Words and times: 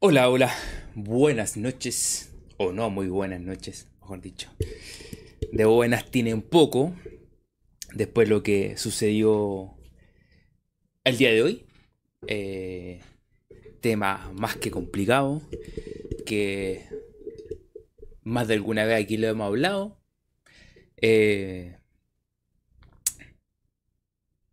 Hola, 0.00 0.30
hola, 0.30 0.54
buenas 0.94 1.56
noches, 1.56 2.32
o 2.56 2.70
no 2.70 2.88
muy 2.88 3.08
buenas 3.08 3.40
noches, 3.40 3.88
mejor 4.00 4.20
dicho. 4.20 4.48
De 5.50 5.64
buenas 5.64 6.08
tiene 6.08 6.32
un 6.34 6.42
poco, 6.42 6.94
después 7.94 8.28
lo 8.28 8.44
que 8.44 8.76
sucedió 8.76 9.74
el 11.02 11.18
día 11.18 11.32
de 11.32 11.42
hoy. 11.42 11.66
Eh, 12.28 13.00
tema 13.80 14.30
más 14.38 14.54
que 14.54 14.70
complicado, 14.70 15.42
que 16.24 16.86
más 18.22 18.46
de 18.46 18.54
alguna 18.54 18.84
vez 18.84 19.02
aquí 19.02 19.16
lo 19.16 19.26
hemos 19.26 19.48
hablado. 19.48 19.98
Eh, 20.98 21.76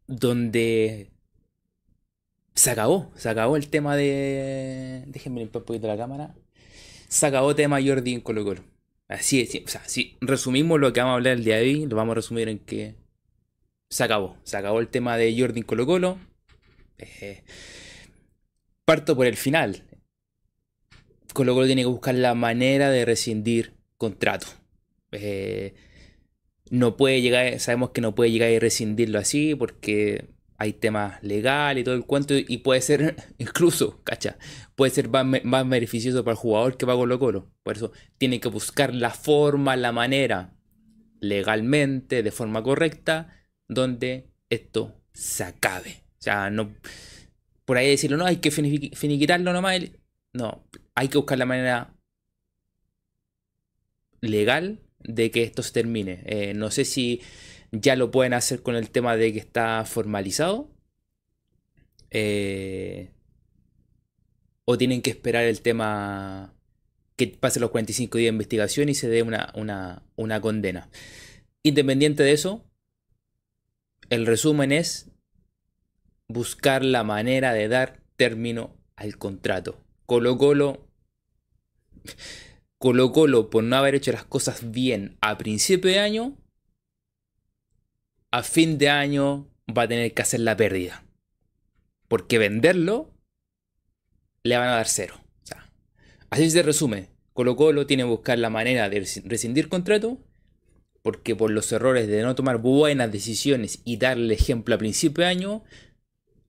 donde 0.07 1.12
se 2.56 2.72
acabó, 2.72 3.12
se 3.16 3.30
acabó 3.30 3.58
el 3.58 3.68
tema 3.70 3.96
de. 3.96 5.04
Déjenme 5.07 5.42
limpiar 5.42 5.61
un 5.61 5.66
poquito 5.66 5.88
la 5.88 5.98
cámara. 5.98 6.36
Se 7.07 7.25
acabó 7.25 7.52
el 7.52 7.56
tema 7.56 7.79
Jordi 7.86 8.14
en 8.14 8.21
Colo 8.21 8.43
Colo. 8.43 8.64
Así 9.07 9.42
es, 9.42 9.54
o 9.64 9.68
sea, 9.68 9.84
si 9.88 10.18
resumimos 10.21 10.79
lo 10.79 10.92
que 10.92 11.00
vamos 11.00 11.14
a 11.14 11.15
hablar 11.15 11.34
el 11.34 11.43
día 11.43 11.57
de 11.57 11.64
hoy, 11.64 11.86
lo 11.86 11.96
vamos 11.96 12.14
a 12.14 12.15
resumir 12.15 12.50
en 12.50 12.60
que 12.60 12.96
se 13.89 14.04
acabó. 14.04 14.38
Se 14.43 14.57
acabó 14.57 14.79
el 14.79 14.88
tema 14.88 15.18
de 15.18 15.38
Jordi 15.38 15.60
en 15.60 15.65
Colo 15.65 15.86
Colo. 15.86 16.18
Eh, 16.98 17.43
parto 18.86 19.15
por 19.15 19.28
el 19.28 19.36
final. 19.36 19.84
Colo 21.34 21.54
Colo 21.54 21.65
tiene 21.68 21.84
que 21.84 21.87
buscar 21.87 22.15
la 22.15 22.34
manera 22.34 22.90
de 22.90 23.06
rescindir 23.06 23.74
contrato. 23.98 24.48
Eh, 25.12 25.76
no 26.71 26.98
puede 26.98 27.21
llegar, 27.21 27.60
sabemos 27.60 27.92
que 27.92 28.01
no 28.01 28.15
puede 28.15 28.32
llegar 28.32 28.50
y 28.50 28.60
rescindirlo 28.60 29.20
así 29.20 29.54
porque 29.56 30.35
hay 30.57 30.73
temas 30.73 31.21
legales 31.21 31.82
y 31.82 31.83
todo 31.83 31.95
el 31.95 32.05
cuento 32.05 32.33
y 32.38 32.58
puede 32.59 32.81
ser 32.81 33.16
incluso, 33.38 34.02
cacha, 34.03 34.38
puede 34.75 34.91
ser 34.91 35.09
más, 35.09 35.69
beneficioso 35.69 36.23
para 36.23 36.33
el 36.33 36.38
jugador 36.38 36.78
que 36.78 36.86
para 36.86 36.97
Colo 36.97 37.20
Colo. 37.20 37.52
Por 37.64 37.75
eso 37.75 37.92
tiene 38.17 38.39
que 38.39 38.50
buscar 38.50 38.94
la 38.94 39.12
forma, 39.12 39.75
la 39.75 39.92
manera, 39.92 40.56
legalmente, 41.20 42.23
de 42.23 42.31
forma 42.31 42.64
correcta, 42.64 43.45
donde 43.67 44.30
esto 44.50 44.95
se 45.14 45.44
acabe. 45.44 46.03
O 46.20 46.22
sea, 46.25 46.50
no, 46.50 46.75
por 47.66 47.78
ahí 47.78 47.90
decirlo, 47.90 48.17
no, 48.17 48.25
hay 48.25 48.38
que 48.38 48.52
finiquitarlo 48.52 49.52
nomás. 49.53 49.81
No, 50.34 50.67
hay 50.95 51.08
que 51.08 51.17
buscar 51.17 51.38
la 51.38 51.45
manera 51.45 51.94
legal 54.22 54.81
de 55.00 55.31
que 55.31 55.44
esto 55.44 55.64
se 55.64 55.73
termine. 55.73 56.23
Eh, 56.25 56.53
no 56.53 56.72
sé 56.72 56.86
si 56.86 57.22
ya 57.81 57.95
lo 57.95 58.12
pueden 58.12 58.34
hacer 58.34 58.62
con 58.62 58.76
el 58.76 58.90
tema 58.90 59.16
de 59.16 59.34
que 59.34 59.40
está 59.40 59.84
formalizado. 59.86 60.70
Eh, 62.12 63.12
o 64.66 64.78
tienen 64.78 65.02
que 65.02 65.12
esperar 65.12 65.44
el 65.44 65.62
tema 65.62 66.53
que 67.16 67.28
pase 67.28 67.59
los 67.59 67.72
45 67.72 68.18
días 68.18 68.31
de 68.31 68.36
investigación 68.36 68.90
y 68.90 68.96
se 68.96 69.08
dé 69.08 69.22
una, 69.22 69.52
una 70.16 70.42
condena. 70.42 70.90
Independiente 71.64 72.23
de 72.23 72.31
eso, 72.31 72.64
el 74.09 74.26
resumen 74.26 74.72
es 74.72 75.09
buscar 76.28 76.84
la 76.84 77.03
manera 77.03 77.53
de 77.53 77.68
dar 77.68 78.02
término 78.16 78.76
al 78.96 79.18
contrato. 79.18 79.80
Colo 80.06 80.38
Colo, 80.38 80.88
Colo 82.78 83.12
Colo 83.12 83.50
por 83.50 83.64
no 83.64 83.76
haber 83.76 83.96
hecho 83.96 84.12
las 84.12 84.26
cosas 84.26 84.72
bien 84.72 85.18
a 85.22 85.38
principio 85.38 85.90
de 85.90 86.00
año, 86.00 86.38
a 88.36 88.44
fin 88.44 88.78
de 88.78 88.89
año 88.89 89.50
va 89.66 89.83
a 89.83 89.88
tener 89.88 90.14
que 90.14 90.22
hacer 90.22 90.41
la 90.41 90.58
pérdida. 90.58 91.05
Porque 92.09 92.38
venderlo 92.38 93.14
le 94.44 94.58
van 94.58 94.67
a 94.67 94.75
dar 94.75 94.89
cero. 94.89 95.22
así 96.30 96.50
se 96.50 96.61
resume. 96.61 97.11
Colo 97.31 97.56
Colo 97.56 97.86
tiene 97.86 98.03
que 98.03 98.09
buscar 98.09 98.38
la 98.38 98.50
manera 98.50 98.89
de 98.89 99.08
rescindir 99.23 99.69
contrato. 99.69 100.17
Porque 101.01 101.34
por 101.34 101.50
los 101.50 101.72
errores 101.72 102.09
de 102.09 102.24
no 102.24 102.35
tomar 102.35 102.57
buenas 102.57 103.09
decisiones 103.09 103.81
y 103.85 103.95
darle 103.95 104.34
ejemplo 104.34 104.75
a 104.75 104.79
principio 104.79 105.24
de 105.24 105.29
año, 105.29 105.63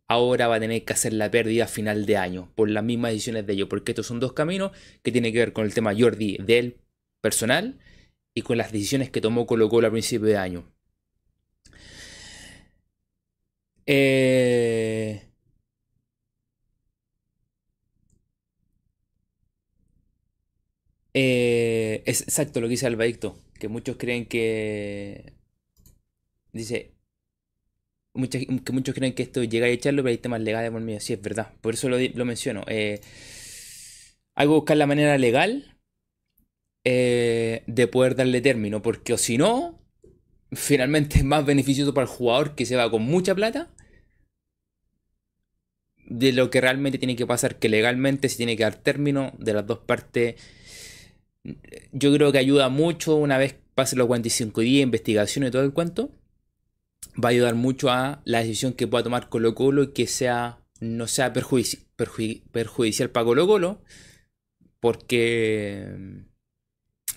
ahora 0.09 0.49
va 0.49 0.57
a 0.57 0.61
tener 0.61 0.85
que 0.85 0.93
hacer 0.93 1.13
la 1.13 1.31
pérdida 1.31 1.67
a 1.67 1.69
final 1.69 2.05
de 2.05 2.17
año. 2.17 2.51
Por 2.57 2.69
las 2.69 2.83
mismas 2.83 3.13
decisiones 3.13 3.47
de 3.47 3.53
ellos. 3.53 3.69
Porque 3.69 3.93
estos 3.93 4.09
son 4.09 4.19
dos 4.19 4.33
caminos 4.33 4.73
que 5.05 5.13
tienen 5.13 5.33
que 5.33 5.39
ver 5.39 5.53
con 5.53 5.65
el 5.65 5.73
tema 5.73 5.95
Jordi 5.97 6.39
del 6.39 6.81
personal 7.21 7.79
y 8.35 8.43
con 8.43 8.59
las 8.59 8.73
decisiones 8.73 9.09
que 9.09 9.21
tomó 9.21 9.47
Colo 9.47 9.69
Colo 9.69 9.87
a 9.87 9.93
principio 9.93 10.27
de 10.27 10.37
año. 10.37 10.76
Eh, 13.87 15.23
eh, 21.15 22.03
es 22.07 22.23
exacto 22.23 22.61
lo 22.61 22.67
que 22.67 22.73
dice 22.73 22.87
Albadicto, 22.87 23.39
que 23.59 23.69
muchos 23.69 23.97
creen 23.97 24.27
que... 24.27 25.35
Dice... 26.53 26.93
que 28.65 28.73
muchos 28.73 28.95
creen 28.95 29.15
que 29.15 29.23
esto 29.23 29.45
llega 29.45 29.67
a 29.67 29.69
echarlo, 29.69 30.03
pero 30.03 30.11
hay 30.11 30.19
temas 30.19 30.41
legales 30.41 30.71
por 30.71 30.81
mí. 30.81 30.99
Sí, 31.01 31.13
es 31.13 31.23
verdad. 31.23 31.53
Por 31.61 31.75
eso 31.75 31.89
lo, 31.89 32.25
menciono. 32.25 32.65
Eh, 32.67 33.01
hay 34.35 34.47
que 34.47 34.53
buscar 34.53 34.77
la 34.77 34.87
manera 34.87 35.19
legal 35.19 35.73
de 36.85 37.89
poder 37.91 38.15
darle 38.15 38.41
término, 38.41 38.81
porque 38.81 39.13
o 39.13 39.19
si 39.19 39.39
no, 39.39 39.81
finalmente 40.53 41.19
es 41.19 41.25
más 41.25 41.45
beneficioso 41.45 41.93
para 41.95 42.07
el 42.07 42.13
jugador 42.13 42.55
que 42.55 42.67
se 42.67 42.77
va 42.77 42.91
con 42.91 43.03
mucha 43.03 43.35
plata 43.35 43.76
de 46.07 46.33
lo 46.33 46.51
que 46.51 46.61
realmente 46.61 46.99
tiene 46.99 47.17
que 47.17 47.27
pasar, 47.27 47.57
que 47.57 47.69
legalmente 47.69 48.29
se 48.29 48.37
tiene 48.37 48.57
que 48.57 48.63
dar 48.63 48.77
término 48.77 49.33
de 49.39 49.55
las 49.55 49.67
dos 49.67 49.79
partes. 49.79 50.37
Yo 51.93 52.13
creo 52.15 52.33
que 52.33 52.39
ayuda 52.39 52.69
mucho 52.69 53.17
una 53.17 53.39
vez 53.39 53.57
pase 53.75 53.95
los 53.95 54.07
45 54.07 54.63
días, 54.63 54.83
investigación 54.83 55.47
y 55.47 55.51
todo 55.51 55.63
el 55.63 55.73
cuento. 55.73 56.11
Va 57.23 57.29
a 57.29 57.33
ayudar 57.33 57.55
mucho 57.55 57.91
a 57.91 58.21
la 58.25 58.41
decisión 58.41 58.73
que 58.73 58.87
pueda 58.87 59.05
tomar 59.05 59.29
Colo 59.29 59.55
Colo 59.55 59.85
y 59.85 59.93
que 59.93 60.07
sea, 60.07 60.59
no 60.81 61.07
sea 61.07 61.33
perjudicial 61.33 63.11
para 63.11 63.25
Colo 63.25 63.47
Colo. 63.47 63.83
Porque 64.81 66.25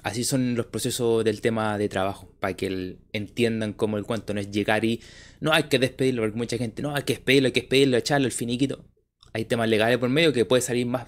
así 0.04 0.24
son 0.24 0.56
los 0.56 0.66
procesos 0.68 1.24
del 1.24 1.42
tema 1.42 1.78
de 1.78 1.90
trabajo, 1.90 2.28
para 2.40 2.56
que 2.56 2.98
entiendan 3.14 3.74
cómo 3.74 3.98
el 3.98 4.06
cuento 4.06 4.34
no 4.34 4.40
es 4.40 4.52
llegar 4.52 4.86
y 4.86 5.02
no 5.40 5.54
hay 5.54 5.64
que 5.64 5.80
despedirlo, 5.80 6.22
porque 6.24 6.38
mucha 6.38 6.58
gente, 6.58 6.82
no, 6.82 6.96
hay 6.96 7.04
que 7.04 7.14
despedirlo, 7.14 7.48
hay 7.48 7.52
que 7.54 7.62
despedirlo, 7.62 7.98
echarlo, 7.98 8.28
el 8.28 8.32
finiquito. 8.34 8.86
Hay 9.34 9.46
temas 9.46 9.70
legales 9.70 9.98
por 10.00 10.10
medio 10.10 10.34
que 10.34 10.46
puede 10.46 10.62
salir 10.62 10.86
más, 10.86 11.08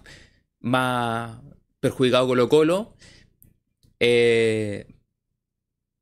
más 0.59 1.41
perjudicado 1.79 2.27
Colo 2.27 2.49
Colo. 2.49 2.95
Eh, 3.99 4.87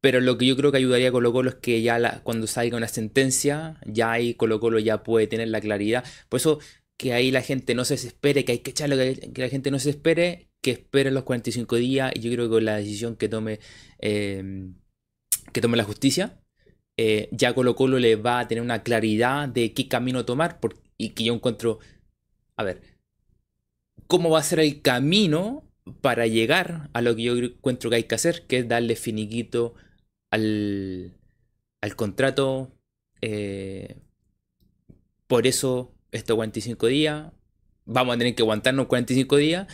pero 0.02 0.22
lo 0.22 0.38
que 0.38 0.46
yo 0.46 0.56
creo 0.56 0.72
que 0.72 0.78
ayudaría 0.78 1.10
a 1.10 1.12
Colo 1.12 1.34
Colo 1.34 1.50
es 1.50 1.56
que 1.56 1.82
ya 1.82 2.22
cuando 2.24 2.48
salga 2.48 2.78
una 2.78 2.88
sentencia, 2.88 3.80
ya 3.86 4.12
ahí 4.12 4.34
Colo 4.34 4.60
Colo 4.60 4.80
ya 4.80 5.04
puede 5.04 5.28
tener 5.28 5.50
la 5.50 5.62
claridad. 5.62 6.04
Por 6.30 6.40
eso 6.40 6.60
que 6.98 7.14
ahí 7.14 7.32
la 7.32 7.42
gente 7.42 7.76
no 7.76 7.86
se 7.86 7.96
desespere, 7.96 8.46
que 8.46 8.54
hay 8.54 8.60
que 8.60 8.72
echarlo, 8.72 8.98
que, 8.98 9.32
la 9.36 9.50
gente 9.50 9.72
no 9.72 9.80
se 9.80 9.92
espere 9.92 10.50
que 10.62 10.72
espere 10.72 11.12
los 11.12 11.24
45 11.24 11.76
días 11.78 12.12
y 12.16 12.20
yo 12.22 12.32
creo 12.32 12.46
que 12.46 12.52
con 12.52 12.66
la 12.66 12.78
decisión 12.78 13.16
que 13.16 13.30
tome, 13.30 13.60
em, 14.00 14.76
que 15.54 15.62
tome 15.62 15.78
la 15.78 15.84
justicia, 15.84 16.40
eh, 16.98 17.30
ya 17.32 17.54
Colo 17.54 17.76
Colo 17.76 18.00
le 18.00 18.16
va 18.16 18.40
a 18.40 18.48
tener 18.48 18.62
una 18.62 18.84
claridad 18.84 19.48
de 19.48 19.74
qué 19.74 19.88
camino 19.88 20.26
tomar 20.26 20.60
y 20.98 21.10
que 21.10 21.24
yo 21.24 21.34
encuentro, 21.34 21.80
a 22.58 22.64
ver, 22.64 22.82
cómo 24.08 24.30
va 24.30 24.40
a 24.40 24.44
ser 24.44 24.60
el 24.60 24.82
camino 24.82 25.64
para 26.02 26.28
llegar 26.28 26.90
a 26.94 27.02
lo 27.02 27.16
que 27.16 27.24
yo 27.24 27.38
encuentro 27.38 27.90
que 27.90 27.98
hay 27.98 28.04
que 28.04 28.16
hacer, 28.16 28.46
que 28.48 28.60
es 28.60 28.68
darle 28.68 28.96
finiquito 28.96 29.76
al, 30.32 31.14
al 31.82 31.96
contrato. 31.96 32.72
Eh, 33.22 33.98
por 35.28 35.48
eso 35.48 35.94
estos 36.12 36.36
45 36.36 36.88
días, 36.88 37.32
vamos 37.86 38.16
a 38.16 38.18
tener 38.18 38.36
que 38.36 38.42
aguantarnos 38.42 38.88
45 38.88 39.38
días 39.38 39.68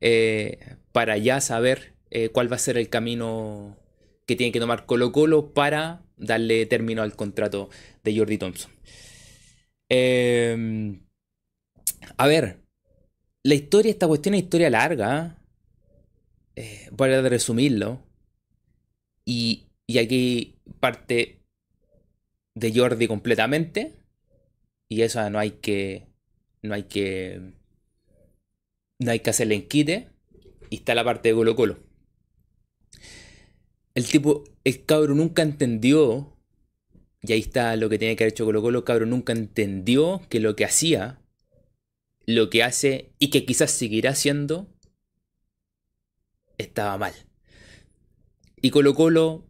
eh, 0.00 0.76
para 0.92 1.18
ya 1.18 1.40
saber 1.40 1.94
eh, 2.10 2.30
cuál 2.30 2.50
va 2.50 2.56
a 2.56 2.60
ser 2.60 2.78
el 2.78 2.88
camino 2.88 3.76
que 4.26 4.36
tiene 4.36 4.52
que 4.52 4.60
tomar 4.60 4.86
Colo 4.86 5.12
Colo 5.12 5.52
para 5.52 6.02
darle 6.16 6.66
término 6.66 7.02
al 7.02 7.16
contrato 7.16 7.70
de 8.02 8.16
Jordi 8.16 8.38
Thompson. 8.38 8.70
Em, 9.88 11.00
a 12.16 12.26
ver, 12.26 12.60
la 13.42 13.54
historia, 13.54 13.90
esta 13.90 14.06
cuestión 14.08 14.34
es 14.34 14.42
historia 14.42 14.70
larga. 14.70 15.38
¿eh? 16.56 16.88
voy 16.92 17.10
a 17.12 17.22
resumirlo. 17.22 18.02
Y, 19.24 19.68
y 19.86 19.98
aquí 19.98 20.56
parte 20.80 21.40
de 22.54 22.72
Jordi 22.74 23.06
completamente. 23.08 23.94
Y 24.88 25.02
eso 25.02 25.28
no 25.30 25.38
hay 25.38 25.52
que. 25.52 26.06
No 26.62 26.74
hay 26.74 26.84
que 26.84 27.54
no 28.98 29.10
hay 29.10 29.20
que 29.20 29.30
hacerle 29.30 29.54
enquite. 29.56 30.08
Y 30.70 30.76
está 30.76 30.94
la 30.94 31.04
parte 31.04 31.28
de 31.28 31.34
Colo 31.34 31.54
Colo. 31.56 31.83
El 33.94 34.06
tipo, 34.06 34.44
el 34.64 34.84
cabro 34.84 35.14
nunca 35.14 35.42
entendió, 35.42 36.36
y 37.22 37.32
ahí 37.32 37.40
está 37.40 37.76
lo 37.76 37.88
que 37.88 37.98
tiene 37.98 38.16
que 38.16 38.24
haber 38.24 38.32
hecho 38.32 38.44
Colo 38.44 38.62
Colo, 38.62 38.78
el 38.80 38.84
cabro 38.84 39.06
nunca 39.06 39.32
entendió 39.32 40.22
que 40.28 40.40
lo 40.40 40.56
que 40.56 40.64
hacía 40.64 41.20
lo 42.26 42.50
que 42.50 42.62
hace 42.62 43.12
y 43.18 43.30
que 43.30 43.44
quizás 43.44 43.70
seguirá 43.70 44.10
haciendo 44.10 44.66
estaba 46.58 46.96
mal. 46.98 47.14
Y 48.60 48.70
Colo 48.70 48.94
Colo 48.94 49.46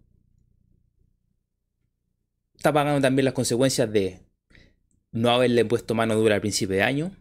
está 2.57 2.73
pagando 2.73 3.01
también 3.01 3.25
las 3.25 3.35
consecuencias 3.35 3.93
de 3.93 4.21
no 5.13 5.31
haberle 5.31 5.65
puesto 5.65 5.95
mano 5.95 6.17
dura 6.17 6.35
al 6.35 6.41
principio 6.41 6.77
de 6.77 6.83
año. 6.83 7.17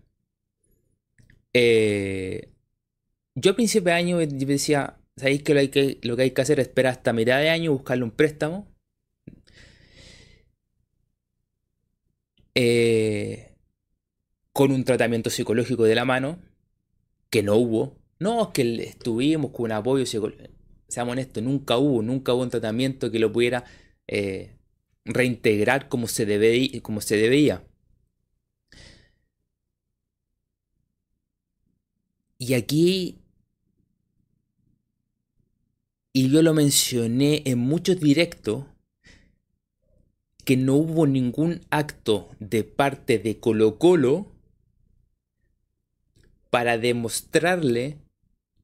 Eh, 1.54 2.50
yo 3.36 3.52
al 3.52 3.56
principio 3.56 3.92
de 3.92 3.98
año 4.00 4.18
decía, 4.18 4.98
¿sabéis 5.18 5.44
que 5.44 5.54
lo, 5.54 5.60
hay 5.60 5.70
que 5.70 6.00
lo 6.04 6.16
que 6.16 6.24
hay 6.24 6.32
que 6.32 6.42
hacer 6.42 6.60
es 6.60 6.68
esperar 6.68 6.94
hasta 6.94 7.14
mitad 7.14 7.40
de 7.40 7.50
año, 7.50 7.72
buscarle 7.74 8.04
un 8.04 8.12
préstamo? 8.12 8.68
Eh, 12.56 13.56
con 14.52 14.72
un 14.72 14.84
tratamiento 14.84 15.30
psicológico 15.30 15.84
de 15.86 15.96
la 15.96 16.06
mano, 16.06 16.40
que 17.30 17.44
no 17.44 17.56
hubo. 17.58 18.00
No, 18.20 18.54
que 18.54 18.62
estuvimos 18.84 19.52
con 19.52 19.66
un 19.66 19.72
apoyo 19.74 20.06
psicológico. 20.06 20.50
Seamos 20.88 21.14
honestos, 21.14 21.44
nunca 21.44 21.78
hubo, 21.78 22.02
nunca 22.04 22.34
hubo 22.34 22.44
un 22.44 22.50
tratamiento 22.52 23.12
que 23.12 23.20
lo 23.20 23.32
pudiera 23.34 23.66
eh, 24.08 24.58
reintegrar 25.06 25.90
como 25.90 26.08
se, 26.08 26.26
debe, 26.26 26.82
como 26.82 27.02
se 27.02 27.18
debía. 27.18 27.64
Y 32.38 32.54
aquí, 32.54 33.23
y 36.14 36.30
yo 36.30 36.44
lo 36.44 36.54
mencioné 36.54 37.42
en 37.46 37.58
muchos 37.58 38.00
directos, 38.00 38.66
que 40.46 40.56
no 40.58 40.76
hubo 40.76 41.08
ningún 41.08 41.62
acto 41.72 42.30
de 42.40 42.64
parte 42.64 43.18
de 43.18 43.40
Colo 43.40 43.80
Colo 43.80 44.32
para 46.50 46.78
demostrarle 46.78 47.98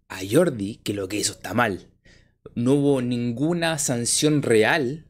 a 0.10 0.19
Jordi 0.30 0.75
que 0.84 0.94
lo 0.94 1.07
que 1.07 1.18
hizo 1.18 1.34
está 1.34 1.54
mal. 1.56 1.88
No 2.54 2.74
hubo 2.74 3.01
ninguna 3.01 3.80
sanción 3.80 4.44
real. 4.44 5.06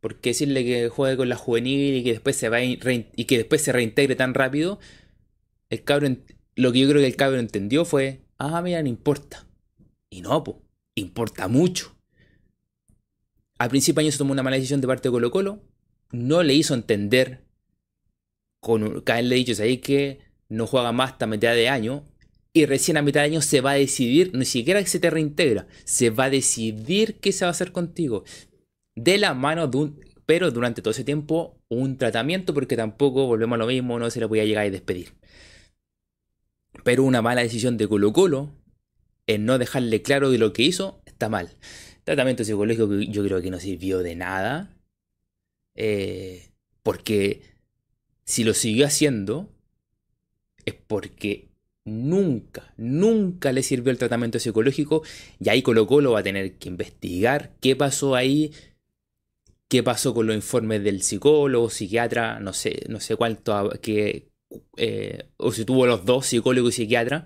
Porque 0.00 0.30
decirle 0.30 0.64
que 0.64 0.88
juegue 0.88 1.16
con 1.16 1.28
la 1.28 1.36
juvenil 1.36 1.96
y 1.96 2.04
que 2.04 2.12
después 2.12 2.36
se 2.36 2.48
va 2.48 2.62
y 2.62 2.76
que 2.76 3.38
después 3.38 3.62
se 3.62 3.72
reintegre 3.72 4.14
tan 4.14 4.34
rápido, 4.34 4.78
el 5.68 5.82
cabrón, 5.82 6.22
lo 6.54 6.70
que 6.72 6.80
yo 6.80 6.88
creo 6.88 7.00
que 7.00 7.08
el 7.08 7.16
cabrón 7.16 7.40
entendió 7.40 7.84
fue, 7.84 8.20
ah, 8.38 8.62
mira, 8.62 8.82
no 8.82 8.88
importa. 8.88 9.46
Y 10.10 10.20
no, 10.20 10.44
pues, 10.44 10.58
importa 10.96 11.46
mucho. 11.46 11.94
Al 13.58 13.70
principio 13.70 14.00
año 14.00 14.10
se 14.10 14.18
tomó 14.18 14.32
una 14.32 14.42
mala 14.42 14.56
decisión 14.56 14.80
de 14.80 14.86
parte 14.86 15.08
de 15.08 15.12
Colo 15.12 15.30
Colo, 15.30 15.62
no 16.10 16.42
le 16.42 16.54
hizo 16.54 16.74
entender, 16.74 17.44
con 18.60 19.02
le 19.06 19.34
dicho, 19.36 19.62
ahí 19.62 19.78
que 19.78 20.20
no 20.48 20.66
juega 20.66 20.92
más 20.92 21.12
hasta 21.12 21.26
mitad 21.26 21.54
de 21.54 21.68
año, 21.68 22.04
y 22.52 22.66
recién 22.66 22.96
a 22.96 23.02
mitad 23.02 23.20
de 23.20 23.26
año 23.26 23.42
se 23.42 23.60
va 23.60 23.72
a 23.72 23.74
decidir, 23.74 24.34
ni 24.34 24.44
siquiera 24.44 24.82
que 24.82 24.88
se 24.88 24.98
te 24.98 25.10
reintegra, 25.10 25.66
se 25.84 26.10
va 26.10 26.24
a 26.24 26.30
decidir 26.30 27.18
qué 27.20 27.32
se 27.32 27.44
va 27.44 27.50
a 27.50 27.52
hacer 27.52 27.72
contigo. 27.72 28.24
De 28.94 29.18
la 29.18 29.34
mano 29.34 29.66
de 29.68 29.76
un, 29.76 30.00
pero 30.24 30.50
durante 30.50 30.82
todo 30.82 30.90
ese 30.90 31.04
tiempo, 31.04 31.58
un 31.68 31.98
tratamiento, 31.98 32.54
porque 32.54 32.76
tampoco, 32.76 33.26
volvemos 33.26 33.56
a 33.56 33.58
lo 33.58 33.66
mismo, 33.66 33.98
no 33.98 34.10
se 34.10 34.20
le 34.20 34.28
podía 34.28 34.44
llegar 34.44 34.66
a 34.66 34.70
despedir. 34.70 35.14
Pero 36.82 37.04
una 37.04 37.22
mala 37.22 37.42
decisión 37.42 37.76
de 37.76 37.88
Colo 37.88 38.12
Colo, 38.12 38.52
en 39.26 39.44
no 39.44 39.58
dejarle 39.58 40.02
claro 40.02 40.30
de 40.30 40.38
lo 40.38 40.52
que 40.52 40.62
hizo, 40.62 41.00
está 41.06 41.28
mal. 41.28 41.50
Tratamiento 42.04 42.44
psicológico 42.44 42.92
yo 42.94 43.24
creo 43.24 43.42
que 43.42 43.50
no 43.50 43.58
sirvió 43.58 43.98
de 44.00 44.14
nada. 44.14 44.76
Eh, 45.74 46.50
porque 46.82 47.42
si 48.24 48.44
lo 48.44 48.54
siguió 48.54 48.86
haciendo, 48.86 49.48
es 50.64 50.74
porque 50.74 51.48
nunca, 51.84 52.72
nunca 52.76 53.52
le 53.52 53.62
sirvió 53.62 53.90
el 53.90 53.98
tratamiento 53.98 54.38
psicológico 54.38 55.02
y 55.40 55.48
ahí 55.48 55.62
Colo 55.62 55.86
Colo 55.86 56.12
va 56.12 56.20
a 56.20 56.24
tener 56.24 56.54
que 56.58 56.68
investigar 56.68 57.52
qué 57.60 57.76
pasó 57.76 58.14
ahí, 58.14 58.52
qué 59.68 59.82
pasó 59.82 60.14
con 60.14 60.26
los 60.26 60.36
informes 60.36 60.82
del 60.82 61.02
psicólogo, 61.02 61.70
psiquiatra, 61.70 62.40
no 62.40 62.52
sé, 62.52 62.84
no 62.88 63.00
sé 63.00 63.16
cuánto, 63.16 63.70
que, 63.80 64.28
eh, 64.76 65.28
o 65.36 65.52
si 65.52 65.64
tuvo 65.64 65.86
los 65.86 66.04
dos, 66.04 66.26
psicólogo 66.26 66.68
y 66.68 66.72
psiquiatra. 66.72 67.24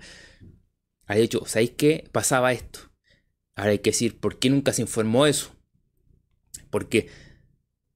Ha 1.10 1.16
dicho, 1.16 1.42
¿sabéis 1.44 1.72
qué? 1.72 2.08
Pasaba 2.12 2.52
esto. 2.52 2.88
Ahora 3.56 3.72
hay 3.72 3.80
que 3.80 3.90
decir, 3.90 4.20
¿por 4.20 4.38
qué 4.38 4.48
nunca 4.48 4.72
se 4.72 4.82
informó 4.82 5.26
eso? 5.26 5.50
Porque 6.70 7.08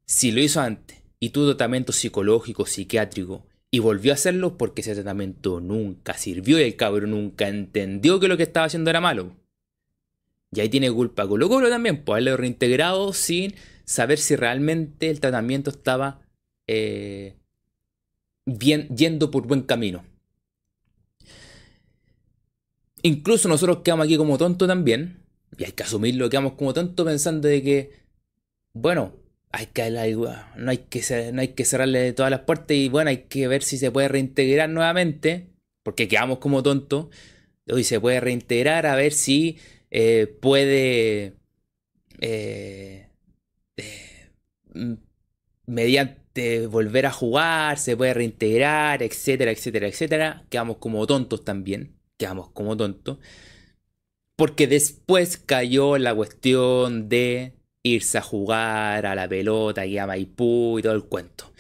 si 0.05 0.33
lo 0.33 0.41
hizo 0.41 0.61
antes 0.61 1.01
y 1.21 1.31
tuvo 1.31 1.47
tratamiento 1.47 1.93
psicológico, 1.93 2.67
psiquiátrico, 2.67 3.47
y 3.71 3.79
volvió 3.79 4.11
a 4.11 4.15
hacerlo 4.15 4.59
porque 4.59 4.81
ese 4.81 4.95
tratamiento 4.95 5.61
nunca 5.61 6.15
sirvió 6.15 6.59
y 6.59 6.65
el 6.65 6.75
cabrón 6.75 7.13
nunca 7.13 7.47
entendió 7.47 8.19
que 8.19 8.27
lo 8.27 8.37
que 8.37 8.43
estaba 8.43 8.67
haciendo 8.67 8.91
era 8.91 9.01
malo. 9.01 9.37
Y 10.51 10.59
ahí 10.59 10.69
tiene 10.69 10.91
culpa 10.91 11.29
Colo 11.29 11.49
Colo 11.49 11.69
también, 11.69 12.03
por 12.03 12.15
haberlo 12.15 12.37
reintegrado 12.37 13.13
sin 13.13 13.55
saber 13.85 14.19
si 14.19 14.35
realmente 14.35 15.09
el 15.09 15.21
tratamiento 15.21 15.71
estaba 15.71 16.21
eh, 16.67 17.37
bien, 18.45 18.89
yendo 18.89 19.31
por 19.31 19.47
buen 19.47 19.63
camino. 19.63 20.05
Incluso 23.07 23.49
nosotros 23.51 23.81
quedamos 23.85 24.07
aquí 24.07 24.17
como 24.17 24.39
tontos 24.39 24.67
también, 24.67 25.19
y 25.59 25.65
hay 25.65 25.73
que 25.73 25.83
asumirlo, 25.83 26.31
quedamos 26.31 26.55
como 26.55 26.73
tontos 26.73 27.05
pensando 27.05 27.49
de 27.49 27.63
que, 27.63 27.91
bueno, 28.73 29.13
hay 29.53 29.67
que, 29.67 29.91
no, 29.91 30.71
hay 30.71 30.79
que, 30.79 31.31
no 31.33 31.41
hay 31.43 31.49
que 31.49 31.65
cerrarle 31.67 32.15
todas 32.15 32.31
las 32.31 32.41
puertas 32.41 32.77
y 32.77 32.89
bueno, 32.89 33.11
hay 33.11 33.25
que 33.29 33.47
ver 33.47 33.63
si 33.63 33.77
se 33.77 33.91
puede 33.91 34.09
reintegrar 34.09 34.71
nuevamente, 34.71 35.51
porque 35.83 36.09
quedamos 36.09 36.39
como 36.39 36.63
tontos. 36.63 37.09
Hoy 37.71 37.85
se 37.85 38.01
puede 38.01 38.21
reintegrar 38.21 38.87
a 38.87 38.97
ver 38.97 39.13
si 39.13 39.59
eh, 39.91 40.27
puede, 40.41 41.35
eh, 42.21 43.09
eh, 43.77 44.31
mediante 45.67 46.67
volver 46.67 47.07
a 47.07 47.13
jugar, 47.13 47.79
se 47.79 47.97
puede 47.97 48.15
reintegrar, 48.15 49.03
etcétera, 49.03 49.51
etcétera, 49.51 49.89
etcétera. 49.89 50.45
Quedamos 50.49 50.79
como 50.79 51.07
tontos 51.07 51.45
también, 51.45 51.94
quedamos 52.19 52.51
como 52.51 52.77
tontos. 52.77 53.19
Porque 54.37 54.67
después 54.67 55.37
cayó 55.39 55.99
la 55.99 56.15
cuestión 56.15 57.09
de 57.09 57.55
irse 57.85 58.19
a 58.19 58.23
jugar 58.23 59.07
a 59.07 59.15
la 59.15 59.29
pelota 59.29 59.87
y 59.87 59.99
a 59.99 60.07
Maipú 60.07 60.79
y 60.79 60.83
todo 60.83 60.95
el 60.95 61.05
cuento. 61.05 61.53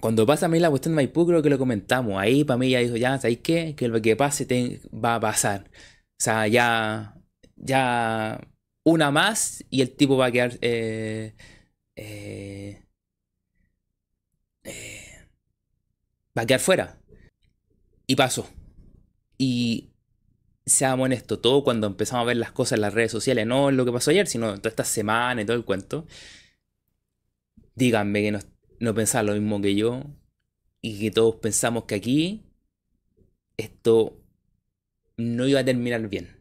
Cuando 0.00 0.26
pasa 0.26 0.46
a 0.46 0.48
mí 0.48 0.58
la 0.58 0.70
cuestión 0.70 0.92
de 0.92 0.96
Maipú, 0.96 1.26
creo 1.26 1.42
que 1.42 1.50
lo 1.50 1.58
comentamos. 1.58 2.20
Ahí 2.20 2.44
para 2.44 2.58
mí 2.58 2.70
ya 2.70 2.80
dijo, 2.80 2.96
ya, 2.96 3.18
¿sabéis 3.18 3.40
qué? 3.40 3.74
Que 3.76 3.88
lo 3.88 4.00
que 4.00 4.16
pase 4.16 4.80
va 4.92 5.16
a 5.16 5.20
pasar. 5.20 5.70
O 5.72 6.22
sea, 6.22 6.46
ya, 6.46 7.14
ya 7.56 8.40
una 8.84 9.10
más 9.10 9.64
y 9.70 9.82
el 9.82 9.90
tipo 9.96 10.16
va 10.16 10.26
a 10.26 10.32
quedar... 10.32 10.58
Eh, 10.62 11.34
eh, 11.96 12.82
eh, 14.64 15.28
va 16.36 16.42
a 16.42 16.46
quedar 16.46 16.60
fuera. 16.60 16.98
Y 18.06 18.16
pasó. 18.16 18.48
Y 19.42 19.94
seamos 20.66 21.06
honestos, 21.06 21.40
todo 21.40 21.64
cuando 21.64 21.86
empezamos 21.86 22.24
a 22.24 22.26
ver 22.26 22.36
las 22.36 22.52
cosas 22.52 22.76
en 22.76 22.82
las 22.82 22.92
redes 22.92 23.10
sociales, 23.10 23.46
no 23.46 23.70
lo 23.70 23.86
que 23.86 23.92
pasó 23.92 24.10
ayer, 24.10 24.26
sino 24.26 24.54
toda 24.58 24.68
esta 24.68 24.84
semana 24.84 25.40
y 25.40 25.46
todo 25.46 25.56
el 25.56 25.64
cuento, 25.64 26.06
díganme 27.74 28.20
que 28.20 28.32
no, 28.32 28.40
no 28.80 28.94
pensaban 28.94 29.28
lo 29.28 29.32
mismo 29.32 29.62
que 29.62 29.74
yo 29.74 30.04
y 30.82 31.00
que 31.00 31.10
todos 31.10 31.36
pensamos 31.36 31.84
que 31.84 31.94
aquí 31.94 32.42
esto 33.56 34.22
no 35.16 35.48
iba 35.48 35.60
a 35.60 35.64
terminar 35.64 36.06
bien. 36.10 36.36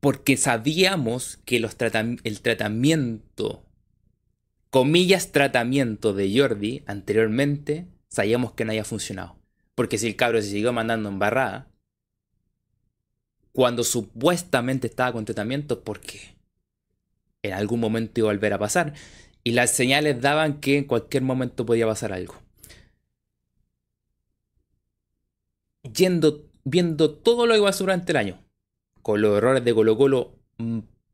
Porque 0.00 0.36
sabíamos 0.36 1.38
que 1.46 1.60
los 1.60 1.76
el 2.24 2.42
tratamiento, 2.42 3.64
comillas 4.68 5.32
tratamiento 5.32 6.12
de 6.12 6.38
Jordi 6.38 6.82
anteriormente, 6.86 7.88
sabíamos 8.10 8.52
que 8.52 8.66
no 8.66 8.72
había 8.72 8.84
funcionado. 8.84 9.41
Porque 9.82 9.98
si 9.98 10.06
el 10.06 10.14
cabro 10.14 10.40
se 10.40 10.48
siguió 10.48 10.72
mandando 10.72 11.08
embarrada, 11.08 11.66
cuando 13.50 13.82
supuestamente 13.82 14.86
estaba 14.86 15.12
con 15.12 15.24
tratamiento, 15.24 15.82
porque 15.82 16.36
en 17.42 17.52
algún 17.54 17.80
momento 17.80 18.20
iba 18.20 18.30
a 18.30 18.32
volver 18.32 18.52
a 18.52 18.60
pasar. 18.60 18.94
Y 19.42 19.50
las 19.50 19.72
señales 19.72 20.20
daban 20.20 20.60
que 20.60 20.78
en 20.78 20.84
cualquier 20.84 21.24
momento 21.24 21.66
podía 21.66 21.84
pasar 21.84 22.12
algo. 22.12 22.36
Yendo, 25.92 26.48
viendo 26.62 27.12
todo 27.12 27.48
lo 27.48 27.56
que 27.56 27.62
pasó 27.62 27.82
durante 27.82 28.12
el 28.12 28.18
año, 28.18 28.40
con 29.02 29.20
los 29.20 29.36
errores 29.36 29.64
de 29.64 29.74
Colo 29.74 29.96
Colo, 29.96 30.38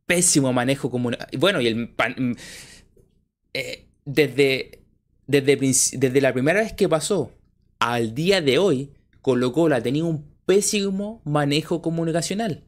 pésimo 0.05 0.53
manejo 0.53 0.91
como 0.91 1.11
Bueno, 1.39 1.63
y 1.63 1.69
el... 1.69 1.87
Mm, 1.87 2.33
eh, 3.55 3.89
desde, 4.05 4.83
desde, 5.27 5.57
desde 5.57 6.21
la 6.21 6.35
primera 6.35 6.61
vez 6.61 6.75
que 6.75 6.87
pasó, 6.87 7.33
al 7.79 8.15
día 8.15 8.41
de 8.41 8.59
hoy, 8.59 8.93
Colo 9.21 9.53
Colo 9.53 9.77
ha 9.77 9.83
tenido 9.83 10.07
un 10.07 10.35
pésimo 10.47 11.23
manejo 11.25 11.83
comunicacional. 11.83 12.65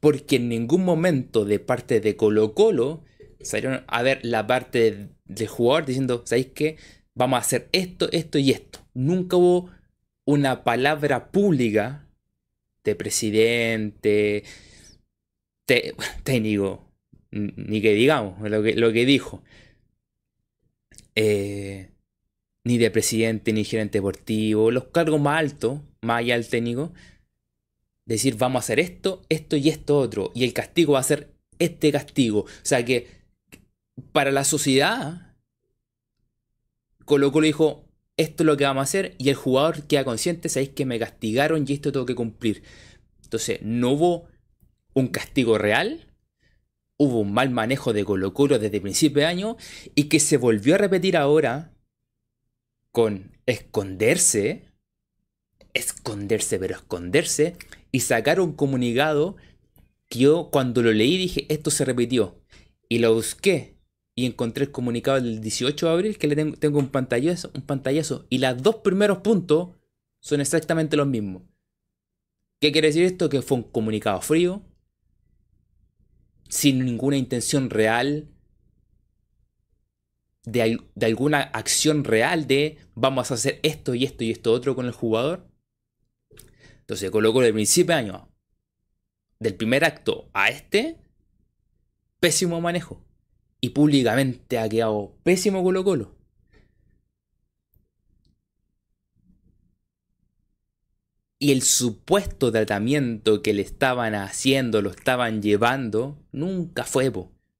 Porque 0.00 0.36
en 0.36 0.48
ningún 0.48 0.84
momento 0.84 1.44
de 1.44 1.58
parte 1.58 2.00
de 2.00 2.16
Colo 2.16 2.54
Colo 2.54 3.04
salieron 3.40 3.84
a 3.86 4.02
ver 4.02 4.20
la 4.22 4.46
parte 4.46 5.08
del 5.24 5.48
jugador 5.48 5.86
diciendo, 5.86 6.22
¿sabéis 6.24 6.48
qué? 6.54 6.76
vamos 7.18 7.38
a 7.38 7.40
hacer 7.40 7.68
esto, 7.72 8.08
esto 8.12 8.38
y 8.38 8.52
esto. 8.52 8.78
Nunca 8.94 9.36
hubo 9.36 9.70
una 10.24 10.62
palabra 10.62 11.32
pública 11.32 12.06
de 12.84 12.94
presidente, 12.94 14.44
técnico, 16.22 16.92
ni 17.32 17.82
que 17.82 17.92
digamos, 17.92 18.40
lo 18.48 18.62
que, 18.62 18.74
lo 18.76 18.92
que 18.92 19.04
dijo. 19.04 19.42
Eh, 21.16 21.90
ni 22.68 22.76
de 22.76 22.90
presidente, 22.90 23.54
ni 23.54 23.64
gerente 23.64 23.96
deportivo, 23.96 24.70
los 24.70 24.88
cargos 24.88 25.18
más 25.18 25.38
altos, 25.38 25.80
más 26.02 26.18
allá 26.18 26.34
del 26.34 26.46
técnico, 26.46 26.92
decir 28.04 28.36
vamos 28.36 28.56
a 28.56 28.64
hacer 28.64 28.78
esto, 28.78 29.22
esto 29.30 29.56
y 29.56 29.70
esto 29.70 29.96
otro, 29.96 30.32
y 30.34 30.44
el 30.44 30.52
castigo 30.52 30.92
va 30.92 30.98
a 30.98 31.02
ser 31.02 31.32
este 31.58 31.90
castigo. 31.90 32.40
O 32.40 32.46
sea 32.64 32.84
que 32.84 33.08
para 34.12 34.30
la 34.32 34.44
sociedad, 34.44 35.34
Colo 37.06 37.32
Colo 37.32 37.46
dijo, 37.46 37.86
esto 38.18 38.42
es 38.42 38.46
lo 38.46 38.58
que 38.58 38.64
vamos 38.64 38.82
a 38.82 38.84
hacer, 38.84 39.14
y 39.16 39.30
el 39.30 39.34
jugador 39.34 39.84
queda 39.84 40.04
consciente, 40.04 40.50
sabéis 40.50 40.72
que 40.72 40.84
me 40.84 40.98
castigaron 40.98 41.64
y 41.66 41.72
esto 41.72 41.90
tengo 41.90 42.04
que 42.04 42.14
cumplir. 42.14 42.62
Entonces, 43.24 43.60
no 43.62 43.92
hubo 43.92 44.28
un 44.92 45.08
castigo 45.08 45.56
real, 45.56 46.06
hubo 46.98 47.20
un 47.20 47.32
mal 47.32 47.48
manejo 47.48 47.94
de 47.94 48.04
Colo 48.04 48.58
desde 48.58 48.82
principio 48.82 49.20
de 49.20 49.26
año, 49.26 49.56
y 49.94 50.10
que 50.10 50.20
se 50.20 50.36
volvió 50.36 50.74
a 50.74 50.78
repetir 50.78 51.16
ahora 51.16 51.72
con 52.98 53.30
esconderse, 53.46 54.72
esconderse, 55.72 56.58
pero 56.58 56.74
esconderse, 56.74 57.54
y 57.92 58.00
sacar 58.00 58.40
un 58.40 58.54
comunicado 58.54 59.36
que 60.08 60.18
yo 60.18 60.48
cuando 60.50 60.82
lo 60.82 60.92
leí 60.92 61.16
dije, 61.16 61.46
esto 61.48 61.70
se 61.70 61.84
repitió. 61.84 62.42
Y 62.88 62.98
lo 62.98 63.14
busqué 63.14 63.76
y 64.16 64.26
encontré 64.26 64.64
el 64.64 64.72
comunicado 64.72 65.20
del 65.20 65.40
18 65.40 65.86
de 65.86 65.92
abril 65.92 66.18
que 66.18 66.26
le 66.26 66.34
tengo, 66.34 66.56
tengo 66.56 66.80
un, 66.80 66.88
pantallazo, 66.88 67.52
un 67.54 67.62
pantallazo. 67.62 68.26
Y 68.30 68.38
los 68.38 68.60
dos 68.60 68.78
primeros 68.78 69.18
puntos 69.18 69.76
son 70.18 70.40
exactamente 70.40 70.96
los 70.96 71.06
mismos. 71.06 71.44
¿Qué 72.60 72.72
quiere 72.72 72.88
decir 72.88 73.04
esto? 73.04 73.28
Que 73.28 73.42
fue 73.42 73.58
un 73.58 73.62
comunicado 73.62 74.20
frío, 74.22 74.60
sin 76.48 76.84
ninguna 76.84 77.16
intención 77.16 77.70
real 77.70 78.28
de, 80.52 80.78
alguna 81.02 81.40
acción 81.40 82.04
real 82.04 82.46
de 82.46 82.78
vamos 82.94 83.30
a 83.30 83.34
hacer 83.34 83.60
esto 83.62 83.94
y 83.94 84.04
esto 84.04 84.24
y 84.24 84.30
esto 84.30 84.52
otro 84.52 84.74
con 84.74 84.86
el 84.86 84.92
jugador. 84.92 85.46
Entonces 86.80 87.10
colocó 87.10 87.42
el 87.42 87.52
principio 87.52 87.94
de 87.94 88.00
año, 88.00 88.28
del 89.38 89.54
primer 89.54 89.84
acto 89.84 90.30
a 90.32 90.48
este, 90.48 90.98
pésimo 92.20 92.60
manejo. 92.60 93.04
Y 93.60 93.70
públicamente 93.70 94.58
ha 94.58 94.68
quedado 94.68 95.16
pésimo 95.24 95.62
Colo 95.62 95.84
Colo. 95.84 96.16
Y 101.40 101.52
el 101.52 101.62
supuesto 101.62 102.50
tratamiento 102.50 103.42
que 103.42 103.52
le 103.52 103.62
estaban 103.62 104.14
haciendo, 104.14 104.82
lo 104.82 104.90
estaban 104.90 105.40
llevando, 105.40 106.18
nunca 106.32 106.84
fue. 106.84 107.12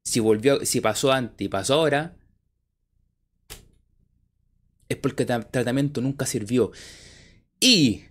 Si 0.02 0.20
volvió, 0.20 0.64
si 0.64 0.80
pasó 0.80 1.12
antes 1.12 1.44
y 1.44 1.48
pasó 1.48 1.74
ahora, 1.74 2.17
es 4.88 4.96
porque 4.98 5.24
el 5.24 5.46
tratamiento 5.46 6.00
nunca 6.00 6.26
sirvió. 6.26 6.72
Y... 7.60 8.04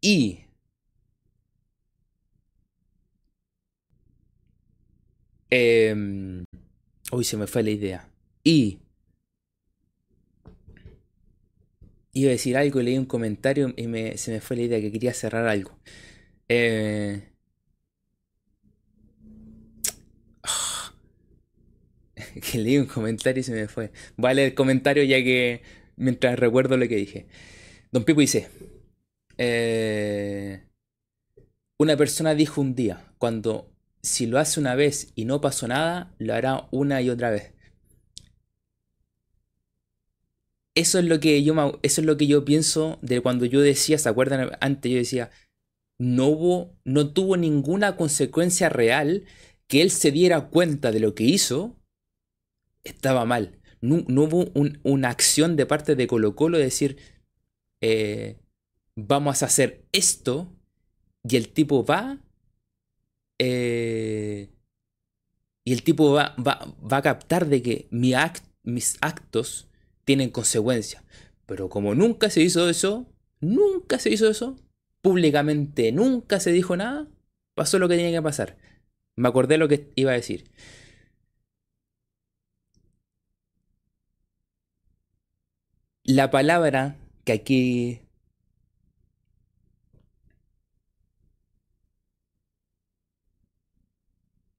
Y... 0.00 0.44
Eh, 5.50 6.44
uy, 7.12 7.24
se 7.24 7.36
me 7.36 7.46
fue 7.46 7.62
la 7.62 7.70
idea. 7.70 8.08
Y... 8.42 8.78
Iba 12.12 12.28
a 12.30 12.32
decir 12.32 12.56
algo, 12.56 12.80
leí 12.80 12.96
un 12.96 13.06
comentario 13.06 13.74
y 13.76 13.88
me, 13.88 14.16
se 14.18 14.30
me 14.32 14.40
fue 14.40 14.56
la 14.56 14.62
idea 14.62 14.80
que 14.80 14.92
quería 14.92 15.12
cerrar 15.12 15.46
algo. 15.48 15.78
Eh, 16.48 17.33
que 22.40 22.58
leí 22.58 22.78
un 22.78 22.86
comentario 22.86 23.40
y 23.40 23.44
se 23.44 23.52
me 23.52 23.68
fue. 23.68 23.92
Leer 24.16 24.38
el 24.38 24.54
comentario 24.54 25.04
ya 25.04 25.16
que 25.22 25.62
mientras 25.96 26.38
recuerdo 26.38 26.76
lo 26.76 26.88
que 26.88 26.96
dije. 26.96 27.26
Don 27.92 28.04
Pipo 28.04 28.20
dice, 28.20 28.48
eh, 29.38 30.64
una 31.78 31.96
persona 31.96 32.34
dijo 32.34 32.60
un 32.60 32.74
día, 32.74 33.12
cuando 33.18 33.70
si 34.02 34.26
lo 34.26 34.38
hace 34.38 34.60
una 34.60 34.74
vez 34.74 35.12
y 35.14 35.24
no 35.24 35.40
pasó 35.40 35.68
nada, 35.68 36.14
lo 36.18 36.34
hará 36.34 36.68
una 36.72 37.00
y 37.02 37.10
otra 37.10 37.30
vez. 37.30 37.52
Eso 40.76 40.98
es 40.98 41.04
lo 41.04 41.20
que 41.20 41.42
yo, 41.44 41.78
eso 41.82 42.00
es 42.00 42.06
lo 42.06 42.16
que 42.16 42.26
yo 42.26 42.44
pienso 42.44 42.98
de 43.00 43.20
cuando 43.20 43.44
yo 43.44 43.60
decía, 43.60 43.96
¿se 43.96 44.08
acuerdan? 44.08 44.50
Antes 44.60 44.90
yo 44.90 44.98
decía, 44.98 45.30
no 45.98 46.26
hubo, 46.26 46.76
no 46.84 47.12
tuvo 47.12 47.36
ninguna 47.36 47.96
consecuencia 47.96 48.68
real 48.68 49.24
que 49.68 49.82
él 49.82 49.92
se 49.92 50.10
diera 50.10 50.48
cuenta 50.48 50.90
de 50.90 50.98
lo 50.98 51.14
que 51.14 51.22
hizo 51.24 51.76
estaba 52.84 53.24
mal. 53.24 53.58
No, 53.80 53.96
hubo 54.22 54.50
una 54.82 55.10
acción 55.10 55.56
de 55.56 55.66
parte 55.66 55.94
de 55.94 56.06
Colo 56.06 56.34
Colo 56.34 56.58
de 56.58 56.64
decir, 56.64 56.96
eh, 57.80 58.38
vamos 58.96 59.42
a 59.42 59.46
hacer 59.46 59.84
esto, 59.92 60.50
y 61.22 61.36
el 61.36 61.48
tipo 61.48 61.84
va, 61.84 62.18
eh, 63.38 64.48
y 65.64 65.72
el 65.72 65.82
tipo 65.82 66.12
va, 66.12 66.34
va, 66.36 66.74
va, 66.80 66.98
a 66.98 67.02
captar 67.02 67.46
de 67.46 67.62
que 67.62 67.88
mis 67.90 68.96
actos 69.00 69.68
tienen 70.04 70.30
consecuencias. 70.30 71.02
Pero 71.46 71.68
como 71.68 71.94
nunca 71.94 72.30
se 72.30 72.42
hizo 72.42 72.68
eso, 72.68 73.06
nunca 73.40 73.98
se 73.98 74.10
hizo 74.10 74.28
eso, 74.30 74.56
públicamente 75.02 75.92
nunca 75.92 76.40
se 76.40 76.52
dijo 76.52 76.76
nada, 76.76 77.08
pasó 77.54 77.78
lo 77.78 77.88
que 77.88 77.96
tenía 77.96 78.18
que 78.18 78.22
pasar. 78.22 78.56
Me 79.16 79.28
acordé 79.28 79.58
lo 79.58 79.68
que 79.68 79.90
iba 79.94 80.12
a 80.12 80.14
decir. 80.14 80.50
La 86.04 86.30
palabra 86.30 86.96
que 87.24 87.32
aquí 87.32 88.00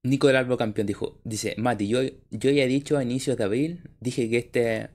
Nico 0.02 0.26
del 0.28 0.36
Albo 0.36 0.56
campeón 0.56 0.86
dijo, 0.86 1.20
dice, 1.24 1.54
Mati, 1.58 1.88
yo, 1.88 2.00
yo 2.30 2.50
ya 2.50 2.64
he 2.64 2.68
dicho 2.68 2.96
a 2.96 3.02
inicios 3.02 3.36
de 3.36 3.44
abril, 3.44 3.90
dije 4.00 4.30
que 4.30 4.38
este, 4.38 4.90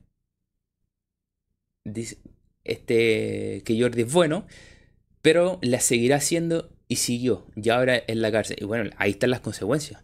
este, 2.63 3.62
que 3.65 3.79
Jordi 3.79 4.03
es 4.03 4.12
bueno, 4.12 4.46
pero 5.22 5.60
la 5.62 5.79
seguirá 5.79 6.17
haciendo 6.17 6.70
y 6.88 6.98
siguió, 6.98 7.48
y 7.55 7.70
ahora 7.70 8.01
en 8.08 8.22
la 8.22 8.31
cárcel. 8.31 8.58
Y 8.62 8.65
bueno, 8.65 8.89
ahí 8.98 9.12
están 9.12 9.29
las 9.31 9.41
consecuencias. 9.41 10.03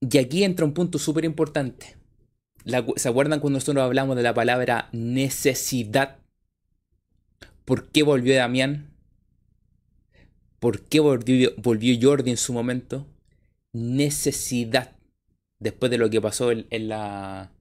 Y 0.00 0.18
aquí 0.18 0.44
entra 0.44 0.66
un 0.66 0.74
punto 0.74 0.98
súper 0.98 1.24
importante. 1.24 2.01
¿Se 2.64 3.08
acuerdan 3.08 3.40
cuando 3.40 3.56
nosotros 3.58 3.82
hablamos 3.82 4.16
de 4.16 4.22
la 4.22 4.34
palabra 4.34 4.88
necesidad? 4.92 6.18
¿Por 7.64 7.88
qué 7.90 8.02
volvió 8.02 8.34
Damián? 8.36 8.92
¿Por 10.60 10.82
qué 10.82 11.00
volvió, 11.00 11.52
volvió 11.56 11.98
Jordi 12.00 12.30
en 12.30 12.36
su 12.36 12.52
momento? 12.52 13.06
Necesidad. 13.72 14.96
Después 15.58 15.90
de 15.90 15.98
lo 15.98 16.10
que 16.10 16.20
pasó 16.20 16.52
en, 16.52 16.66
la. 16.88 17.52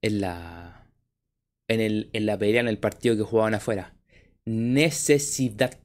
En 0.00 0.20
la. 0.20 0.90
En, 1.68 1.80
el, 1.80 2.08
en 2.12 2.26
la 2.26 2.38
pelea, 2.38 2.60
en 2.60 2.68
el 2.68 2.78
partido 2.78 3.16
que 3.16 3.22
jugaban 3.22 3.54
afuera. 3.54 3.94
Necesidad. 4.46 5.78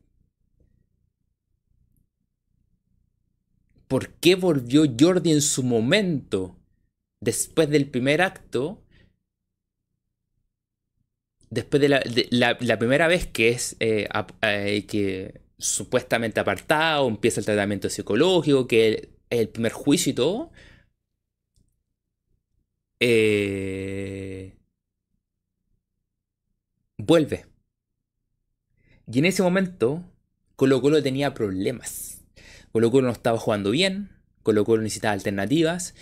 ¿Por 3.87 4.09
qué 4.13 4.35
volvió 4.35 4.83
Jordi 4.97 5.33
en 5.33 5.41
su 5.41 5.63
momento? 5.63 6.55
Después 7.21 7.69
del 7.69 7.89
primer 7.89 8.21
acto, 8.21 8.83
después 11.49 11.81
de 11.81 11.89
la, 12.31 12.79
primera 12.79 13.07
vez 13.07 13.27
que 13.27 13.49
es 13.49 13.77
eh, 13.79 14.07
eh, 14.41 14.85
que 14.87 15.41
supuestamente 15.57 16.39
apartado, 16.39 17.07
empieza 17.07 17.39
el 17.39 17.45
tratamiento 17.45 17.89
psicológico, 17.89 18.67
que 18.67 19.09
es 19.29 19.39
el 19.39 19.49
primer 19.49 19.71
juicio 19.71 20.11
y 20.11 20.15
todo, 20.15 20.51
eh, 22.99 24.57
vuelve. 26.97 27.45
Y 29.11 29.19
en 29.19 29.25
ese 29.25 29.43
momento, 29.43 30.03
Colo 30.55 30.81
Colo 30.81 31.03
tenía 31.03 31.33
problemas. 31.33 32.23
Colo 32.71 32.91
Colo 32.91 33.07
no 33.07 33.13
estaba 33.13 33.37
jugando 33.37 33.71
bien, 33.71 34.09
Colo 34.43 34.65
Colo 34.65 34.83
necesitaba 34.83 35.13
alternativas. 35.13 35.93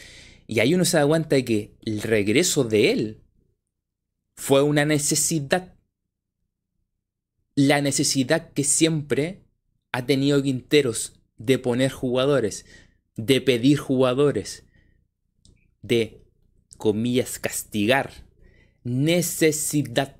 Y 0.49 0.61
ahí 0.61 0.73
uno 0.73 0.83
se 0.83 0.97
da 0.97 1.05
cuenta 1.05 1.35
de 1.35 1.45
que 1.45 1.77
el 1.85 2.01
regreso 2.01 2.63
de 2.63 2.91
él 2.91 3.21
fue 4.35 4.63
una 4.63 4.83
necesidad. 4.83 5.77
La 7.53 7.81
necesidad 7.81 8.51
que 8.53 8.63
siempre 8.63 9.43
ha 9.91 10.07
tenido 10.07 10.41
Quinteros 10.41 11.21
de 11.37 11.59
poner 11.59 11.91
jugadores, 11.91 12.65
de 13.15 13.41
pedir 13.41 13.77
jugadores. 13.77 14.65
de, 15.83 16.25
comillas, 16.77 17.37
castigar, 17.37 18.11
necesidad. 18.83 20.17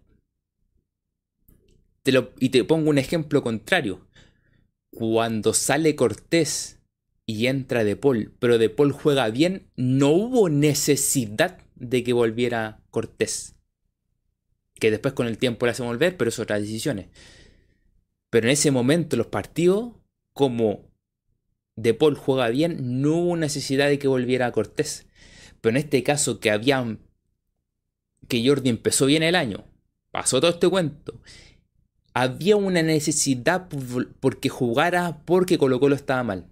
Te 2.03 2.12
lo, 2.12 2.33
y 2.39 2.50
te 2.50 2.63
pongo 2.65 2.91
un 2.91 3.00
ejemplo 3.00 3.41
contrario. 3.41 4.07
Cuando 4.91 5.55
sale 5.55 5.95
Cortés 5.95 6.78
y 7.29 7.45
entra 7.45 7.83
De 7.83 7.95
Paul, 7.95 8.33
pero 8.39 8.57
De 8.57 8.71
Paul 8.71 8.91
juega 8.91 9.29
bien, 9.29 9.67
no 9.75 10.09
hubo 10.09 10.50
necesidad 10.50 11.59
de 11.75 12.03
que 12.03 12.12
volviera 12.12 12.81
Cortés. 12.89 13.53
Que 14.74 14.89
después 14.89 15.13
con 15.13 15.27
el 15.27 15.38
tiempo 15.38 15.67
le 15.67 15.74
hace 15.74 15.83
volver, 15.83 16.17
pero 16.17 16.29
es 16.29 16.39
otras 16.39 16.59
decisiones. 16.59 17.09
Pero 18.31 18.48
en 18.48 18.53
ese 18.53 18.71
momento 18.71 19.15
los 19.15 19.27
partidos, 19.27 19.91
como 20.33 20.89
De 21.75 21.93
Paul 21.93 22.15
juega 22.15 22.50
bien, 22.50 23.00
no 23.00 23.17
hubo 23.17 23.38
necesidad 23.38 23.89
de 23.89 24.00
que 24.00 24.07
volviera 24.07 24.51
Cortés. 24.51 25.05
Pero 25.62 25.77
en 25.77 25.83
este 25.83 26.01
caso 26.01 26.39
que 26.39 26.50
habían 26.50 26.98
que 28.27 28.43
Jordi 28.43 28.71
empezó 28.71 29.05
bien 29.05 29.21
el 29.21 29.36
año, 29.36 29.65
pasó 30.09 30.41
todo 30.41 30.50
este 30.50 30.67
cuento, 30.67 31.21
había 32.15 32.55
una 32.55 32.81
necesidad 32.81 33.67
porque 34.19 34.50
jugara 34.50 35.21
porque 35.25 35.59
Colo 35.59 35.79
Colo 35.79 35.93
estaba 35.93 36.24
mal. 36.24 36.50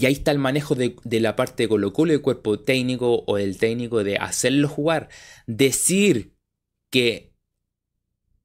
Y 0.00 0.06
ahí 0.06 0.12
está 0.12 0.30
el 0.30 0.38
manejo 0.38 0.76
de, 0.76 0.94
la 1.20 1.34
parte 1.34 1.64
de 1.64 1.68
Colo 1.68 1.92
el 2.12 2.22
cuerpo 2.22 2.60
técnico 2.60 3.24
o 3.26 3.36
del 3.36 3.58
técnico 3.58 4.04
de 4.04 4.16
hacerlo 4.16 4.68
jugar. 4.68 5.08
Decir 5.48 6.36
que 6.88 7.34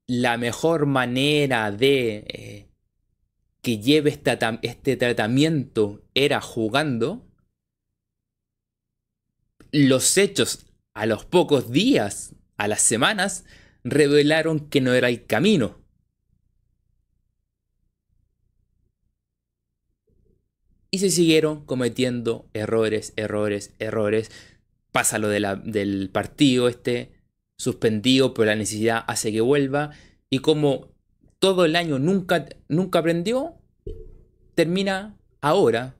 la 0.07 0.37
mejor 0.37 0.87
manera 0.87 1.71
de 1.71 2.25
eh, 2.27 2.69
que 3.61 3.77
lleve 3.77 4.19
este 4.63 4.97
tratamiento 4.97 6.03
era 6.15 6.41
jugando. 6.41 7.29
Los 9.71 10.17
hechos 10.17 10.65
a 10.95 11.05
los 11.05 11.23
pocos 11.23 11.71
días, 11.71 12.35
a 12.57 12.67
las 12.67 12.81
semanas, 12.81 13.45
revelaron 13.83 14.69
que 14.69 14.81
no 14.81 14.93
era 14.93 15.07
el 15.09 15.27
camino. 15.27 15.82
Y 20.93 20.99
se 20.99 21.09
siguieron 21.09 21.65
cometiendo 21.65 22.47
errores, 22.53 23.13
errores, 23.15 23.73
errores. 23.79 24.29
Pasa 24.91 25.17
lo 25.17 25.27
del 25.27 26.11
partido 26.13 26.67
este, 26.67 27.11
suspendido, 27.57 28.35
pero 28.35 28.45
la 28.45 28.55
necesidad 28.55 29.03
hace 29.07 29.31
que 29.31 29.41
vuelva. 29.41 29.89
Y 30.29 30.37
como 30.37 30.93
todo 31.39 31.65
el 31.65 31.75
año 31.75 31.97
nunca, 31.97 32.45
nunca 32.67 32.99
aprendió, 32.99 33.55
termina 34.53 35.17
ahora 35.41 35.97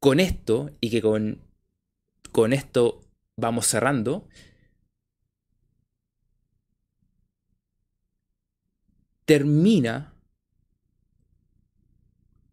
con 0.00 0.18
esto 0.18 0.72
y 0.80 0.90
que 0.90 1.00
con, 1.00 1.40
con 2.32 2.52
esto 2.52 3.02
vamos 3.36 3.68
cerrando. 3.68 4.26
Termina 9.24 10.15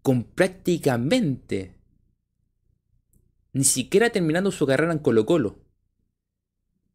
con 0.04 0.26
prácticamente 0.26 1.76
ni 3.54 3.64
siquiera 3.64 4.10
terminando 4.10 4.52
su 4.52 4.68
carrera 4.68 4.92
en 4.92 5.00
Colo 5.00 5.26
Colo. 5.26 5.60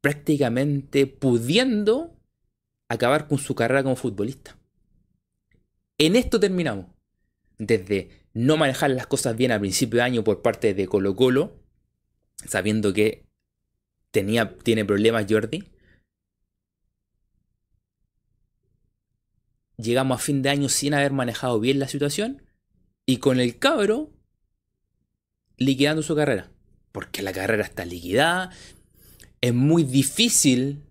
Prácticamente 0.01 1.07
pudiendo 1.07 2.17
acabar 2.89 3.27
con 3.27 3.39
su 3.39 3.55
carrera 3.55 3.83
como 3.83 3.97
futbolista. 3.97 4.59
En 5.97 6.17
esto 6.17 6.39
terminamos. 6.39 6.87
Desde 7.59 8.11
no 8.35 8.57
manejar 8.57 8.91
las 8.91 9.07
cosas 9.07 9.37
bien 9.37 9.53
a 9.53 9.59
principio 9.59 9.99
de 9.99 10.05
año 10.05 10.25
por 10.25 10.43
parte 10.43 10.75
de 10.75 10.87
Colo 10.87 11.17
Colo, 11.17 11.61
sabiendo 12.45 12.93
que 12.93 13.27
tenía, 14.11 14.57
tiene 14.59 14.85
problemas 14.85 15.27
Jordi. 15.29 15.73
Llegamos 19.77 20.21
a 20.21 20.23
fin 20.23 20.43
de 20.43 20.51
año 20.51 20.69
sin 20.69 20.95
haber 20.95 21.13
manejado 21.13 21.59
bien 21.61 21.79
la 21.79 21.89
situación 21.89 22.48
y 23.09 23.17
con 23.17 23.41
el 23.41 23.59
cabro 23.59 24.11
liquidando 25.57 26.03
su 26.03 26.15
carrera. 26.15 26.53
Porque 26.93 27.23
la 27.23 27.33
carrera 27.33 27.65
está 27.65 27.87
liquidada. 27.87 28.51
Es 29.41 29.55
muy 29.55 29.83
difícil 29.83 30.85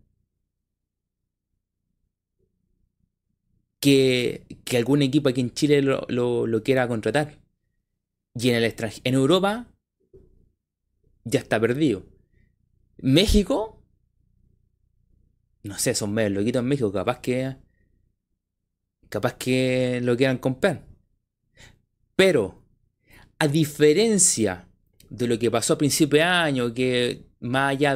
que, 3.79 4.47
algún 4.75 5.03
equipo 5.03 5.29
aquí 5.29 5.41
en 5.41 5.53
Chile 5.53 5.83
lo, 5.83 6.63
quiera 6.63 6.87
contratar. 6.87 7.37
Y 8.33 8.49
en 8.49 8.55
el 8.55 8.75
en 9.03 9.13
Europa, 9.13 9.67
ya 11.23 11.39
está 11.39 11.59
perdido. 11.59 12.03
México, 12.97 13.79
no 15.61 15.77
sé, 15.77 15.93
son 15.93 16.15
medio 16.15 16.31
loquitos 16.31 16.61
en 16.61 16.67
México, 16.67 16.91
capaz 16.91 17.19
que. 17.19 17.57
Capaz 19.07 19.35
que 19.35 19.99
lo 20.01 20.17
quieran 20.17 20.39
comprar. 20.39 20.86
Pero, 22.17 22.63
a 23.37 23.47
diferencia 23.47 24.67
de 25.09 25.27
lo 25.27 25.37
que 25.37 25.51
pasó 25.51 25.73
a 25.73 25.77
principio 25.77 26.17
de 26.17 26.23
año, 26.23 26.73
que 26.73 27.27
más 27.39 27.71
allá 27.71 27.95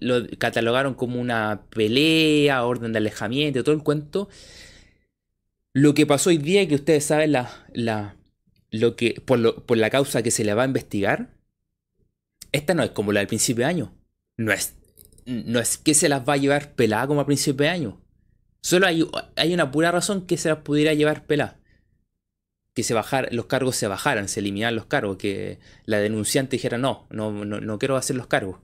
lo 0.00 0.26
catalogaron 0.38 0.94
como 0.94 1.20
una 1.20 1.62
pelea, 1.70 2.64
orden 2.64 2.92
de 2.92 2.98
alejamiento, 2.98 3.62
todo 3.62 3.76
el 3.76 3.84
cuento. 3.84 4.28
Lo 5.72 5.94
que 5.94 6.04
pasó 6.04 6.30
hoy 6.30 6.38
día, 6.38 6.66
que 6.66 6.74
ustedes 6.74 7.04
saben 7.04 7.30
la, 7.30 7.48
la, 7.72 8.16
lo 8.72 8.96
que, 8.96 9.22
por, 9.24 9.64
por 9.64 9.78
la 9.78 9.88
causa 9.88 10.24
que 10.24 10.32
se 10.32 10.44
le 10.44 10.54
va 10.54 10.64
a 10.64 10.66
investigar, 10.66 11.30
esta 12.50 12.74
no 12.74 12.82
es 12.82 12.90
como 12.90 13.12
la 13.12 13.20
del 13.20 13.28
principio 13.28 13.64
de 13.64 13.70
año. 13.70 13.94
No 14.36 14.52
es, 14.52 14.74
no 15.26 15.60
es 15.60 15.78
que 15.78 15.94
se 15.94 16.08
las 16.08 16.28
va 16.28 16.32
a 16.32 16.38
llevar 16.38 16.72
pelada 16.72 17.06
como 17.06 17.20
a 17.20 17.26
principio 17.26 17.64
de 17.64 17.70
año. 17.70 18.00
Solo 18.62 18.88
hay, 18.88 19.06
hay 19.36 19.54
una 19.54 19.70
pura 19.70 19.92
razón 19.92 20.26
que 20.26 20.36
se 20.36 20.48
las 20.48 20.58
pudiera 20.58 20.92
llevar 20.92 21.24
pelada. 21.24 21.60
Que 22.76 22.84
se 22.84 22.94
bajar, 22.94 23.30
los 23.32 23.46
cargos 23.46 23.74
se 23.74 23.88
bajaran, 23.88 24.28
se 24.28 24.40
eliminaran 24.40 24.76
los 24.76 24.86
cargos, 24.86 25.16
que 25.16 25.58
la 25.86 25.98
denunciante 25.98 26.56
dijera 26.56 26.78
no, 26.78 27.08
no, 27.10 27.32
no, 27.32 27.60
no 27.60 27.78
quiero 27.78 27.96
hacer 27.96 28.14
los 28.16 28.28
cargos. 28.28 28.60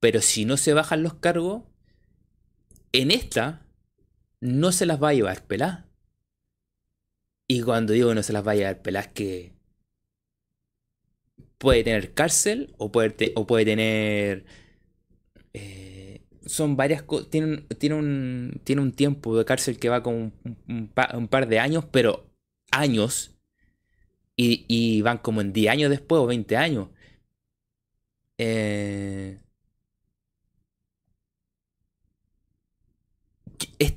Pero 0.00 0.20
si 0.20 0.44
no 0.44 0.56
se 0.56 0.74
bajan 0.74 1.02
los 1.02 1.14
cargos, 1.14 1.64
en 2.92 3.10
esta 3.10 3.66
no 4.40 4.70
se 4.70 4.86
las 4.86 5.02
va 5.02 5.08
a 5.08 5.14
llevar 5.14 5.46
pelada. 5.46 5.88
Y 7.48 7.62
cuando 7.62 7.94
digo 7.94 8.14
no 8.14 8.22
se 8.22 8.32
las 8.34 8.46
va 8.46 8.52
a 8.52 8.56
llevar 8.56 8.82
pelada 8.82 9.06
es 9.06 9.12
que 9.12 9.58
puede 11.58 11.84
tener 11.84 12.14
cárcel 12.14 12.74
o 12.78 12.92
puede, 12.92 13.32
o 13.34 13.46
puede 13.46 13.64
tener... 13.64 14.44
Son 16.48 16.76
varias 16.76 17.02
cosas. 17.02 17.30
Tiene, 17.30 17.58
tiene, 17.78 17.94
un, 17.96 18.60
tiene 18.64 18.82
un 18.82 18.92
tiempo 18.92 19.36
de 19.36 19.44
cárcel 19.44 19.78
que 19.78 19.88
va 19.88 20.02
con 20.02 20.32
un, 20.68 20.88
par 21.28 21.48
de 21.48 21.58
años, 21.60 21.84
pero 21.90 22.26
años. 22.70 23.36
Y, 24.36 24.64
y, 24.68 25.02
van 25.02 25.18
como 25.18 25.40
en 25.40 25.52
10 25.52 25.70
años 25.72 25.90
después 25.90 26.20
o 26.20 26.26
20 26.26 26.56
años. 26.56 26.88
Eh, 28.38 29.38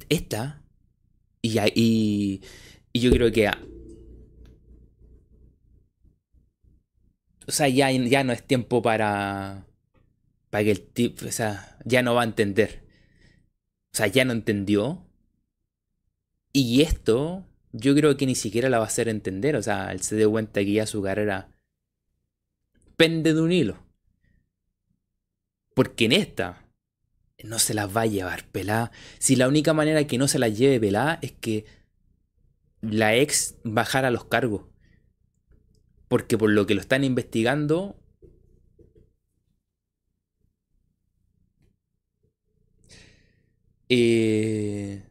esta, 0.09 0.61
y, 1.41 1.59
y, 1.75 2.41
y 2.93 2.99
yo 2.99 3.11
creo 3.11 3.31
que 3.31 3.49
o 7.47 7.51
sea, 7.51 7.67
ya, 7.67 7.91
ya 7.91 8.23
no 8.23 8.33
es 8.33 8.43
tiempo 8.43 8.81
para, 8.81 9.65
para 10.51 10.65
que 10.65 10.71
el 10.71 10.81
tipo, 10.81 11.25
o 11.25 11.31
sea, 11.31 11.77
ya 11.85 12.03
no 12.03 12.13
va 12.13 12.21
a 12.21 12.25
entender. 12.25 12.83
O 13.93 13.97
sea, 13.97 14.07
ya 14.07 14.25
no 14.25 14.33
entendió. 14.33 15.07
Y 16.53 16.81
esto, 16.81 17.47
yo 17.71 17.95
creo 17.95 18.17
que 18.17 18.25
ni 18.25 18.35
siquiera 18.35 18.69
la 18.69 18.77
va 18.77 18.83
a 18.83 18.87
hacer 18.87 19.07
entender. 19.07 19.55
O 19.55 19.63
sea, 19.63 19.91
él 19.93 20.01
se 20.01 20.17
dio 20.17 20.29
cuenta 20.29 20.59
que 20.59 20.73
ya 20.73 20.85
su 20.85 21.01
carrera 21.01 21.49
pende 22.97 23.33
de 23.33 23.41
un 23.41 23.53
hilo. 23.53 23.81
Porque 25.73 26.05
en 26.05 26.11
esta 26.11 26.67
no 27.43 27.57
se 27.57 27.73
las 27.73 27.95
va 27.95 28.01
a 28.01 28.07
llevar 28.07 28.45
pelada. 28.49 28.91
Si 29.19 29.37
la 29.37 29.47
única 29.47 29.73
manera 29.73 30.05
que 30.05 30.17
no 30.17 30.27
se 30.27 30.37
las 30.37 30.57
lleve 30.57 30.81
pelada 30.81 31.17
es 31.21 31.31
que 31.31 31.65
la 32.81 33.15
ex 33.15 33.55
bajara 33.63 34.11
los 34.11 34.25
cargos. 34.25 34.65
Porque 36.09 36.37
por 36.37 36.49
lo 36.51 36.65
que 36.67 36.75
lo 36.75 36.81
están 36.81 37.05
investigando... 37.05 38.00
Eh, 43.93 45.03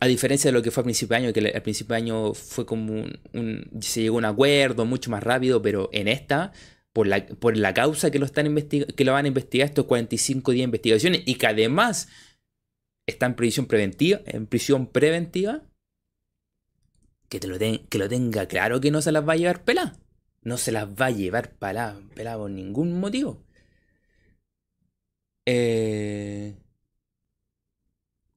a 0.00 0.06
diferencia 0.06 0.48
de 0.48 0.52
lo 0.52 0.60
que 0.60 0.70
fue 0.70 0.82
al 0.82 0.84
principio 0.84 1.16
de 1.16 1.24
año, 1.24 1.32
que 1.32 1.40
al 1.40 1.62
principio 1.62 1.94
de 1.94 2.02
año 2.02 2.34
fue 2.34 2.66
como 2.66 2.92
un, 3.32 3.70
se 3.80 4.02
llegó 4.02 4.16
a 4.16 4.18
un 4.18 4.24
acuerdo 4.26 4.84
mucho 4.84 5.10
más 5.10 5.22
rápido, 5.22 5.62
pero 5.62 5.88
en 5.94 6.08
esta, 6.08 6.52
por 6.92 7.06
la, 7.06 7.24
por 7.26 7.56
la 7.56 7.72
causa 7.72 8.10
que 8.10 8.18
lo, 8.18 8.26
están 8.26 8.54
que 8.54 9.04
lo 9.04 9.12
van 9.12 9.24
a 9.24 9.28
investigar, 9.28 9.68
estos 9.68 9.86
45 9.86 10.52
días 10.52 10.60
de 10.60 10.64
investigaciones, 10.64 11.22
y 11.24 11.36
que 11.36 11.46
además... 11.46 12.08
está 13.06 13.26
en 13.26 13.34
prisión 13.34 13.66
preventiva, 13.66 14.20
en 14.26 14.46
prisión 14.46 14.88
preventiva, 14.88 15.62
que, 17.30 17.40
te 17.40 17.46
lo 17.48 17.58
que 17.58 17.98
lo 17.98 18.08
tenga 18.10 18.46
claro 18.46 18.80
que 18.80 18.90
no 18.90 19.00
se 19.00 19.12
las 19.12 19.26
va 19.26 19.32
a 19.34 19.36
llevar 19.36 19.64
pelá. 19.64 19.96
No 20.42 20.58
se 20.58 20.72
las 20.72 20.86
va 20.88 21.06
a 21.06 21.10
llevar 21.10 21.52
pelá, 21.54 21.98
pelá 22.14 22.36
por 22.36 22.50
ningún 22.50 23.00
motivo. 23.00 23.42
Eh, 25.46 26.54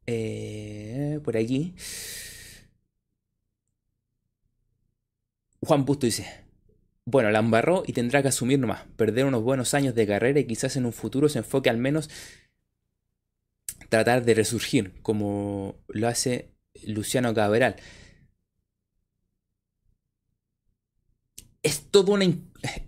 eh, 0.07 1.19
por 1.23 1.37
aquí. 1.37 1.73
Juan 5.61 5.85
Busto 5.85 6.05
dice, 6.05 6.25
bueno, 7.05 7.31
la 7.31 7.39
embarró 7.39 7.83
y 7.87 7.93
tendrá 7.93 8.21
que 8.21 8.29
asumir 8.29 8.59
nomás, 8.59 8.83
perder 8.97 9.25
unos 9.25 9.43
buenos 9.43 9.73
años 9.73 9.95
de 9.95 10.07
carrera 10.07 10.39
y 10.39 10.47
quizás 10.47 10.75
en 10.75 10.85
un 10.85 10.93
futuro 10.93 11.29
se 11.29 11.39
enfoque 11.39 11.69
al 11.69 11.77
menos 11.77 12.09
tratar 13.89 14.23
de 14.25 14.33
resurgir, 14.33 14.93
como 15.01 15.75
lo 15.87 16.07
hace 16.07 16.51
Luciano 16.85 17.33
Cabral. 17.33 17.75
Es 21.63 21.89
todo 21.91 22.13
una... 22.13 22.25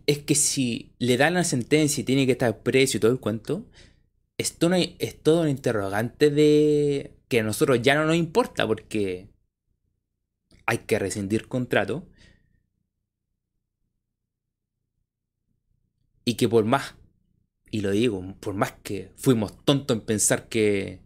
Es 0.06 0.20
que 0.20 0.36
si 0.36 0.94
le 1.00 1.18
dan 1.18 1.34
la 1.36 1.44
sentencia 1.44 2.02
y 2.02 2.04
tiene 2.06 2.26
que 2.26 2.32
estar 2.34 2.62
preso 2.64 2.98
y 2.98 3.00
todo 3.00 3.12
el 3.12 3.20
cuento, 3.20 3.66
es 4.38 4.58
todo, 4.58 4.76
es 4.76 5.22
todo 5.22 5.42
un 5.42 5.50
interrogante 5.50 6.30
de 6.30 7.18
que 7.28 7.40
a 7.42 7.44
nosotros 7.44 7.82
ya 7.82 7.96
no 7.96 8.06
nos 8.06 8.16
importa 8.16 8.68
porque 8.68 9.30
hay 10.66 10.80
que 10.80 11.00
rescindir 11.00 11.48
contrato. 11.48 12.08
Y 16.26 16.36
que 16.36 16.50
por 16.50 16.66
más, 16.66 16.96
y 17.72 17.82
lo 17.82 17.92
digo, 17.92 18.36
por 18.40 18.54
más 18.54 18.74
que 18.84 19.12
fuimos 19.16 19.64
tontos 19.66 19.98
en 19.98 20.06
pensar 20.06 20.50
que... 20.50 21.02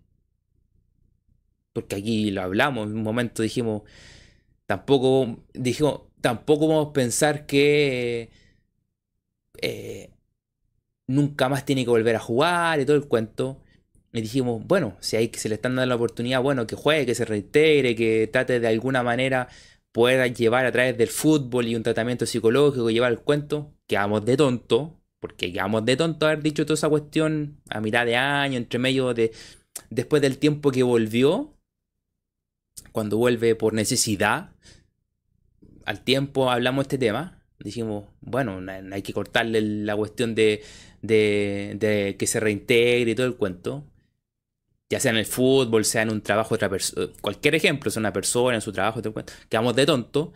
Porque 1.74 1.96
aquí 1.96 2.32
lo 2.32 2.41
hablamos, 2.41 2.88
en 2.88 2.98
un 2.98 3.04
momento 3.04 3.44
dijimos, 3.44 3.84
tampoco, 4.65 5.46
dijimos, 5.54 6.02
tampoco 6.22 6.67
vamos 6.67 6.89
a 6.89 6.94
pensar 6.94 7.46
que 7.46 8.30
eh, 9.62 10.11
nunca 11.12 11.50
más 11.50 11.65
tiene 11.65 11.84
que 11.84 11.89
volver 11.89 12.15
a 12.15 12.19
jugar 12.19 12.80
y 12.80 12.86
todo 12.86 12.95
el 12.95 13.08
cuento. 13.08 13.62
Y 14.13 14.21
dijimos, 14.21 14.65
bueno, 14.65 14.97
si 15.00 15.15
hay 15.15 15.30
que 15.30 15.39
se 15.39 15.50
le 15.50 15.56
están 15.56 15.76
dando 15.76 15.88
la 15.88 15.95
oportunidad, 15.95 16.41
bueno, 16.41 16.67
que 16.67 16.76
juegue, 16.76 17.06
que 17.06 17.15
se 17.15 17.26
reintegre, 17.26 17.95
que 17.95 18.28
trate 18.32 18.60
de 18.60 18.67
alguna 18.67 19.04
manera 19.04 19.47
poder 19.91 20.34
llevar 20.34 20.65
a 20.65 20.71
través 20.71 20.97
del 20.97 21.10
fútbol 21.10 21.67
y 21.67 21.76
un 21.76 21.84
tratamiento 21.84 22.26
psicológico, 22.26 22.89
llevar 22.89 23.12
el 23.12 23.19
cuento, 23.19 23.74
quedamos 23.88 24.26
de 24.26 24.38
tonto, 24.38 25.02
porque 25.19 25.52
quedamos 25.52 25.86
de 25.86 25.97
tonto 25.97 26.26
haber 26.26 26.41
dicho 26.41 26.65
toda 26.65 26.76
esa 26.76 26.89
cuestión 26.89 27.62
a 27.69 27.80
mitad 27.82 28.06
de 28.06 28.15
año, 28.15 28.58
entre 28.58 28.80
medio 28.80 29.13
de. 29.13 29.32
Después 29.89 30.21
del 30.21 30.38
tiempo 30.38 30.71
que 30.71 30.84
volvió, 30.84 31.56
cuando 32.91 33.17
vuelve 33.17 33.56
por 33.56 33.74
necesidad, 33.74 34.52
al 35.86 36.04
tiempo 36.04 36.52
hablamos 36.52 36.84
de 36.84 36.95
este 36.95 37.06
tema. 37.06 37.43
Dijimos, 37.60 38.06
bueno, 38.21 38.60
hay 38.91 39.02
que 39.04 39.13
cortarle 39.13 39.62
la 39.62 39.95
cuestión 39.95 40.34
de, 40.36 40.63
de, 41.02 42.16
que 42.18 42.28
se 42.28 42.40
reintegre 42.40 43.12
y 43.12 43.16
todo 43.16 43.28
el 43.28 43.36
cuento. 43.36 43.86
Ya 44.90 45.00
sea 45.00 45.12
en 45.12 45.18
el 45.18 45.26
fútbol, 45.26 45.86
sea 45.86 46.02
en 46.02 46.10
un 46.10 46.22
trabajo 46.22 46.58
persona. 46.70 47.08
Cualquier 47.22 47.56
ejemplo, 47.56 47.90
sea 47.90 48.02
una 48.02 48.14
persona 48.14 48.56
en 48.56 48.62
su 48.62 48.74
trabajo, 48.74 49.02
cuento. 49.14 49.34
Quedamos 49.50 49.76
de 49.76 49.86
tonto 49.86 50.34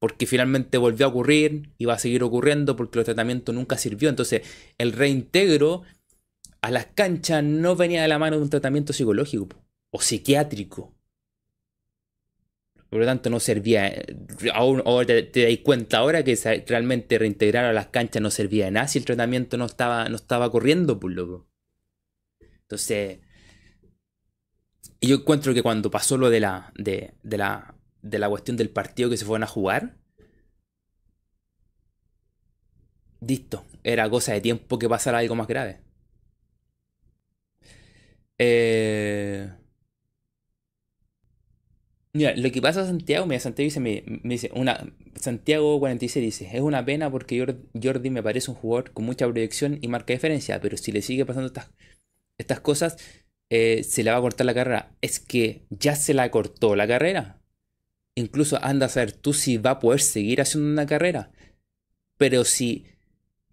porque 0.00 0.26
finalmente 0.26 0.78
volvió 0.78 1.06
a 1.06 1.10
ocurrir 1.10 1.70
y 1.78 1.84
va 1.84 1.94
a 1.94 1.98
seguir 2.00 2.24
ocurriendo 2.24 2.74
porque 2.74 2.98
el 2.98 3.04
tratamiento 3.04 3.52
nunca 3.52 3.78
sirvió. 3.78 4.08
Entonces, 4.08 4.42
el 4.76 4.92
reintegro 4.92 5.82
a 6.60 6.72
las 6.72 6.86
canchas 6.86 7.44
no 7.44 7.76
venía 7.76 8.02
de 8.02 8.08
la 8.08 8.18
mano 8.18 8.36
de 8.36 8.42
un 8.42 8.50
tratamiento 8.50 8.92
psicológico 8.92 9.56
o 9.92 10.00
psiquiátrico. 10.00 10.92
Por 12.92 13.00
lo 13.00 13.06
tanto, 13.06 13.30
no 13.30 13.40
servía. 13.40 13.88
Eh, 13.88 14.04
ahora 14.52 15.06
te, 15.06 15.22
te 15.22 15.44
dais 15.44 15.60
cuenta 15.60 15.96
ahora 15.96 16.22
que 16.22 16.36
realmente 16.66 17.18
reintegrar 17.18 17.64
a 17.64 17.72
las 17.72 17.86
canchas 17.86 18.20
no 18.20 18.30
servía 18.30 18.66
de 18.66 18.72
nada 18.72 18.86
si 18.86 18.98
el 18.98 19.06
tratamiento 19.06 19.56
no 19.56 19.64
estaba, 19.64 20.10
no 20.10 20.16
estaba 20.16 20.50
corriendo, 20.50 21.00
pues 21.00 21.14
loco. 21.16 21.48
Entonces, 22.60 23.20
yo 25.00 25.16
encuentro 25.16 25.54
que 25.54 25.62
cuando 25.62 25.90
pasó 25.90 26.18
lo 26.18 26.28
de 26.28 26.40
la, 26.40 26.70
de, 26.76 27.14
de 27.22 27.38
la 27.38 27.74
de 28.02 28.18
la 28.18 28.28
cuestión 28.28 28.56
del 28.58 28.68
partido 28.68 29.08
que 29.08 29.16
se 29.16 29.24
fueron 29.24 29.44
a 29.44 29.46
jugar. 29.46 29.96
Listo, 33.20 33.64
era 33.84 34.10
cosa 34.10 34.34
de 34.34 34.42
tiempo 34.42 34.78
que 34.78 34.86
pasara 34.88 35.18
algo 35.18 35.34
más 35.34 35.46
grave. 35.48 35.80
Eh... 38.38 39.61
Mira, 42.14 42.36
lo 42.36 42.50
que 42.50 42.60
pasa 42.60 42.82
a 42.82 42.86
Santiago, 42.86 43.26
mira, 43.26 43.40
Santiago 43.40 43.66
dice, 43.66 43.80
me, 43.80 44.04
dice, 44.24 44.50
una, 44.54 44.92
Santiago 45.14 45.78
46 45.80 46.22
dice, 46.24 46.50
es 46.52 46.60
una 46.60 46.84
pena 46.84 47.10
porque 47.10 47.56
Jordi 47.82 48.10
me 48.10 48.22
parece 48.22 48.50
un 48.50 48.56
jugador 48.56 48.92
con 48.92 49.06
mucha 49.06 49.26
proyección 49.26 49.78
y 49.80 49.88
marca 49.88 50.12
diferencia, 50.12 50.60
pero 50.60 50.76
si 50.76 50.92
le 50.92 51.00
sigue 51.00 51.24
pasando 51.24 51.46
estas, 51.46 51.70
estas 52.38 52.60
cosas, 52.60 52.98
eh, 53.50 53.82
se 53.82 54.02
le 54.04 54.10
va 54.10 54.18
a 54.18 54.20
cortar 54.20 54.44
la 54.44 54.54
carrera. 54.54 54.94
Es 55.00 55.20
que 55.20 55.64
ya 55.70 55.96
se 55.96 56.12
la 56.12 56.30
cortó 56.30 56.76
la 56.76 56.86
carrera 56.86 57.42
incluso 58.14 58.58
anda 58.62 58.86
a 58.86 58.88
saber 58.88 59.12
tú 59.12 59.32
si 59.32 59.58
va 59.58 59.72
a 59.72 59.78
poder 59.78 60.00
seguir 60.00 60.40
haciendo 60.40 60.70
una 60.70 60.86
carrera. 60.86 61.30
Pero 62.18 62.44
si, 62.44 62.84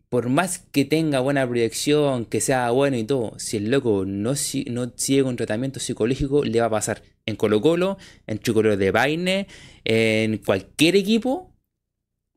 por 0.09 0.29
más 0.29 0.59
que 0.59 0.85
tenga 0.85 1.19
buena 1.19 1.47
proyección, 1.47 2.25
que 2.25 2.41
sea 2.41 2.69
bueno 2.71 2.97
y 2.97 3.03
todo, 3.03 3.37
si 3.39 3.57
el 3.57 3.71
loco 3.71 4.05
no, 4.05 4.33
no 4.67 4.93
sigue 4.95 5.23
con 5.23 5.35
tratamiento 5.35 5.79
psicológico, 5.79 6.43
le 6.43 6.59
va 6.59 6.67
a 6.67 6.71
pasar 6.71 7.03
en 7.29 7.35
Colo 7.35 7.61
Colo, 7.61 7.97
en 8.27 8.39
Chucolo 8.39 8.75
de 8.75 8.91
Baine, 8.91 9.47
en 9.85 10.37
cualquier 10.39 10.95
equipo, 10.95 11.55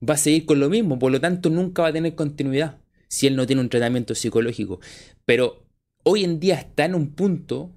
va 0.09 0.15
a 0.15 0.19
seguir 0.19 0.47
con 0.47 0.61
lo 0.61 0.69
mismo. 0.69 0.99
Por 0.99 1.13
lo 1.13 1.21
tanto, 1.21 1.51
nunca 1.51 1.83
va 1.83 1.89
a 1.89 1.93
tener 1.93 2.15
continuidad 2.15 2.79
si 3.09 3.27
él 3.27 3.37
no 3.37 3.47
tiene 3.47 3.63
un 3.63 3.69
tratamiento 3.69 4.15
psicológico. 4.15 4.81
Pero 5.25 5.67
hoy 6.05 6.25
en 6.25 6.41
día 6.41 6.55
está 6.57 6.85
en 6.85 6.95
un 6.95 7.15
punto 7.15 7.73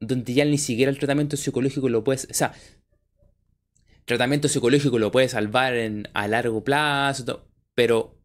donde 0.00 0.34
ya 0.34 0.44
ni 0.44 0.58
siquiera 0.58 0.90
el 0.90 0.98
tratamiento 0.98 1.36
psicológico 1.36 1.88
lo 1.88 2.04
puedes... 2.04 2.28
O 2.30 2.34
sea, 2.34 2.52
tratamiento 4.04 4.48
psicológico 4.48 4.98
lo 4.98 5.10
puede 5.10 5.28
salvar 5.28 5.74
a 6.12 6.28
largo 6.28 6.62
plazo, 6.62 7.48
pero 7.74 8.18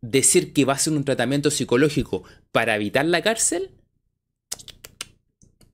decir 0.00 0.52
que 0.52 0.64
va 0.64 0.74
a 0.74 0.78
ser 0.78 0.92
un 0.92 1.04
tratamiento 1.04 1.50
psicológico 1.50 2.24
para 2.52 2.76
evitar 2.76 3.04
la 3.06 3.22
cárcel, 3.22 3.77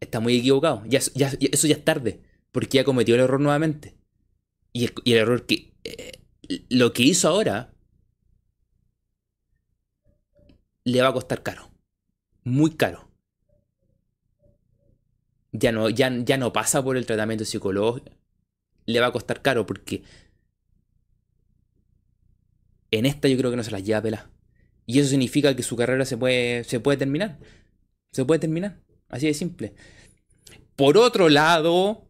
está 0.00 0.20
muy 0.20 0.36
equivocado. 0.36 0.82
Ya, 0.86 0.98
eso 0.98 1.66
ya 1.66 1.74
es 1.74 1.84
tarde, 1.84 2.20
porque 2.52 2.78
ya 2.78 2.84
cometió 2.84 3.14
el 3.14 3.22
error 3.22 3.40
nuevamente. 3.40 3.96
Y 4.72 4.86
el, 4.86 4.92
error 5.18 5.46
que... 5.46 5.74
Eh, 5.84 6.20
lo 6.68 6.92
que 6.92 7.04
hizo 7.04 7.28
ahora 7.28 7.72
le 10.84 11.00
va 11.02 11.08
a 11.08 11.12
costar 11.12 11.42
caro. 11.42 11.70
Muy 12.44 12.72
caro. 12.72 13.08
Ya 15.52 15.72
no, 15.72 15.88
ya, 15.88 16.10
ya 16.24 16.36
no 16.36 16.52
pasa 16.52 16.82
por 16.82 16.96
el 16.96 17.06
tratamiento 17.06 17.44
psicológico 17.44 18.10
le 18.86 19.00
va 19.00 19.06
a 19.06 19.12
costar 19.12 19.42
caro 19.42 19.66
porque 19.66 20.02
en 22.90 23.06
esta 23.06 23.28
yo 23.28 23.36
creo 23.36 23.50
que 23.50 23.56
no 23.56 23.64
se 23.64 23.70
las 23.70 23.84
lleva 23.84 23.98
a 23.98 24.02
pelar. 24.02 24.30
Y 24.86 25.00
eso 25.00 25.08
significa 25.08 25.56
que 25.56 25.62
su 25.62 25.76
carrera 25.76 26.04
se 26.04 26.16
puede, 26.16 26.64
se 26.64 26.80
puede 26.80 26.98
terminar. 26.98 27.38
Se 28.12 28.24
puede 28.24 28.38
terminar. 28.40 28.83
Así 29.08 29.26
de 29.26 29.34
simple. 29.34 29.74
Por 30.76 30.98
otro 30.98 31.28
lado, 31.28 32.08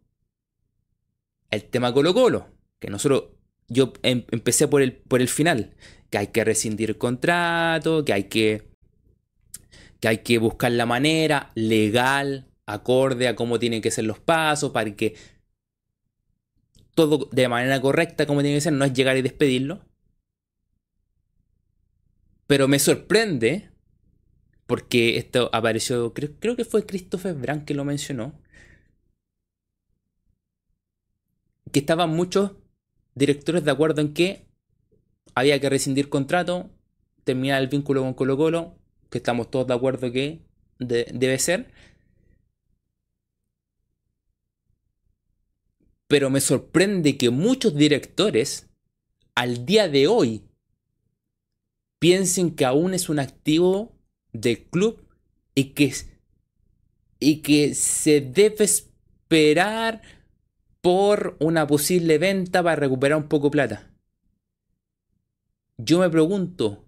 el 1.51 1.65
tema 1.65 1.93
Colo 1.93 2.15
Colo. 2.15 2.49
Que 2.79 2.91
nosotros, 2.91 3.25
yo 3.69 3.93
em, 4.03 4.25
empecé 4.31 4.69
por 4.69 4.83
el, 4.83 4.95
por 4.95 5.21
el 5.21 5.29
final. 5.29 5.75
Que 6.11 6.19
hay 6.19 6.27
que 6.29 6.45
rescindir 6.45 6.97
contrato, 6.99 8.05
que 8.05 8.13
hay 8.13 8.25
que, 8.25 8.71
que 10.01 10.09
hay 10.09 10.19
que 10.19 10.39
buscar 10.39 10.73
la 10.73 10.87
manera 10.87 11.51
legal, 11.55 12.49
acorde 12.67 13.29
a 13.29 13.37
cómo 13.37 13.59
tienen 13.59 13.83
que 13.83 13.91
ser 13.91 14.05
los 14.05 14.19
pasos, 14.19 14.71
para 14.73 14.95
que 14.95 15.15
todo 16.95 17.29
de 17.33 17.49
manera 17.49 17.81
correcta 17.81 18.27
como 18.27 18.41
tiene 18.43 18.57
que 18.57 18.61
ser, 18.61 18.73
no 18.73 18.85
es 18.85 18.93
llegar 18.93 19.17
y 19.17 19.23
despedirlo. 19.23 19.85
Pero 22.47 22.69
me 22.69 22.79
sorprende, 22.79 23.71
porque 24.67 25.19
esto 25.19 25.51
apareció, 25.53 26.15
creo, 26.15 26.31
creo 26.39 26.57
que 26.57 26.65
fue 26.65 26.87
Christopher 26.87 27.35
Brand 27.35 27.65
que 27.65 27.75
lo 27.75 27.85
mencionó, 27.85 28.41
que 31.73 31.81
estaban 31.81 32.11
muchos 32.11 32.53
directores 33.15 33.65
de 33.65 33.71
acuerdo 33.71 34.01
en 34.01 34.15
que 34.15 34.47
había 35.35 35.61
que 35.61 35.71
rescindir 35.71 36.09
contrato, 36.09 36.71
terminar 37.25 37.61
el 37.63 37.69
vínculo 37.69 38.03
con 38.03 38.15
Colo 38.15 38.37
Colo, 38.37 38.79
que 39.11 39.19
estamos 39.19 39.51
todos 39.51 39.67
de 39.67 39.75
acuerdo 39.75 40.13
que 40.13 40.43
debe 40.79 41.39
ser, 41.39 41.71
Pero 46.07 46.31
me 46.31 46.41
sorprende 46.41 47.17
que 47.17 47.31
muchos 47.31 47.75
directores 47.75 48.69
al 49.35 49.67
día 49.67 49.89
de 49.89 50.07
hoy 50.07 50.45
piensen 51.99 52.55
que 52.55 52.65
aún 52.65 52.95
es 52.95 53.09
un 53.09 53.19
activo 53.19 53.94
del 54.35 54.65
club 54.65 55.01
y 55.55 55.71
que, 55.71 55.95
y 57.19 57.37
que 57.37 57.75
se 57.75 58.21
debe 58.21 58.65
esperar 58.65 60.03
por 60.83 61.37
una 61.41 61.67
posible 61.67 62.19
venta 62.19 62.63
para 62.63 62.77
recuperar 62.77 63.17
un 63.17 63.29
poco 63.29 63.47
de 63.47 63.53
plata. 63.53 63.91
Yo 65.79 65.99
me 66.01 66.11
pregunto, 66.11 66.85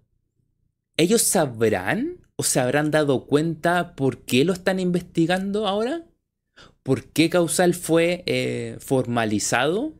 ¿ellos 0.97 1.23
sabrán 1.23 2.19
o 2.35 2.43
se 2.43 2.59
habrán 2.59 2.91
dado 2.91 3.25
cuenta 3.25 3.95
por 3.95 4.23
qué 4.23 4.45
lo 4.45 4.53
están 4.53 4.79
investigando 4.79 5.67
ahora? 5.67 6.05
¿Por 6.83 7.05
qué 7.05 7.29
Causal 7.29 7.73
fue 7.73 8.23
eh, 8.27 8.77
formalizado? 8.79 9.95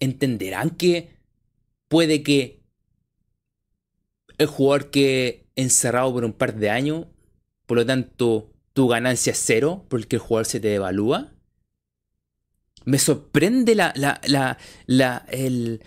¿Entenderán 0.00 0.70
que 0.70 1.16
puede 1.88 2.22
que 2.22 2.61
el 4.38 4.46
jugador 4.46 4.90
que 4.90 5.46
encerrado 5.56 6.12
por 6.12 6.24
un 6.24 6.32
par 6.32 6.54
de 6.54 6.70
años, 6.70 7.06
por 7.66 7.78
lo 7.78 7.86
tanto 7.86 8.52
tu 8.72 8.88
ganancia 8.88 9.32
es 9.32 9.42
cero 9.44 9.84
porque 9.88 10.16
el 10.16 10.20
jugador 10.20 10.46
se 10.46 10.60
te 10.60 10.68
devalúa? 10.68 11.32
Me 12.84 12.98
sorprende 12.98 13.74
la, 13.74 13.92
la, 13.96 14.20
la, 14.24 14.58
la 14.86 15.24
el... 15.28 15.82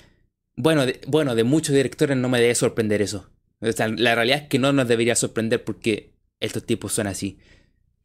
Bueno 0.55 0.85
de, 0.85 1.01
bueno, 1.07 1.35
de 1.35 1.43
muchos 1.43 1.75
directores 1.75 2.15
no 2.15 2.29
me 2.29 2.39
debe 2.39 2.55
sorprender 2.55 3.01
eso. 3.01 3.29
la 3.59 4.15
realidad 4.15 4.43
es 4.43 4.47
que 4.47 4.59
no 4.59 4.71
nos 4.71 4.87
debería 4.87 5.15
sorprender 5.15 5.63
porque 5.63 6.13
estos 6.39 6.65
tipos 6.65 6.93
son 6.93 7.07
así. 7.07 7.39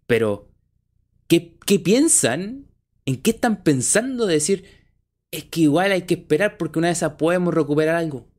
Pero, 0.06 0.50
¿qué, 1.28 1.56
qué 1.64 1.78
piensan? 1.78 2.66
¿En 3.06 3.22
qué 3.22 3.30
están 3.30 3.62
pensando 3.62 4.26
de 4.26 4.34
decir, 4.34 4.64
es 5.30 5.44
que 5.44 5.60
igual 5.62 5.92
hay 5.92 6.02
que 6.02 6.14
esperar 6.14 6.56
porque 6.56 6.78
una 6.80 6.88
vez 6.88 7.04
podemos 7.16 7.54
recuperar 7.54 7.94
algo? 7.94 8.29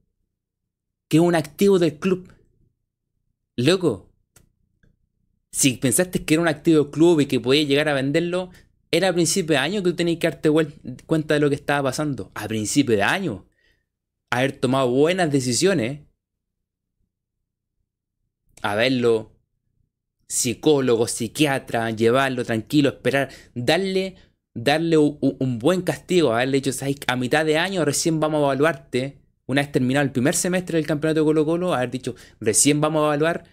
Que 1.12 1.18
es 1.18 1.22
un 1.22 1.36
activo 1.36 1.78
del 1.78 2.00
club. 2.00 2.34
Loco, 3.58 4.10
si 5.52 5.74
pensaste 5.74 6.24
que 6.24 6.36
era 6.36 6.42
un 6.42 6.48
activo 6.48 6.84
del 6.84 6.92
club 6.94 7.20
y 7.20 7.26
que 7.26 7.42
podías 7.42 7.68
llegar 7.68 7.90
a 7.90 7.94
venderlo, 7.94 8.50
era 8.92 9.10
a 9.10 9.14
principio 9.14 9.56
de 9.56 9.58
año 9.58 9.84
que 9.84 9.90
tú 9.90 9.96
tenías 9.98 10.20
que 10.20 10.30
darte 10.30 10.50
cuenta 11.06 11.34
de 11.34 11.42
lo 11.42 11.50
que 11.50 11.56
estaba 11.56 11.90
pasando. 11.90 12.32
A 12.34 12.48
principio 12.48 12.96
de 12.96 13.04
año. 13.04 13.46
Haber 14.30 14.54
tomado 14.54 14.90
buenas 14.90 15.30
decisiones. 15.30 16.00
Haberlo 18.62 19.36
psicólogo, 20.30 21.10
psiquiatra, 21.10 21.92
llevarlo 21.92 22.46
tranquilo, 22.46 22.88
esperar, 22.88 23.28
darle, 23.54 24.16
darle 24.54 24.98
un, 24.98 25.60
buen 25.60 25.82
castigo, 25.82 26.32
haberle 26.32 26.62
dicho, 26.62 26.72
a 27.08 27.16
mitad 27.18 27.44
de 27.44 27.58
año 27.58 27.84
recién 27.84 28.22
vamos 28.22 28.40
a 28.40 28.44
evaluarte, 28.46 29.21
una 29.48 29.62
vez 29.62 29.72
terminado 29.72 30.06
el 30.06 30.12
primer 30.12 30.36
semestre 30.36 30.78
del 30.78 30.88
campeonato 30.88 31.22
de 31.22 31.26
Colo 31.26 31.46
Colo, 31.46 31.74
haber 31.74 31.92
dicho, 31.92 32.16
recién 32.40 32.82
vamos 32.82 33.04
a 33.04 33.06
evaluar 33.08 33.44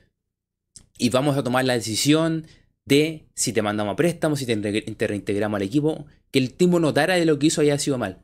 y 0.98 1.10
vamos 1.10 1.36
a 1.36 1.42
tomar 1.42 1.64
la 1.64 1.74
decisión 1.74 2.46
de 2.84 3.26
si 3.34 3.52
te 3.52 3.62
mandamos 3.62 3.92
a 3.92 3.96
préstamo, 3.96 4.36
si 4.36 4.46
te, 4.46 5.06
reintegramos 5.06 5.58
al 5.58 5.62
equipo, 5.62 6.06
que 6.30 6.38
el 6.38 6.54
tiempo 6.54 6.80
notara 6.80 7.14
de 7.14 7.24
lo 7.24 7.38
que 7.38 7.46
hizo 7.46 7.60
haya 7.60 7.78
sido 7.78 7.98
mal. 7.98 8.20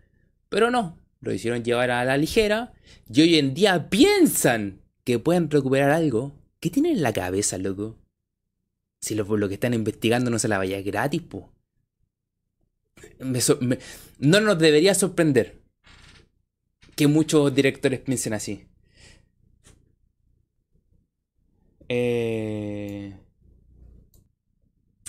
Pero 0.49 0.71
no, 0.71 0.99
lo 1.21 1.33
hicieron 1.33 1.63
llevar 1.63 1.91
a 1.91 2.05
la 2.05 2.17
ligera 2.17 2.73
y 3.13 3.21
hoy 3.23 3.39
en 3.39 3.55
día 3.55 3.89
piensan 3.91 4.81
que 5.05 5.19
pueden 5.19 5.51
recuperar 5.51 5.91
algo. 5.91 6.35
¿Qué 6.61 6.71
tienen 6.71 6.97
en 6.97 7.03
la 7.03 7.13
cabeza, 7.13 7.59
loco? 7.59 7.99
Si 9.01 9.15
lo, 9.15 9.25
lo 9.37 9.49
que 9.49 9.55
están 9.55 9.75
investigando 9.75 10.31
no 10.31 10.39
se 10.39 10.49
la 10.49 10.59
vaya 10.59 10.81
gratis, 10.81 11.23
po. 11.23 11.53
no 14.19 14.41
nos 14.41 14.59
debería 14.59 14.95
sorprender 14.95 15.64
que 16.97 17.07
muchos 17.09 17.55
directores 17.55 18.01
piensen 18.01 18.35
así. 18.35 18.67
Eh... 21.89 23.15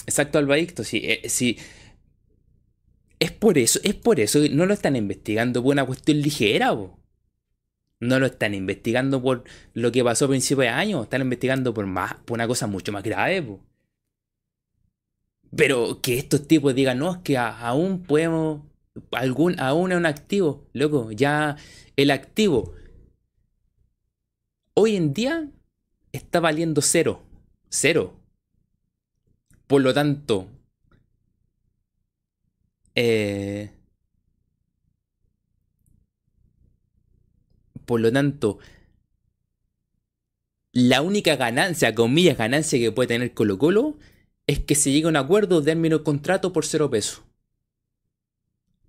Exacto, 0.06 0.38
Albaicto, 0.38 0.84
sí, 0.84 1.02
eh, 1.04 1.28
sí. 1.30 1.58
Es 3.20 3.32
por 3.32 3.58
eso, 3.58 3.80
es 3.84 3.94
por 3.96 4.20
eso 4.22 4.40
no 4.52 4.66
lo 4.66 4.74
están 4.74 4.96
investigando 4.96 5.62
por 5.64 5.74
una 5.74 5.86
cuestión 5.86 6.22
ligera, 6.22 6.74
No 8.00 8.20
lo 8.20 8.26
están 8.28 8.54
investigando 8.54 9.22
por 9.22 9.44
lo 9.74 9.92
que 9.92 10.04
pasó 10.04 10.26
a 10.26 10.30
principios 10.30 10.64
de 10.66 10.70
año, 10.70 11.04
están 11.04 11.22
investigando 11.22 11.74
por 11.74 11.86
más, 11.88 12.16
por 12.26 12.36
una 12.36 12.48
cosa 12.48 12.68
mucho 12.68 12.92
más 12.94 13.04
grave, 13.04 13.44
Pero 15.56 16.02
que 16.02 16.18
estos 16.18 16.48
tipos 16.48 16.76
digan, 16.76 17.00
no, 17.00 17.12
es 17.16 17.18
que 17.24 17.38
aún 17.38 18.04
podemos, 18.04 18.62
algún, 19.12 19.60
aún 19.60 19.92
es 19.92 19.98
un 19.98 20.06
activo, 20.06 20.68
loco, 20.74 21.12
ya 21.12 21.58
el 21.96 22.12
activo 22.12 22.74
hoy 24.76 24.96
en 24.96 25.14
día 25.14 25.50
está 26.12 26.40
valiendo 26.40 26.82
cero, 26.82 27.24
cero. 27.70 28.14
Por 29.68 29.82
lo 29.82 29.94
tanto, 29.94 30.48
eh, 32.94 33.72
por 37.86 38.00
lo 38.00 38.12
tanto, 38.12 38.60
la 40.74 41.02
única 41.02 41.36
ganancia, 41.36 41.96
comillas, 41.96 42.38
ganancia 42.38 42.78
que 42.80 42.92
puede 42.92 43.08
tener 43.08 43.34
Colo 43.34 43.58
Colo 43.58 43.98
es 44.48 44.60
que 44.60 44.76
se 44.76 44.92
llegue 44.92 45.06
a 45.08 45.10
un 45.10 45.16
acuerdo 45.16 45.64
término 45.64 46.04
contrato 46.04 46.54
por 46.54 46.66
cero 46.66 46.90
pesos. 46.90 47.24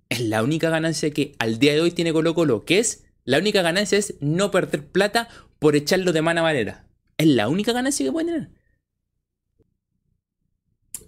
Es 0.09 0.21
la 0.21 0.43
única 0.43 0.69
ganancia 0.69 1.11
que 1.11 1.35
al 1.39 1.59
día 1.59 1.73
de 1.73 1.81
hoy 1.81 1.91
tiene 1.91 2.13
Colo 2.13 2.33
Colo, 2.33 2.65
que 2.65 2.79
es, 2.79 3.05
la 3.25 3.39
única 3.39 3.61
ganancia 3.61 3.97
es 3.97 4.15
no 4.21 4.51
perder 4.51 4.85
plata 4.87 5.27
por 5.59 5.75
echarlo 5.75 6.13
de 6.13 6.21
mala 6.21 6.41
manera. 6.41 6.87
Es 7.17 7.27
la 7.27 7.49
única 7.49 7.73
ganancia 7.73 8.05
que 8.05 8.11
puede 8.11 8.27
tener 8.27 8.49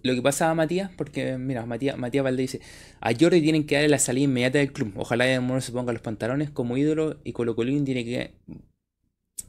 lo 0.03 0.15
que 0.15 0.21
pasa 0.21 0.49
a 0.49 0.55
Matías, 0.55 0.91
porque 0.95 1.37
mira, 1.37 1.65
Matías, 1.65 1.97
Matías 1.97 2.23
Valdés 2.23 2.51
dice, 2.51 2.65
a 3.01 3.11
Jordi 3.13 3.41
tienen 3.41 3.65
que 3.65 3.75
darle 3.75 3.89
la 3.89 3.99
salida 3.99 4.25
inmediata 4.25 4.59
del 4.59 4.71
club. 4.71 4.93
Ojalá 4.95 5.39
Mono 5.41 5.61
se 5.61 5.71
ponga 5.71 5.93
los 5.93 6.01
pantalones 6.01 6.49
como 6.49 6.77
ídolo 6.77 7.19
y 7.23 7.33
Colo 7.33 7.55
Colín 7.55 7.85
tiene 7.85 8.05
que 8.05 8.33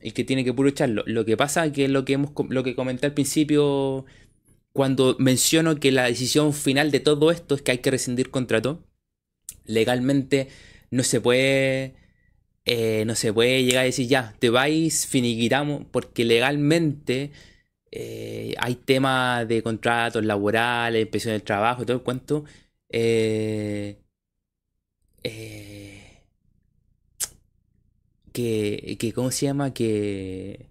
y 0.02 0.12
que 0.12 0.24
tiene 0.24 0.44
que 0.44 0.52
puro 0.52 0.68
echarlo. 0.68 1.04
Lo 1.06 1.24
que 1.24 1.36
pasa 1.36 1.70
que 1.72 1.84
es 1.84 1.90
lo 1.90 2.04
que 2.04 2.14
hemos 2.14 2.32
lo 2.48 2.64
que 2.64 2.74
comenté 2.74 3.06
al 3.06 3.14
principio 3.14 4.06
cuando 4.72 5.16
menciono 5.18 5.76
que 5.76 5.92
la 5.92 6.04
decisión 6.04 6.52
final 6.52 6.90
de 6.90 7.00
todo 7.00 7.30
esto 7.30 7.54
es 7.54 7.62
que 7.62 7.72
hay 7.72 7.78
que 7.78 7.90
rescindir 7.90 8.30
contrato. 8.30 8.82
Legalmente 9.64 10.48
no 10.90 11.02
se 11.02 11.20
puede 11.20 11.94
eh, 12.64 13.04
no 13.06 13.14
se 13.14 13.32
puede 13.32 13.64
llegar 13.64 13.82
a 13.82 13.84
decir 13.84 14.06
ya, 14.08 14.34
te 14.38 14.50
vais, 14.50 15.06
finiquitamos, 15.06 15.84
porque 15.90 16.24
legalmente 16.24 17.32
eh, 17.90 18.54
hay 18.58 18.76
temas 18.76 19.48
de 19.48 19.62
contratos 19.62 20.24
laborales, 20.24 21.02
inspección 21.02 21.32
del 21.32 21.42
trabajo, 21.42 21.84
todo 21.84 21.96
el 21.96 22.02
cuento. 22.02 22.44
Eh, 22.90 23.98
que, 28.32 28.96
que, 28.98 29.12
¿cómo 29.12 29.30
se 29.30 29.46
llama? 29.46 29.72
Que, 29.74 30.68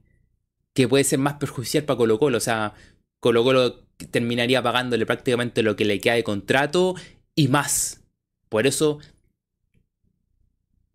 que 0.73 0.87
puede 0.87 1.03
ser 1.03 1.19
más 1.19 1.35
perjudicial 1.35 1.83
para 1.85 1.97
Colo 1.97 2.19
Colo. 2.19 2.37
O 2.37 2.41
sea, 2.41 2.73
Colo 3.19 3.43
Colo 3.43 3.85
terminaría 4.11 4.63
pagándole 4.63 5.05
prácticamente 5.05 5.63
lo 5.63 5.75
que 5.75 5.85
le 5.85 5.99
queda 5.99 6.15
de 6.15 6.23
contrato 6.23 6.95
y 7.35 7.47
más. 7.49 7.98
Por 8.49 8.67
eso 8.67 8.99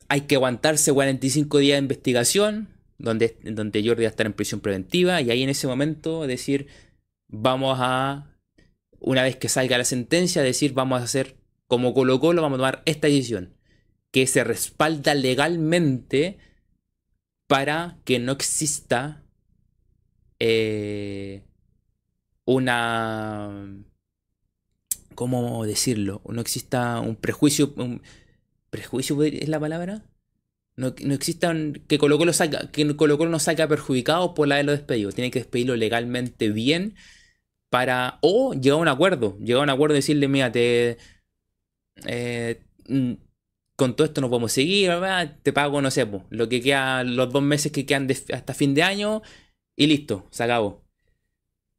hay 0.08 0.22
que 0.22 0.34
aguantarse 0.34 0.92
45 0.92 1.58
días 1.58 1.76
de 1.76 1.82
investigación, 1.82 2.68
donde, 2.98 3.36
donde 3.42 3.82
Jordi 3.84 4.02
va 4.02 4.08
a 4.08 4.10
estar 4.10 4.26
en 4.26 4.32
prisión 4.32 4.60
preventiva 4.60 5.20
y 5.20 5.30
ahí 5.30 5.42
en 5.42 5.48
ese 5.48 5.66
momento 5.66 6.26
decir, 6.26 6.68
vamos 7.28 7.78
a, 7.80 8.36
una 9.00 9.22
vez 9.22 9.36
que 9.36 9.48
salga 9.48 9.78
la 9.78 9.84
sentencia, 9.84 10.42
decir, 10.42 10.72
vamos 10.72 11.00
a 11.00 11.04
hacer 11.04 11.36
como 11.66 11.94
Colo 11.94 12.20
Colo, 12.20 12.42
vamos 12.42 12.56
a 12.56 12.58
tomar 12.58 12.82
esta 12.84 13.06
decisión, 13.06 13.54
que 14.10 14.26
se 14.26 14.44
respalda 14.44 15.14
legalmente 15.14 16.38
para 17.46 17.98
que 18.04 18.18
no 18.18 18.32
exista 18.32 19.22
eh, 20.38 21.42
una... 22.44 23.84
¿Cómo 25.14 25.64
decirlo? 25.66 26.22
No 26.29 26.40
exista 26.40 27.00
un 27.00 27.16
prejuicio... 27.16 27.74
¿Prejuicio 28.70 29.22
es 29.22 29.48
la 29.48 29.61
palabra? 29.61 30.03
No, 30.77 30.94
no 31.00 31.14
existan 31.14 31.74
que 31.87 31.98
Colo 31.98 32.18
Colo 32.18 32.33
no 33.31 33.38
saca 33.38 33.68
perjudicado 33.68 34.35
por 34.35 34.48
la 34.48 34.57
de 34.57 34.64
los 34.64 34.77
despedidos. 34.77 35.14
Tiene 35.14 35.31
que 35.31 35.38
despedirlo 35.38 35.77
legalmente 35.77 36.50
bien 36.50 36.96
para. 37.70 38.18
O 38.22 38.55
llegar 38.55 38.79
a 38.79 38.83
un 38.83 38.88
acuerdo. 38.88 39.38
Llegar 39.38 39.61
a 39.61 39.64
un 39.64 39.70
acuerdo 39.70 39.94
y 39.94 39.98
decirle, 39.98 40.29
mira, 40.29 40.50
te. 40.50 40.98
Eh, 42.07 42.61
mm, 42.88 43.12
con 43.77 43.96
todo 43.96 44.07
esto 44.07 44.20
no 44.20 44.31
podemos 44.31 44.53
seguir, 44.53 44.88
¿verdad? 44.88 45.37
te 45.42 45.53
pago, 45.53 45.83
no 45.83 45.90
sé, 45.90 46.07
lo 46.31 46.48
que 46.48 46.61
queda, 46.61 47.03
los 47.05 47.33
dos 47.33 47.42
meses 47.42 47.72
que 47.72 47.87
quedan 47.87 48.09
hasta 48.33 48.55
fin 48.55 48.74
de 48.74 48.83
año 48.85 49.22
y 49.77 49.87
listo, 49.87 50.27
se 50.31 50.44
acabó. 50.44 50.85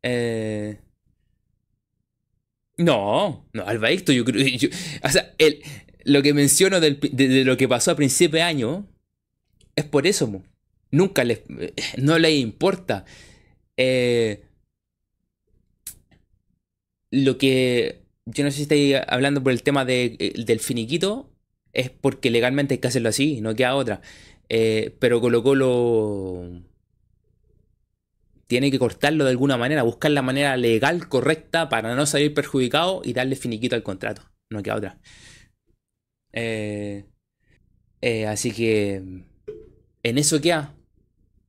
Eh, 0.03 0.79
no, 2.77 3.47
no, 3.53 3.63
Albaicto, 3.65 4.11
yo 4.11 4.25
creo. 4.25 4.45
O 5.03 5.09
sea, 5.09 5.33
el, 5.37 5.61
lo 6.03 6.21
que 6.21 6.33
menciono 6.33 6.79
de, 6.79 7.43
lo 7.45 7.57
que 7.57 7.67
pasó 7.67 7.91
a 7.91 7.95
principio 7.95 8.37
de 8.37 8.43
año 8.43 8.87
es 9.75 9.85
por 9.85 10.07
eso. 10.07 10.43
Nunca 10.91 11.23
les, 11.23 11.41
no 11.97 12.17
les 12.19 12.39
importa. 12.39 13.05
Eh, 13.77 14.43
lo 17.11 17.37
que 17.37 18.05
yo 18.25 18.43
no 18.43 18.51
sé 18.51 18.57
si 18.57 18.63
estáis 18.63 18.95
hablando 19.07 19.43
por 19.43 19.51
el 19.51 19.63
tema 19.63 19.85
de, 19.85 20.15
eh, 20.19 20.33
del 20.45 20.59
finiquito, 20.59 21.31
es 21.73 21.89
porque 21.89 22.29
legalmente 22.29 22.75
hay 22.75 22.79
que 22.79 22.87
hacerlo 22.87 23.09
así, 23.09 23.41
no 23.41 23.55
queda 23.55 23.75
otra. 23.75 24.01
Eh, 24.49 24.95
pero 24.99 25.21
Colo 25.21 25.43
Colo 25.43 26.63
tiene 28.47 28.71
que 28.71 28.79
cortarlo 28.79 29.23
de 29.23 29.31
alguna 29.31 29.57
manera, 29.57 29.83
buscar 29.83 30.11
la 30.11 30.21
manera 30.21 30.55
legal 30.57 31.07
correcta 31.09 31.69
para 31.69 31.95
no 31.95 32.05
salir 32.05 32.33
perjudicado 32.33 33.01
y 33.03 33.13
darle 33.13 33.35
finiquito 33.35 33.75
al 33.75 33.83
contrato. 33.83 34.21
No 34.49 34.61
queda 34.61 34.75
otra. 34.75 34.99
Eh, 36.31 37.05
eh, 38.01 38.27
así 38.27 38.51
que 38.51 39.01
en 40.03 40.17
eso 40.17 40.41
queda 40.41 40.75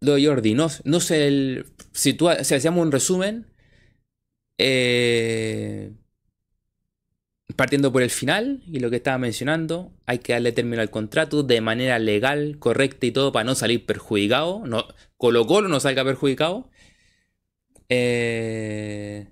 lo 0.00 0.14
de 0.14 0.26
Jordi. 0.26 0.54
No, 0.54 0.68
sé, 0.68 1.26
el, 1.26 1.66
si, 1.92 2.14
tú, 2.14 2.28
hacíamos 2.28 2.82
un 2.82 2.92
resumen, 2.92 3.46
eh, 4.58 5.92
partiendo 7.56 7.92
por 7.92 8.02
el 8.02 8.10
final 8.10 8.62
y 8.66 8.80
lo 8.80 8.90
que 8.90 8.96
estaba 8.96 9.18
mencionando, 9.18 9.92
hay 10.06 10.18
que 10.18 10.32
darle 10.32 10.52
término 10.52 10.82
al 10.82 10.90
contrato 10.90 11.42
de 11.42 11.60
manera 11.60 11.98
legal, 11.98 12.58
correcta 12.58 13.06
y 13.06 13.12
todo 13.12 13.32
para 13.32 13.44
no 13.44 13.54
salir 13.54 13.84
perjudicado. 13.86 14.62
No, 14.66 14.86
Colo 15.16 15.46
Colo 15.46 15.68
no 15.68 15.80
salga 15.80 16.04
perjudicado. 16.04 16.70
Eh, 17.88 19.28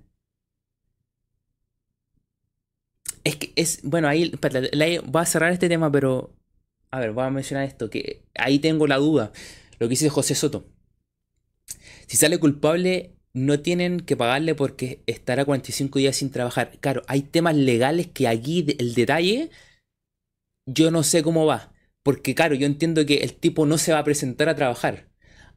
es 3.23 3.35
que 3.37 3.53
es, 3.55 3.81
bueno, 3.83 4.07
ahí, 4.07 4.31
voy 5.05 5.21
a 5.21 5.25
cerrar 5.25 5.51
este 5.51 5.69
tema, 5.69 5.91
pero, 5.91 6.35
a 6.91 6.99
ver, 6.99 7.11
voy 7.11 7.25
a 7.25 7.29
mencionar 7.29 7.65
esto, 7.65 7.89
que 7.89 8.23
ahí 8.35 8.59
tengo 8.59 8.87
la 8.87 8.97
duda, 8.97 9.31
lo 9.79 9.87
que 9.87 9.91
dice 9.91 10.09
José 10.09 10.35
Soto. 10.35 10.67
Si 12.07 12.17
sale 12.17 12.37
culpable, 12.39 13.15
no 13.33 13.59
tienen 13.59 13.99
que 13.99 14.15
pagarle 14.15 14.55
porque 14.55 15.03
estará 15.07 15.43
45 15.45 15.99
días 15.99 16.15
sin 16.17 16.31
trabajar. 16.31 16.77
Claro, 16.79 17.01
hay 17.07 17.23
temas 17.23 17.55
legales 17.55 18.07
que 18.07 18.27
aquí 18.27 18.65
el 18.79 18.93
detalle 18.93 19.49
yo 20.65 20.91
no 20.91 21.03
sé 21.03 21.23
cómo 21.23 21.45
va. 21.45 21.73
Porque 22.03 22.35
claro, 22.35 22.55
yo 22.55 22.65
entiendo 22.65 23.05
que 23.05 23.17
el 23.17 23.33
tipo 23.35 23.65
no 23.65 23.77
se 23.77 23.91
va 23.93 23.99
a 23.99 24.03
presentar 24.03 24.49
a 24.49 24.55
trabajar. 24.55 25.09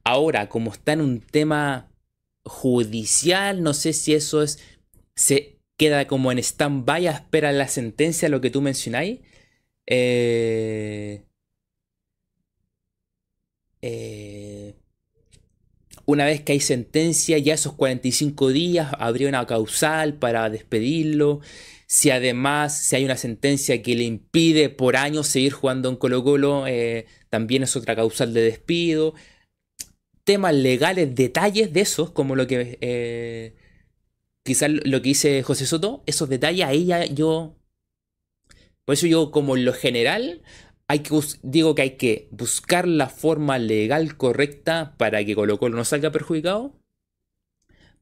Ahora, 0.04 0.48
como 0.48 0.72
está 0.72 0.92
en 0.92 1.02
un 1.02 1.20
tema 1.20 1.90
judicial, 2.48 3.62
no 3.62 3.74
sé 3.74 3.92
si 3.92 4.14
eso 4.14 4.42
es 4.42 4.58
se 5.18 5.58
queda 5.76 6.06
como 6.06 6.32
en 6.32 6.38
stand-by 6.38 7.08
a 7.08 7.12
espera 7.12 7.52
la 7.52 7.68
sentencia, 7.68 8.28
lo 8.28 8.40
que 8.40 8.50
tú 8.50 8.62
mencionáis. 8.62 9.20
Eh, 9.86 11.24
eh, 13.82 14.74
una 16.06 16.24
vez 16.24 16.40
que 16.42 16.52
hay 16.52 16.60
sentencia, 16.60 17.38
ya 17.38 17.54
esos 17.54 17.74
45 17.74 18.50
días 18.50 18.92
habría 18.98 19.28
una 19.28 19.46
causal 19.46 20.14
para 20.14 20.48
despedirlo. 20.50 21.40
Si 21.86 22.10
además, 22.10 22.78
si 22.86 22.96
hay 22.96 23.04
una 23.04 23.16
sentencia 23.16 23.82
que 23.82 23.94
le 23.96 24.04
impide 24.04 24.68
por 24.68 24.96
años 24.96 25.26
seguir 25.26 25.52
jugando 25.52 25.88
en 25.88 25.96
Colo 25.96 26.22
Colo, 26.22 26.66
eh, 26.66 27.06
también 27.28 27.62
es 27.64 27.76
otra 27.76 27.96
causal 27.96 28.34
de 28.34 28.42
despido 28.42 29.14
temas 30.28 30.54
legales, 30.54 31.14
detalles 31.14 31.72
de 31.72 31.80
esos, 31.80 32.10
como 32.10 32.36
lo 32.36 32.46
que 32.46 32.76
eh, 32.82 33.54
quizás 34.42 34.68
lo 34.70 35.00
que 35.00 35.08
dice 35.08 35.42
José 35.42 35.64
Soto, 35.64 36.02
esos 36.04 36.28
detalles 36.28 36.66
ahí 36.66 36.84
ya 36.84 37.06
yo... 37.06 37.56
Por 38.84 38.92
eso 38.92 39.06
yo 39.06 39.30
como 39.30 39.56
en 39.56 39.64
lo 39.64 39.72
general 39.72 40.42
hay 40.86 40.98
que 40.98 41.18
digo 41.42 41.74
que 41.74 41.80
hay 41.80 41.90
que 41.96 42.28
buscar 42.30 42.86
la 42.86 43.08
forma 43.08 43.58
legal 43.58 44.18
correcta 44.18 44.96
para 44.98 45.24
que 45.24 45.34
Colo 45.34 45.58
Colo 45.58 45.78
no 45.78 45.84
salga 45.86 46.12
perjudicado, 46.12 46.78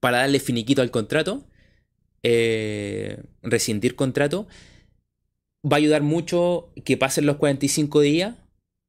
para 0.01 0.19
darle 0.19 0.41
finiquito 0.41 0.83
al 0.83 0.91
contrato, 0.91 1.47
eh, 2.25 3.23
rescindir 3.43 3.95
contrato. 3.95 4.49
Va 5.65 5.77
a 5.77 5.79
ayudar 5.79 6.03
mucho 6.03 6.73
que 6.85 6.97
pasen 6.97 7.25
los 7.25 7.37
45 7.37 8.01
días, 8.01 8.35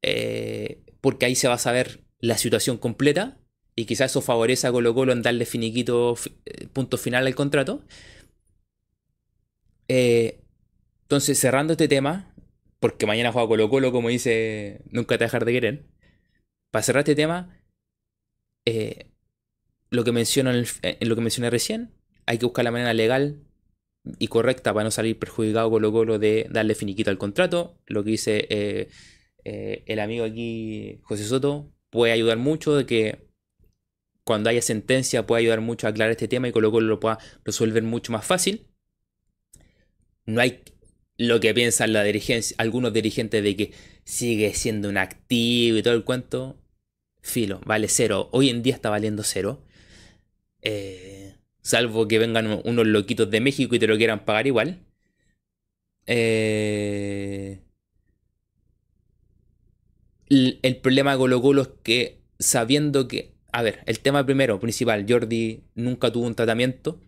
eh, 0.01 0.81
porque 1.01 1.27
ahí 1.27 1.35
se 1.35 1.47
va 1.47 1.53
a 1.53 1.59
saber 1.59 2.06
la 2.19 2.37
situación 2.37 2.77
completa 2.77 3.37
y 3.79 3.85
quizás 3.85 4.11
eso 4.11 4.21
favorece 4.21 4.65
a 4.67 4.71
Colo 4.71 4.93
Colo 4.95 5.13
en 5.13 5.21
darle 5.21 5.45
finiquito, 5.45 6.15
eh, 6.45 6.67
punto 6.73 6.97
final 6.97 7.27
al 7.27 7.35
contrato. 7.35 7.83
Eh, 9.87 10.41
entonces, 11.03 11.39
cerrando 11.39 11.73
este 11.73 11.87
tema, 11.87 12.33
porque 12.79 13.05
mañana 13.05 13.31
juega 13.31 13.47
Colo 13.47 13.69
Colo, 13.69 13.91
como 13.91 14.09
dice, 14.09 14.81
nunca 14.89 15.17
te 15.19 15.25
dejar 15.25 15.45
de 15.45 15.51
querer. 15.53 15.85
Para 16.71 16.83
cerrar 16.83 17.01
este 17.01 17.15
tema, 17.15 17.55
eh, 18.65 19.11
lo, 19.91 20.03
que 20.03 20.11
menciono 20.11 20.51
en, 20.51 20.65
lo 21.01 21.15
que 21.15 21.21
mencioné 21.21 21.51
recién, 21.51 21.93
hay 22.25 22.39
que 22.39 22.45
buscar 22.45 22.65
la 22.65 22.71
manera 22.71 22.93
legal 22.95 23.43
y 24.19 24.27
correcta 24.27 24.73
para 24.73 24.85
no 24.85 24.91
salir 24.91 25.19
perjudicado 25.19 25.69
Colo 25.69 25.91
Colo 25.91 26.17
de 26.19 26.47
darle 26.49 26.73
finiquito 26.73 27.11
al 27.11 27.19
contrato. 27.19 27.77
Lo 27.85 28.03
que 28.03 28.09
dice 28.11 28.89
el 29.43 29.99
amigo 29.99 30.25
aquí, 30.25 30.99
José 31.03 31.23
Soto, 31.25 31.76
puede 31.89 32.13
ayudar 32.13 32.37
mucho, 32.37 32.75
de 32.75 32.85
que 32.85 33.27
cuando 34.23 34.49
haya 34.49 34.61
sentencia 34.61 35.25
puede 35.25 35.41
ayudar 35.43 35.61
mucho 35.61 35.87
a 35.87 35.91
aclarar 35.91 36.11
este 36.11 36.27
tema 36.27 36.47
y 36.47 36.51
con 36.51 36.61
lo 36.61 36.71
cual 36.71 36.87
lo 36.87 36.99
pueda 36.99 37.17
resolver 37.45 37.83
mucho 37.83 38.11
más 38.11 38.25
fácil. 38.25 38.67
No 40.25 40.41
hay 40.41 40.61
lo 41.17 41.39
que 41.39 41.53
piensan 41.53 41.95
algunos 42.57 42.93
dirigentes 42.93 43.43
de 43.43 43.55
que 43.55 43.71
sigue 44.03 44.53
siendo 44.53 44.89
un 44.89 44.97
activo 44.97 45.77
y 45.77 45.83
todo 45.83 45.93
el 45.95 46.03
cuento. 46.03 46.57
Filo, 47.21 47.61
vale 47.65 47.87
cero. 47.87 48.29
Hoy 48.31 48.49
en 48.49 48.61
día 48.63 48.75
está 48.75 48.89
valiendo 48.89 49.23
cero. 49.23 49.63
Eh, 50.61 51.35
salvo 51.61 52.07
que 52.07 52.19
vengan 52.19 52.61
unos 52.63 52.87
loquitos 52.87 53.29
de 53.31 53.41
México 53.41 53.75
y 53.75 53.79
te 53.79 53.87
lo 53.87 53.97
quieran 53.97 54.25
pagar 54.25 54.47
igual. 54.47 54.79
Eh, 56.05 57.59
el, 60.29 60.77
problema 60.77 61.11
de 61.11 61.17
Colo 61.17 61.41
Colo 61.41 61.61
es 61.63 61.69
que 61.83 62.21
sabiendo 62.39 63.07
que, 63.07 63.35
a 63.51 63.61
ver, 63.61 63.81
el 63.85 63.99
tema 63.99 64.25
primero, 64.25 64.59
principal, 64.59 65.05
Jordi 65.07 65.63
nunca 65.75 66.11
tuvo 66.11 66.27
un 66.27 66.35
tratamiento. 66.35 67.01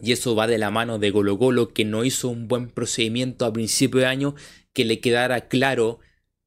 Y 0.00 0.12
eso 0.12 0.36
va 0.36 0.46
de 0.46 0.58
la 0.58 0.70
mano 0.70 0.98
de 0.98 1.12
Colo 1.12 1.38
Colo 1.38 1.68
que 1.68 1.84
no 1.84 2.04
hizo 2.04 2.28
un 2.28 2.46
buen 2.46 2.68
procedimiento 2.68 3.44
a 3.44 3.52
principio 3.52 4.00
de 4.00 4.06
año, 4.06 4.34
que 4.72 4.84
le 4.84 5.00
quedara 5.00 5.48
claro 5.48 5.98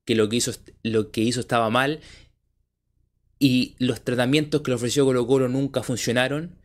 que 0.05 0.15
lo 0.15 0.29
que 0.29 0.37
hizo, 0.37 0.51
lo 0.83 1.11
que 1.11 1.21
hizo 1.21 1.41
estaba 1.41 1.69
mal. 1.69 1.99
Y 3.39 3.75
los 3.79 4.01
tratamientos 4.01 4.61
que 4.61 4.71
le 4.71 4.75
ofreció 4.75 5.05
Colo 5.05 5.27
Colo 5.27 5.49
nunca 5.49 5.83
funcionaron. 5.83 6.57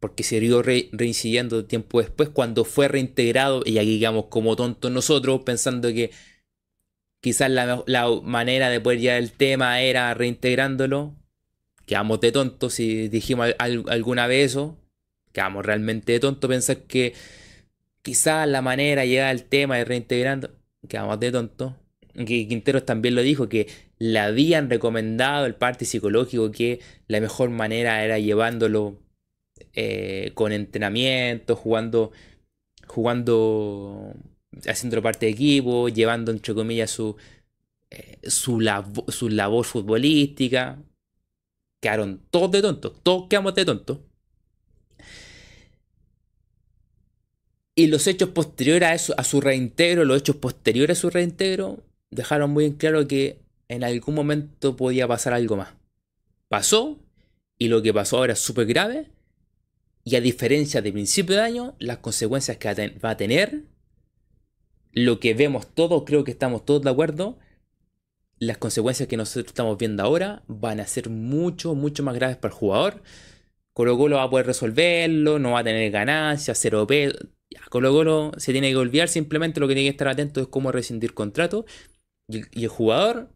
Porque 0.00 0.22
se 0.22 0.38
siguió 0.38 0.62
reincidiendo 0.62 1.64
tiempo 1.64 2.00
después, 2.00 2.28
cuando 2.28 2.64
fue 2.64 2.86
reintegrado, 2.86 3.62
y 3.66 3.78
aquí 3.78 3.90
digamos 3.90 4.26
como 4.26 4.54
tontos 4.54 4.92
nosotros, 4.92 5.40
pensando 5.44 5.88
que 5.88 6.12
quizás 7.20 7.50
la, 7.50 7.84
manera 8.22 8.70
de 8.70 8.80
poder 8.80 9.00
llevar 9.00 9.18
el 9.18 9.32
tema 9.32 9.80
era 9.80 10.12
reintegrándolo. 10.14 11.14
Quedamos 11.86 12.20
de 12.20 12.32
tontos 12.32 12.74
si 12.74 13.08
dijimos 13.08 13.54
alguna 13.58 14.26
vez 14.26 14.52
eso. 14.52 14.78
Quedamos 15.32 15.64
realmente 15.64 16.12
de 16.12 16.20
tontos 16.20 16.48
pensar 16.48 16.78
que 16.82 17.14
quizás 18.02 18.48
la 18.48 18.62
manera 18.62 19.02
de 19.02 19.08
llegar 19.08 19.28
al 19.28 19.44
tema 19.44 19.80
es 19.80 19.88
reintegrando. 19.88 20.50
Quedamos 20.88 21.18
de 21.20 21.32
tontos. 21.32 21.74
Quinteros 22.26 22.84
también 22.84 23.14
lo 23.14 23.22
dijo, 23.22 23.48
que 23.48 23.68
le 23.98 24.18
habían 24.18 24.70
recomendado 24.70 25.46
el 25.46 25.54
parte 25.54 25.84
psicológico 25.84 26.50
que 26.50 26.80
la 27.06 27.20
mejor 27.20 27.50
manera 27.50 28.04
era 28.04 28.18
llevándolo 28.18 28.98
eh, 29.74 30.32
con 30.34 30.52
entrenamiento, 30.52 31.54
jugando, 31.56 32.10
jugando 32.86 34.14
haciendo 34.66 35.02
parte 35.02 35.26
de 35.26 35.32
equipo, 35.32 35.88
llevando 35.88 36.30
entre 36.30 36.54
comillas 36.54 36.90
su, 36.90 37.16
eh, 37.90 38.18
su, 38.28 38.60
su 39.08 39.28
labor 39.28 39.64
futbolística. 39.64 40.82
Quedaron 41.80 42.22
todos 42.30 42.50
de 42.50 42.62
tontos, 42.62 43.02
todos 43.02 43.28
quedamos 43.28 43.54
de 43.54 43.64
tontos. 43.64 43.98
Y 47.74 47.86
los 47.86 48.08
hechos 48.08 48.30
posteriores 48.30 48.88
a, 48.88 48.94
eso, 48.94 49.14
a 49.16 49.22
su 49.22 49.40
reintegro, 49.40 50.04
los 50.04 50.18
hechos 50.18 50.36
posteriores 50.36 50.98
a 50.98 51.00
su 51.00 51.10
reintegro, 51.10 51.84
dejaron 52.10 52.50
muy 52.50 52.64
en 52.64 52.72
claro 52.72 53.06
que 53.06 53.40
en 53.68 53.84
algún 53.84 54.16
momento 54.16 54.74
podía 54.74 55.06
pasar 55.06 55.32
algo 55.32 55.56
más. 55.56 55.74
Pasó, 56.48 56.98
y 57.56 57.68
lo 57.68 57.80
que 57.82 57.94
pasó 57.94 58.16
ahora 58.16 58.32
es 58.32 58.40
súper 58.40 58.66
grave. 58.66 59.10
Y 60.02 60.16
a 60.16 60.20
diferencia 60.20 60.80
de 60.80 60.90
principio 60.90 61.36
de 61.36 61.42
año, 61.42 61.76
las 61.78 61.98
consecuencias 61.98 62.56
que 62.56 62.98
va 62.98 63.10
a 63.10 63.16
tener 63.16 63.64
lo 64.92 65.20
que 65.20 65.34
vemos 65.34 65.66
todos, 65.74 66.04
creo 66.04 66.24
que 66.24 66.30
estamos 66.30 66.64
todos 66.64 66.82
de 66.82 66.90
acuerdo, 66.90 67.38
las 68.38 68.58
consecuencias 68.58 69.08
que 69.08 69.16
nosotros 69.16 69.46
estamos 69.46 69.78
viendo 69.78 70.02
ahora 70.02 70.42
van 70.46 70.80
a 70.80 70.86
ser 70.86 71.10
mucho, 71.10 71.74
mucho 71.74 72.02
más 72.02 72.14
graves 72.14 72.36
para 72.36 72.52
el 72.52 72.58
jugador. 72.58 73.02
Colo 73.72 73.96
Colo 73.96 74.16
va 74.16 74.24
a 74.24 74.30
poder 74.30 74.46
resolverlo, 74.46 75.38
no 75.38 75.52
va 75.52 75.60
a 75.60 75.64
tener 75.64 75.90
ganancias, 75.90 76.58
cero 76.58 76.86
P. 76.86 77.12
Colo 77.70 77.92
Colo 77.92 78.32
se 78.36 78.52
tiene 78.52 78.70
que 78.70 78.76
olvidar, 78.76 79.08
simplemente 79.08 79.60
lo 79.60 79.68
que 79.68 79.74
tiene 79.74 79.88
que 79.88 79.92
estar 79.92 80.08
atento 80.08 80.40
es 80.40 80.48
cómo 80.48 80.72
rescindir 80.72 81.14
contrato. 81.14 81.64
Y, 82.28 82.42
el 82.64 82.68
jugador 82.68 83.34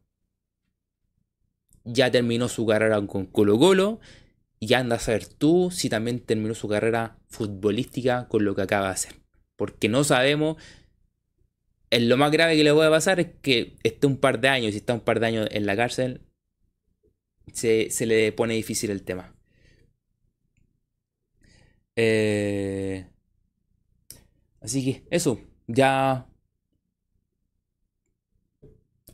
ya 1.84 2.11
terminó 2.11 2.48
su 2.48 2.66
carrera 2.66 3.05
con 3.07 3.26
Colo 3.26 3.59
Colo 3.59 4.00
Y 4.61 4.74
anda 4.74 4.96
a 4.96 4.98
saber 5.00 5.26
tú 5.26 5.70
si 5.72 5.88
también 5.88 6.20
terminó 6.20 6.55
su 6.55 6.68
carrera 6.68 7.18
futbolística 7.28 8.28
con 8.28 8.44
lo 8.44 8.55
que 8.55 8.62
acaba 8.62 8.86
de 8.86 8.92
hacer. 8.92 9.14
Porque 9.57 9.88
no 9.88 10.05
sabemos. 10.05 10.57
Lo 12.01 12.16
más 12.16 12.30
grave 12.32 12.57
que 12.57 12.64
le 12.64 12.72
puede 12.72 12.90
pasar 12.90 13.20
es 13.20 13.28
que 13.43 13.76
esté 13.82 14.07
un 14.07 14.16
par 14.16 14.40
de 14.40 14.49
años, 14.49 14.72
si 14.72 14.78
está 14.78 14.95
un 14.95 15.01
par 15.01 15.20
de 15.20 15.26
años 15.26 15.49
en 15.51 15.66
la 15.66 15.76
cárcel, 15.76 16.22
se, 17.53 17.90
se 17.90 18.07
le 18.07 18.32
pone 18.32 18.55
difícil 18.55 18.90
el 18.90 19.03
tema. 19.05 19.34
Eh, 21.97 23.07
así 24.61 24.84
que 24.84 25.05
eso, 25.11 25.40
ya 25.66 26.26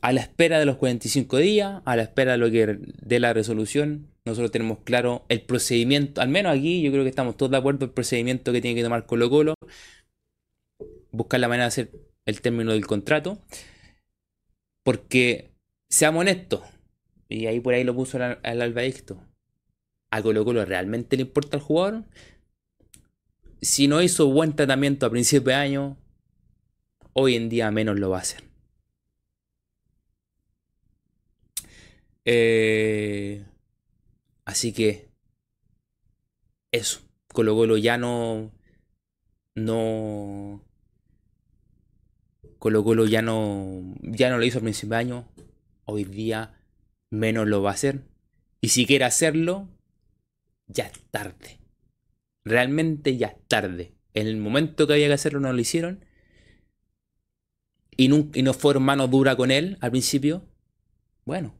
a 0.01 0.13
la 0.13 0.21
espera 0.21 0.59
de 0.59 0.65
los 0.65 0.77
45 0.77 1.37
días, 1.37 1.81
a 1.85 1.95
la 1.95 2.03
espera 2.03 2.33
de 2.33 2.37
lo 2.37 2.49
que 2.49 2.77
de 2.79 3.19
la 3.19 3.33
resolución, 3.33 4.07
nosotros 4.25 4.51
tenemos 4.51 4.79
claro 4.83 5.25
el 5.29 5.41
procedimiento, 5.41 6.21
al 6.21 6.29
menos 6.29 6.57
aquí 6.57 6.81
yo 6.81 6.91
creo 6.91 7.03
que 7.03 7.09
estamos 7.09 7.35
todos 7.35 7.51
de 7.51 7.57
acuerdo 7.57 7.85
el 7.85 7.91
procedimiento 7.91 8.53
que 8.53 8.61
tiene 8.61 8.75
que 8.75 8.83
tomar 8.83 9.05
Colo 9.05 9.29
Colo, 9.29 9.55
buscar 11.11 11.39
la 11.39 11.47
manera 11.47 11.65
de 11.65 11.67
hacer 11.67 11.91
el 12.25 12.41
término 12.41 12.71
del 12.71 12.85
contrato, 12.85 13.39
porque 14.83 15.51
seamos 15.89 16.21
honestos, 16.21 16.61
y 17.27 17.45
ahí 17.47 17.59
por 17.59 17.73
ahí 17.73 17.83
lo 17.83 17.95
puso 17.95 18.17
el, 18.17 18.37
el 18.43 18.61
Albadicto, 18.61 19.23
a 20.11 20.21
Colo 20.21 20.43
Colo 20.45 20.65
realmente 20.65 21.15
le 21.15 21.23
importa 21.23 21.57
al 21.57 21.63
jugador, 21.63 22.05
si 23.61 23.87
no 23.87 24.01
hizo 24.01 24.27
buen 24.27 24.55
tratamiento 24.55 25.05
a 25.05 25.09
principio 25.09 25.49
de 25.49 25.55
año, 25.55 25.97
hoy 27.13 27.35
en 27.35 27.49
día 27.49 27.71
menos 27.71 27.99
lo 27.99 28.09
va 28.09 28.17
a 28.17 28.21
hacer. 28.21 28.43
Eh, 32.25 33.43
así 34.45 34.71
que 34.71 35.09
eso. 36.71 37.01
Colo 37.33 37.55
Colo 37.55 37.77
ya 37.77 37.97
no. 37.97 38.51
No. 39.55 40.63
Colo 42.59 42.83
Colo 42.83 43.05
ya 43.05 43.21
no. 43.21 43.95
Ya 44.01 44.29
no 44.29 44.37
lo 44.37 44.45
hizo 44.45 44.57
al 44.59 44.63
principio 44.63 44.95
de 44.95 45.01
año. 45.01 45.27
Hoy 45.85 46.03
día 46.03 46.61
menos 47.09 47.47
lo 47.47 47.61
va 47.61 47.71
a 47.71 47.73
hacer. 47.73 48.03
Y 48.61 48.69
si 48.69 48.85
quiere 48.85 49.05
hacerlo, 49.05 49.69
ya 50.67 50.85
es 50.85 50.99
tarde. 51.09 51.59
Realmente 52.43 53.17
ya 53.17 53.27
es 53.27 53.47
tarde. 53.47 53.93
En 54.13 54.27
el 54.27 54.37
momento 54.37 54.85
que 54.85 54.93
había 54.93 55.07
que 55.07 55.13
hacerlo 55.13 55.39
no 55.39 55.51
lo 55.53 55.59
hicieron. 55.59 56.05
Y 57.95 58.09
no, 58.09 58.29
y 58.33 58.43
no 58.43 58.53
fueron 58.53 58.83
mano 58.83 59.07
dura 59.07 59.35
con 59.35 59.51
él 59.51 59.77
al 59.79 59.91
principio. 59.91 60.45
Bueno, 61.25 61.53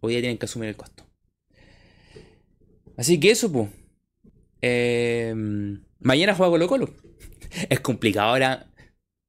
hoy 0.00 0.12
día 0.12 0.22
tienen 0.22 0.38
que 0.38 0.46
asumir 0.46 0.68
el 0.68 0.76
costo. 0.76 1.04
Así 2.96 3.18
que 3.18 3.32
eso, 3.32 3.50
pues. 3.50 3.70
mañana 5.98 6.34
juega 6.34 6.50
Colo 6.50 6.68
Colo. 6.68 6.94
Es 7.68 7.80
complicado 7.80 8.30
ahora 8.30 8.73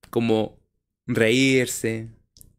como 0.10 0.60
reírse, 1.08 2.10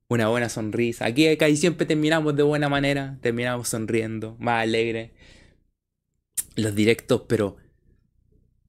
una 0.08 0.28
buena 0.28 0.48
sonrisa. 0.48 1.06
Aquí, 1.06 1.26
y 1.28 1.56
siempre 1.56 1.86
terminamos 1.86 2.36
de 2.36 2.42
buena 2.42 2.68
manera, 2.68 3.18
terminamos 3.22 3.68
sonriendo, 3.68 4.36
más 4.38 4.62
alegre. 4.62 5.14
Los 6.56 6.74
directos, 6.74 7.22
pero... 7.28 7.56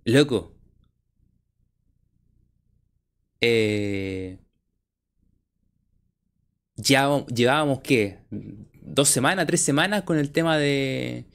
Loco. 0.06 0.56
Eh, 3.42 4.40
ya 6.76 7.26
llevábamos, 7.28 7.82
¿qué? 7.82 8.20
dos 8.88 9.10
semanas, 9.10 9.46
tres 9.48 9.62
semanas 9.62 10.04
con 10.04 10.18
el 10.18 10.32
tema 10.32 10.58
de, 10.58 11.26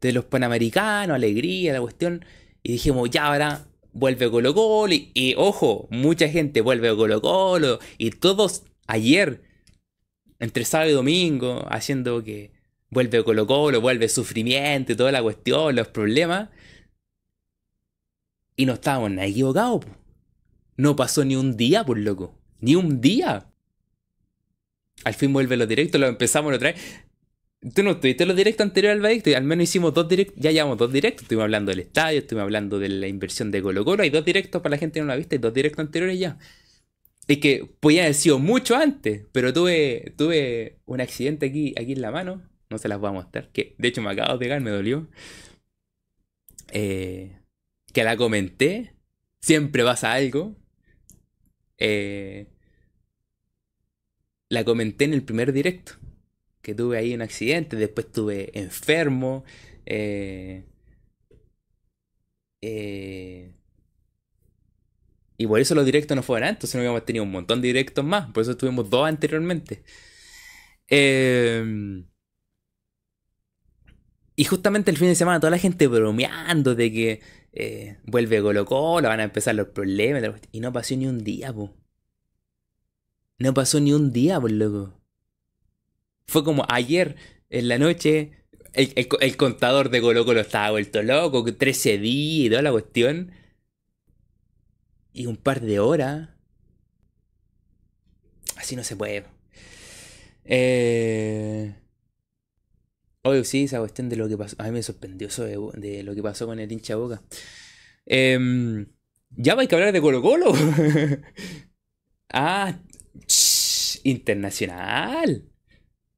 de 0.00 0.12
los 0.12 0.26
panamericanos, 0.26 1.14
alegría, 1.14 1.72
la 1.72 1.80
cuestión. 1.80 2.24
Y 2.62 2.72
dijimos, 2.72 3.10
ya 3.10 3.26
ahora 3.26 3.66
vuelve 3.92 4.30
Colo 4.30 4.54
Colo. 4.54 4.94
Y, 4.94 5.34
ojo, 5.36 5.88
mucha 5.90 6.28
gente 6.28 6.60
vuelve 6.60 6.88
a 6.88 6.96
Colo 6.96 7.20
Colo. 7.20 7.78
Y 7.98 8.10
todos 8.10 8.64
ayer, 8.86 9.42
entre 10.38 10.64
sábado 10.64 10.90
y 10.90 10.94
domingo, 10.94 11.66
haciendo 11.70 12.22
que 12.22 12.52
vuelve 12.90 13.24
Colo 13.24 13.46
Colo, 13.46 13.80
vuelve 13.80 14.08
sufrimiento 14.08 14.92
y 14.92 14.96
toda 14.96 15.12
la 15.12 15.22
cuestión, 15.22 15.76
los 15.76 15.88
problemas. 15.88 16.50
Y 18.56 18.66
no 18.66 18.74
estábamos 18.74 19.10
nada 19.10 19.26
equivocados. 19.26 19.84
No 20.76 20.96
pasó 20.96 21.24
ni 21.24 21.36
un 21.36 21.56
día, 21.56 21.84
por 21.84 21.98
loco. 21.98 22.38
Ni 22.60 22.74
un 22.74 23.00
día. 23.00 23.50
Al 25.04 25.14
fin 25.14 25.32
vuelve 25.32 25.56
los 25.56 25.68
directos, 25.68 26.00
lo 26.00 26.06
empezamos 26.06 26.54
otra 26.54 26.72
vez. 26.72 26.80
Tú 27.74 27.82
no 27.82 28.00
tuviste 28.00 28.24
los 28.24 28.36
directos 28.36 28.64
anteriores 28.64 28.96
al 28.96 29.02
Badicto 29.02 29.36
al 29.36 29.44
menos 29.44 29.64
hicimos 29.64 29.92
dos 29.92 30.08
directos, 30.08 30.34
ya 30.38 30.50
llevamos 30.50 30.78
dos 30.78 30.90
directos. 30.92 31.22
Estuvimos 31.24 31.44
hablando 31.44 31.70
del 31.70 31.80
estadio, 31.80 32.20
estuvimos 32.20 32.44
hablando 32.44 32.78
de 32.78 32.88
la 32.88 33.06
inversión 33.06 33.50
de 33.50 33.60
Colo 33.62 33.84
Colo. 33.84 34.02
Hay 34.02 34.10
dos 34.10 34.24
directos 34.24 34.62
para 34.62 34.70
la 34.70 34.78
gente 34.78 34.94
que 34.94 35.00
no 35.00 35.06
lo 35.08 35.12
ha 35.12 35.16
visto, 35.16 35.34
hay 35.34 35.40
dos 35.40 35.52
directos 35.52 35.80
anteriores 35.80 36.18
ya. 36.18 36.38
Es 37.28 37.38
que 37.38 37.68
podía 37.80 38.02
haber 38.02 38.14
sido 38.14 38.38
mucho 38.38 38.76
antes, 38.76 39.26
pero 39.32 39.52
tuve, 39.52 40.14
tuve 40.16 40.80
un 40.86 41.00
accidente 41.00 41.46
aquí, 41.46 41.74
aquí 41.78 41.92
en 41.92 42.00
la 42.00 42.10
mano. 42.10 42.42
No 42.70 42.78
se 42.78 42.88
las 42.88 42.98
voy 42.98 43.10
a 43.10 43.12
mostrar. 43.12 43.50
Que 43.52 43.74
de 43.78 43.88
hecho 43.88 44.02
me 44.02 44.10
acabo 44.10 44.32
de 44.32 44.38
pegar, 44.38 44.60
me 44.60 44.70
dolió. 44.70 45.08
Eh, 46.72 47.36
que 47.92 48.04
la 48.04 48.16
comenté. 48.16 48.94
Siempre 49.40 49.84
pasa 49.84 50.12
algo. 50.12 50.56
Eh, 51.78 52.46
la 54.48 54.64
comenté 54.64 55.04
en 55.04 55.14
el 55.14 55.22
primer 55.22 55.52
directo. 55.52 55.99
Que 56.62 56.74
tuve 56.74 56.98
ahí 56.98 57.14
un 57.14 57.22
accidente, 57.22 57.76
después 57.76 58.06
estuve 58.06 58.50
enfermo. 58.58 59.44
Eh, 59.86 60.64
eh, 62.62 63.54
y 65.38 65.46
por 65.46 65.60
eso 65.60 65.74
los 65.74 65.86
directos 65.86 66.14
no 66.16 66.22
fueron 66.22 66.50
antes, 66.50 66.70
sino 66.70 66.82
que 66.82 66.88
hemos 66.88 67.04
tenido 67.06 67.24
un 67.24 67.30
montón 67.32 67.62
de 67.62 67.68
directos 67.68 68.04
más. 68.04 68.30
Por 68.32 68.42
eso 68.42 68.56
tuvimos 68.56 68.90
dos 68.90 69.08
anteriormente. 69.08 69.82
Em, 70.88 72.04
y 74.36 74.44
justamente 74.44 74.90
el 74.90 74.96
fin 74.96 75.08
de 75.08 75.14
semana 75.14 75.40
toda 75.40 75.50
la 75.50 75.58
gente 75.58 75.86
bromeando 75.86 76.74
de 76.74 76.92
que 76.92 77.20
eh, 77.52 77.98
vuelve 78.04 78.40
Colo 78.42 78.64
Colo, 78.64 79.08
van 79.08 79.20
a 79.20 79.24
empezar 79.24 79.54
los 79.54 79.68
problemas. 79.68 80.22
Y 80.52 80.60
no 80.60 80.72
pasó 80.72 80.96
ni 80.96 81.06
un 81.06 81.22
día, 81.24 81.52
po. 81.52 81.74
No 83.38 83.54
pasó 83.54 83.80
ni 83.80 83.92
un 83.92 84.12
día, 84.12 84.40
por 84.40 84.50
loco. 84.50 84.99
Fue 86.30 86.44
como 86.44 86.64
ayer 86.68 87.16
en 87.48 87.66
la 87.66 87.76
noche. 87.76 88.30
El, 88.72 89.36
contador 89.36 89.90
de 89.90 90.00
Colo 90.00 90.24
Colo 90.24 90.40
estaba 90.40 90.70
vuelto 90.70 91.02
loco. 91.02 91.44
13 91.44 91.98
días 91.98 92.46
y 92.46 92.50
toda 92.50 92.62
la 92.62 92.70
cuestión. 92.70 93.32
Y 95.12 95.26
un 95.26 95.36
par 95.36 95.60
de 95.60 95.80
horas. 95.80 96.28
Así 98.54 98.76
no 98.76 98.84
se 98.84 98.94
puede. 98.94 99.24
Eh. 100.44 101.74
Oye, 103.24 103.44
sí, 103.44 103.64
esa 103.64 103.80
cuestión 103.80 104.08
de 104.08 104.14
lo 104.14 104.28
que 104.28 104.38
pasó. 104.38 104.54
A 104.60 104.66
mí 104.66 104.70
me 104.70 104.84
sorprendió 104.84 105.26
eso 105.26 105.42
de, 105.42 106.02
lo 106.04 106.14
que 106.14 106.22
pasó 106.22 106.46
con 106.46 106.60
el 106.60 106.70
hincha 106.70 106.94
boca. 106.94 107.24
Eh, 108.06 108.86
ya 109.30 109.58
hay 109.58 109.66
que 109.66 109.74
hablar 109.74 109.92
de 109.92 110.00
Colo 110.00 110.22
Colo. 110.22 110.52
ah, 112.32 112.78
internacional. 114.04 115.49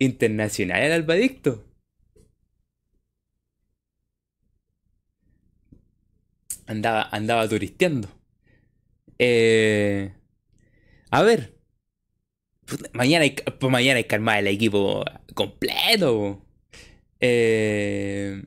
Internacional 0.02 0.82
el 0.82 0.92
albadicto. 0.92 1.64
Andaba, 6.66 7.08
andaba 7.12 7.48
turisteando. 7.48 8.08
Eh, 9.18 10.12
a 11.10 11.22
ver. 11.22 11.56
Mañana 12.92 13.24
hay, 13.24 13.30
pues 13.60 13.70
mañana 13.70 13.98
hay 13.98 14.04
que 14.04 14.14
armar 14.14 14.38
el 14.40 14.48
equipo 14.48 15.04
completo. 15.34 16.44
Eh, 17.20 18.42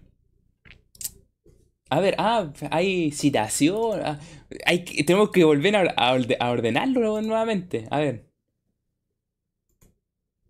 a 1.89 1.99
ver, 2.01 2.16
ah, 2.18 2.51
hay 2.72 3.12
citación. 3.12 4.01
Ah, 4.03 4.20
hay, 4.66 4.80
tenemos 4.84 5.32
que 5.32 5.45
volver 5.45 5.76
a 5.95 6.51
ordenarlo 6.51 7.22
nuevamente. 7.22 7.88
A 7.91 7.99
ver. 7.99 8.34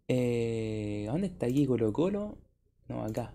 Eh, 0.08 1.06
¿Dónde 1.08 1.28
está 1.28 1.47
aquí 1.47 1.66
Colo 1.66 1.91
Colo? 1.93 2.38
No, 2.88 3.03
acá. 3.03 3.34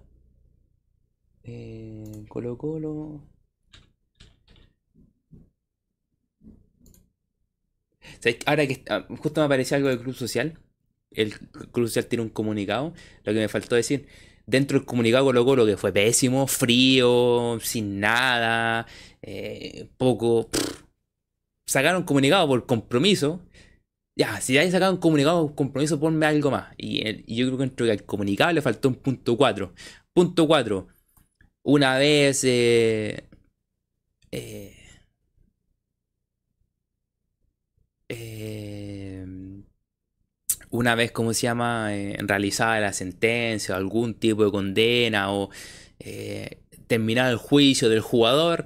Eh, 1.43 2.25
Colo 2.29 2.57
Colo. 2.59 3.23
Ahora 8.47 8.67
que 8.67 8.83
ah, 8.89 9.07
justo 9.19 9.41
me 9.41 9.47
apareció 9.47 9.77
algo 9.77 9.89
del 9.89 10.01
Club 10.01 10.15
Social. 10.15 10.59
El 11.11 11.33
Club 11.39 11.89
Social 11.89 12.07
tiene 12.07 12.23
un 12.23 12.31
comunicado. 12.31 12.95
Lo 13.25 13.33
que 13.33 13.39
me 13.41 13.49
faltó 13.49 13.75
decir. 13.77 14.07
Dentro 14.47 14.79
del 14.79 14.87
comunicado 14.87 15.25
Colo 15.27 15.45
Colo, 15.45 15.67
que 15.67 15.77
fue 15.77 15.93
pésimo, 15.93 16.47
frío, 16.47 17.59
sin 17.63 18.01
nada, 18.01 18.87
eh, 19.23 19.91
poco. 19.97 20.51
sacaron 21.67 22.03
comunicado 22.05 22.47
por 22.49 22.67
compromiso 22.67 23.41
ya, 24.17 24.41
si 24.41 24.59
hay 24.59 24.71
sacado 24.71 24.93
un 24.93 25.01
comunicado 25.01 25.55
compromiso, 25.55 25.99
ponme 26.01 26.27
algo 26.27 26.51
más. 26.51 26.75
Y, 26.77 27.03
yo 27.35 27.47
creo 27.47 27.59
que 27.59 27.65
dentro 27.65 27.87
del 27.87 28.05
comunicado 28.05 28.53
le 28.53 28.63
faltó 28.63 28.89
un 28.89 28.97
punto 28.97 29.37
4. 29.37 29.73
Punto 30.13 30.47
4. 30.47 30.89
Una 31.63 31.99
vez... 31.99 32.45
eh, 32.45 33.25
eh, 34.33 34.77
eh, 38.09 39.27
una 40.71 40.95
vez, 40.95 41.13
¿cómo 41.13 41.33
se 41.35 41.43
llama? 41.43 41.95
Eh, 41.95 42.17
realizada 42.21 42.81
la 42.81 42.93
sentencia 42.93 43.75
o 43.75 43.79
algún 43.79 44.15
tipo 44.15 44.45
de 44.45 44.51
condena 44.51 45.33
o 45.33 45.51
eh, 45.99 46.59
terminado 46.87 47.31
el 47.31 47.37
juicio 47.39 47.89
del 47.89 48.01
jugador, 48.01 48.65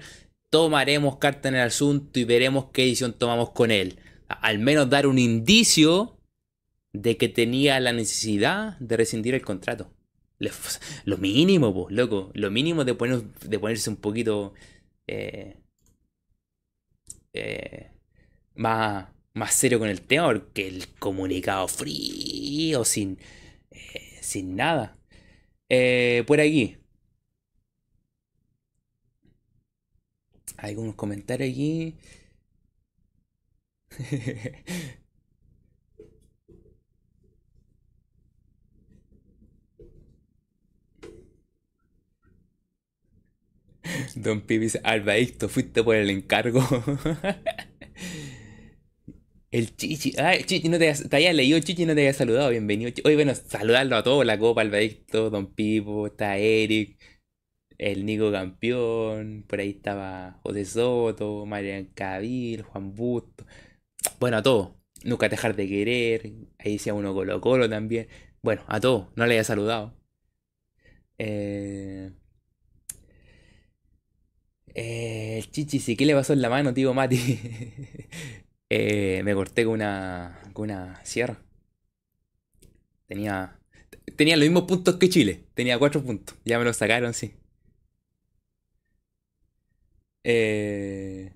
tomaremos 0.51 1.19
carta 1.19 1.49
en 1.49 1.57
el 1.57 1.63
asunto 1.63 2.21
y 2.21 2.25
veremos 2.25 2.67
qué 2.73 2.83
decisión 2.83 3.15
tomamos 3.15 3.51
con 3.51 3.71
él. 3.71 3.99
Al 4.29 4.59
menos 4.59 4.91
dar 4.91 5.07
un 5.07 5.19
indicio 5.19 6.17
de 6.93 7.17
que 7.17 7.29
tenía 7.29 7.81
la 7.81 7.93
necesidad 7.93 8.79
de 8.79 8.97
rescindir 8.97 9.35
el 9.35 9.43
contrato. 9.43 9.91
Lo 11.05 11.19
mínimo, 11.19 11.75
pues, 11.75 11.95
loco. 11.97 12.31
Lo 12.35 12.51
mínimo 12.51 12.85
de, 12.85 12.95
poner- 12.97 13.23
de 13.41 13.59
ponerse 13.59 13.91
un 13.91 13.97
poquito 13.97 14.55
eh, 15.09 15.57
eh, 17.33 17.91
más, 18.57 19.09
más 19.35 19.55
serio 19.55 19.79
con 19.79 19.89
el 19.89 20.03
tema, 20.03 20.29
porque 20.33 20.69
el 20.69 20.89
comunicado 20.99 21.69
frío, 21.69 22.85
sin, 22.85 23.19
eh, 23.71 24.19
sin 24.23 24.57
nada. 24.57 24.99
Eh, 25.71 26.25
por 26.27 26.41
aquí, 26.41 26.79
hay 30.57 30.71
algunos 30.71 30.95
comentarios 30.95 31.51
aquí. 31.51 31.95
Don 44.15 44.41
Pipi 44.41 44.59
dice, 44.65 44.81
Albaicto, 44.85 45.49
fuiste 45.49 45.83
por 45.83 45.97
el 45.97 46.11
encargo. 46.11 46.61
El 49.51 49.77
Chichi, 49.77 50.13
Chichi, 50.47 50.69
no 50.69 50.79
te, 50.79 50.93
te 50.93 51.17
había 51.17 51.33
leído 51.33 51.59
Chichi 51.61 51.87
no 51.87 51.95
te 51.95 52.01
había 52.01 52.13
saludado, 52.13 52.51
bienvenido. 52.51 52.91
Oye, 53.05 53.15
bueno, 53.15 53.35
saludarlo 53.35 53.97
a 53.97 54.03
todos, 54.03 54.27
la 54.27 54.39
Copa, 54.39 54.63
Albaicto, 54.63 55.31
Don 55.31 55.55
Pipo, 55.55 56.09
está 56.09 56.37
Eric, 56.39 56.99
el 57.79 58.05
Nico 58.07 58.31
Campeón, 58.33 59.45
por 59.49 59.61
ahí 59.61 59.71
estaba 59.71 60.39
José 60.45 60.65
Soto, 60.67 61.47
Marian 61.47 61.87
Cabil, 61.95 62.63
Juan 62.63 62.95
Busto, 62.95 63.45
bueno, 64.21 64.37
a 64.39 64.43
todos, 64.43 64.73
nunca 65.05 65.29
dejar 65.29 65.57
de 65.57 65.69
querer, 65.69 66.33
ahí 66.59 66.75
decía 66.75 66.95
uno 66.95 67.15
Colo 67.15 67.41
Colo 67.41 67.69
también, 67.69 68.09
bueno, 68.43 68.63
a 68.69 68.81
todos, 68.81 69.09
no 69.17 69.27
le 69.27 69.35
había 69.35 69.45
saludado. 69.45 69.95
Eh, 71.19 72.11
eh, 74.75 75.39
el 75.39 75.51
Chichi, 75.51 75.79
sí, 75.81 75.97
¿qué 75.97 76.07
le 76.07 76.15
pasó 76.15 76.33
en 76.33 76.43
la 76.43 76.51
mano, 76.51 76.75
tío 76.75 76.95
Mati? 76.95 77.19
Eh, 78.71 79.23
me 79.25 79.35
corté 79.35 79.65
con 79.65 79.75
una, 79.75 80.41
con 80.53 80.65
una 80.65 81.05
sierra. 81.05 81.39
Tenía, 83.07 83.59
tenía 84.17 84.37
los 84.37 84.45
mismos 84.47 84.65
puntos 84.65 84.97
que 84.97 85.09
Chile. 85.09 85.45
Tenía 85.55 85.79
cuatro 85.79 86.03
puntos. 86.03 86.37
Ya 86.45 86.59
me 86.59 86.65
los 86.65 86.77
sacaron, 86.77 87.15
sí. 87.15 87.35
Eh, 90.25 91.34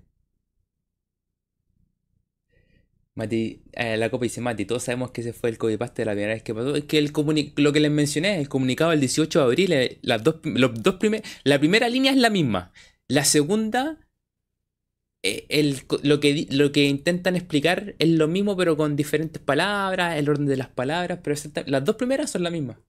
Mati, 3.19 3.61
eh, 3.73 3.97
la 3.97 4.09
copa 4.09 4.23
dice 4.25 4.41
Mati, 4.41 4.65
todos 4.65 4.83
sabemos 4.83 5.11
que 5.11 5.21
ese 5.21 5.33
fue 5.33 5.49
el 5.49 5.57
copy-paste 5.57 6.01
de 6.01 6.05
la 6.07 6.11
primera 6.13 6.33
vez 6.33 6.43
que 6.43 6.53
pasó. 6.55 6.75
Es 6.75 6.85
que 6.85 6.97
el 6.97 7.11
lo 7.57 7.73
que 7.73 7.79
les 7.79 7.91
mencioné, 7.91 8.39
el 8.39 8.49
comunicado 8.49 8.91
del 8.91 8.99
18 9.01 9.39
de 9.39 9.45
abril, 9.45 9.71
eh, 9.73 9.99
las 10.01 10.23
dos, 10.23 10.37
los 10.43 10.71
dos 10.81 10.95
primer- 10.95 11.23
la 11.43 11.59
primera 11.59 11.89
línea 11.89 12.11
es 12.11 12.17
la 12.17 12.29
misma. 12.29 12.71
La 13.07 13.25
segunda, 13.25 13.97
eh, 15.23 15.45
el, 15.49 15.81
lo 16.03 16.19
que, 16.19 16.47
lo 16.49 16.71
que 16.71 16.85
intentan 16.85 17.35
explicar 17.35 17.95
es 17.99 18.09
lo 18.09 18.27
mismo, 18.27 18.55
pero 18.57 18.77
con 18.77 18.95
diferentes 18.95 19.41
palabras, 19.41 20.17
el 20.17 20.29
orden 20.29 20.45
de 20.47 20.57
las 20.57 20.69
palabras, 20.69 21.19
pero 21.23 21.35
las 21.67 21.83
dos 21.85 21.95
primeras 21.97 22.31
son 22.31 22.43
la 22.43 22.49
misma. 22.51 22.79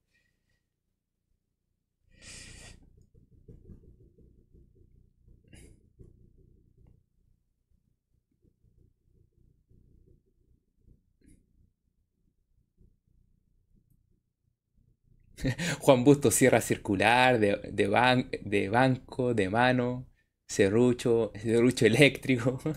Juan 15.80 16.04
Busto 16.04 16.30
Sierra 16.30 16.60
Circular, 16.60 17.38
de, 17.38 17.56
de, 17.72 17.88
ban- 17.88 18.28
de 18.42 18.68
banco, 18.68 19.34
de 19.34 19.48
mano, 19.50 20.06
serrucho, 20.46 21.32
serrucho 21.40 21.86
eléctrico. 21.86 22.60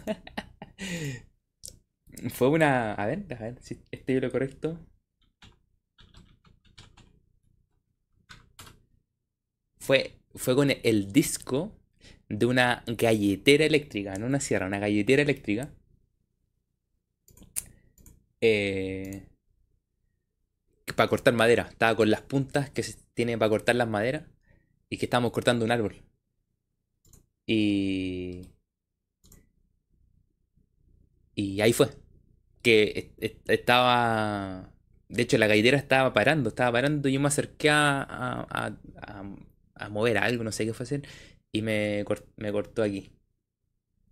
Fue 2.34 2.50
una. 2.50 2.94
A 2.96 3.06
ver, 3.06 3.26
a 3.34 3.44
ver 3.44 3.62
si 3.62 3.82
estoy 3.92 4.20
lo 4.20 4.32
correcto. 4.32 4.80
Fue, 9.78 10.18
fue 10.34 10.56
con 10.56 10.72
el 10.72 11.12
disco 11.14 11.78
de 12.28 12.48
una 12.48 12.84
galletera 12.88 13.66
eléctrica, 13.66 14.16
no 14.16 14.26
una 14.26 14.40
sierra, 14.40 14.66
una 14.66 14.80
galletera 14.80 15.22
eléctrica. 15.22 15.72
Eh, 18.42 19.24
para 20.96 21.10
cortar 21.10 21.34
madera. 21.34 21.68
Estaba 21.70 21.96
con 21.96 22.10
las 22.12 22.22
puntas 22.22 22.70
que 22.70 22.84
se 22.84 22.96
tiene 23.14 23.38
para 23.38 23.50
cortar 23.50 23.76
las 23.76 23.88
maderas. 23.90 24.24
Y 24.90 24.98
que 24.98 25.06
estábamos 25.08 25.32
cortando 25.34 25.66
un 25.66 25.72
árbol. 25.72 26.04
Y. 27.48 28.50
Y 31.36 31.62
ahí 31.62 31.74
fue. 31.74 31.90
Que 32.62 32.84
est- 33.20 33.24
est- 33.24 33.50
estaba. 33.50 34.74
De 35.10 35.24
hecho, 35.24 35.38
la 35.38 35.48
galletera 35.48 35.78
estaba 35.78 36.14
parando, 36.14 36.50
estaba 36.50 36.72
parando. 36.74 37.10
Yo 37.10 37.20
me 37.20 37.28
acerqué 37.28 37.70
a, 37.70 38.04
a, 38.04 38.78
a- 39.76 39.90
mover 39.90 40.18
algo, 40.18 40.44
no 40.44 40.52
sé 40.52 40.66
qué 40.66 40.74
fue 40.74 40.86
hacer. 40.86 41.04
Y 41.52 41.62
me, 41.62 42.06
me 42.38 42.52
cortó 42.52 42.84
aquí. 42.84 43.12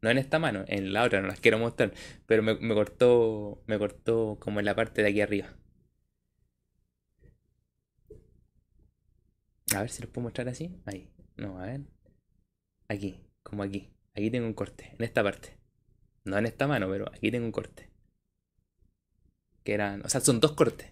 No 0.02 0.10
en 0.12 0.18
esta 0.20 0.40
mano, 0.40 0.64
en 0.68 0.94
la 0.94 1.04
otra, 1.04 1.22
no 1.22 1.28
las 1.28 1.40
quiero 1.40 1.58
mostrar. 1.60 1.94
Pero 2.28 2.44
me, 2.44 2.56
me 2.56 2.74
cortó. 2.76 3.64
Me 3.68 3.80
cortó 3.80 4.38
como 4.40 4.60
en 4.60 4.66
la 4.66 4.76
parte 4.76 5.02
de 5.04 5.10
aquí 5.10 5.22
arriba. 5.22 5.56
A 9.76 9.82
ver 9.82 9.90
si 9.90 10.02
los 10.02 10.12
puedo 10.12 10.24
mostrar 10.24 10.50
así. 10.50 10.72
Ahí. 10.86 11.10
No, 11.38 11.60
a 11.60 11.66
ver. 11.66 11.82
Aquí, 12.88 13.22
como 13.44 13.64
aquí. 13.64 13.90
Aquí 14.14 14.30
tengo 14.30 14.46
un 14.46 14.54
corte, 14.54 14.94
en 14.98 15.04
esta 15.06 15.24
parte. 15.24 15.58
No 16.26 16.38
en 16.38 16.46
esta 16.46 16.68
mano, 16.68 16.90
pero 16.90 17.10
aquí 17.12 17.32
tengo 17.32 17.46
un 17.46 17.52
corte. 17.52 17.90
Que 19.64 19.74
eran, 19.74 20.06
o 20.06 20.10
sea, 20.10 20.20
son 20.22 20.40
dos 20.40 20.52
cortes. 20.54 20.90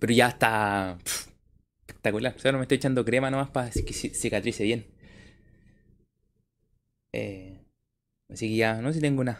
Pero 0.00 0.12
ya 0.12 0.28
está 0.28 0.98
espectacular. 1.86 2.38
Solo 2.40 2.58
me 2.58 2.62
estoy 2.62 2.76
echando 2.76 3.04
crema 3.04 3.30
nomás 3.30 3.50
para 3.50 3.70
que 3.70 3.80
ci- 3.84 4.12
cicatrice 4.12 4.64
bien. 4.64 4.86
Eh, 7.12 7.64
así 8.28 8.48
que 8.48 8.56
ya, 8.56 8.80
no 8.82 8.88
sé 8.88 8.94
si 8.94 9.00
tengo 9.00 9.20
unos 9.20 9.36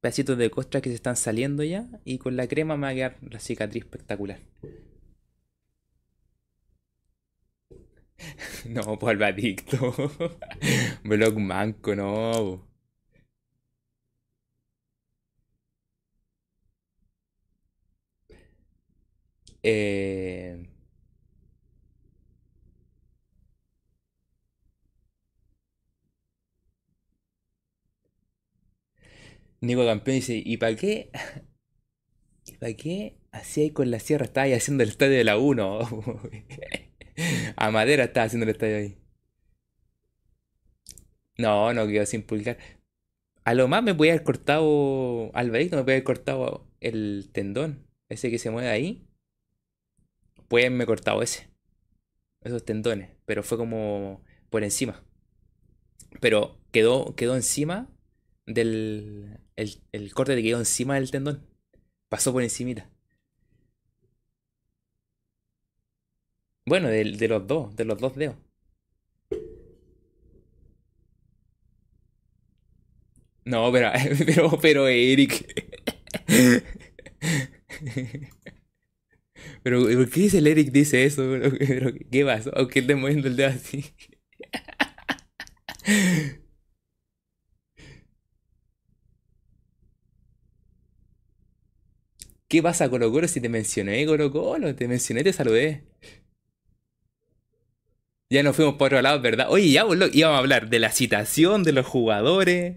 pedacitos 0.00 0.38
de 0.38 0.50
costra 0.50 0.80
que 0.80 0.90
se 0.90 0.94
están 0.94 1.16
saliendo 1.16 1.64
ya. 1.64 1.88
Y 2.04 2.18
con 2.18 2.36
la 2.36 2.46
crema 2.46 2.76
me 2.76 2.82
va 2.82 2.88
a 2.90 2.94
quedar 2.94 3.16
la 3.22 3.40
cicatriz 3.40 3.82
espectacular. 3.84 4.38
No, 8.66 8.98
pues 8.98 9.20
adicto. 9.20 9.94
Blog 11.04 11.38
manco, 11.38 11.94
no. 11.94 12.64
Eh, 19.62 20.66
Nico 29.60 29.84
Campeón 29.84 30.16
dice, 30.16 30.42
¿y 30.44 30.56
para 30.56 30.76
qué? 30.76 31.10
¿Y 32.46 32.52
para 32.56 32.74
qué 32.74 33.16
hacía 33.32 33.72
con 33.72 33.90
la 33.90 34.00
sierra? 34.00 34.24
Estaba 34.24 34.44
ahí 34.46 34.52
haciendo 34.52 34.82
el 34.82 34.90
estadio 34.90 35.16
de 35.18 35.24
la 35.24 35.38
1. 35.38 35.78
A 37.56 37.70
Madera 37.70 38.04
estaba 38.04 38.26
haciendo 38.26 38.44
el 38.44 38.50
estadio 38.50 38.76
ahí. 38.76 38.98
No, 41.36 41.72
no 41.72 41.86
quedó 41.86 42.04
sin 42.06 42.22
pulgar. 42.22 42.58
A 43.44 43.54
lo 43.54 43.68
más 43.68 43.82
me 43.82 43.94
podía 43.94 44.12
haber 44.12 44.24
cortado, 44.24 45.30
Alvarito 45.34 45.76
me 45.76 45.82
podía 45.82 45.96
haber 45.96 46.04
cortado 46.04 46.66
el 46.80 47.30
tendón, 47.32 47.86
ese 48.08 48.30
que 48.30 48.38
se 48.38 48.50
mueve 48.50 48.68
ahí. 48.68 49.08
Puede 50.48 50.66
haberme 50.66 50.86
cortado 50.86 51.22
ese, 51.22 51.48
esos 52.42 52.64
tendones, 52.64 53.10
pero 53.24 53.42
fue 53.42 53.56
como 53.56 54.22
por 54.50 54.64
encima. 54.64 55.02
Pero 56.20 56.58
quedó, 56.72 57.14
quedó 57.14 57.36
encima 57.36 57.88
del, 58.46 59.38
el, 59.56 59.82
el 59.92 60.12
corte 60.14 60.34
que 60.36 60.42
quedó 60.42 60.58
encima 60.58 60.96
del 60.96 61.10
tendón. 61.10 61.46
Pasó 62.08 62.32
por 62.32 62.42
encimita. 62.42 62.90
Bueno, 66.68 66.86
de, 66.88 67.02
de 67.04 67.26
los 67.28 67.46
dos, 67.48 67.74
de 67.76 67.84
los 67.84 67.98
dos 67.98 68.14
dedos. 68.16 68.36
No, 73.44 73.72
pero, 73.72 73.90
pero, 74.26 74.58
pero 74.60 74.88
Eric. 74.88 75.46
Pero, 79.62 79.82
¿por 79.82 80.10
qué 80.10 80.20
dice 80.22 80.38
el 80.38 80.46
Eric 80.46 80.70
dice 80.72 81.04
eso? 81.04 81.22
¿Qué 82.10 82.24
pasó? 82.24 82.50
Aunque 82.56 82.80
él 82.80 82.84
esté 82.84 82.94
moviendo 82.96 83.28
el 83.28 83.36
dedo 83.36 83.48
así. 83.48 83.84
¿Qué 92.48 92.62
pasa, 92.62 92.88
Colo 92.90 93.10
Colo? 93.12 93.28
Si 93.28 93.40
te 93.40 93.48
mencioné, 93.48 94.04
Colo 94.06 94.30
Colo, 94.32 94.74
te 94.74 94.88
mencioné, 94.88 95.22
te 95.24 95.32
saludé. 95.32 95.84
Ya 98.30 98.42
nos 98.42 98.56
fuimos 98.56 98.74
por 98.76 98.86
otro 98.88 99.02
lado, 99.02 99.20
¿verdad? 99.20 99.46
Oye, 99.50 99.70
ya 99.70 99.84
boludo, 99.84 100.08
íbamos 100.12 100.36
a 100.36 100.38
hablar 100.40 100.68
de 100.70 100.78
la 100.78 100.90
citación, 100.92 101.62
de 101.62 101.72
los 101.72 101.86
jugadores. 101.86 102.76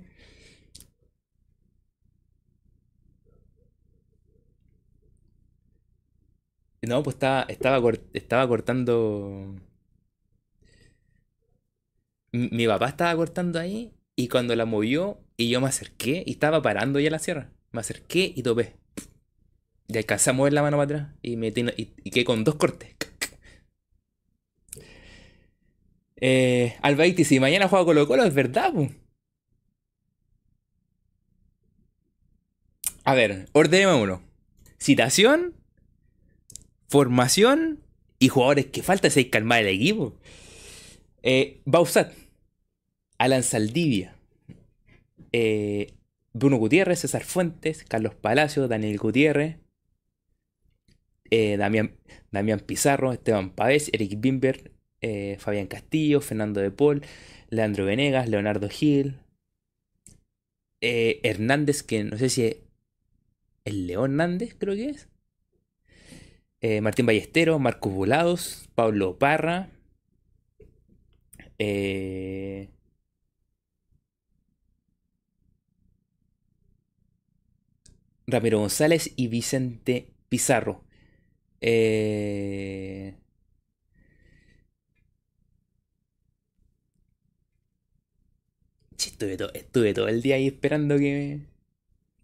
No, 6.84 7.02
pues 7.04 7.16
estaba, 7.16 7.44
estaba, 7.50 7.92
estaba 8.14 8.48
cortando. 8.48 9.56
Mi 12.34 12.68
papá 12.68 12.88
estaba 12.90 13.16
cortando 13.16 13.60
ahí 13.60 13.94
y 14.16 14.28
cuando 14.28 14.56
la 14.56 14.66
movió 14.66 15.20
y 15.38 15.50
yo 15.50 15.60
me 15.62 15.68
acerqué 15.68 16.24
y 16.26 16.32
estaba 16.32 16.62
parando 16.62 17.00
ya 17.00 17.10
la 17.10 17.20
sierra. 17.20 17.52
Me 17.72 17.82
acerqué 17.82 18.32
y 18.36 18.44
topé. 18.44 18.76
Y 19.88 19.96
alcancé 19.98 20.32
a 20.32 20.34
mover 20.34 20.54
la 20.54 20.64
mano 20.64 20.78
para 20.78 20.84
atrás 20.86 21.16
y, 21.22 21.36
me 21.38 21.50
y, 21.50 21.94
y 22.04 22.10
quedé 22.12 22.26
con 22.26 22.44
dos 22.44 22.56
cortes. 22.56 22.96
Eh, 26.22 26.78
Albaiti, 26.82 27.26
si 27.26 27.40
mañana 27.40 27.68
juega 27.68 27.86
Colo 27.86 28.08
Colo, 28.08 28.24
es 28.24 28.34
verdad. 28.34 28.74
A 33.04 33.14
ver, 33.16 33.50
ordenemos 33.54 34.02
uno. 34.02 34.22
Citación, 34.78 35.56
formación 36.88 37.84
y 38.20 38.30
jugadores 38.30 38.68
que 38.68 38.84
falta 38.84 39.10
que 39.10 39.30
calmar 39.30 39.62
el 39.62 39.76
equipo. 39.76 40.16
Eh, 41.24 41.62
Bausat, 41.66 42.14
Alan 43.18 43.44
Saldivia, 43.44 44.16
eh, 45.32 45.94
Bruno 46.34 46.58
Gutiérrez, 46.58 47.00
César 47.00 47.24
Fuentes, 47.24 47.84
Carlos 47.84 48.16
Palacio, 48.16 48.68
Daniel 48.68 48.98
Gutiérrez, 48.98 49.58
eh, 51.30 51.58
Damián, 51.58 52.60
Pizarro, 52.66 53.14
Esteban 53.14 53.52
Pavés, 53.52 53.90
Eric 53.94 54.20
Bimber, 54.20 54.71
eh, 55.02 55.38
Fabián 55.40 55.68
Castillo, 55.68 56.22
Fernando 56.22 56.62
de 56.62 56.72
Paul, 56.72 57.04
Leandro 57.50 57.86
Venegas, 57.86 58.30
Leonardo 58.30 58.70
Gil, 58.70 59.16
eh, 60.82 61.20
Hernández, 61.24 61.84
que 61.84 62.04
no 62.04 62.18
sé 62.18 62.30
si 62.30 62.46
es 62.46 62.58
el 63.66 63.88
León 63.88 64.12
Hernández, 64.12 64.56
creo 64.60 64.76
que 64.76 64.90
es. 64.90 65.10
eh, 66.62 66.82
Martín 66.82 67.06
Ballesteros, 67.06 67.60
Marcos 67.60 67.94
Volados, 67.94 68.70
Pablo 68.76 69.18
Parra, 69.18 69.70
Ramiro 78.28 78.60
González 78.60 79.12
y 79.16 79.28
Vicente 79.28 80.08
Pizarro. 80.30 80.84
Eh, 81.62 83.16
estuve, 89.10 89.38
estuve 89.54 89.94
todo 89.94 90.08
el 90.08 90.22
día 90.22 90.36
ahí 90.36 90.48
esperando 90.48 90.98
que 90.98 91.40
me, 91.40 91.48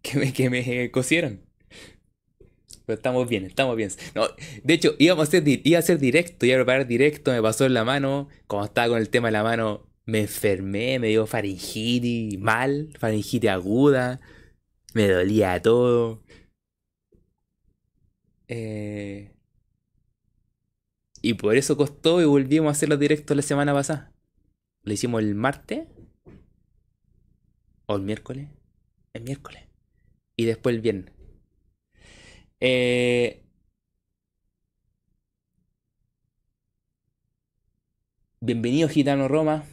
que 0.02 0.20
me, 0.20 0.34
que 0.34 0.50
me. 0.50 1.42
Pero 2.86 2.96
estamos 2.96 3.28
bien, 3.28 3.46
estamos 3.46 3.76
bien. 3.76 3.90
No, 4.16 4.28
de 4.64 4.74
hecho, 4.74 4.96
íbamos 4.98 5.28
a 5.28 5.28
hacer, 5.28 5.44
iba 5.46 5.78
a 5.78 5.80
hacer 5.80 6.00
directo, 6.00 6.46
iba 6.46 6.56
a 6.56 6.60
preparar 6.60 6.88
directo, 6.88 7.32
me 7.32 7.42
pasó 7.42 7.66
en 7.66 7.74
la 7.74 7.84
mano. 7.84 8.30
Como 8.48 8.64
estaba 8.64 8.88
con 8.90 9.00
el 9.00 9.10
tema 9.10 9.28
de 9.28 9.34
la 9.34 9.44
mano, 9.44 9.86
me 10.06 10.22
enfermé, 10.22 10.98
me 11.00 11.10
dio 11.10 11.28
faringitis 11.28 12.40
mal, 12.40 12.94
faringitis 12.98 13.50
aguda, 13.50 14.22
me 14.94 15.10
dolía 15.10 15.62
todo. 15.62 16.24
Eh, 18.48 19.34
y 21.22 21.34
por 21.34 21.58
eso 21.58 21.76
costó 21.76 22.22
y 22.22 22.26
volvimos 22.26 22.70
a 22.70 22.72
hacer 22.72 22.90
los 22.90 23.00
directos 23.00 23.36
la 23.36 23.44
semana 23.44 23.74
pasada. 23.74 24.14
Lo 24.84 24.94
hicimos 24.94 25.22
el 25.22 25.36
martes 25.36 25.88
o 27.88 27.96
el 27.96 28.04
miércoles. 28.04 28.50
El 29.14 29.24
miércoles. 29.24 29.64
Y 30.38 30.46
después 30.46 30.76
el 30.76 30.82
viernes. 30.82 31.14
Eh, 32.60 33.44
bienvenido 38.42 38.90
Gitano 38.90 39.28
Roma. 39.28 39.64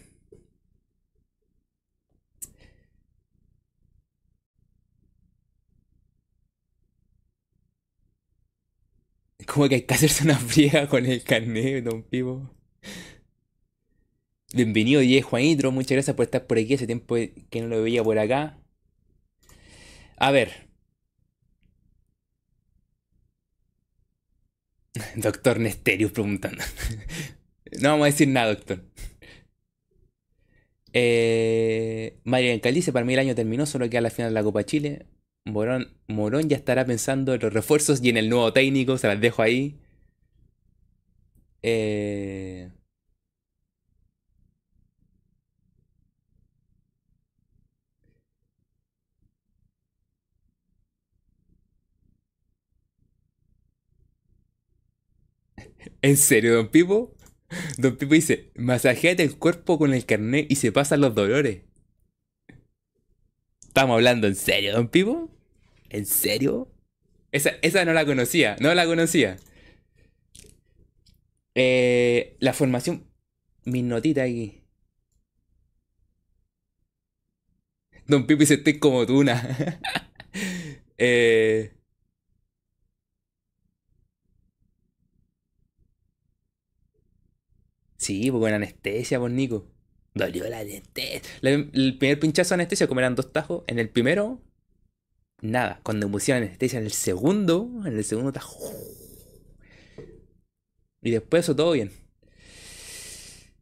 Como 9.47 9.69
que 9.69 9.77
hay 9.77 9.83
que 9.83 9.95
hacerse 9.95 10.25
una 10.25 10.39
friega 10.51 10.89
con 10.89 11.07
el 11.07 11.23
carnet, 11.23 11.85
don 11.85 12.03
Pipo. 12.03 12.51
Bienvenido 14.55 15.01
DJ 15.01 15.23
Juanitro, 15.23 15.73
muchas 15.73 15.91
gracias 15.93 16.15
por 16.15 16.25
estar 16.27 16.47
por 16.47 16.59
aquí. 16.59 16.75
Hace 16.75 16.87
tiempo 16.87 17.17
que 17.51 17.61
no 17.61 17.67
lo 17.67 17.83
veía 17.83 18.05
por 18.05 18.17
acá. 18.21 18.57
A 20.17 20.31
ver, 20.31 20.69
doctor 25.17 25.59
Nesterius 25.59 26.13
preguntando. 26.13 26.63
No 27.81 27.89
vamos 27.91 28.05
a 28.05 28.07
decir 28.07 28.29
nada, 28.29 28.55
doctor. 28.55 28.85
Eh, 30.93 32.21
Mario 32.23 32.61
Calice, 32.61 32.93
para 32.93 33.05
mí 33.05 33.15
el 33.15 33.19
año 33.19 33.35
terminó, 33.35 33.67
solo 33.67 33.91
queda 33.91 34.03
la 34.03 34.11
final 34.11 34.31
de 34.31 34.35
la 34.35 34.45
Copa 34.45 34.63
Chile. 34.65 35.07
Morón, 35.45 35.89
Morón 36.07 36.49
ya 36.49 36.57
estará 36.57 36.85
pensando 36.85 37.35
en 37.35 37.41
los 37.41 37.53
refuerzos 37.53 38.01
y 38.01 38.11
en 38.11 38.17
el 38.19 38.29
nuevo 38.29 38.53
técnico, 38.53 38.97
se 38.97 39.09
las 39.09 39.21
dejo 39.21 39.43
ahí. 39.43 39.81
Eh, 41.63 42.71
¿En 56.05 56.19
serio, 56.19 56.55
don 56.55 56.69
Pipo? 56.69 57.17
Don 57.79 57.97
Pipo 57.97 58.13
dice, 58.13 58.51
masajéate 58.57 59.23
el 59.23 59.39
cuerpo 59.39 59.79
con 59.79 59.95
el 59.95 60.05
carnet 60.05 60.47
y 60.51 60.57
se 60.57 60.71
pasan 60.71 61.01
los 61.01 61.15
dolores. 61.15 61.63
¿Estamos 63.67 63.95
hablando 63.95 64.27
en 64.27 64.35
serio, 64.35 64.75
don 64.75 64.89
Pipo? 64.89 65.31
¿En 65.89 66.05
serio? 66.05 66.71
Esa, 67.33 67.53
esa 67.63 67.87
no 67.87 67.95
la 67.95 68.05
conocía, 68.05 68.55
no 68.61 68.75
la 68.75 68.85
conocía. 68.85 69.39
Eh, 71.55 72.37
la 72.39 72.53
formación, 72.53 73.07
mis 73.65 73.83
notitas 73.83 74.25
aquí. 74.25 74.61
Don 78.07 78.27
Pipo 78.27 78.41
dice, 78.41 78.55
estoy 78.55 78.79
como 78.79 79.07
tuna. 79.07 79.81
Eh, 80.97 81.73
sí, 88.05 88.31
pues 88.31 88.41
con 88.41 88.53
anestesia, 88.53 89.19
pues 89.19 89.33
Nico. 89.33 89.67
Dolió 90.15 90.49
la 90.49 90.61
anestesia. 90.61 91.23
El 91.43 91.99
primer 91.99 92.21
pinchazo 92.21 92.51
de 92.51 92.55
anestesia, 92.63 92.87
como 92.87 93.01
eran 93.01 93.17
dos 93.17 93.33
tajos, 93.33 93.65
en 93.67 93.79
el 93.79 93.89
primero, 93.89 94.41
nada. 95.41 95.81
Cuando 95.83 96.11
pusieron 96.11 96.45
anestesia 96.45 96.79
en 96.79 96.85
el 96.85 96.93
segundo, 96.93 97.69
en 97.85 97.97
el 97.97 98.05
segundo 98.05 98.33
tajo. 98.33 98.59
Y 101.03 101.11
después 101.11 101.45
eso 101.45 101.57
todo 101.57 101.73
bien. 101.73 101.91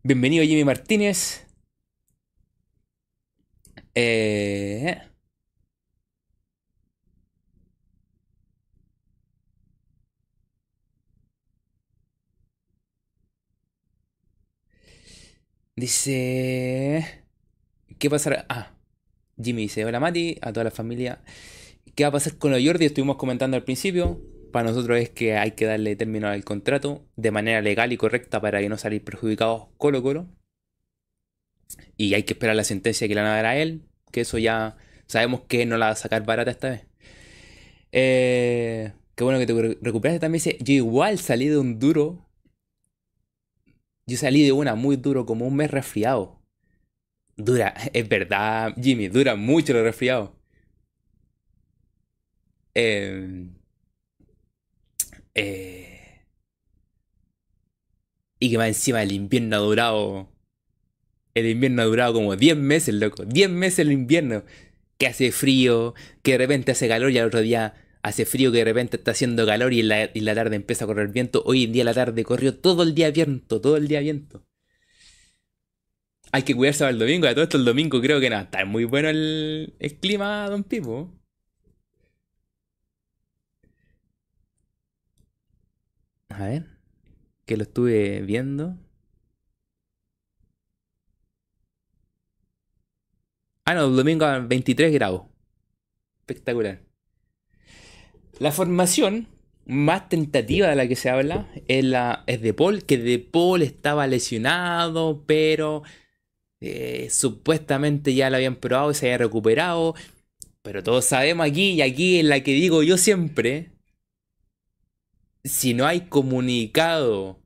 Bienvenido 0.03 0.45
Jimmy 0.45 0.65
Martínez. 0.65 1.47
Eh, 3.95 5.01
dice... 15.77 17.25
¿Qué 17.99 18.11
pasará? 18.11 18.47
Ah, 18.49 18.75
Jimmy 19.43 19.63
dice, 19.63 19.85
hola 19.85 20.01
Mati, 20.01 20.39
a 20.43 20.53
toda 20.53 20.65
la 20.65 20.71
familia. 20.71 21.23
¿Qué 21.95 22.05
va 22.05 22.09
a 22.09 22.13
pasar 22.13 22.37
con 22.39 22.51
los 22.53 22.61
Jordi? 22.65 22.87
Estuvimos 22.87 23.17
comentando 23.17 23.57
al 23.57 23.65
principio. 23.65 24.21
para 24.53 24.69
nosotros 24.69 24.99
es 24.99 25.11
que 25.11 25.37
hay 25.37 25.53
que 25.53 25.67
darle 25.67 25.97
término 25.97 26.29
al 26.29 26.45
contrato 26.45 27.05
de 27.17 27.31
manera 27.31 27.61
legal 27.63 27.93
y 27.93 27.97
correcta 27.97 28.41
para 28.41 28.61
que 28.61 28.69
no 28.69 28.79
salir 28.79 29.03
perjudicados 29.05 29.69
Colo 29.79 30.03
Colo. 30.03 30.29
Y 31.97 32.15
hay 32.15 32.25
que 32.25 32.35
esperar 32.35 32.57
la 32.57 32.65
sentencia 32.65 33.09
que 33.09 33.15
le 33.15 33.23
van 33.23 33.31
a 33.31 33.37
dar 33.37 33.47
a 33.47 33.57
él, 33.57 33.83
que 34.11 34.23
eso 34.23 34.39
ya 34.39 34.77
sabemos 35.07 35.43
que 35.43 35.67
no 35.67 35.77
la 35.79 35.87
va 35.87 35.93
a 35.93 35.97
sacar 35.97 36.25
barata 36.25 36.51
esta 36.51 36.71
vez. 36.71 36.87
Eh, 37.93 38.93
qué 39.15 39.25
bueno 39.25 39.39
que 39.39 39.47
te 39.47 39.79
recuperaste 39.81 40.21
también. 40.21 40.43
Dice, 40.43 40.59
yo 40.61 40.75
igual 40.75 41.19
salí 41.19 41.49
de 41.49 41.59
un 41.59 41.79
duro. 41.79 42.27
Yo 44.13 44.19
salí 44.19 44.43
de 44.43 44.53
una 44.53 44.75
muy 44.75 44.97
duro, 44.97 45.25
como 45.25 45.47
un 45.47 45.57
mes 45.57 45.71
resfriado. 45.71 46.39
Dura, 47.35 47.69
es 47.95 48.07
verdad, 48.07 48.75
Jimmy, 48.79 49.09
dura 49.09 49.37
mucho 49.37 49.73
los 49.73 49.85
resfriados. 49.85 50.33
Eh, 52.75 53.47
eh, 55.35 56.27
y 58.39 58.51
que 58.51 58.59
más 58.59 58.69
encima 58.69 59.03
el 59.03 59.13
invierno 59.13 59.57
ha 59.57 59.61
durado. 59.61 60.29
El 61.33 61.47
invierno 61.47 61.81
ha 61.81 61.87
durado 61.87 62.13
como 62.13 62.37
10 62.37 62.59
meses, 62.59 62.95
loco. 62.95 63.25
10 63.25 63.49
meses 63.49 63.79
el 63.79 63.93
invierno. 63.93 64.45
Que 64.99 65.07
hace 65.07 65.33
frío, 65.33 65.95
que 66.23 66.33
de 66.33 66.39
repente 66.39 66.73
hace 66.73 66.87
calor 66.87 67.11
y 67.13 67.19
al 67.19 67.29
otro 67.29 67.41
día 67.41 67.75
hace 68.03 68.27
frío, 68.27 68.53
que 68.53 68.59
de 68.59 68.65
repente 68.65 68.97
está 68.97 69.13
haciendo 69.13 69.47
calor 69.47 69.73
y 69.73 69.81
en 69.81 69.89
la, 70.25 70.35
tarde 70.35 70.57
empieza 70.57 70.85
a 70.85 70.89
correr 70.89 71.09
viento. 71.09 71.43
Hoy 71.47 71.65
en 71.65 71.73
día 71.73 71.85
la 71.85 71.95
tarde 71.95 72.25
corrió 72.25 72.59
todo 72.59 72.83
el 72.83 72.95
día 72.95 73.11
viento, 73.11 73.61
todo 73.61 73.77
el 73.77 73.89
día 73.89 74.01
viento. 74.01 74.45
Hay 76.33 76.43
que 76.45 76.55
cuidarse 76.55 76.81
para 76.81 76.91
el 76.91 76.99
domingo. 76.99 77.27
A 77.29 77.35
todo 77.35 77.45
esto 77.45 77.59
el 77.59 77.65
domingo 77.65 78.01
creo 78.01 78.21
que 78.21 78.31
nada, 78.31 78.43
está 78.45 78.65
muy 78.65 78.85
bueno 78.85 79.09
el, 79.09 79.75
el 79.79 79.99
clima, 79.99 80.49
don 80.49 80.65
Pipo. 80.65 81.13
A 86.31 86.47
ver, 86.47 86.67
que 87.47 87.57
lo 87.57 87.63
estuve 87.65 88.23
viendo. 88.23 88.77
Ah, 93.65 93.75
no, 93.75 93.87
el 93.87 93.97
domingo 93.97 94.25
a 94.25 94.39
23 94.39 94.93
grados. 94.93 95.23
Espectacular. 96.21 96.92
La 98.43 98.51
formación 98.51 99.29
más 99.67 100.09
tentativa 100.09 100.67
de 100.67 100.75
la 100.75 100.89
que 100.89 100.97
se 100.97 101.09
habla 101.09 101.49
es, 101.69 102.43
de 102.43 102.55
Paul, 102.55 102.83
que 102.83 102.99
de 102.99 103.21
Paul 103.21 103.63
estaba 103.63 104.09
lesionado, 104.09 105.23
pero 105.29 105.85
eh, 106.61 107.07
supuestamente 107.09 108.15
ya 108.15 108.31
lo 108.31 108.37
habían 108.39 108.57
probado 108.57 108.91
y 108.91 108.95
se 108.95 109.07
había 109.07 109.19
recuperado. 109.19 109.95
Pero 110.63 110.83
todos 110.83 111.05
sabemos 111.05 111.47
aquí, 111.47 111.75
y 111.75 111.83
aquí 111.83 112.19
es 112.19 112.25
la 112.25 112.43
que 112.43 112.53
digo 112.53 112.83
yo 112.83 112.99
siempre, 112.99 113.71
si 115.45 115.73
no 115.73 115.87
hay 115.87 116.09
comunicado, 116.09 117.39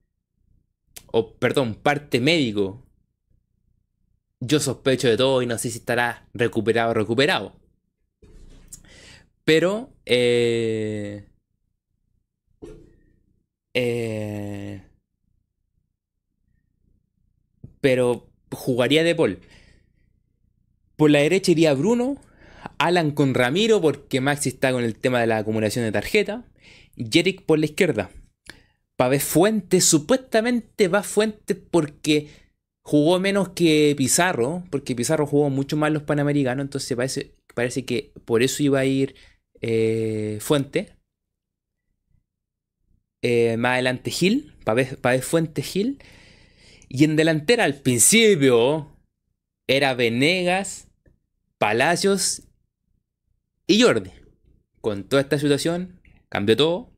o 1.09 1.35
perdón, 1.35 1.75
parte 1.75 2.21
médico, 2.21 2.83
yo 4.41 4.61
sospecho 4.61 5.09
de 5.09 5.19
todo 5.19 5.43
y 5.43 5.47
no 5.47 5.59
sé 5.59 5.69
si 5.69 5.77
estará 5.77 6.27
recuperado 6.33 6.93
o 6.93 6.95
recuperado. 6.95 7.66
Pero, 9.47 9.93
eh, 10.07 11.25
eh, 13.75 14.83
pero 17.81 18.29
jugaría 18.51 19.05
de 19.05 19.15
Paul. 19.15 19.39
Por 20.97 21.13
la 21.13 21.21
derecha 21.21 21.53
iría 21.53 21.75
Bruno, 21.75 22.21
Alan 22.79 23.13
con 23.13 23.35
Ramiro, 23.35 23.81
porque 23.81 24.21
Maxi 24.21 24.49
está 24.49 24.73
con 24.73 24.83
el 24.83 24.97
tema 24.97 25.21
de 25.21 25.29
la 25.29 25.39
acumulación 25.39 25.85
de 25.85 25.93
tarjeta. 25.93 26.45
Jerick 26.97 27.43
por 27.43 27.61
la 27.61 27.67
izquierda. 27.67 28.11
Pave 28.97 29.21
Fuentes, 29.21 29.85
supuestamente 29.85 30.89
va 30.89 31.05
Fuentes 31.05 31.57
porque 31.71 32.31
jugó 32.83 33.21
menos 33.21 33.51
que 33.51 33.95
Pizarro, 33.97 34.65
porque 34.73 34.97
Pizarro 34.97 35.25
jugó 35.25 35.51
mucho 35.51 35.77
más 35.77 35.93
los 35.93 36.03
Panamericanos, 36.03 36.65
entonces 36.65 36.97
parece, 36.97 37.37
parece 37.55 37.85
que 37.85 38.13
por 38.25 38.43
eso 38.43 38.65
iba 38.65 38.81
a 38.81 38.85
ir 38.85 39.15
eh, 39.61 40.39
Fuente. 40.41 40.97
Eh, 43.23 43.57
más 43.57 43.73
adelante 43.75 44.11
Gil, 44.11 44.55
Pave, 44.65 45.23
Fuentes 45.23 45.67
Gil. 45.67 46.03
Y 46.89 47.05
en 47.05 47.17
delantera 47.17 47.65
al 47.65 47.81
principio 47.81 48.97
era 49.67 49.95
Venegas, 49.95 50.89
Palacios 51.59 52.43
y 53.67 53.83
Jordi. 53.83 54.13
Con 54.81 55.05
toda 55.05 55.23
esta 55.23 55.39
situación 55.39 56.01
cambió 56.29 56.57
todo. 56.57 56.93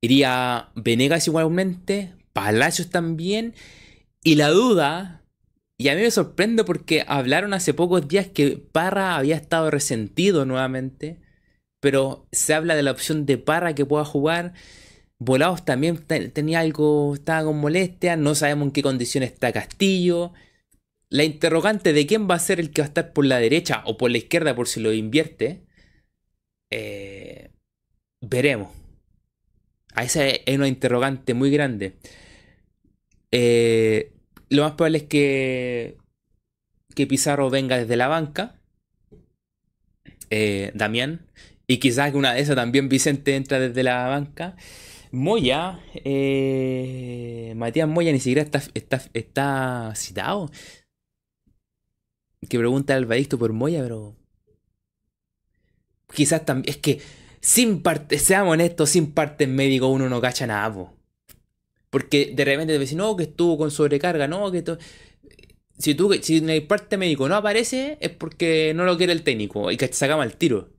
Iría 0.00 0.70
Venegas 0.74 1.26
igualmente, 1.26 2.14
Palacios 2.32 2.90
también. 2.90 3.54
Y 4.22 4.34
la 4.34 4.48
duda, 4.48 5.15
y 5.78 5.88
a 5.88 5.94
mí 5.94 6.00
me 6.02 6.10
sorprende 6.10 6.64
porque 6.64 7.04
hablaron 7.06 7.52
hace 7.52 7.74
pocos 7.74 8.08
días 8.08 8.28
que 8.28 8.56
Parra 8.72 9.16
había 9.16 9.36
estado 9.36 9.70
resentido 9.70 10.46
nuevamente. 10.46 11.18
Pero 11.80 12.26
se 12.32 12.54
habla 12.54 12.74
de 12.74 12.82
la 12.82 12.92
opción 12.92 13.26
de 13.26 13.38
Parra 13.38 13.74
que 13.74 13.84
pueda 13.84 14.04
jugar. 14.04 14.54
Volados 15.18 15.64
también 15.64 15.98
tenía 16.32 16.60
algo, 16.60 17.14
estaba 17.14 17.44
con 17.44 17.58
molestia. 17.58 18.16
No 18.16 18.34
sabemos 18.34 18.68
en 18.68 18.72
qué 18.72 18.82
condiciones 18.82 19.32
está 19.32 19.52
Castillo. 19.52 20.32
La 21.10 21.24
interrogante 21.24 21.92
de 21.92 22.06
quién 22.06 22.28
va 22.28 22.36
a 22.36 22.38
ser 22.38 22.58
el 22.58 22.70
que 22.70 22.82
va 22.82 22.86
a 22.86 22.88
estar 22.88 23.12
por 23.12 23.26
la 23.26 23.38
derecha 23.38 23.82
o 23.86 23.98
por 23.98 24.10
la 24.10 24.18
izquierda 24.18 24.56
por 24.56 24.68
si 24.68 24.80
lo 24.80 24.92
invierte. 24.92 25.66
Eh, 26.70 27.50
veremos. 28.22 28.72
A 29.94 30.04
esa 30.04 30.26
es 30.26 30.56
una 30.56 30.68
interrogante 30.68 31.34
muy 31.34 31.50
grande. 31.50 31.96
Eh, 33.30 34.15
lo 34.48 34.62
más 34.62 34.72
probable 34.72 34.98
es 34.98 35.04
que, 35.04 35.98
que 36.94 37.06
Pizarro 37.06 37.50
venga 37.50 37.78
desde 37.78 37.96
la 37.96 38.08
banca. 38.08 38.60
Eh, 40.30 40.72
Damián. 40.74 41.26
Y 41.66 41.78
quizás 41.78 42.14
una 42.14 42.34
de 42.34 42.40
esas 42.40 42.56
también 42.56 42.88
Vicente 42.88 43.36
entra 43.36 43.58
desde 43.58 43.82
la 43.82 44.06
banca. 44.06 44.56
Moya, 45.12 45.80
eh, 45.94 47.52
Matías 47.56 47.88
Moya 47.88 48.12
ni 48.12 48.20
siquiera 48.20 48.42
está, 48.42 48.62
está, 48.74 49.02
está 49.14 49.92
citado. 49.96 50.50
Que 52.48 52.58
pregunta 52.58 52.94
al 52.94 53.06
Badicto 53.06 53.38
por 53.38 53.52
Moya, 53.52 53.82
pero. 53.82 54.14
Quizás 56.12 56.44
también. 56.44 56.68
Es 56.68 56.76
que 56.76 57.00
sin 57.40 57.82
parte, 57.82 58.18
seamos 58.18 58.54
honestos, 58.54 58.90
sin 58.90 59.12
parte 59.12 59.46
médico 59.46 59.88
uno 59.88 60.08
no 60.08 60.20
cacha 60.20 60.46
nada, 60.46 60.92
Porque 61.90 62.32
de 62.34 62.44
repente 62.44 62.74
te 62.74 62.78
dicen, 62.78 62.98
no, 62.98 63.16
que 63.16 63.24
estuvo 63.24 63.56
con 63.58 63.70
sobrecarga, 63.70 64.28
no, 64.28 64.50
que 64.50 64.58
esto... 64.58 64.78
Si, 65.78 65.94
tú, 65.94 66.12
si 66.22 66.38
en 66.38 66.50
el 66.50 66.66
parte 66.66 66.96
médico 66.96 67.28
no 67.28 67.36
aparece, 67.36 67.98
es 68.00 68.10
porque 68.10 68.72
no 68.74 68.84
lo 68.84 68.96
quiere 68.96 69.12
el 69.12 69.22
técnico 69.22 69.70
y 69.70 69.76
que 69.76 69.92
sacamos 69.92 70.24
el 70.24 70.36
tiro. 70.36 70.70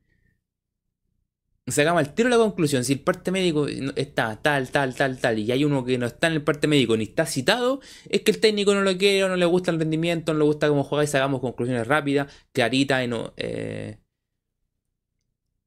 Sacamos 1.68 2.02
el 2.02 2.14
tiro 2.14 2.30
la 2.30 2.38
conclusión. 2.38 2.86
Si 2.86 2.94
el 2.94 3.02
parte 3.02 3.30
médico 3.30 3.68
está 3.68 4.42
tal, 4.42 4.72
tal, 4.72 4.96
tal, 4.96 5.20
tal, 5.20 5.38
y 5.38 5.52
hay 5.52 5.66
uno 5.66 5.84
que 5.84 5.98
no 5.98 6.06
está 6.06 6.28
en 6.28 6.34
el 6.34 6.42
parte 6.44 6.66
médico 6.68 6.96
ni 6.96 7.04
está 7.04 7.26
citado, 7.26 7.82
es 8.10 8.22
que 8.22 8.32
el 8.32 8.40
técnico 8.40 8.74
no 8.74 8.82
lo 8.82 8.98
quiere, 8.98 9.26
o 9.26 9.30
no 9.30 9.36
le 9.36 9.46
gusta 9.46 9.72
el 9.72 9.80
rendimiento, 9.80 10.34
no 10.34 10.40
le 10.40 10.46
gusta 10.46 10.70
cómo 10.70 10.84
juega 10.84 11.04
y 11.04 11.08
sacamos 11.08 11.42
conclusiones 11.42 11.86
rápidas, 11.86 12.34
claritas 12.54 13.04
y 13.04 13.08
no. 13.08 13.34
Eh, 13.38 13.98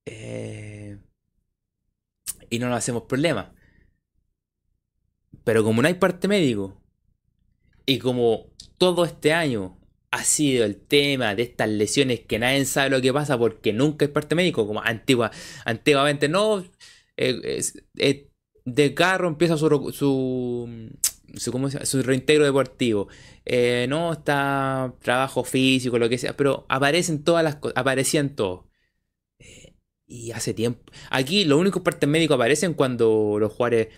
eh, 0.07 0.99
y 2.49 2.59
no 2.59 2.68
nos 2.68 2.78
hacemos 2.78 3.03
problemas. 3.05 3.49
Pero 5.51 5.64
como 5.64 5.82
no 5.82 5.88
hay 5.88 5.94
parte 5.94 6.28
médico, 6.28 6.80
y 7.84 7.98
como 7.98 8.53
todo 8.78 9.05
este 9.05 9.32
año 9.32 9.80
ha 10.12 10.22
sido 10.22 10.64
el 10.64 10.76
tema 10.76 11.34
de 11.34 11.42
estas 11.42 11.68
lesiones 11.68 12.20
que 12.20 12.38
nadie 12.38 12.64
sabe 12.66 12.90
lo 12.90 13.01
que 13.01 13.12
pasa 13.12 13.36
porque 13.36 13.72
nunca 13.72 14.05
hay 14.05 14.12
parte 14.12 14.36
médico, 14.36 14.64
como 14.68 14.80
antigua, 14.80 15.32
antiguamente 15.64 16.28
no, 16.28 16.64
eh, 17.16 17.64
de 18.64 18.94
carro 18.94 19.26
empieza 19.26 19.57
su, 19.57 19.66
su, 19.92 20.68
su, 21.34 21.70
su 21.82 22.03
reintegro 22.05 22.44
deportivo, 22.44 23.09
eh, 23.44 23.86
no 23.88 24.12
está 24.12 24.94
trabajo 25.03 25.42
físico, 25.42 25.98
lo 25.98 26.09
que 26.09 26.18
sea, 26.18 26.36
pero 26.36 26.64
aparecen 26.68 27.24
todas 27.24 27.42
las 27.42 27.57
cosas, 27.57 27.76
aparecían 27.76 28.36
todos. 28.36 28.66
Y 30.07 30.30
hace 30.30 30.55
tiempo. 30.55 30.92
Aquí 31.11 31.44
los 31.44 31.59
únicos 31.59 31.82
partes 31.82 32.09
médicos 32.09 32.36
aparecen 32.36 32.74
cuando 32.74 33.36
los 33.40 33.53
jugadores. 33.53 33.88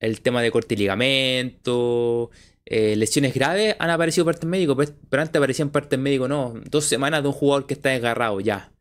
El 0.00 0.20
tema 0.20 0.42
de 0.42 0.50
corte 0.50 0.74
y 0.74 0.78
ligamento. 0.78 2.30
Eh, 2.64 2.96
lesiones 2.96 3.32
graves 3.34 3.76
han 3.78 3.90
aparecido 3.90 4.24
partes 4.24 4.48
médicos. 4.48 4.92
Pero, 5.08 5.22
antes 5.22 5.36
aparecían 5.38 5.70
partes 5.70 5.98
médicos, 5.98 6.28
no. 6.28 6.54
Dos 6.70 6.84
semanas 6.84 7.22
de 7.22 7.28
un 7.28 7.34
jugador 7.34 7.66
que 7.66 7.74
está 7.74 7.90
desgarrado, 7.90 8.40
ya. 8.40 8.72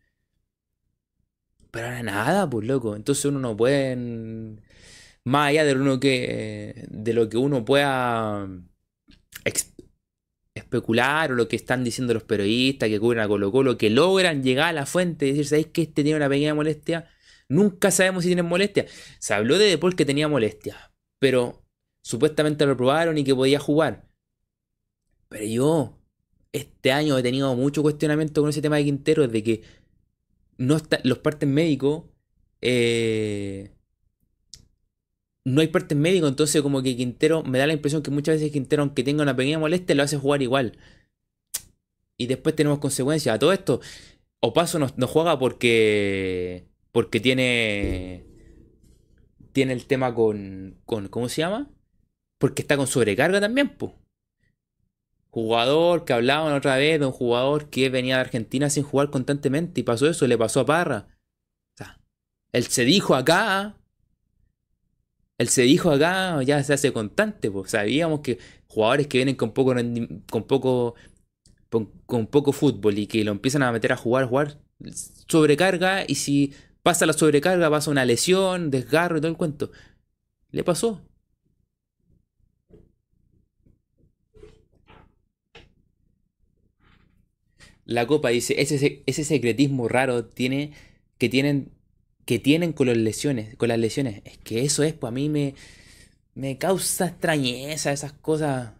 Pero 1.71 1.87
ahora 1.87 2.03
nada, 2.03 2.49
pues 2.49 2.67
loco. 2.67 2.95
Entonces 2.95 3.25
uno 3.25 3.39
no 3.39 3.55
puede. 3.57 3.95
Más 5.23 5.49
allá 5.49 5.65
de 5.65 5.75
lo 5.75 5.99
que. 5.99 6.85
De 6.89 7.13
lo 7.13 7.29
que 7.29 7.37
uno 7.37 7.65
pueda 7.65 8.47
especular 10.55 11.31
o 11.31 11.35
lo 11.35 11.47
que 11.47 11.55
están 11.57 11.83
diciendo 11.83 12.13
los 12.13 12.23
periodistas 12.23 12.89
que 12.89 12.99
cubren 12.99 13.21
a 13.21 13.27
Colo 13.27 13.51
Colo, 13.51 13.77
que 13.77 13.89
logran 13.89 14.43
llegar 14.43 14.69
a 14.69 14.73
la 14.73 14.85
fuente 14.85 15.27
y 15.27 15.29
decir, 15.31 15.47
¿sabéis 15.47 15.67
que 15.67 15.83
este 15.83 16.03
tiene 16.03 16.17
una 16.17 16.29
pequeña 16.29 16.55
molestia? 16.55 17.09
Nunca 17.49 17.91
sabemos 17.91 18.23
si 18.23 18.29
tienen 18.29 18.45
molestia. 18.45 18.85
Se 19.19 19.33
habló 19.33 19.57
de 19.57 19.65
Depol 19.65 19.95
que 19.95 20.05
tenía 20.05 20.27
molestia, 20.27 20.91
pero 21.25 21.65
supuestamente 22.03 22.67
lo 22.67 22.77
probaron 22.77 23.17
y 23.17 23.23
que 23.23 23.33
podía 23.33 23.57
jugar. 23.57 24.07
Pero 25.27 25.43
yo, 25.43 25.97
este 26.51 26.91
año 26.91 27.17
he 27.17 27.23
tenido 27.23 27.55
mucho 27.55 27.81
cuestionamiento 27.81 28.41
con 28.41 28.51
ese 28.51 28.61
tema 28.61 28.75
de 28.75 28.83
Quintero, 28.83 29.27
de 29.27 29.41
que 29.41 29.63
no 30.59 30.75
está, 30.75 30.99
los 31.03 31.17
partes 31.17 31.49
médicos, 31.49 32.03
eh, 32.61 33.71
no 35.45 35.61
hay 35.61 35.67
partes 35.69 35.97
médicos, 35.97 36.29
entonces 36.29 36.61
como 36.61 36.83
que 36.83 36.95
Quintero, 36.95 37.41
me 37.41 37.57
da 37.57 37.65
la 37.65 37.73
impresión 37.73 38.03
que 38.03 38.11
muchas 38.11 38.35
veces 38.35 38.51
Quintero, 38.51 38.83
aunque 38.83 39.01
tenga 39.01 39.23
una 39.23 39.35
pequeña 39.35 39.57
molestia, 39.57 39.95
lo 39.95 40.03
hace 40.03 40.17
jugar 40.17 40.43
igual. 40.43 40.77
Y 42.17 42.27
después 42.27 42.55
tenemos 42.55 42.77
consecuencias. 42.77 43.33
A 43.33 43.39
todo 43.39 43.51
esto, 43.51 43.81
Opaso 44.41 44.77
no, 44.77 44.93
no 44.95 45.07
juega 45.07 45.39
porque, 45.39 46.67
porque 46.91 47.19
tiene, 47.19 48.34
tiene 49.55 49.71
el 49.71 49.85
tema 49.85 50.13
con, 50.13 50.81
con, 50.85 51.07
¿cómo 51.07 51.29
se 51.29 51.39
llama? 51.39 51.71
Porque 52.37 52.61
está 52.61 52.75
con 52.75 52.87
sobrecarga 52.87 53.39
también, 53.39 53.69
pues. 53.69 53.93
Jugador 55.29 56.03
que 56.03 56.11
hablaban 56.11 56.53
otra 56.53 56.75
vez 56.75 56.99
de 56.99 57.05
un 57.05 57.13
jugador 57.13 57.69
que 57.69 57.89
venía 57.89 58.15
de 58.15 58.21
Argentina 58.21 58.69
sin 58.69 58.83
jugar 58.83 59.09
constantemente 59.11 59.79
y 59.79 59.83
pasó 59.83 60.09
eso, 60.09 60.27
le 60.27 60.37
pasó 60.37 60.59
a 60.59 60.65
Parra. 60.65 61.07
O 61.73 61.77
sea, 61.77 62.01
él 62.51 62.65
se 62.65 62.83
dijo 62.83 63.15
acá, 63.15 63.77
él 65.37 65.47
se 65.47 65.61
dijo 65.61 65.89
acá, 65.89 66.43
ya 66.43 66.61
se 66.61 66.73
hace 66.73 66.91
constante, 66.91 67.49
pues 67.49 67.71
sabíamos 67.71 68.19
que 68.19 68.39
jugadores 68.67 69.07
que 69.07 69.19
vienen 69.19 69.35
con 69.35 69.53
poco 69.53 69.73
con 70.29 70.43
poco 70.43 70.95
con, 71.69 72.27
poco 72.27 72.51
fútbol 72.51 72.99
y 72.99 73.07
que 73.07 73.23
lo 73.23 73.31
empiezan 73.31 73.63
a 73.63 73.71
meter 73.71 73.93
a 73.93 73.97
jugar, 73.97 74.25
jugar, 74.25 74.59
sobrecarga 75.27 76.03
y 76.05 76.15
si 76.15 76.53
pasa 76.85 77.07
la 77.07 77.13
sobrecarga 77.13 77.69
pasa 77.71 77.89
una 77.91 78.05
lesión, 78.05 78.69
desgarro 78.71 79.17
y 79.17 79.21
todo 79.21 79.31
el 79.31 79.37
cuento. 79.37 79.71
Le 80.51 80.63
pasó. 80.63 81.01
La 87.85 88.07
copa 88.07 88.29
dice, 88.29 88.61
ese, 88.61 89.03
ese 89.05 89.23
secretismo 89.23 89.87
raro 89.87 90.25
tiene, 90.25 90.73
que 91.17 91.29
tienen 91.29 91.71
que 92.25 92.39
tienen 92.39 92.73
con 92.73 92.87
las 92.87 92.97
lesiones, 92.97 93.55
con 93.57 93.69
las 93.69 93.79
lesiones. 93.79 94.21
Es 94.25 94.37
que 94.39 94.65
eso 94.65 94.83
es, 94.83 94.93
pues 94.93 95.09
a 95.09 95.13
mí 95.13 95.29
me, 95.29 95.55
me 96.35 96.57
causa 96.57 97.07
extrañeza 97.07 97.91
esas 97.93 98.13
cosas. 98.13 98.73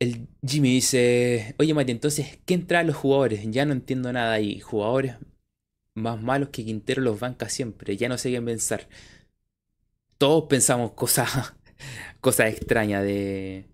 El 0.00 0.28
Jimmy 0.48 0.70
dice, 0.70 1.54
oye 1.58 1.74
Mati, 1.74 1.92
entonces, 1.92 2.38
¿qué 2.46 2.54
entra 2.54 2.82
los 2.82 2.96
jugadores? 2.96 3.40
Ya 3.50 3.64
no 3.66 3.72
entiendo 3.72 4.12
nada 4.12 4.32
ahí. 4.32 4.60
Jugadores 4.60 5.16
más 5.94 6.20
malos 6.20 6.50
que 6.50 6.64
Quintero 6.64 7.02
los 7.02 7.20
banca 7.20 7.48
siempre. 7.48 7.96
Ya 7.96 8.08
no 8.08 8.18
sé 8.18 8.30
qué 8.30 8.40
pensar. 8.40 8.88
Todos 10.18 10.44
pensamos 10.48 10.92
cosas, 10.92 11.54
cosas 12.20 12.52
extrañas 12.52 13.02
de, 13.04 13.66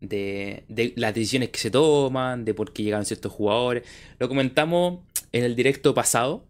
de, 0.00 0.64
de, 0.68 0.94
las 0.96 1.14
decisiones 1.14 1.50
que 1.50 1.58
se 1.58 1.70
toman, 1.70 2.44
de 2.44 2.54
por 2.54 2.72
qué 2.72 2.82
llegaron 2.82 3.06
ciertos 3.06 3.32
jugadores. 3.32 3.84
Lo 4.18 4.28
comentamos 4.28 5.00
en 5.32 5.44
el 5.44 5.56
directo 5.56 5.94
pasado, 5.94 6.48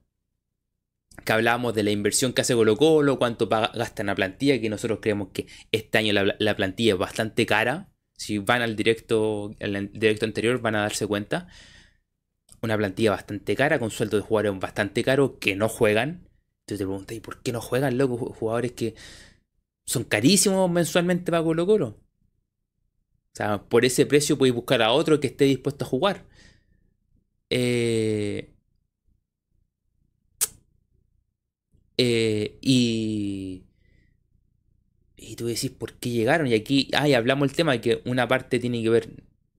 que 1.25 1.33
hablábamos 1.33 1.75
de 1.75 1.83
la 1.83 1.91
inversión 1.91 2.33
que 2.33 2.43
hace 2.43 2.55
Colo 2.55 2.77
Colo, 2.77 3.19
cuánto 3.19 3.49
gasta 3.49 4.03
en 4.03 4.07
la 4.07 4.15
plantilla, 4.15 4.61
que 4.61 4.71
nosotros 4.71 5.01
creemos 5.03 5.29
que 5.33 5.47
este 5.73 5.99
año 5.99 6.13
la, 6.13 6.37
la 6.39 6.57
plantilla 6.57 6.95
es 6.95 6.99
bastante 6.99 7.47
cara 7.47 7.90
si 8.21 8.37
van 8.39 8.61
al 8.61 8.77
directo, 8.77 9.55
al 9.61 9.91
directo 9.95 10.27
anterior 10.27 10.61
van 10.61 10.75
a 10.77 10.83
darse 10.83 11.07
cuenta. 11.07 11.49
Una 12.61 12.77
plantilla 12.77 13.13
bastante 13.13 13.57
cara, 13.57 13.79
con 13.79 13.91
sueldos 13.91 14.21
de 14.21 14.27
jugadores 14.29 14.61
bastante 14.61 15.03
caros 15.03 15.33
que 15.41 15.57
no 15.57 15.71
juegan. 15.71 16.29
Entonces 16.61 16.79
te 16.79 16.85
preguntas, 16.85 17.17
¿y 17.17 17.21
por 17.21 17.43
qué 17.43 17.53
no 17.53 17.63
juegan, 17.63 17.97
loco? 17.99 18.19
Jugadores 18.35 18.73
que 18.73 18.95
son 19.87 20.05
carísimos 20.05 20.71
mensualmente 20.71 21.31
para 21.33 21.43
Colo 21.43 21.67
Colo. 21.67 21.87
O 21.89 23.37
sea, 23.37 23.63
por 23.69 23.85
ese 23.87 24.07
precio 24.07 24.37
podéis 24.39 24.55
buscar 24.55 24.83
a 24.83 24.93
otro 24.93 25.19
que 25.21 25.29
esté 25.29 25.45
dispuesto 25.47 25.85
a 25.87 25.89
jugar. 25.89 26.27
Eh, 27.51 28.53
eh, 31.97 32.59
y 32.61 33.65
y 35.31 35.37
tú 35.37 35.47
decís, 35.47 35.71
¿por 35.71 35.93
qué 35.95 36.11
llegaron? 36.11 36.49
Y 36.49 36.55
aquí, 36.55 36.89
ay, 36.93 37.15
hablamos 37.15 37.49
el 37.49 37.55
tema 37.55 37.71
de 37.71 37.81
que 37.81 38.03
una 38.05 38.27
parte 38.27 38.59
tiene 38.59 38.83
que 38.83 38.91
ver 38.91 39.11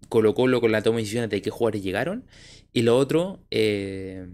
Colo 0.09 0.33
Colo 0.35 0.59
con 0.59 0.73
la 0.73 0.81
toma 0.81 0.97
de 0.97 1.03
decisiones 1.03 1.29
de 1.29 1.41
qué 1.41 1.49
jugadores 1.49 1.81
llegaron. 1.81 2.25
Y 2.73 2.81
lo 2.81 2.97
otro, 2.97 3.39
eh, 3.51 4.27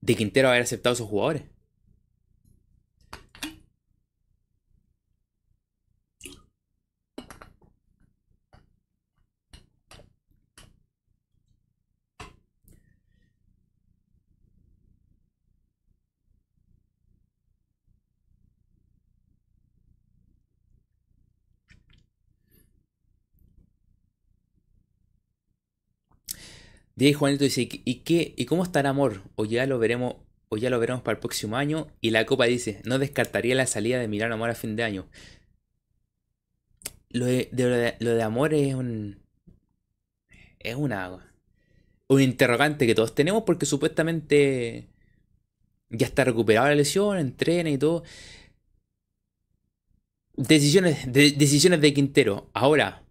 de 0.00 0.14
Quintero 0.14 0.48
haber 0.48 0.62
aceptado 0.62 0.92
a 0.92 0.94
esos 0.94 1.08
jugadores. 1.08 1.42
Diego 26.96 27.18
Juanito 27.18 27.44
dice, 27.44 27.68
¿y 27.70 27.96
qué? 27.96 28.34
¿Y 28.36 28.46
cómo 28.46 28.62
está 28.62 28.80
el 28.80 28.86
amor? 28.86 29.22
O 29.36 29.44
ya 29.44 29.66
lo 29.66 29.78
veremos, 29.78 30.16
o 30.48 30.56
ya 30.56 30.70
lo 30.70 30.80
veremos 30.80 31.02
para 31.02 31.16
el 31.16 31.20
próximo 31.20 31.56
año. 31.56 31.88
Y 32.00 32.10
la 32.10 32.24
copa 32.24 32.46
dice, 32.46 32.80
no 32.84 32.98
descartaría 32.98 33.54
la 33.54 33.66
salida 33.66 34.00
de 34.00 34.08
Milán 34.08 34.32
Amor 34.32 34.48
a 34.50 34.54
fin 34.54 34.76
de 34.76 34.82
año. 34.84 35.06
Lo 37.10 37.26
de, 37.26 37.48
lo 38.00 38.14
de, 38.14 38.22
amor 38.22 38.54
es 38.54 38.74
un. 38.74 39.20
Es 40.58 40.74
una. 40.74 41.34
Un 42.08 42.22
interrogante 42.22 42.86
que 42.86 42.94
todos 42.94 43.14
tenemos 43.14 43.42
porque 43.44 43.66
supuestamente 43.66 44.88
ya 45.90 46.06
está 46.06 46.24
recuperada 46.24 46.68
la 46.70 46.76
lesión, 46.76 47.18
entrena 47.18 47.70
y 47.70 47.78
todo. 47.78 48.04
Decisiones 50.36 51.12
de, 51.12 51.32
decisiones 51.32 51.80
de 51.80 51.94
Quintero. 51.94 52.50
Ahora, 52.54 53.05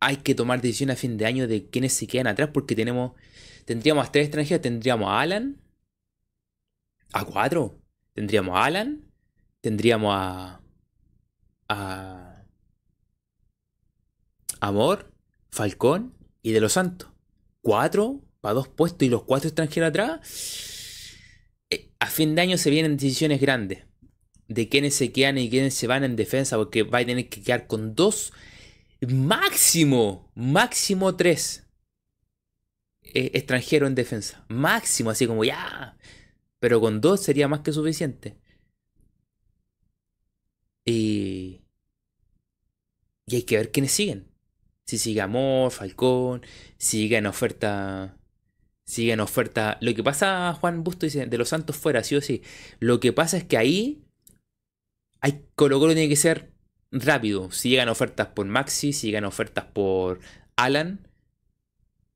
hay 0.00 0.18
que 0.18 0.34
tomar 0.34 0.60
decisiones 0.60 0.96
a 0.96 1.00
fin 1.00 1.16
de 1.16 1.26
año 1.26 1.48
de 1.48 1.68
quiénes 1.68 1.92
se 1.92 2.06
quedan 2.06 2.26
atrás 2.26 2.50
porque 2.52 2.74
tenemos 2.74 3.12
tendríamos 3.64 4.06
a 4.06 4.12
tres 4.12 4.26
extranjeros, 4.26 4.62
tendríamos 4.62 5.08
a 5.08 5.20
Alan, 5.20 5.60
a 7.12 7.24
cuatro, 7.24 7.80
tendríamos 8.14 8.56
a 8.56 8.64
Alan, 8.64 9.04
tendríamos 9.60 10.12
a 10.14 10.60
a 11.68 12.44
Amor, 14.60 15.12
Falcón 15.50 16.14
y 16.42 16.52
De 16.52 16.60
los 16.60 16.72
Santos. 16.72 17.10
Cuatro 17.60 18.22
para 18.40 18.54
dos 18.54 18.68
puestos 18.68 19.06
y 19.06 19.10
los 19.10 19.24
cuatro 19.24 19.48
extranjeros 19.48 19.90
atrás. 19.90 21.16
Eh, 21.70 21.90
a 21.98 22.06
fin 22.06 22.34
de 22.34 22.42
año 22.42 22.56
se 22.56 22.70
vienen 22.70 22.96
decisiones 22.96 23.40
grandes 23.40 23.84
de 24.48 24.68
quiénes 24.68 24.94
se 24.94 25.12
quedan 25.12 25.38
y 25.38 25.50
quiénes 25.50 25.74
se 25.74 25.86
van 25.86 26.04
en 26.04 26.16
defensa 26.16 26.56
porque 26.56 26.82
va 26.82 26.98
a 26.98 27.04
tener 27.04 27.28
que 27.28 27.42
quedar 27.42 27.66
con 27.66 27.94
dos 27.94 28.32
máximo, 29.06 30.30
máximo 30.34 31.14
tres 31.16 31.66
eh, 33.14 33.30
extranjeros 33.34 33.88
en 33.88 33.94
defensa. 33.94 34.44
Máximo, 34.48 35.10
así 35.10 35.26
como 35.26 35.44
ya. 35.44 35.96
Pero 36.58 36.80
con 36.80 37.00
dos 37.00 37.22
sería 37.22 37.48
más 37.48 37.60
que 37.60 37.72
suficiente. 37.72 38.36
Y, 40.84 41.60
y 43.26 43.36
hay 43.36 43.42
que 43.42 43.56
ver 43.56 43.70
quiénes 43.70 43.92
siguen. 43.92 44.28
Si 44.86 44.98
sigue 44.98 45.20
Amor, 45.20 45.70
Falcón, 45.70 46.42
sigue 46.78 47.18
en 47.18 47.26
oferta. 47.26 48.16
Sigue 48.84 49.12
en 49.12 49.20
oferta. 49.20 49.78
Lo 49.82 49.94
que 49.94 50.02
pasa, 50.02 50.54
Juan 50.54 50.82
Busto 50.82 51.06
dice, 51.06 51.26
de 51.26 51.38
los 51.38 51.50
Santos 51.50 51.76
fuera, 51.76 52.02
sí 52.02 52.16
o 52.16 52.22
sí. 52.22 52.42
Lo 52.80 53.00
que 53.00 53.12
pasa 53.12 53.36
es 53.36 53.44
que 53.44 53.58
ahí. 53.58 54.02
Hay, 55.20 55.44
Colo 55.56 55.78
Colo 55.78 55.94
tiene 55.94 56.08
que 56.08 56.16
ser 56.16 56.52
rápido. 56.90 57.50
Si 57.50 57.70
llegan 57.70 57.88
ofertas 57.88 58.28
por 58.28 58.46
Maxi, 58.46 58.92
si 58.92 59.08
llegan 59.08 59.24
ofertas 59.24 59.64
por 59.66 60.20
Alan. 60.56 61.08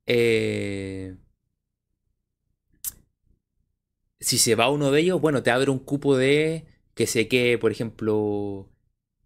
Eh, 0.07 1.17
si 4.21 4.39
se 4.39 4.55
va 4.55 4.71
uno 4.71 4.91
de 4.91 5.01
ellos, 5.01 5.21
bueno, 5.21 5.43
te 5.43 5.51
abre 5.51 5.71
un 5.71 5.79
cupo 5.79 6.17
de 6.17 6.67
que 6.95 7.07
se 7.07 7.29
quede, 7.29 7.59
por 7.59 7.73
ejemplo, 7.73 8.71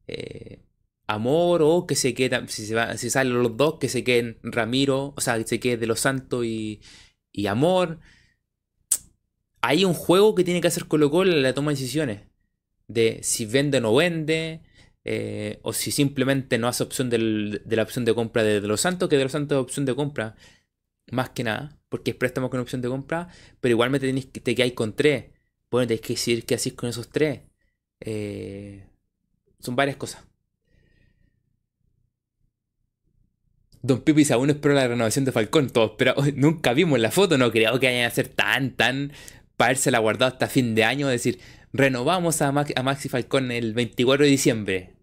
eh, 0.06 0.60
Amor 1.08 1.62
o 1.62 1.86
que 1.86 1.94
se 1.96 2.14
quede, 2.14 2.48
si, 2.48 2.66
se 2.66 2.74
va, 2.74 2.96
si 2.96 3.10
salen 3.10 3.42
los 3.42 3.56
dos, 3.56 3.78
que 3.78 3.88
se 3.88 4.04
queden 4.04 4.38
Ramiro, 4.42 5.14
o 5.16 5.20
sea, 5.20 5.38
que 5.38 5.46
se 5.46 5.60
quede 5.60 5.76
de 5.78 5.86
los 5.86 6.00
Santos 6.00 6.44
y, 6.44 6.80
y 7.32 7.46
Amor. 7.46 8.00
hay 9.60 9.84
un 9.84 9.94
juego 9.94 10.34
que 10.34 10.44
tiene 10.44 10.60
que 10.60 10.68
hacer 10.68 10.86
Colo 10.86 11.10
Colo 11.10 11.32
en 11.32 11.42
la 11.42 11.54
toma 11.54 11.72
de 11.72 11.76
decisiones. 11.76 12.22
De 12.88 13.20
si 13.22 13.46
vende 13.46 13.78
o 13.78 13.80
no 13.80 13.94
vende. 13.94 14.62
Eh, 15.08 15.60
o 15.62 15.72
si 15.72 15.92
simplemente 15.92 16.58
no 16.58 16.66
hace 16.66 16.82
opción 16.82 17.10
de 17.10 17.18
la 17.64 17.82
opción 17.84 18.04
de 18.04 18.12
compra 18.12 18.42
de, 18.42 18.60
los 18.60 18.80
Santos, 18.80 19.08
que 19.08 19.16
de 19.16 19.22
los 19.22 19.30
Santos 19.30 19.56
es 19.56 19.62
opción 19.62 19.86
de 19.86 19.94
compra. 19.94 20.34
Más 21.12 21.30
que 21.30 21.44
nada. 21.44 21.78
Porque 21.88 22.10
es 22.10 22.16
préstamo 22.16 22.50
con 22.50 22.58
opción 22.58 22.82
de 22.82 22.88
compra. 22.88 23.28
Pero 23.60 23.72
igualmente 23.72 24.08
tenés 24.08 24.30
te 24.32 24.54
quedáis 24.56 24.72
con 24.72 24.96
tres. 24.96 25.26
Bueno, 25.70 25.86
tenés 25.86 26.00
que 26.00 26.14
decidir 26.14 26.44
qué 26.44 26.56
hacéis 26.56 26.74
con 26.74 26.88
esos 26.90 27.08
tres. 27.08 27.42
Eh, 28.00 28.84
son 29.60 29.76
varias 29.76 29.96
cosas. 29.96 30.24
Don 33.82 34.00
Pipi 34.02 34.22
dice, 34.22 34.34
aún 34.34 34.50
espero 34.50 34.74
la 34.74 34.88
renovación 34.88 35.24
de 35.24 35.30
Falcón. 35.30 35.70
Todos, 35.70 35.92
pero 35.96 36.16
nunca 36.34 36.72
vimos 36.72 36.98
la 36.98 37.12
foto. 37.12 37.38
No 37.38 37.52
creo 37.52 37.78
que 37.78 37.86
vayan 37.86 38.06
a 38.06 38.10
ser 38.10 38.26
tan, 38.26 38.72
tan 38.72 39.12
para 39.56 39.78
la 39.92 39.98
guardado 40.00 40.32
hasta 40.32 40.48
fin 40.48 40.74
de 40.74 40.82
año. 40.82 41.06
Decir, 41.06 41.38
renovamos 41.72 42.42
a, 42.42 42.48
a 42.48 42.82
Maxi 42.82 43.08
Falcón 43.08 43.52
el 43.52 43.72
24 43.72 44.24
de 44.24 44.30
diciembre. 44.32 44.95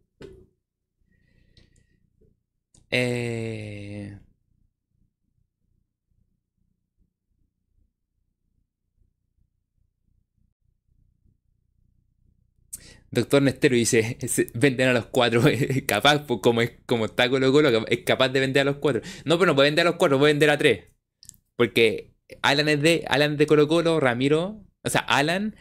Eh... 2.96 4.20
Doctor 13.12 13.42
Nestero 13.44 13.76
dice, 13.76 14.18
venden 14.56 14.90
a 14.90 14.94
los 14.94 15.06
cuatro, 15.08 15.42
capaz, 15.88 16.26
pues, 16.26 16.40
como, 16.42 16.62
es, 16.62 16.74
como 16.86 17.06
está 17.06 17.30
Colo 17.30 17.52
Colo, 17.52 17.86
es 17.88 18.00
capaz 18.00 18.30
de 18.30 18.40
vender 18.40 18.62
a 18.62 18.66
los 18.66 18.78
cuatro. 18.78 19.02
No, 19.26 19.38
pero 19.38 19.52
no 19.52 19.56
puede 19.56 19.68
vender 19.70 19.86
a 19.88 19.92
los 19.92 19.98
cuatro, 19.98 20.18
puede 20.20 20.34
vender 20.34 20.50
a 20.50 20.58
tres. 20.58 20.86
Porque 21.56 22.16
Alan 22.42 22.70
es 22.70 22.82
de, 22.82 23.06
Alan 23.08 23.38
de 23.38 23.48
Colo 23.48 23.68
Colo, 23.68 24.00
Ramiro, 24.00 24.64
o 24.84 24.90
sea, 24.90 25.02
Alan, 25.02 25.56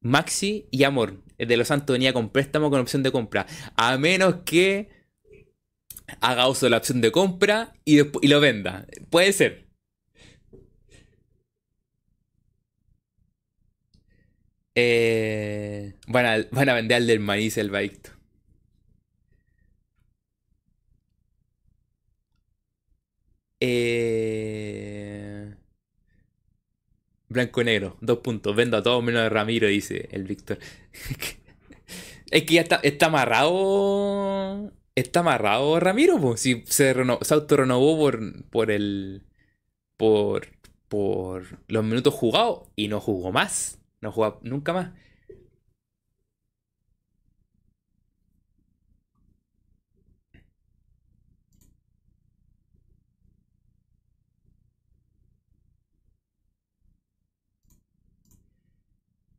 Maxi 0.00 0.68
y 0.70 0.84
Amor. 0.84 1.22
De 1.38 1.56
los 1.56 1.68
Santos 1.68 1.94
venía 1.94 2.12
con 2.14 2.30
préstamo 2.30 2.70
con 2.70 2.80
opción 2.80 3.02
de 3.02 3.12
compra. 3.12 3.46
A 3.76 3.98
menos 3.98 4.36
que 4.46 4.88
haga 6.20 6.48
uso 6.48 6.66
de 6.66 6.70
la 6.70 6.78
opción 6.78 7.00
de 7.00 7.12
compra 7.12 7.74
y, 7.84 8.00
y 8.00 8.28
lo 8.28 8.40
venda. 8.40 8.86
Puede 9.10 9.32
ser. 9.32 9.66
Eh, 14.74 15.94
van, 16.06 16.26
a, 16.26 16.36
van 16.52 16.68
a 16.68 16.74
vender 16.74 16.96
al 16.98 17.06
del 17.06 17.20
maíz 17.20 17.56
el 17.58 17.70
Baicto. 17.70 18.10
Eh, 23.60 25.54
blanco 27.28 27.60
y 27.60 27.64
negro, 27.64 27.96
dos 28.00 28.18
puntos. 28.18 28.54
Vendo 28.56 28.76
a 28.76 28.82
todos 28.82 29.02
menos 29.02 29.22
a 29.22 29.28
Ramiro, 29.28 29.68
dice 29.68 30.08
el 30.12 30.24
Víctor. 30.24 30.58
Es 32.30 32.42
que 32.44 32.54
ya 32.54 32.62
está, 32.62 32.76
está 32.82 33.06
amarrado. 33.06 34.72
Está 34.96 35.20
amarrado 35.20 35.78
Ramiro, 35.80 36.18
pues. 36.20 36.40
Si 36.40 36.64
se, 36.66 36.92
reno- 36.94 37.18
se 37.22 37.34
autorrenovó 37.34 37.98
por, 37.98 38.44
por 38.50 38.70
el. 38.70 39.24
Por, 39.96 40.48
por 40.88 41.60
los 41.68 41.84
minutos 41.84 42.14
jugados 42.14 42.68
y 42.76 42.88
no 42.88 43.00
jugó 43.00 43.32
más. 43.32 43.80
No 44.02 44.12
jugó 44.12 44.40
nunca 44.42 44.72
más. 44.74 44.92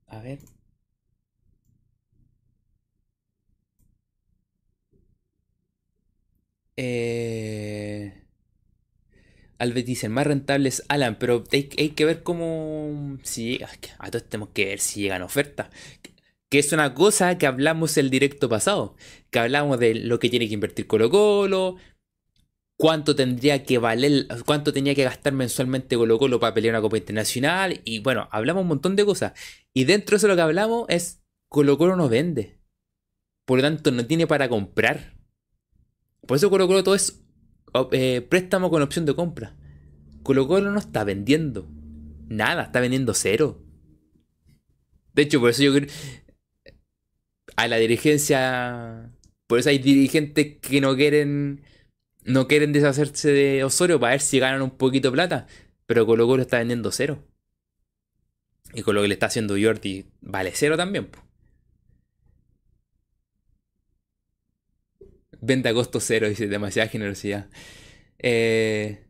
A 0.08 0.20
ver. 0.22 0.40
Eh... 6.78 8.24
Alves 9.60 9.86
dice, 9.86 10.08
más 10.08 10.28
rentable 10.28 10.70
es 10.70 10.84
Alan, 10.88 11.18
pero 11.18 11.44
hay, 11.52 11.64
que 11.64 12.06
ver 12.06 12.22
cómo... 12.24 13.18
Si 13.24 13.54
llega, 13.54 13.70
a 13.98 14.12
todos 14.12 14.30
tenemos 14.30 14.50
que 14.54 14.66
ver 14.66 14.80
si 14.80 15.02
llegan 15.02 15.24
ofertas. 15.24 15.70
Que 16.50 16.60
es 16.60 16.72
una 16.74 16.94
cosa 16.94 17.38
que 17.38 17.48
hablamos 17.48 17.98
el 17.98 18.10
directo 18.10 18.50
pasado. 18.50 18.96
Que 19.32 19.40
hablamos 19.40 19.80
de 19.80 19.96
lo 19.96 20.20
que 20.20 20.30
tiene 20.30 20.48
que 20.48 20.54
invertir 20.54 20.86
Colo 20.86 21.10
Colo, 21.10 21.78
cuánto 22.78 23.16
tendría 23.16 23.64
que 23.64 23.80
valer, 23.80 24.28
cuánto 24.46 24.72
tenía 24.72 24.94
que 24.94 25.04
gastar 25.04 25.34
mensualmente 25.34 25.98
Colo 25.98 26.20
Colo 26.20 26.40
para 26.40 26.54
pelear 26.54 26.76
una 26.76 26.82
Copa 26.82 26.98
Internacional. 26.98 27.82
Y 27.84 28.00
bueno, 28.00 28.30
hablamos 28.32 28.62
un 28.62 28.68
montón 28.68 28.96
de 28.96 29.06
cosas. 29.06 29.34
Y 29.74 29.86
dentro 29.86 30.14
de 30.14 30.18
eso 30.18 30.28
lo 30.28 30.36
que 30.36 30.42
hablamos 30.42 30.86
es, 30.90 31.24
Colo 31.50 31.80
Colo 31.80 31.96
no 31.96 32.10
vende. 32.10 32.60
Por 33.46 33.58
lo 33.58 33.64
tanto, 33.64 33.92
no 33.92 34.06
tiene 34.06 34.28
para 34.28 34.50
comprar. 34.50 35.17
Por 36.26 36.38
eso 36.38 36.50
Colo 36.50 36.68
Colo 36.68 36.84
todo 36.84 36.96
es 36.96 37.22
eh, 37.92 38.22
préstamo 38.22 38.70
con 38.70 38.82
opción 38.82 39.06
de 39.06 39.16
compra. 39.16 39.56
Colo 40.24 40.48
Colo 40.48 40.72
no 40.72 40.80
está 40.80 41.04
vendiendo 41.04 41.68
nada, 42.28 42.64
está 42.64 42.80
vendiendo 42.80 43.14
cero. 43.14 43.62
De 45.14 45.24
hecho, 45.24 45.40
por 45.40 45.50
eso 45.50 45.64
yo 45.64 45.74
creo 45.74 45.88
a 47.56 47.68
la 47.68 47.78
dirigencia, 47.78 49.12
por 49.48 49.60
eso 49.60 49.70
hay 49.70 49.80
dirigentes 49.80 50.58
que 50.62 50.80
no 50.80 50.96
quieren 50.96 51.64
no 52.24 52.48
quieren 52.48 52.74
deshacerse 52.74 53.32
de 53.32 53.64
Osorio 53.64 54.00
para 54.00 54.12
ver 54.12 54.22
si 54.22 54.38
ganan 54.40 54.62
un 54.62 54.72
poquito 54.72 55.10
de 55.10 55.14
plata, 55.14 55.48
pero 55.86 56.06
Colo 56.06 56.28
Colo 56.28 56.42
está 56.42 56.60
vendiendo 56.60 56.92
cero. 56.92 57.24
Y 58.74 58.82
con 58.84 58.96
lo 58.96 59.02
que 59.02 59.08
le 59.08 59.14
está 59.14 59.28
haciendo 59.28 59.56
Jordi 59.60 60.06
vale 60.22 60.52
cero 60.54 60.76
también. 60.76 61.06
po. 61.08 61.27
Venta 65.50 65.70
a 65.70 65.74
costo 65.80 66.00
cero, 66.00 66.28
dice, 66.30 66.48
demasiada 66.48 66.90
generosidad. 66.90 67.50
Eh, 68.20 69.06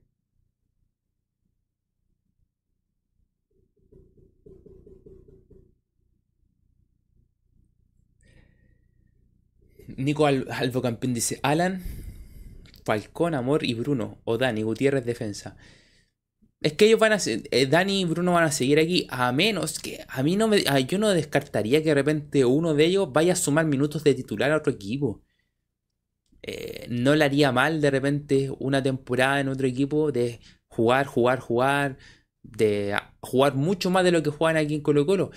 Nico 9.97 10.25
Al- 10.27 10.47
Albo 10.51 10.81
Campeón 10.81 11.13
dice, 11.13 11.39
Alan, 11.43 11.81
Falcón, 12.85 13.35
Amor 13.35 13.63
y 13.63 13.75
Bruno, 13.75 14.17
o 14.23 14.37
Dani, 14.39 14.63
Gutiérrez, 14.63 15.05
defensa. 15.05 15.57
Es 16.61 16.73
que 16.73 16.85
ellos 16.85 16.99
van 16.99 17.13
a 17.13 17.17
eh, 17.25 17.65
Dani 17.67 18.01
y 18.01 18.05
Bruno 18.05 18.33
van 18.33 18.43
a 18.43 18.51
seguir 18.51 18.79
aquí, 18.79 19.07
a 19.09 19.31
menos 19.31 19.79
que 19.79 20.03
a 20.07 20.21
mí 20.23 20.35
no 20.35 20.47
me, 20.47 20.63
yo 20.87 20.97
no 20.99 21.09
descartaría 21.09 21.81
que 21.81 21.89
de 21.89 21.95
repente 21.95 22.45
uno 22.45 22.73
de 22.75 22.85
ellos 22.85 23.11
vaya 23.13 23.33
a 23.33 23.35
sumar 23.35 23.65
minutos 23.65 24.03
de 24.03 24.13
titular 24.15 24.51
a 24.51 24.57
otro 24.57 24.73
equipo. 24.73 25.21
Eh, 26.43 26.87
no 26.89 27.15
le 27.15 27.25
haría 27.25 27.51
mal 27.51 27.81
de 27.81 27.91
repente 27.91 28.51
una 28.59 28.81
temporada 28.81 29.39
en 29.39 29.49
otro 29.49 29.67
equipo 29.67 30.11
de 30.11 30.39
jugar, 30.69 31.05
jugar, 31.05 31.39
jugar, 31.39 31.97
de 32.43 32.95
jugar 33.21 33.55
mucho 33.55 33.89
más 33.89 34.03
de 34.03 34.11
lo 34.11 34.23
que 34.23 34.29
juegan 34.29 34.57
aquí 34.57 34.75
en 34.75 34.81
Colo 34.81 35.05
Colo. 35.05 35.31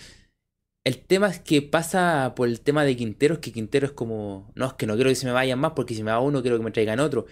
El 0.85 0.99
tema 0.99 1.29
es 1.29 1.41
que 1.41 1.63
pasa 1.63 2.35
por 2.35 2.49
el 2.49 2.61
tema 2.63 2.85
de 2.85 2.97
Quintero, 2.97 3.35
es 3.35 3.41
que 3.41 3.53
Quintero 3.53 3.87
es 3.87 3.93
como, 3.93 4.51
no, 4.55 4.67
es 4.67 4.73
que 4.75 4.87
no 4.87 4.95
quiero 4.95 5.11
que 5.11 5.15
se 5.15 5.27
me 5.27 5.33
vayan 5.33 5.59
más 5.59 5.73
porque 5.73 5.95
si 5.95 6.03
me 6.03 6.11
va 6.11 6.21
uno 6.21 6.43
quiero 6.43 6.57
que 6.57 6.65
me 6.65 6.71
traigan 6.71 7.01
otro. 7.01 7.27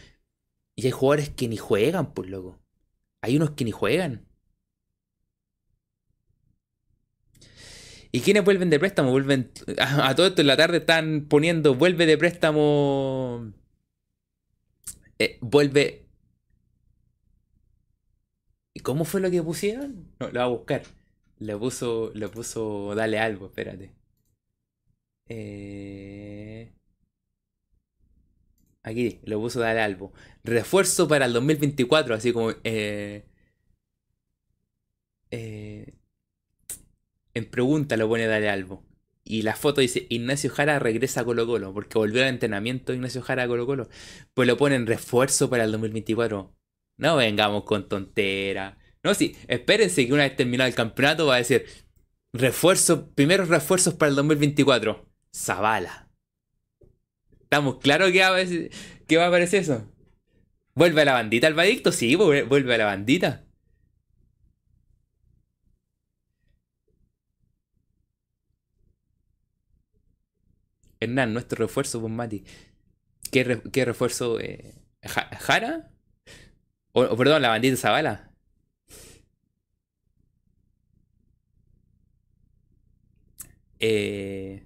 Y 0.77 0.85
hay 0.87 0.93
jugadores 0.93 1.31
que 1.31 1.49
ni 1.49 1.57
juegan, 1.57 2.13
pues 2.15 2.31
loco. 2.31 2.61
Hay 3.23 3.37
unos 3.37 3.53
que 3.53 3.65
ni 3.65 3.73
juegan. 3.73 4.28
¿Y 8.19 8.21
quiénes 8.21 8.45
vuelven 8.45 8.69
de 8.69 8.81
préstamo? 8.81 9.13
Vuelven 9.13 9.53
a, 9.79 10.13
todo 10.17 10.27
esto 10.27 10.41
en 10.41 10.49
la 10.49 10.57
tarde 10.57 10.79
están 10.79 11.27
poniendo 11.29 11.77
vuelve 11.77 12.05
de 12.05 12.19
préstamo. 12.19 13.53
eh, 15.19 15.39
vuelve. 15.41 16.07
¿Y 18.75 18.81
cómo 18.81 19.05
fue 19.05 19.21
lo 19.21 19.31
que 19.31 19.43
pusieron? 19.43 20.09
No, 20.19 20.27
lo 20.29 20.33
voy 20.33 20.41
a 20.43 20.47
buscar. 20.47 20.83
Le 21.39 21.57
puso, 21.57 22.11
le 22.15 22.29
puso, 22.29 22.95
dale 22.97 23.19
algo, 23.21 23.47
espérate. 23.47 23.93
Eh, 25.29 26.73
aquí, 28.83 29.21
le 29.25 29.37
puso 29.37 29.61
dale 29.61 29.81
algo. 29.81 30.13
Refuerzo 30.45 31.07
para 31.09 31.27
el 31.27 31.33
2024, 31.33 32.15
así 32.15 32.33
como 32.33 32.51
eh, 32.65 33.25
eh, 35.31 35.98
en 37.39 37.51
pregunta 37.51 37.97
lo 37.97 38.09
pone 38.09 38.27
dale 38.27 38.49
algo. 38.49 38.85
Y 39.25 39.43
la 39.43 39.55
foto 39.57 39.81
dice 39.81 40.07
Ignacio 40.09 40.51
Jara 40.51 40.79
regresa 40.79 41.21
a 41.21 41.25
Colo 41.25 41.47
Colo, 41.47 41.75
porque 41.75 41.99
volvió 41.99 42.23
al 42.23 42.29
entrenamiento 42.29 42.93
Ignacio 42.95 43.23
Jara 43.23 43.45
a 43.45 43.49
Colo 43.49 43.67
Colo. 43.67 43.89
Pues 44.35 44.49
lo 44.49 44.57
ponen 44.57 44.87
refuerzo 44.87 45.51
para 45.51 45.65
el 45.65 45.73
2024. 45.73 46.55
No 46.99 47.17
vengamos 47.17 47.65
con 47.65 47.89
tontera. 47.89 48.79
No, 49.03 49.15
sí, 49.15 49.37
espérense 49.49 50.07
que 50.07 50.13
una 50.13 50.25
vez 50.25 50.35
terminado 50.37 50.69
el 50.69 50.75
campeonato 50.75 51.27
va 51.27 51.37
a 51.37 51.39
decir 51.39 51.67
refuerzo, 52.33 53.11
primeros 53.15 53.49
refuerzos 53.49 53.95
para 53.95 54.11
el 54.11 54.17
2024. 54.17 55.07
Zavala. 55.35 56.09
¿Estamos 57.43 57.79
claros 57.79 58.11
que 58.13 58.21
va 58.21 58.27
a 58.27 58.29
aparecer, 58.31 58.71
que 59.07 59.17
va 59.17 59.27
a 59.27 59.39
eso? 59.39 59.87
¿Vuelve 60.75 61.03
a 61.03 61.05
la 61.05 61.13
bandita 61.15 61.49
el 61.49 61.55
Vadicto? 61.55 61.93
Sí, 61.93 62.15
vu- 62.15 62.47
vuelve 62.47 62.75
a 62.75 62.79
la 62.79 62.85
bandita. 62.85 63.48
Hernán, 71.01 71.33
nuestro 71.33 71.59
refuerzo, 71.67 72.01
pues 72.01 72.13
Mati. 72.13 72.45
¿Qué, 73.33 73.45
re- 73.45 73.63
qué 73.73 73.85
refuerzo? 73.87 74.41
eh, 74.41 74.75
Ja- 75.05 75.31
¿Jara? 75.41 75.91
O, 76.93 77.17
perdón, 77.17 77.41
la 77.43 77.49
bandita 77.55 77.77
Zavala. 77.79 78.15
Eh, 83.81 84.63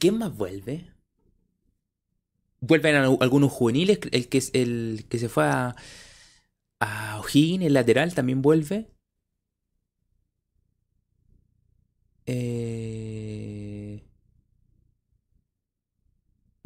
¿Quién 0.00 0.18
más 0.18 0.36
vuelve? 0.36 0.90
Vuelven 2.60 2.96
algunos 2.96 3.50
juveniles. 3.52 4.00
El 4.12 4.28
que, 4.28 4.38
es- 4.38 4.50
el 4.54 5.06
que 5.08 5.18
se 5.18 5.28
fue 5.28 5.44
a, 5.44 5.74
a 6.80 7.18
O'Higgins, 7.20 7.64
el 7.64 7.72
lateral, 7.72 8.12
también 8.14 8.42
vuelve. 8.42 8.90
Eh, 12.26 12.59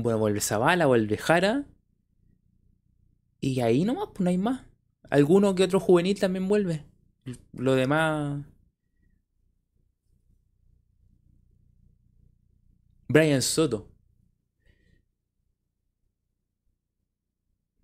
bueno, 0.04 0.18
vuelve 0.18 0.40
Zavala, 0.42 0.84
vuelve 0.86 1.16
Jara. 1.16 1.64
Y 3.40 3.60
ahí 3.60 3.84
nomás, 3.84 4.08
pues 4.08 4.20
no 4.20 4.30
hay 4.30 4.38
más. 4.38 4.62
Alguno 5.10 5.54
que 5.54 5.64
otro 5.64 5.78
juvenil 5.80 6.18
también 6.18 6.48
vuelve. 6.48 6.84
Lo 7.52 7.74
demás. 7.74 8.44
Brian 13.08 13.40
Soto. 13.40 13.88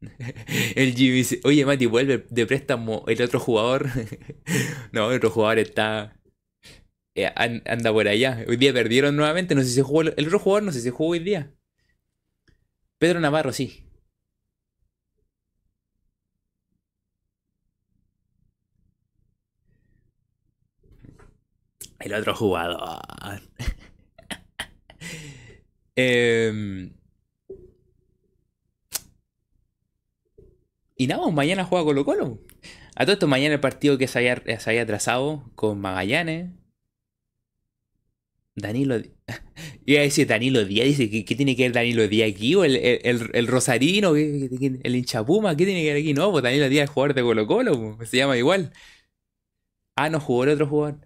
El 0.77 0.95
Jimmy 0.95 1.23
oye 1.45 1.65
Mati, 1.67 1.87
vuelve 1.87 2.27
de 2.31 2.47
préstamo 2.47 3.05
el 3.07 3.23
otro 3.23 3.41
jugador. 3.41 3.89
No, 4.93 5.11
el 5.11 5.19
otro 5.19 5.31
jugador 5.31 5.59
está. 5.61 6.17
eh, 7.15 7.31
an- 7.37 7.63
anda 7.67 7.93
por 7.93 8.09
allá. 8.09 8.45
Hoy 8.49 8.57
día 8.57 8.73
perdieron 8.73 9.17
nuevamente. 9.17 9.55
No 9.55 9.63
sé 9.63 9.69
si 9.71 9.81
jugó. 9.83 10.03
El 10.03 10.27
otro 10.27 10.39
jugador 10.39 10.65
no 10.65 10.73
sé 10.73 10.81
si 10.81 10.91
jugó 10.91 11.11
hoy 11.13 11.21
día. 11.21 11.53
Pedro 13.01 13.19
Navarro, 13.19 13.51
sí. 13.53 13.83
El 21.99 22.13
otro 22.15 22.35
jugador. 22.35 23.01
Em, 25.97 26.95
y 30.97 31.07
nada, 31.07 31.31
mañana 31.31 31.65
juega 31.65 31.85
Colo 31.85 32.05
Colo. 32.05 32.39
A 32.97 33.05
todo 33.05 33.15
esto, 33.15 33.27
mañana 33.27 33.55
el 33.55 33.61
partido 33.61 33.99
que 33.99 34.09
se 34.09 34.19
había, 34.19 34.61
se 34.61 34.71
había 34.71 34.87
con 35.55 35.81
Magallanes. 35.81 36.51
Danilo. 38.55 38.97
Di- 39.91 39.95
Iba 39.95 40.01
a 40.03 40.05
decir 40.05 40.27
Danilo 40.27 40.65
Díaz. 40.65 40.87
Dice, 40.87 41.11
¿qué, 41.11 41.25
qué 41.25 41.35
tiene 41.37 41.57
que 41.57 41.63
ver 41.65 41.73
Danilo 41.73 42.07
Díaz 42.09 42.31
aquí? 42.33 42.55
¿O 42.55 42.65
el, 42.65 42.77
el, 42.77 43.31
el- 43.33 43.47
Rosarino? 43.47 44.15
¿Qué- 44.15 44.49
qué- 44.51 44.59
qué- 44.59 44.81
¿El 44.83 44.97
hinchapuma? 44.97 45.57
¿Qué 45.57 45.65
tiene 45.65 45.83
que 45.83 45.89
ver 45.93 46.01
aquí? 46.03 46.15
No, 46.15 46.31
pues 46.33 46.43
Danilo 46.45 46.69
Díaz 46.69 46.85
es 46.85 46.91
jugador 46.91 47.15
de 47.15 47.23
Colo 47.23 47.47
Colo. 47.47 47.97
pues, 47.97 48.09
Se 48.11 48.17
llama 48.19 48.37
igual. 48.39 48.73
Ah, 49.97 50.09
no 50.11 50.21
jugó 50.21 50.45
el 50.45 50.51
otro 50.51 50.67
jugador. 50.67 51.01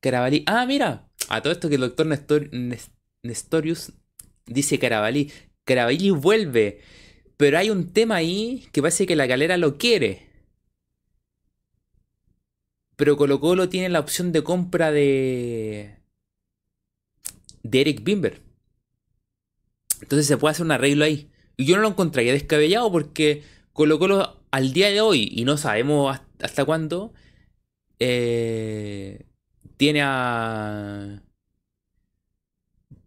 Carabalí. 0.00 0.42
Ah, 0.46 0.64
mira. 0.66 1.08
A 1.28 1.42
todo 1.42 1.52
esto 1.52 1.68
que 1.68 1.76
el 1.76 1.80
doctor 1.82 2.06
Nestor- 2.06 2.50
Nes- 2.50 2.90
Nestorius 3.22 3.92
dice 4.46 4.78
Carabalí. 4.78 5.30
Carabalí 5.64 6.10
vuelve. 6.10 6.80
Pero 7.36 7.58
hay 7.58 7.70
un 7.70 7.92
tema 7.92 8.16
ahí 8.16 8.66
que 8.72 8.82
parece 8.82 9.06
que 9.06 9.16
la 9.16 9.26
galera 9.26 9.56
lo 9.56 9.78
quiere. 9.78 10.28
Pero 12.96 13.16
Colo 13.16 13.40
Colo 13.40 13.68
tiene 13.68 13.88
la 13.88 14.00
opción 14.00 14.32
de 14.32 14.42
compra 14.44 14.92
de. 14.92 16.01
De 17.62 17.80
Eric 17.80 18.02
Bimber. 18.02 18.42
Entonces 20.00 20.26
se 20.26 20.36
puede 20.36 20.52
hacer 20.52 20.66
un 20.66 20.72
arreglo 20.72 21.04
ahí. 21.04 21.30
Y 21.56 21.64
yo 21.66 21.76
no 21.76 21.82
lo 21.82 21.88
encontraría 21.88 22.32
descabellado 22.32 22.90
porque 22.90 23.42
Colo 23.72 23.98
Colo 23.98 24.42
al 24.50 24.72
día 24.72 24.90
de 24.90 25.00
hoy, 25.00 25.28
y 25.32 25.44
no 25.44 25.56
sabemos 25.56 26.18
hasta, 26.40 26.64
cuándo, 26.64 27.12
eh, 27.98 29.26
tiene 29.76 30.02
a. 30.02 31.22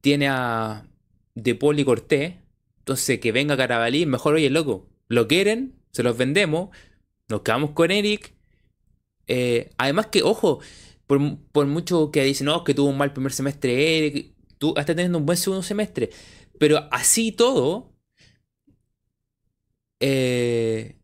tiene 0.02 0.28
a 0.28 0.88
De 1.36 1.52
y 1.78 1.86
Cortés. 1.86 2.36
Entonces 2.80 3.20
que 3.20 3.32
venga 3.32 3.58
Carabalí, 3.58 4.06
mejor 4.06 4.36
oye, 4.36 4.50
loco, 4.50 4.90
lo 5.08 5.28
quieren, 5.28 5.76
se 5.92 6.04
los 6.04 6.18
vendemos, 6.18 6.70
nos 7.30 7.42
quedamos 7.42 7.72
con 7.72 7.92
Eric. 7.92 8.34
Eh, 9.28 9.72
además 9.78 10.08
que, 10.08 10.22
ojo, 10.22 10.60
por, 11.08 11.20
por 11.52 11.66
mucho 11.68 12.12
que 12.12 12.24
dicen, 12.24 12.46
no, 12.46 12.64
que 12.64 12.74
tuvo 12.74 12.90
un 12.90 12.98
mal 12.98 13.14
primer 13.14 13.34
semestre 13.34 13.98
Eric, 13.98 14.35
tú 14.58 14.70
estás 14.70 14.86
teniendo 14.86 15.18
un 15.18 15.26
buen 15.26 15.38
segundo 15.38 15.64
semestre. 15.64 16.10
Pero 16.60 16.88
así 16.92 17.32
todo, 17.32 17.94
eh, 20.00 20.98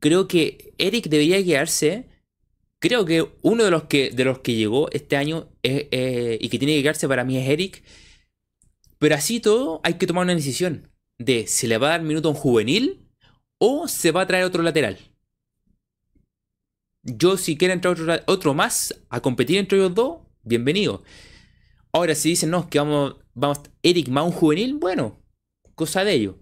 creo 0.00 0.28
que 0.28 0.74
Eric 0.78 1.08
debería 1.08 1.44
quedarse. 1.44 2.08
Creo 2.80 3.04
que 3.04 3.26
uno 3.42 3.64
de 3.64 3.70
los 3.70 3.84
que, 3.84 4.10
de 4.10 4.24
los 4.24 4.40
que 4.40 4.54
llegó 4.54 4.90
este 4.92 5.16
año 5.16 5.48
eh, 5.62 6.38
y 6.40 6.48
que 6.48 6.58
tiene 6.58 6.74
que 6.76 6.82
quedarse 6.82 7.08
para 7.08 7.24
mí 7.24 7.36
es 7.36 7.48
Eric. 7.48 7.82
Pero 8.98 9.14
así 9.14 9.40
todo, 9.40 9.80
hay 9.84 9.94
que 9.94 10.06
tomar 10.06 10.24
una 10.24 10.34
decisión 10.34 10.90
de 11.18 11.46
si 11.46 11.66
le 11.66 11.78
va 11.78 11.88
a 11.88 11.90
dar 11.90 12.02
minuto 12.02 12.28
a 12.28 12.32
un 12.32 12.36
juvenil 12.36 13.08
o 13.58 13.88
se 13.88 14.12
va 14.12 14.22
a 14.22 14.26
traer 14.26 14.44
otro 14.44 14.62
lateral. 14.62 14.98
Yo, 17.02 17.36
si 17.36 17.56
quiere 17.56 17.74
entrar 17.74 17.92
otro, 17.92 18.14
otro 18.26 18.54
más 18.54 18.94
a 19.08 19.20
competir 19.20 19.58
entre 19.58 19.78
ellos 19.78 19.94
dos, 19.94 20.18
bienvenido. 20.42 21.02
Ahora, 21.92 22.14
si 22.14 22.30
dicen 22.30 22.50
no, 22.50 22.68
que 22.68 22.78
vamos, 22.78 23.16
vamos, 23.34 23.60
Eric 23.82 24.08
más 24.08 24.34
juvenil, 24.34 24.74
bueno, 24.74 25.22
cosa 25.74 26.04
de 26.04 26.12
ellos. 26.12 26.36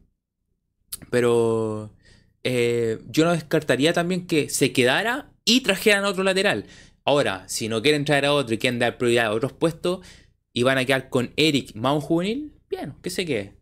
Pero 1.11 1.95
eh, 2.43 2.99
yo 3.09 3.25
no 3.25 3.33
descartaría 3.33 3.93
también 3.93 4.27
que 4.27 4.49
se 4.49 4.73
quedara 4.73 5.33
y 5.45 5.61
trajeran 5.61 6.05
otro 6.05 6.25
lateral. 6.25 6.67
Ahora, 7.05 7.49
si 7.49 7.69
no 7.69 7.83
quieren 7.83 8.05
traer 8.05 8.27
a 8.27 8.33
otro 8.33 8.55
y 8.55 8.59
quieren 8.59 8.79
dar 8.79 8.99
prioridad 8.99 9.27
a 9.27 9.33
otros 9.33 9.53
puestos 9.53 10.05
y 10.53 10.63
van 10.63 10.79
a 10.79 10.85
quedar 10.85 11.09
con 11.09 11.33
Eric 11.37 11.75
más 11.75 11.95
un 11.95 12.01
juvenil, 12.01 12.53
bien, 12.69 12.95
que 13.03 13.11
se 13.11 13.25
quede. 13.25 13.57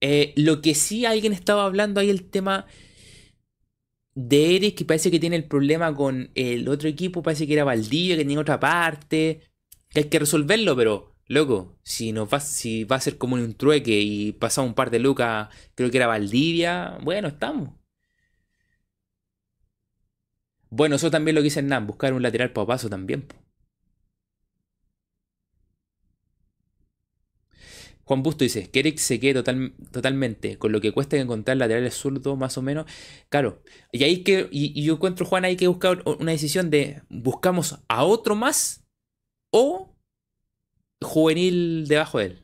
Eh, 0.00 0.32
lo 0.36 0.62
que 0.62 0.74
sí 0.74 1.04
alguien 1.04 1.32
estaba 1.32 1.64
hablando 1.64 2.00
ahí 2.00 2.10
el 2.10 2.30
tema 2.30 2.66
de 4.18 4.56
Eric, 4.56 4.76
que 4.78 4.84
parece 4.84 5.12
que 5.12 5.20
tiene 5.20 5.36
el 5.36 5.44
problema 5.44 5.94
con 5.94 6.30
el 6.34 6.68
otro 6.68 6.88
equipo, 6.88 7.22
parece 7.22 7.46
que 7.46 7.54
era 7.54 7.62
Valdivia, 7.64 8.16
que 8.16 8.24
tenía 8.24 8.40
otra 8.40 8.58
parte, 8.58 9.42
que 9.90 10.00
hay 10.00 10.04
que 10.06 10.18
resolverlo, 10.18 10.76
pero 10.76 11.14
loco, 11.26 11.78
si 11.84 12.12
nos 12.12 12.32
va, 12.32 12.40
si 12.40 12.82
va 12.84 12.96
a 12.96 13.00
ser 13.00 13.16
como 13.18 13.36
un 13.36 13.54
trueque 13.54 14.00
y 14.00 14.32
pasa 14.32 14.62
un 14.62 14.74
par 14.74 14.90
de 14.90 14.98
lucas, 14.98 15.48
creo 15.76 15.90
que 15.90 15.98
era 15.98 16.08
Valdivia, 16.08 16.98
bueno, 17.04 17.28
estamos. 17.28 17.70
Bueno, 20.70 20.96
eso 20.96 21.10
también 21.10 21.34
lo 21.34 21.40
que 21.40 21.44
dice 21.44 21.60
Hernán, 21.60 21.86
buscar 21.86 22.12
un 22.12 22.22
lateral 22.22 22.52
para 22.52 22.66
paso 22.66 22.88
también. 22.88 23.26
Juan 28.08 28.22
Busto 28.22 28.42
dice 28.44 28.70
que 28.70 28.80
Eric 28.80 28.96
se 28.98 29.20
quede 29.20 29.34
total- 29.34 29.74
totalmente 29.92 30.56
con 30.58 30.72
lo 30.72 30.80
que 30.80 30.92
cuesta 30.92 31.16
encontrar 31.18 31.58
laterales 31.58 31.94
zurdos, 31.94 32.38
más 32.38 32.56
o 32.58 32.62
menos. 32.62 32.86
Claro, 33.28 33.62
y 33.92 34.02
ahí 34.04 34.22
que, 34.24 34.48
y, 34.50 34.82
yo 34.82 34.94
encuentro, 34.94 35.26
Juan, 35.26 35.44
hay 35.44 35.56
que 35.56 35.68
buscar 35.68 36.02
una 36.06 36.32
decisión 36.32 36.70
de 36.70 37.02
buscamos 37.10 37.78
a 37.88 38.04
otro 38.04 38.34
más 38.34 38.84
o 39.52 39.94
juvenil 41.02 41.86
debajo 41.88 42.18
de 42.18 42.26
él. 42.26 42.42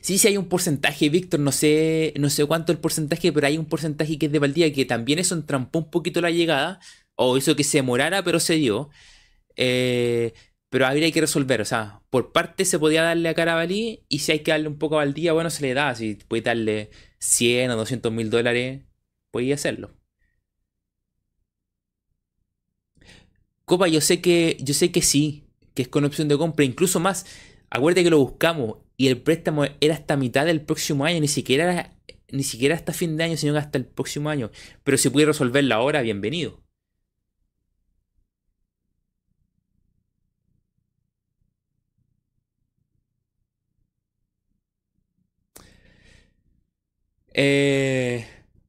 Sí, 0.00 0.18
sí 0.18 0.28
hay 0.28 0.36
un 0.36 0.48
porcentaje, 0.48 1.08
Víctor, 1.08 1.40
no 1.40 1.50
sé, 1.52 2.14
no 2.18 2.30
sé 2.30 2.44
cuánto 2.46 2.70
el 2.72 2.78
porcentaje, 2.78 3.32
pero 3.32 3.46
hay 3.46 3.58
un 3.58 3.66
porcentaje 3.66 4.18
que 4.18 4.26
es 4.26 4.32
de 4.32 4.38
Valdivia 4.38 4.72
que 4.72 4.84
también 4.84 5.18
eso 5.18 5.34
entrampó 5.34 5.80
un 5.80 5.90
poquito 5.90 6.20
la 6.20 6.30
llegada, 6.30 6.80
o 7.16 7.36
hizo 7.36 7.56
que 7.56 7.64
se 7.64 7.78
demorara, 7.78 8.22
pero 8.22 8.38
se 8.40 8.54
dio. 8.54 8.90
Eh, 9.56 10.34
pero 10.70 10.86
habría 10.86 11.10
que 11.12 11.20
resolver, 11.20 11.60
o 11.60 11.64
sea, 11.64 12.02
por 12.10 12.32
parte 12.32 12.64
se 12.64 12.78
podía 12.78 13.02
darle 13.02 13.28
a 13.28 13.34
Carabalí, 13.34 14.04
y 14.08 14.20
si 14.20 14.32
hay 14.32 14.40
que 14.40 14.50
darle 14.52 14.68
un 14.68 14.78
poco 14.78 14.96
a 14.96 14.98
Valdivia, 15.04 15.32
bueno, 15.32 15.50
se 15.50 15.62
le 15.62 15.74
da, 15.74 15.94
si 15.94 16.14
puede 16.16 16.42
darle 16.42 16.90
100 17.18 17.70
o 17.70 17.76
200 17.76 18.12
mil 18.12 18.30
dólares, 18.30 18.82
podía 19.30 19.54
hacerlo. 19.56 19.94
Copa, 23.64 23.88
yo 23.88 24.00
sé 24.00 24.20
que, 24.20 24.56
yo 24.60 24.74
sé 24.74 24.92
que 24.92 25.02
sí, 25.02 25.44
que 25.74 25.82
es 25.82 25.88
con 25.88 26.04
opción 26.04 26.28
de 26.28 26.38
compra, 26.38 26.64
incluso 26.64 27.00
más. 27.00 27.26
Acuérdate 27.70 28.04
que 28.04 28.10
lo 28.10 28.18
buscamos 28.18 28.78
y 28.96 29.08
el 29.08 29.20
préstamo 29.22 29.64
era 29.80 29.94
hasta 29.94 30.16
mitad 30.16 30.46
del 30.46 30.62
próximo 30.62 31.04
año, 31.04 31.20
ni 31.20 31.28
siquiera 31.28 31.64
era- 31.72 31.92
ni 32.30 32.42
siquiera 32.44 32.74
hasta 32.74 32.92
fin 32.92 33.16
de 33.16 33.24
año, 33.24 33.36
sino 33.36 33.56
hasta 33.56 33.78
el 33.78 33.86
próximo 33.86 34.30
año. 34.30 34.50
Pero 34.84 34.98
si 34.98 35.10
puede 35.10 35.26
resolverlo 35.26 35.74
ahora, 35.74 36.02
bienvenido. 36.02 36.65
Eh, 47.36 48.26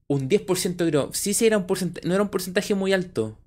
un 0.07 0.27
10% 0.27 0.85
creo. 0.85 1.11
Sí, 1.14 1.34
sí, 1.34 1.45
era 1.48 1.57
un 1.57 1.65
porcentaje, 1.68 2.07
no 2.07 2.14
era 2.14 2.23
un 2.23 2.30
porcentaje 2.30 2.76
muy 2.76 2.94
alto. 2.94 3.38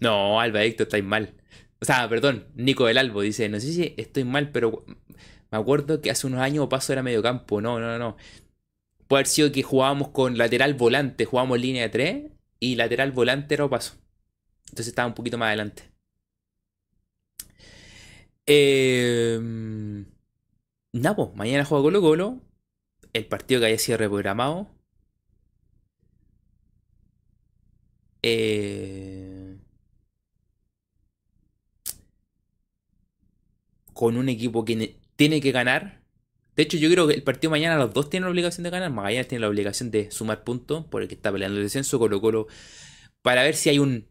No, 0.00 0.40
Alba 0.40 0.62
Héctor, 0.62 0.86
estáis 0.86 1.04
mal. 1.04 1.34
O 1.80 1.84
sea, 1.84 2.08
perdón, 2.08 2.46
Nico 2.54 2.86
del 2.86 2.98
Albo 2.98 3.20
dice, 3.22 3.48
no 3.48 3.60
sé 3.60 3.72
si 3.72 3.94
estoy 3.96 4.24
mal, 4.24 4.50
pero 4.52 4.84
me 5.50 5.58
acuerdo 5.58 6.00
que 6.00 6.10
hace 6.10 6.26
unos 6.26 6.40
años 6.40 6.68
Paso 6.68 6.92
era 6.92 7.02
medio 7.02 7.22
campo. 7.22 7.60
No, 7.60 7.80
no, 7.80 7.98
no. 7.98 8.16
Puede 9.08 9.20
haber 9.20 9.28
sido 9.28 9.52
que 9.52 9.62
jugábamos 9.62 10.08
con 10.10 10.38
lateral 10.38 10.74
volante, 10.74 11.26
jugábamos 11.26 11.60
línea 11.60 11.84
de 11.84 11.88
3 11.90 12.24
y 12.60 12.76
lateral 12.76 13.12
volante 13.12 13.54
era 13.54 13.68
Paso. 13.70 13.96
Entonces 14.66 14.88
estaba 14.88 15.08
un 15.08 15.14
poquito 15.14 15.38
más 15.38 15.48
adelante. 15.48 15.84
Eh, 18.46 19.38
Napo, 20.94 21.32
mañana 21.34 21.64
juega 21.64 21.82
Colo 21.82 22.00
Colo. 22.00 22.40
El 23.12 23.26
partido 23.26 23.60
que 23.60 23.66
haya 23.66 23.78
sido 23.78 23.98
reprogramado. 23.98 24.68
Eh, 28.22 29.58
con 33.92 34.16
un 34.16 34.28
equipo 34.28 34.64
que 34.64 34.96
tiene 35.16 35.40
que 35.40 35.52
ganar. 35.52 36.02
De 36.56 36.62
hecho, 36.62 36.76
yo 36.78 36.88
creo 36.90 37.08
que 37.08 37.14
el 37.14 37.24
partido 37.24 37.50
mañana 37.50 37.76
los 37.76 37.92
dos 37.92 38.08
tienen 38.08 38.26
la 38.26 38.30
obligación 38.30 38.62
de 38.64 38.70
ganar. 38.70 38.90
Magallanes 38.92 39.28
tiene 39.28 39.42
la 39.42 39.48
obligación 39.48 39.90
de 39.90 40.10
sumar 40.12 40.44
puntos 40.44 40.86
por 40.86 41.02
el 41.02 41.08
que 41.08 41.14
está 41.16 41.32
peleando 41.32 41.58
el 41.58 41.64
descenso. 41.64 41.98
Colo 41.98 42.20
Colo. 42.20 42.46
Para 43.22 43.42
ver 43.42 43.56
si 43.56 43.70
hay 43.70 43.78
una 43.80 44.02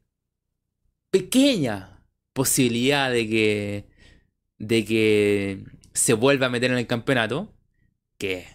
pequeña 1.12 2.04
posibilidad 2.34 3.12
de 3.12 3.30
que. 3.30 3.86
de 4.60 4.86
que 4.86 5.64
se 5.94 6.14
vuelva 6.14 6.48
a 6.48 6.50
meter 6.50 6.72
en 6.72 6.78
el 6.78 6.88
campeonato. 6.88 7.54
Que 8.18 8.48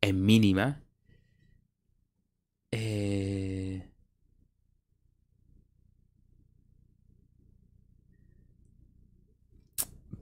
es 0.00 0.14
mínima. 0.14 0.82
Eh, 2.72 3.88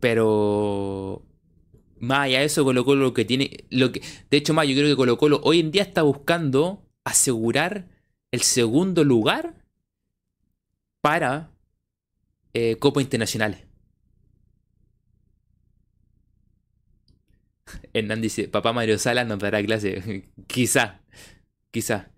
pero 0.00 1.22
más 2.00 2.20
allá 2.20 2.40
de 2.40 2.46
eso, 2.46 2.64
Colo 2.64 2.84
Colo 2.84 3.02
lo 3.02 3.14
que 3.14 3.24
tiene. 3.24 3.64
Lo 3.70 3.92
que, 3.92 4.02
de 4.30 4.36
hecho, 4.36 4.54
más, 4.54 4.66
yo 4.66 4.74
creo 4.74 4.88
que 4.88 4.96
Colo 4.96 5.18
Colo 5.18 5.40
hoy 5.44 5.60
en 5.60 5.70
día 5.70 5.82
está 5.82 6.02
buscando 6.02 6.84
asegurar 7.04 7.88
el 8.30 8.42
segundo 8.42 9.04
lugar 9.04 9.64
para 11.00 11.50
eh, 12.54 12.76
Copa 12.76 13.00
Internacionales. 13.00 13.67
Hernán 17.92 18.20
dice, 18.20 18.48
papá 18.48 18.72
Mario 18.72 18.98
Salas 18.98 19.26
nos 19.26 19.38
dará 19.38 19.62
clase. 19.62 20.28
quizá, 20.46 21.02
quizá. 21.70 22.10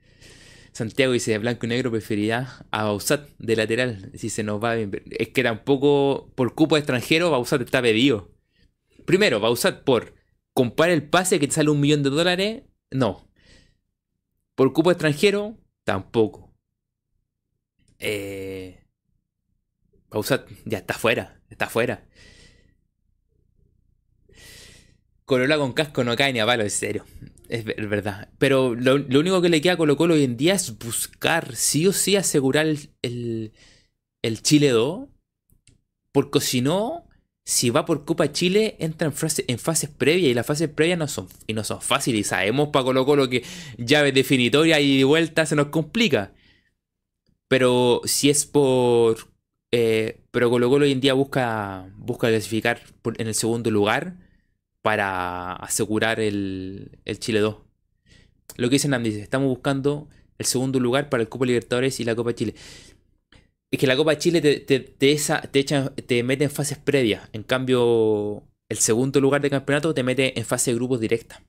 Santiago 0.73 1.13
dice, 1.13 1.37
blanco 1.39 1.67
y 1.67 1.69
negro 1.69 1.91
preferirá 1.91 2.65
a 2.71 2.85
Bausat 2.85 3.29
de 3.39 3.57
lateral, 3.57 4.13
si 4.15 4.31
se 4.31 4.43
nos 4.43 4.63
va 4.63 4.75
bien. 4.75 5.03
Es 5.11 5.29
que 5.29 5.43
tampoco, 5.43 6.33
por 6.37 6.55
cupo 6.55 6.77
extranjero, 6.77 7.31
Bausat 7.31 7.63
está 7.63 7.83
pedido. 7.83 8.31
Primero, 9.05 9.41
Bausat 9.41 9.83
por 9.83 10.15
comprar 10.53 10.91
el 10.91 11.09
pase 11.09 11.41
que 11.41 11.49
te 11.49 11.55
sale 11.55 11.71
un 11.71 11.81
millón 11.81 12.03
de 12.03 12.11
dólares, 12.11 12.63
no. 12.91 13.29
Por 14.55 14.73
cupo 14.73 14.91
extranjero, 14.91 15.59
tampoco. 15.85 16.55
Eh, 17.99 18.85
Bausat 20.09 20.49
ya 20.65 20.79
está 20.79 20.95
fuera, 20.95 21.41
está 21.51 21.69
fuera. 21.69 22.07
Corola 25.31 25.59
con 25.59 25.75
casco 25.75 26.03
no 26.03 26.17
cae 26.17 26.33
ni 26.33 26.41
a 26.41 26.45
palo, 26.45 26.65
es 26.65 26.73
serio. 26.73 27.05
Es 27.49 27.65
verdad. 27.65 28.31
Pero 28.39 28.75
lo, 28.75 28.95
único 28.97 29.41
que 29.41 29.49
le 29.49 29.61
queda 29.61 29.75
a 29.75 29.77
Colo 29.77 29.97
Colo 29.97 30.15
hoy 30.15 30.25
en 30.25 30.37
día 30.37 30.55
es 30.55 30.77
buscar 30.77 31.55
sí 31.55 31.87
o 31.87 31.93
sí 31.93 32.17
asegurar 32.17 32.67
el, 32.67 33.53
el, 34.23 34.43
Chile 34.43 34.71
2. 34.71 35.09
Porque 36.11 36.41
si 36.41 36.63
no, 36.63 37.07
si 37.45 37.71
va 37.71 37.85
por 37.85 38.05
Copa 38.05 38.33
Chile, 38.33 38.75
entra 38.81 39.07
en, 39.07 39.15
en 39.47 39.59
fases 39.61 39.91
previas 39.91 40.33
y 40.33 40.35
las 40.35 40.47
fases 40.47 40.69
previas 40.69 40.99
no 40.99 41.07
son, 41.07 41.29
y 41.47 41.55
no 41.55 41.63
son 41.63 41.81
fáciles. 41.81 42.23
Y 42.23 42.25
sabemos 42.25 42.71
para 42.71 42.87
Colo 42.87 43.07
Colo 43.07 43.31
que 43.31 43.45
llaves 43.79 44.13
definitorias 44.13 44.81
y 44.81 45.05
vuelta 45.05 45.47
se 45.47 45.55
nos 45.55 45.69
complica. 45.69 46.35
Pero 47.47 48.01
si 48.05 48.31
es 48.31 48.47
por... 48.47 49.29
Eh, 49.71 50.23
pero 50.33 50.51
Colo 50.51 50.69
Colo 50.69 50.87
hoy 50.87 50.91
en 50.91 51.01
día 51.01 51.15
busca, 51.15 51.89
busca 51.99 52.27
clasificar 52.27 52.83
en 53.17 53.29
el 53.29 53.35
segundo 53.37 53.71
lugar 53.71 54.29
para 54.83 55.55
asegurar 55.55 56.21
el, 56.21 56.99
Chile 57.19 57.41
2. 57.41 57.57
Lo 58.57 58.69
que 58.69 58.75
dice 58.75 58.89
Nam 58.89 59.05
estamos 59.07 59.49
buscando 59.49 60.09
el 60.39 60.47
segundo 60.47 60.81
lugar 60.81 61.09
para 61.09 61.23
el 61.23 61.29
Copa 61.29 61.47
Libertadores 61.47 62.01
y 62.01 62.05
la 62.05 62.15
Copa 62.15 62.35
Chile. 62.35 62.55
Es 63.71 63.79
que 63.79 63.87
la 63.87 63.97
Copa 63.97 64.19
Chile 64.19 64.41
te, 64.41 64.61
te, 64.61 64.81
te, 64.81 65.63
te 66.03 66.23
mete 66.23 66.45
en 66.45 66.51
fases 66.51 66.79
previas. 66.79 67.29
En 67.33 67.43
cambio, 67.43 68.45
el 68.69 68.79
segundo 68.79 69.21
lugar 69.21 69.43
de 69.43 69.51
campeonato 69.51 69.95
te 69.95 70.03
mete 70.03 70.39
en 70.39 70.45
fase 70.45 70.71
de 70.71 70.77
grupos 70.77 71.01
directa. 71.01 71.43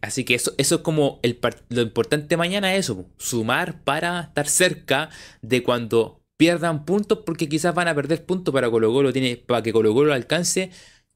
Así 0.00 0.24
que 0.24 0.34
eso, 0.34 0.52
eso 0.58 0.76
es 0.76 0.80
como 0.82 1.20
el, 1.22 1.38
lo 1.70 1.82
importante 1.82 2.36
mañana, 2.36 2.74
eso, 2.74 3.06
sumar 3.18 3.82
para 3.84 4.20
estar 4.20 4.48
cerca 4.48 5.10
de 5.40 5.62
cuando 5.62 6.21
pierdan 6.42 6.84
puntos 6.84 7.20
porque 7.24 7.48
quizás 7.48 7.72
van 7.72 7.86
a 7.86 7.94
perder 7.94 8.26
puntos 8.26 8.52
para 8.52 8.68
Colo 8.68 8.92
Colo. 8.92 9.12
Tiene, 9.12 9.36
para 9.36 9.62
que 9.62 9.72
Colo 9.72 9.94
Colo 9.94 10.12
alcance, 10.12 10.70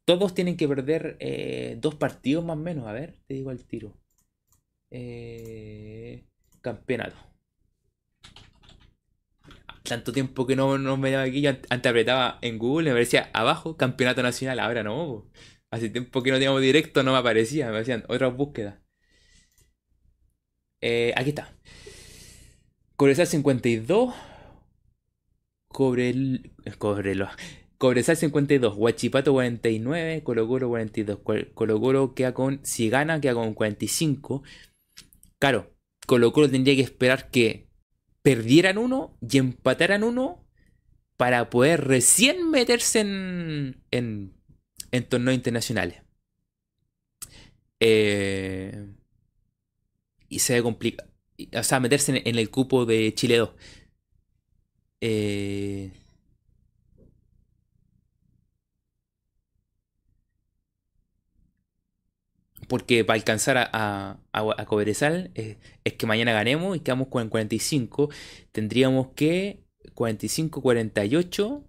todos 0.04 0.34
tienen 0.34 0.56
que 0.56 0.68
perder 0.68 1.16
eh, 1.18 1.78
dos 1.80 1.96
partidos 1.96 2.44
más 2.44 2.56
o 2.56 2.60
menos. 2.60 2.86
A 2.86 2.92
ver, 2.92 3.16
te 3.26 3.34
digo 3.34 3.50
al 3.50 3.64
tiro. 3.64 3.98
Eh, 4.92 6.24
campeonato. 6.60 7.16
Tanto 9.82 10.12
tiempo 10.12 10.46
que 10.46 10.54
no, 10.54 10.78
no 10.78 10.96
me 10.96 11.10
daba 11.10 11.24
aquí, 11.24 11.40
yo 11.40 11.50
antes 11.70 11.90
apretaba 11.90 12.38
en 12.40 12.56
Google, 12.58 12.84
me 12.84 12.90
aparecía 12.92 13.28
abajo, 13.32 13.76
campeonato 13.76 14.22
nacional, 14.22 14.60
ahora 14.60 14.84
no. 14.84 15.28
Hace 15.72 15.90
tiempo 15.90 16.22
que 16.22 16.30
no 16.30 16.36
teníamos 16.36 16.62
directo, 16.62 17.02
no 17.02 17.10
me 17.12 17.18
aparecía, 17.18 17.72
me 17.72 17.78
hacían 17.78 18.04
otras 18.08 18.32
búsquedas. 18.36 18.76
Eh, 20.80 21.12
aquí 21.16 21.30
está. 21.30 21.52
Cobresal 22.94 23.26
52. 23.26 24.35
Cobre, 25.76 26.40
Cobrelo. 26.78 27.28
Cobresal 27.76 28.16
52, 28.16 28.76
Huachipato 28.78 29.34
49, 29.34 30.22
Colo 30.22 30.48
Colo 30.48 30.68
42. 30.70 31.18
Colo 31.52 31.80
Colo 31.80 32.14
queda 32.14 32.32
con, 32.32 32.60
si 32.64 32.88
gana, 32.88 33.20
queda 33.20 33.34
con 33.34 33.52
45. 33.52 34.42
Claro, 35.38 35.76
Colo 36.06 36.32
Colo 36.32 36.48
tendría 36.50 36.74
que 36.76 36.80
esperar 36.80 37.30
que 37.30 37.68
perdieran 38.22 38.78
uno 38.78 39.18
y 39.20 39.36
empataran 39.36 40.02
uno 40.02 40.48
para 41.18 41.50
poder 41.50 41.84
recién 41.84 42.50
meterse 42.50 43.00
en, 43.00 43.82
en, 43.90 44.32
en 44.92 45.04
torneos 45.04 45.36
internacionales. 45.36 46.00
Eh, 47.80 48.94
y 50.30 50.38
se 50.38 50.54
ve 50.54 50.62
complicado. 50.62 51.10
O 51.52 51.62
sea, 51.62 51.80
meterse 51.80 52.16
en, 52.16 52.26
en 52.26 52.38
el 52.38 52.48
cupo 52.48 52.86
de 52.86 53.12
Chile 53.12 53.36
2. 53.36 53.50
Eh, 55.01 55.90
porque 62.68 63.05
para 63.05 63.16
alcanzar 63.18 63.56
a, 63.59 63.64
a, 63.73 64.18
a 64.32 64.66
Cobresal 64.66 65.31
eh, 65.35 65.59
es 65.85 65.93
que 65.94 66.06
mañana 66.06 66.32
ganemos 66.32 66.77
y 66.77 66.81
quedamos 66.81 67.09
con 67.09 67.28
45. 67.28 68.10
Tendríamos 68.52 69.09
que 69.14 69.64
45, 69.94 70.62
48. 70.62 71.64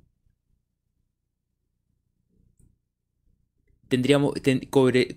Tendríamos, 3.87 4.33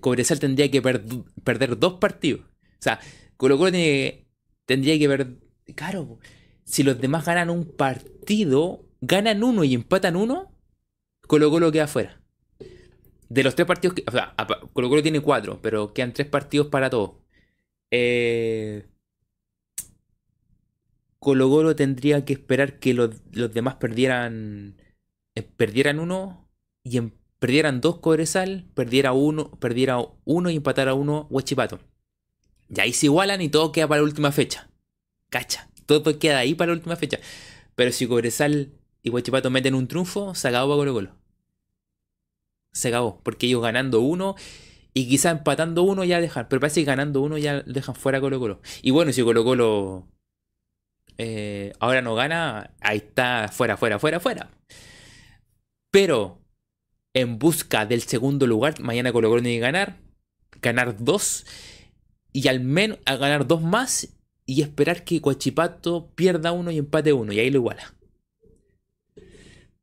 Cobresal 0.00 0.38
tendría 0.38 0.70
que 0.70 0.80
perder 0.82 1.78
dos 1.78 1.94
partidos. 1.94 2.42
O 2.42 2.82
sea, 2.82 3.00
Colo 3.36 3.58
tendría 4.66 4.98
que 4.98 5.08
perder. 5.08 5.36
Claro, 5.74 6.18
si 6.70 6.84
los 6.84 7.00
demás 7.00 7.24
ganan 7.24 7.50
un 7.50 7.64
partido, 7.64 8.86
ganan 9.00 9.42
uno 9.42 9.64
y 9.64 9.74
empatan 9.74 10.14
uno, 10.14 10.54
Colo 11.26 11.50
Colo 11.50 11.72
queda 11.72 11.84
afuera. 11.84 12.20
De 13.28 13.42
los 13.42 13.56
tres 13.56 13.66
partidos 13.66 13.96
que. 13.96 14.04
O 14.06 14.12
sea, 14.12 14.34
Colo 14.72 14.88
Colo 14.88 15.02
tiene 15.02 15.20
cuatro, 15.20 15.60
pero 15.60 15.92
quedan 15.92 16.12
tres 16.12 16.28
partidos 16.28 16.68
para 16.68 16.88
todos. 16.88 17.16
Eh, 17.90 18.86
Colo 21.18 21.48
Colo 21.48 21.74
tendría 21.74 22.24
que 22.24 22.34
esperar 22.34 22.78
que 22.78 22.94
los, 22.94 23.10
demás 23.52 23.74
perdieran. 23.74 24.76
Eh, 25.34 25.42
perdieran 25.42 25.98
uno 25.98 26.48
y 26.84 27.00
perdieran 27.40 27.80
dos 27.80 27.98
Cobresal, 27.98 28.70
perdiera 28.74 29.12
uno, 29.12 29.50
perdiera 29.58 29.98
uno 30.24 30.50
y 30.50 30.56
empatara 30.56 30.94
uno 30.94 31.26
Huachipato. 31.30 31.80
Y 32.68 32.80
ahí 32.80 32.92
se 32.92 33.06
igualan 33.06 33.40
y 33.40 33.48
todo 33.48 33.72
queda 33.72 33.88
para 33.88 34.02
la 34.02 34.06
última 34.06 34.30
fecha. 34.30 34.70
Cacha 35.30 35.69
todo 35.98 36.18
queda 36.18 36.38
ahí 36.38 36.54
para 36.54 36.72
la 36.72 36.78
última 36.78 36.96
fecha. 36.96 37.18
Pero 37.74 37.92
si 37.92 38.06
Cobresal 38.06 38.72
y 39.02 39.10
Huachipato 39.10 39.50
meten 39.50 39.74
un 39.74 39.88
triunfo, 39.88 40.34
se 40.34 40.48
acabó 40.48 40.68
para 40.68 40.78
Colo 40.78 40.92
Colo. 40.92 41.16
Se 42.72 42.88
acabó, 42.88 43.20
porque 43.22 43.46
ellos 43.46 43.62
ganando 43.62 44.00
uno 44.00 44.36
y 44.94 45.08
quizá 45.08 45.30
empatando 45.30 45.82
uno 45.82 46.04
ya 46.04 46.20
dejan. 46.20 46.46
Pero 46.48 46.60
parece 46.60 46.82
que 46.82 46.84
ganando 46.86 47.20
uno 47.20 47.38
ya 47.38 47.62
dejan 47.62 47.94
fuera 47.94 48.20
Colo 48.20 48.38
Colo. 48.38 48.60
Y 48.82 48.90
bueno, 48.90 49.12
si 49.12 49.22
Colo 49.22 49.44
Colo 49.44 50.06
eh, 51.18 51.72
ahora 51.80 52.02
no 52.02 52.14
gana, 52.14 52.70
ahí 52.80 52.98
está, 52.98 53.48
fuera, 53.48 53.76
fuera, 53.76 53.98
fuera, 53.98 54.20
fuera. 54.20 54.50
Pero 55.90 56.40
en 57.14 57.38
busca 57.38 57.86
del 57.86 58.02
segundo 58.02 58.46
lugar, 58.46 58.80
mañana 58.80 59.12
Colo 59.12 59.28
Colo 59.28 59.42
tiene 59.42 59.56
que 59.56 59.60
ganar, 59.60 59.96
ganar 60.62 61.02
dos 61.02 61.46
y 62.32 62.46
al 62.46 62.60
menos 62.60 62.98
a 63.06 63.16
ganar 63.16 63.46
dos 63.46 63.62
más 63.62 64.19
y 64.50 64.62
esperar 64.62 65.04
que 65.04 65.20
Coachipato 65.20 66.10
pierda 66.16 66.50
uno 66.50 66.72
y 66.72 66.78
empate 66.78 67.12
uno 67.12 67.32
y 67.32 67.38
ahí 67.38 67.50
lo 67.50 67.58
iguala. 67.58 67.94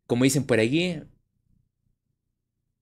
Como 0.06 0.26
dicen 0.26 0.44
por 0.44 0.60
aquí, 0.60 1.00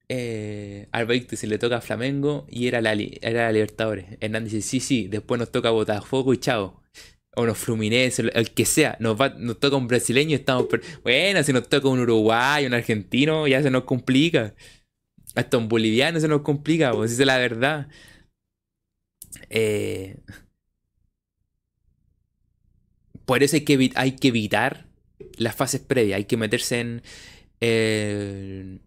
eh, 0.09 0.87
se 1.33 1.45
le 1.45 1.59
toca 1.59 1.77
a 1.77 1.81
Flamengo 1.81 2.47
y 2.49 2.67
era 2.67 2.81
la, 2.81 2.93
era 2.93 3.43
la 3.43 3.51
Libertadores. 3.51 4.17
Hernández 4.19 4.53
dice, 4.53 4.67
sí, 4.67 4.79
sí, 4.79 5.07
después 5.07 5.37
nos 5.37 5.51
toca 5.51 5.69
Botafogo 5.69 6.33
y 6.33 6.39
chao. 6.39 6.81
O 7.35 7.45
nos 7.45 7.59
Fluminense, 7.59 8.23
el 8.33 8.49
que 8.51 8.65
sea. 8.65 8.97
Nos, 8.99 9.21
va, 9.21 9.29
nos 9.37 9.59
toca 9.59 9.75
un 9.75 9.87
brasileño 9.87 10.31
y 10.31 10.35
estamos... 10.35 10.65
Bueno, 11.03 11.43
si 11.43 11.53
nos 11.53 11.69
toca 11.69 11.87
un 11.87 11.99
uruguayo, 11.99 12.67
un 12.67 12.73
argentino, 12.73 13.47
ya 13.47 13.61
se 13.61 13.69
nos 13.69 13.83
complica. 13.83 14.55
Hasta 15.35 15.57
un 15.59 15.67
boliviano 15.67 16.19
se 16.19 16.27
nos 16.27 16.41
complica, 16.41 16.93
pues 16.93 17.11
esa 17.11 17.21
es 17.21 17.27
la 17.27 17.37
verdad. 17.37 17.89
Eh, 19.51 20.17
por 23.25 23.43
eso 23.43 23.55
hay 23.55 23.63
que, 23.65 23.91
hay 23.95 24.11
que 24.15 24.27
evitar 24.29 24.87
las 25.37 25.55
fases 25.55 25.81
previas, 25.81 26.17
hay 26.17 26.25
que 26.25 26.37
meterse 26.37 26.79
en, 26.79 27.01
en, 27.61 28.81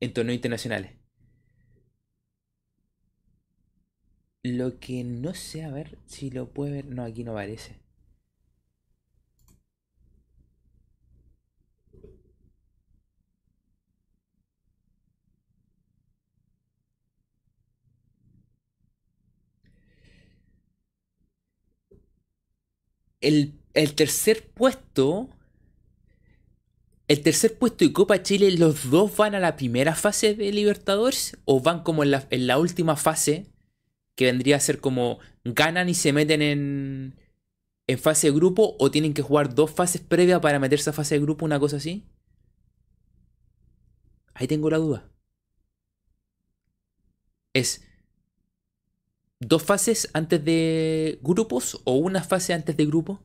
en 0.00 0.12
torneos 0.12 0.36
internacionales. 0.36 0.92
Lo 4.42 4.80
que 4.80 5.04
no 5.04 5.32
sé, 5.32 5.62
a 5.62 5.70
ver 5.70 5.96
si 6.06 6.30
lo 6.30 6.48
puede 6.52 6.72
ver. 6.72 6.86
No, 6.86 7.04
aquí 7.04 7.22
no 7.22 7.30
aparece. 7.30 7.76
El, 23.20 23.54
el 23.74 23.94
tercer 23.94 24.48
puesto 24.50 25.28
el 27.08 27.22
tercer 27.22 27.58
puesto 27.58 27.84
y 27.84 27.92
Copa 27.92 28.22
Chile, 28.22 28.50
¿los 28.52 28.90
dos 28.90 29.16
van 29.16 29.34
a 29.34 29.40
la 29.40 29.56
primera 29.56 29.94
fase 29.94 30.34
de 30.34 30.52
Libertadores? 30.52 31.38
¿O 31.46 31.60
van 31.60 31.82
como 31.82 32.04
en 32.04 32.46
la, 32.46 32.58
última 32.58 32.96
fase? 32.96 33.46
Que 34.14 34.26
vendría 34.26 34.56
a 34.56 34.60
ser 34.60 34.78
como 34.80 35.18
ganan 35.42 35.88
y 35.88 35.94
se 35.94 36.12
meten 36.12 36.42
en, 36.42 37.18
en 37.86 37.98
fase 37.98 38.26
de 38.26 38.34
grupo 38.34 38.76
o 38.78 38.90
tienen 38.90 39.14
que 39.14 39.22
jugar 39.22 39.54
dos 39.54 39.70
fases 39.70 40.02
previas 40.02 40.40
para 40.40 40.58
meterse 40.58 40.90
a 40.90 40.92
fase 40.92 41.14
de 41.14 41.22
grupo, 41.22 41.46
una 41.46 41.58
cosa 41.58 41.78
así. 41.78 42.04
Ahí 44.34 44.46
tengo 44.46 44.68
la 44.68 44.76
duda. 44.76 45.10
Es 47.54 47.87
dos 49.40 49.62
fases 49.62 50.10
antes 50.12 50.44
de 50.44 51.18
grupos 51.22 51.80
o 51.84 51.94
una 51.94 52.22
fase 52.22 52.54
antes 52.54 52.76
de 52.76 52.86
grupo. 52.86 53.22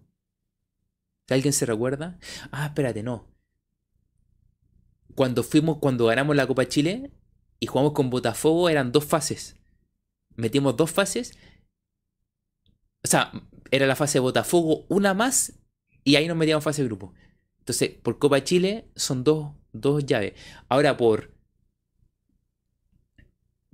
Alguien 1.30 1.54
se 1.54 1.66
recuerda. 1.66 2.20
Ah, 2.52 2.68
espérate, 2.68 3.04
no 3.04 3.34
cuando 5.16 5.44
fuimos, 5.44 5.78
cuando 5.78 6.06
ganamos 6.06 6.36
la 6.36 6.48
Copa 6.48 6.68
Chile 6.68 7.12
y 7.60 7.68
jugamos 7.68 7.94
con 7.94 8.10
Botafogo, 8.10 8.70
eran 8.70 8.92
dos 8.92 9.06
fases. 9.06 9.58
Metimos 10.36 10.76
dos 10.76 10.92
fases. 10.92 11.38
O 13.04 13.08
sea, 13.08 13.32
era 13.72 13.88
la 13.88 13.96
fase 13.96 14.18
de 14.18 14.22
Botafogo, 14.22 14.86
una 14.90 15.14
más, 15.14 15.54
y 16.04 16.16
ahí 16.16 16.28
nos 16.28 16.38
metíamos 16.38 16.64
fase 16.64 16.82
de 16.82 16.88
grupo. 16.88 17.14
Entonces, 17.60 17.92
por 17.92 18.20
Copa 18.20 18.44
Chile 18.44 18.90
son 18.96 19.24
dos, 19.24 19.52
dos 19.72 20.06
llaves. 20.06 20.34
Ahora, 20.70 20.98
por. 20.98 21.33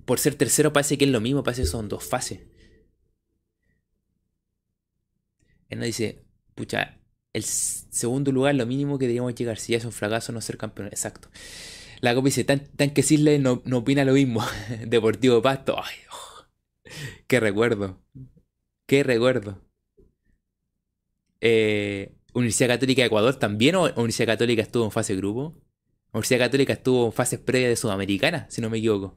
Por 0.04 0.18
ser 0.18 0.34
tercero, 0.34 0.72
parece 0.72 0.98
que 0.98 1.04
es 1.04 1.10
lo 1.10 1.20
mismo, 1.20 1.42
parece 1.42 1.62
que 1.62 1.68
son 1.68 1.88
dos 1.88 2.04
fases. 2.04 2.40
Él 5.68 5.80
dice, 5.80 6.24
pucha, 6.54 6.98
el 7.32 7.44
segundo 7.44 8.32
lugar, 8.32 8.54
lo 8.56 8.66
mínimo 8.66 8.98
que 8.98 9.04
deberíamos 9.04 9.34
llegar. 9.34 9.58
Si 9.58 9.72
ya 9.72 9.78
es 9.78 9.84
un 9.84 9.92
fracaso, 9.92 10.32
no 10.32 10.40
ser 10.40 10.56
campeón. 10.56 10.88
Exacto. 10.88 11.28
La 12.00 12.14
copa 12.14 12.26
dice, 12.26 12.44
tan, 12.44 12.60
que 12.60 13.02
Cisle 13.02 13.38
no, 13.38 13.62
no, 13.64 13.78
opina 13.78 14.04
lo 14.04 14.12
mismo. 14.14 14.44
Deportivo 14.86 15.40
Pasto. 15.42 15.76
Ay, 15.82 15.96
oh, 16.12 16.46
qué 17.26 17.40
recuerdo. 17.40 18.00
Qué 18.86 19.02
recuerdo. 19.04 19.62
Eh, 21.40 22.12
Universidad 22.34 22.68
Católica 22.68 23.02
de 23.02 23.06
Ecuador 23.06 23.34
también 23.36 23.74
o 23.76 23.84
Universidad 23.84 24.26
Católica 24.26 24.62
estuvo 24.62 24.84
en 24.84 24.90
fase 24.90 25.14
grupo. 25.14 25.54
Universidad 26.12 26.40
Católica 26.40 26.72
estuvo 26.72 27.06
en 27.06 27.12
fases 27.12 27.38
previas 27.38 27.70
de 27.70 27.76
Sudamericana, 27.76 28.46
si 28.50 28.60
no 28.60 28.70
me 28.70 28.78
equivoco. 28.78 29.16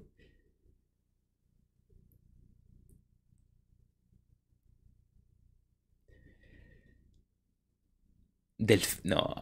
No. 9.04 9.36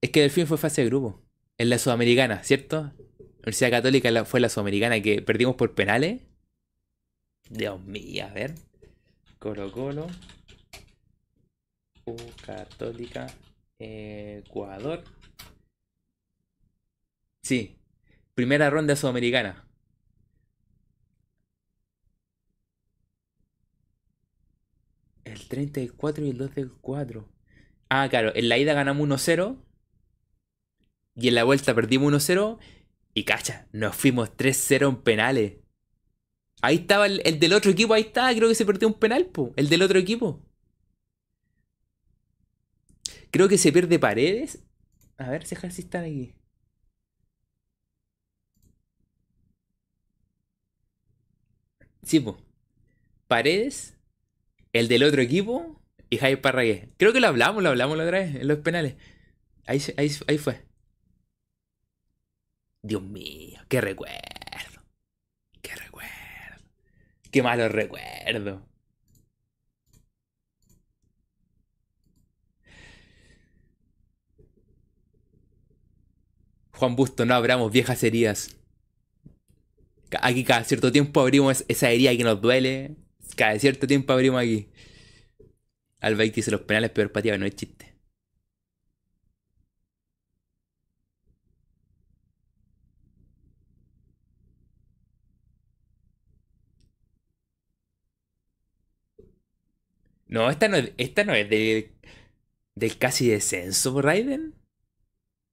Es 0.00 0.10
que 0.10 0.20
Delfín 0.20 0.46
fue 0.46 0.58
fase 0.58 0.82
de 0.82 0.88
grupo. 0.88 1.22
En 1.58 1.70
la 1.70 1.78
Sudamericana, 1.78 2.42
¿cierto? 2.42 2.92
Universidad 3.38 3.70
Católica 3.70 4.24
fue 4.24 4.40
la 4.40 4.48
Sudamericana 4.48 5.00
que 5.00 5.22
perdimos 5.22 5.56
por 5.56 5.74
penales. 5.74 6.22
Dios 7.50 7.80
mío, 7.84 8.26
a 8.26 8.32
ver. 8.32 8.54
Colo 9.38 9.70
Colo. 9.70 10.06
U 12.06 12.16
Católica. 12.44 13.26
Ecuador. 13.78 15.04
Sí. 17.42 17.76
Primera 18.34 18.70
ronda 18.70 18.96
sudamericana. 18.96 19.64
El 25.24 25.46
34 25.48 26.24
y 26.24 26.30
el 26.30 26.38
2 26.38 26.54
del 26.54 26.72
4. 26.72 27.33
Ah, 27.96 28.08
claro, 28.10 28.32
en 28.34 28.48
la 28.48 28.58
ida 28.58 28.74
ganamos 28.74 29.06
1-0 29.06 29.56
y 31.14 31.28
en 31.28 31.34
la 31.36 31.44
vuelta 31.44 31.74
perdimos 31.76 32.12
1-0 32.12 32.58
y 33.14 33.24
cacha, 33.24 33.68
nos 33.72 33.94
fuimos 33.94 34.36
3-0 34.36 34.88
en 34.88 34.96
penales. 35.02 35.52
Ahí 36.62 36.76
estaba 36.76 37.06
el, 37.06 37.38
del 37.38 37.52
otro 37.52 37.70
equipo, 37.70 37.94
ahí 37.94 38.02
estaba, 38.02 38.34
creo 38.34 38.48
que 38.48 38.56
se 38.56 38.66
perdió 38.66 38.88
un 38.88 38.94
penal, 38.94 39.26
po, 39.26 39.52
el 39.56 39.68
del 39.68 39.82
otro 39.82 39.98
equipo. 40.00 40.42
Creo 43.30 43.48
que 43.48 43.58
se 43.58 43.70
pierde 43.72 43.98
paredes. 44.00 44.64
A 45.16 45.30
ver 45.30 45.46
si 45.46 45.54
están 45.54 46.04
aquí. 46.04 46.34
Sí, 52.02 52.20
po. 52.20 52.36
Paredes, 53.28 53.96
el 54.72 54.88
del 54.88 55.04
otro 55.04 55.22
equipo 55.22 55.83
y 56.14 56.18
Jaime 56.18 56.36
Parragué. 56.38 56.88
Creo 56.96 57.12
que 57.12 57.20
lo 57.20 57.28
hablamos, 57.28 57.62
lo 57.62 57.70
hablamos 57.70 57.96
la 57.98 58.04
otra 58.04 58.20
vez 58.20 58.34
en 58.36 58.48
los 58.48 58.58
penales. 58.58 58.94
Ahí, 59.66 59.82
ahí, 59.96 60.10
ahí 60.28 60.38
fue. 60.38 60.62
Dios 62.82 63.02
mío, 63.02 63.60
qué 63.68 63.80
recuerdo. 63.80 64.14
Qué 65.62 65.74
recuerdo. 65.74 66.10
Qué 67.30 67.42
malo 67.42 67.68
recuerdo. 67.68 68.62
Juan 76.72 76.96
Busto, 76.96 77.24
no 77.24 77.34
abramos 77.34 77.72
viejas 77.72 78.02
heridas. 78.04 78.56
Aquí 80.20 80.44
cada 80.44 80.62
cierto 80.64 80.92
tiempo 80.92 81.20
abrimos 81.20 81.64
esa 81.68 81.90
herida 81.90 82.16
que 82.16 82.24
nos 82.24 82.40
duele. 82.40 82.96
Cada 83.36 83.58
cierto 83.58 83.86
tiempo 83.86 84.12
abrimos 84.12 84.40
aquí. 84.42 84.68
Alba 86.06 86.24
dice 86.24 86.50
los 86.50 86.62
penales 86.62 86.90
peor 86.90 87.12
pateados, 87.12 87.40
no 87.40 87.46
es 87.46 87.56
chiste. 87.56 87.94
No, 100.28 100.50
esta 100.50 100.68
no 100.68 100.76
es, 100.76 100.92
esta 100.98 101.24
no 101.24 101.34
es 101.34 101.48
de, 101.50 101.92
del 102.76 102.98
casi 102.98 103.28
descenso, 103.30 104.00
Raiden. 104.02 104.54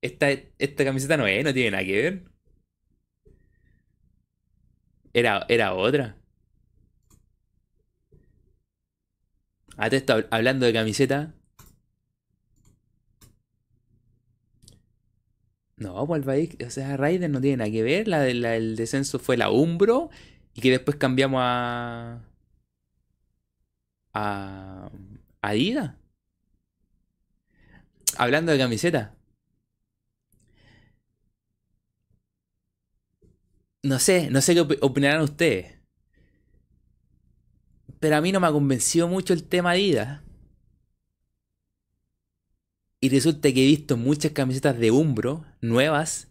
Esta, 0.01 0.29
esta 0.31 0.85
camiseta 0.85 1.17
no 1.17 1.27
es, 1.27 1.43
no 1.43 1.53
tiene 1.53 1.71
nada 1.71 1.85
que 1.85 2.01
ver. 2.01 2.23
Era, 5.13 5.45
era 5.47 5.73
otra. 5.73 6.17
Te 9.77 9.97
está 9.97 10.25
hablando 10.31 10.65
de 10.65 10.73
camiseta. 10.73 11.33
No, 15.77 16.05
pues 16.05 16.23
o 16.65 16.69
sea, 16.69 16.95
Raiden 16.95 17.31
no 17.31 17.41
tiene 17.41 17.57
nada 17.57 17.71
que 17.71 17.81
ver. 17.83 18.07
La, 18.07 18.19
del 18.19 18.75
descenso 18.75 19.17
fue 19.19 19.35
la 19.37 19.49
Umbro. 19.49 20.09
Y 20.53 20.61
que 20.61 20.69
después 20.71 20.97
cambiamos 20.97 21.41
a. 21.43 22.21
a. 24.13 24.91
¿Adidas? 25.41 25.95
Hablando 28.17 28.51
de 28.53 28.57
camiseta. 28.59 29.15
No 33.83 33.99
sé, 33.99 34.29
no 34.29 34.41
sé 34.41 34.53
qué 34.55 34.61
opinarán 34.81 35.21
ustedes. 35.21 35.80
Pero 38.01 38.17
a 38.17 38.21
mí 38.21 38.33
no 38.33 38.41
me 38.41 38.47
ha 38.47 38.51
convencido 38.51 39.07
mucho 39.07 39.31
el 39.31 39.43
tema 39.43 39.71
Adidas. 39.71 40.21
Y 42.99 43.09
resulta 43.09 43.53
que 43.53 43.63
he 43.63 43.67
visto 43.67 43.95
muchas 43.95 44.31
camisetas 44.31 44.77
de 44.77 44.91
Umbro 44.91 45.45
nuevas 45.61 46.27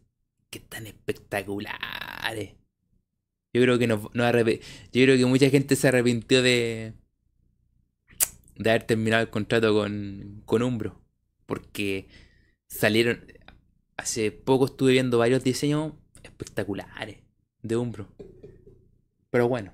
que 0.50 0.58
están 0.58 0.86
espectaculares. 0.86 2.56
Yo 3.52 3.62
creo 3.62 3.78
que 3.78 3.86
no, 3.86 4.10
no 4.14 4.30
yo 4.30 4.60
creo 4.92 5.16
que 5.16 5.26
mucha 5.26 5.48
gente 5.48 5.76
se 5.76 5.88
arrepintió 5.88 6.42
de 6.42 6.94
de 8.60 8.68
haber 8.68 8.82
terminado 8.82 9.22
el 9.22 9.30
contrato 9.30 9.72
con, 9.72 10.42
con 10.44 10.62
Umbro. 10.62 11.00
Porque 11.46 12.08
salieron. 12.66 13.24
Hace 13.96 14.32
poco 14.32 14.66
estuve 14.66 14.92
viendo 14.92 15.18
varios 15.18 15.44
diseños 15.44 15.92
espectaculares 16.22 17.18
de 17.62 17.76
Umbro. 17.76 18.08
Pero 19.30 19.48
bueno, 19.48 19.72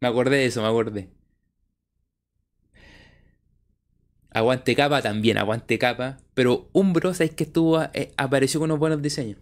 me 0.00 0.08
acordé 0.08 0.36
de 0.38 0.46
eso, 0.46 0.62
me 0.62 0.68
acordé. 0.68 1.10
Aguante 4.32 4.74
capa 4.76 5.02
también, 5.02 5.38
aguante 5.38 5.78
capa. 5.78 6.18
Pero 6.34 6.68
Umbro, 6.72 7.14
¿sabes 7.14 7.34
que 7.34 7.44
estuvo? 7.44 7.82
Eh, 7.94 8.12
apareció 8.16 8.60
con 8.60 8.70
unos 8.70 8.78
buenos 8.78 9.02
diseños. 9.02 9.38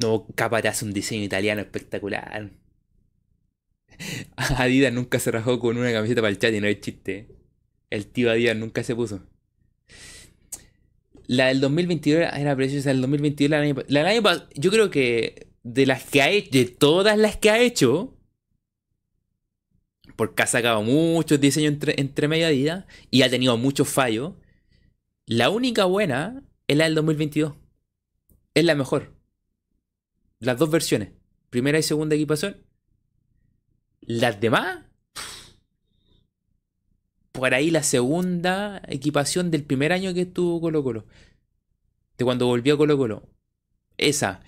No, 0.00 0.26
capa 0.34 0.60
te 0.60 0.68
hace 0.68 0.84
un 0.84 0.92
diseño 0.92 1.22
italiano 1.24 1.60
espectacular. 1.60 2.50
Adidas 4.36 4.92
nunca 4.92 5.18
se 5.18 5.30
rajó 5.30 5.58
con 5.60 5.76
una 5.78 5.92
camiseta 5.92 6.20
para 6.20 6.30
el 6.30 6.38
chat 6.38 6.52
y 6.52 6.60
no 6.60 6.66
es 6.66 6.80
chiste. 6.80 7.28
El 7.90 8.06
tío 8.06 8.30
Adidas 8.30 8.56
nunca 8.56 8.82
se 8.82 8.94
puso. 8.96 9.22
La 11.26 11.46
del 11.46 11.60
2022 11.60 12.20
era 12.34 12.56
preciosa. 12.56 12.90
El 12.90 13.00
2022 13.00 13.50
la 13.50 13.60
año, 13.60 13.74
la 13.88 14.00
año 14.08 14.22
Yo 14.54 14.70
creo 14.70 14.90
que 14.90 15.51
de 15.62 15.86
las 15.86 16.04
que 16.04 16.22
ha 16.22 16.30
hecho, 16.30 16.50
de 16.50 16.64
todas 16.66 17.18
las 17.18 17.36
que 17.36 17.50
ha 17.50 17.58
hecho, 17.58 18.16
porque 20.16 20.42
ha 20.42 20.46
sacado 20.46 20.82
muchos 20.82 21.40
diseños 21.40 21.72
entre, 21.72 22.00
entre 22.00 22.28
medio 22.28 22.46
Adidas 22.46 22.84
y 23.10 23.22
ha 23.22 23.30
tenido 23.30 23.56
muchos 23.56 23.88
fallos. 23.88 24.34
La 25.26 25.50
única 25.50 25.84
buena 25.84 26.42
es 26.68 26.76
la 26.76 26.84
del 26.84 26.94
2022. 26.94 27.54
Es 28.54 28.64
la 28.64 28.74
mejor. 28.74 29.14
Las 30.38 30.58
dos 30.58 30.70
versiones. 30.70 31.10
Primera 31.50 31.78
y 31.78 31.82
segunda 31.82 32.14
equipación. 32.14 32.56
Las 34.00 34.40
demás. 34.40 34.84
Por 37.30 37.54
ahí 37.54 37.70
la 37.70 37.82
segunda 37.82 38.82
equipación 38.88 39.50
del 39.50 39.64
primer 39.64 39.92
año 39.92 40.12
que 40.12 40.22
estuvo 40.22 40.60
Colo 40.60 40.82
Colo. 40.82 41.06
De 42.18 42.24
cuando 42.24 42.46
volvió 42.46 42.76
Colo 42.76 42.98
Colo. 42.98 43.28
Esa. 43.96 44.42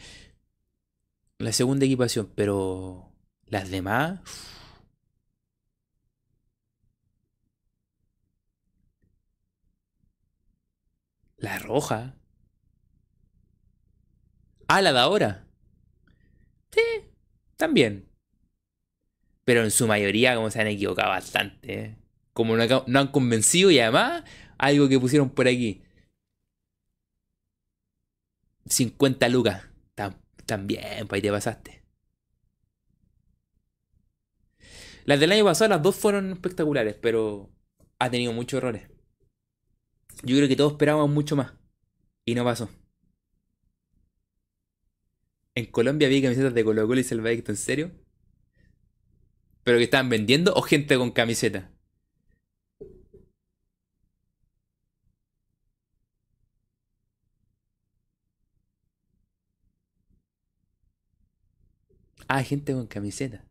La 1.39 1.52
segunda 1.52 1.85
equipación. 1.86 2.32
Pero 2.35 3.12
las 3.47 3.70
demás. 3.70 4.20
La 11.36 11.59
roja. 11.59 12.16
Ah, 14.69 14.81
la 14.82 14.93
de 14.93 14.98
ahora. 14.98 15.47
Sí, 16.73 16.81
también. 17.56 18.09
Pero 19.44 19.62
en 19.62 19.70
su 19.70 19.86
mayoría, 19.86 20.35
como 20.36 20.51
se 20.51 20.61
han 20.61 20.69
equivocado 20.69 21.11
bastante. 21.11 21.81
¿eh? 21.81 21.97
Como 22.32 22.56
no, 22.56 22.98
han 22.98 23.09
convencido 23.09 23.70
y 23.70 23.78
además, 23.78 24.24
algo 24.59 24.89
que 24.89 24.98
pusieron 24.98 25.31
por 25.31 25.47
aquí. 25.48 25.82
50 28.66 29.28
lucas. 29.28 29.62
También, 30.47 31.07
pues 31.09 31.19
ahí 31.19 31.23
te 31.23 31.31
pasaste. 31.31 31.85
Las 35.05 35.21
del 35.21 35.33
año 35.33 35.45
pasado, 35.45 35.69
las 35.71 35.83
dos 35.83 35.97
fueron 35.97 36.33
espectaculares, 36.33 36.97
pero 37.01 37.51
ha 37.99 38.11
tenido 38.11 38.33
muchos 38.33 38.59
errores. 38.59 38.89
Yo 40.23 40.37
creo 40.37 40.49
que 40.49 40.57
todos 40.57 40.73
esperábamos 40.73 41.11
mucho 41.11 41.37
más. 41.37 41.53
Y 42.25 42.35
no 42.35 42.45
pasó. 42.45 42.71
En 45.55 45.66
Colombia 45.66 46.09
había 46.09 46.23
camisetas 46.23 46.55
de 46.55 46.65
Colo 46.65 46.87
Colo 46.87 47.01
y 47.01 47.05
Salvadicto, 47.05 47.53
¿en 47.53 47.57
serio? 47.57 47.93
¿Pero 49.62 49.79
que 49.79 49.85
estaban 49.85 50.09
vendiendo 50.09 50.55
o 50.55 50.62
gente 50.62 50.97
con 50.97 51.11
camiseta? 51.11 51.74
Ah, 62.36 62.43
gente 62.43 62.73
con 62.73 62.89
camiseta. 62.89 63.44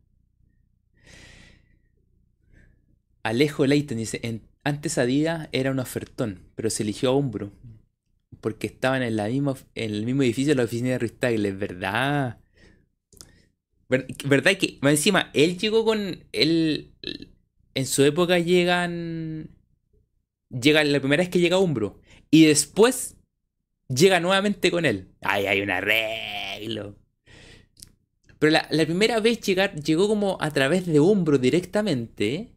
Alejo 3.22 3.64
Leighton 3.64 3.96
dice, 3.96 4.42
antes 4.62 4.98
Adidas 4.98 5.48
era 5.52 5.70
un 5.70 5.78
ofertón, 5.78 6.50
pero 6.54 6.68
se 6.68 6.82
eligió 6.82 7.08
a 7.08 7.16
Umbro. 7.16 7.50
Porque 8.42 8.66
estaban 8.66 9.02
en, 9.02 9.16
la 9.16 9.28
misma, 9.28 9.54
en 9.74 9.90
el 9.90 10.04
mismo 10.04 10.22
edificio 10.22 10.50
de 10.50 10.56
la 10.56 10.64
oficina 10.64 10.90
de 10.90 10.98
Ruiz 10.98 11.14
¿verdad? 11.18 12.40
¿Verdad 13.88 14.58
que 14.58 14.78
encima 14.82 15.30
él 15.32 15.56
llegó 15.56 15.86
con 15.86 16.22
él 16.32 16.92
en 17.72 17.86
su 17.86 18.04
época 18.04 18.38
llegan 18.38 19.48
llega 20.50 20.84
la 20.84 21.00
primera 21.00 21.22
vez 21.22 21.30
que 21.30 21.40
llega 21.40 21.56
Umbro 21.56 22.02
y 22.30 22.44
después 22.44 23.16
llega 23.88 24.20
nuevamente 24.20 24.70
con 24.70 24.84
él. 24.84 25.08
Ay, 25.22 25.46
hay 25.46 25.62
un 25.62 25.70
arreglo. 25.70 26.98
Pero 28.44 28.58
la, 28.68 28.84
primera 28.84 29.20
vez 29.20 29.40
llegar, 29.40 29.74
llegó 29.80 30.06
como 30.06 30.36
a 30.38 30.50
través 30.50 30.84
de 30.84 31.00
Umbro 31.00 31.38
directamente. 31.38 32.52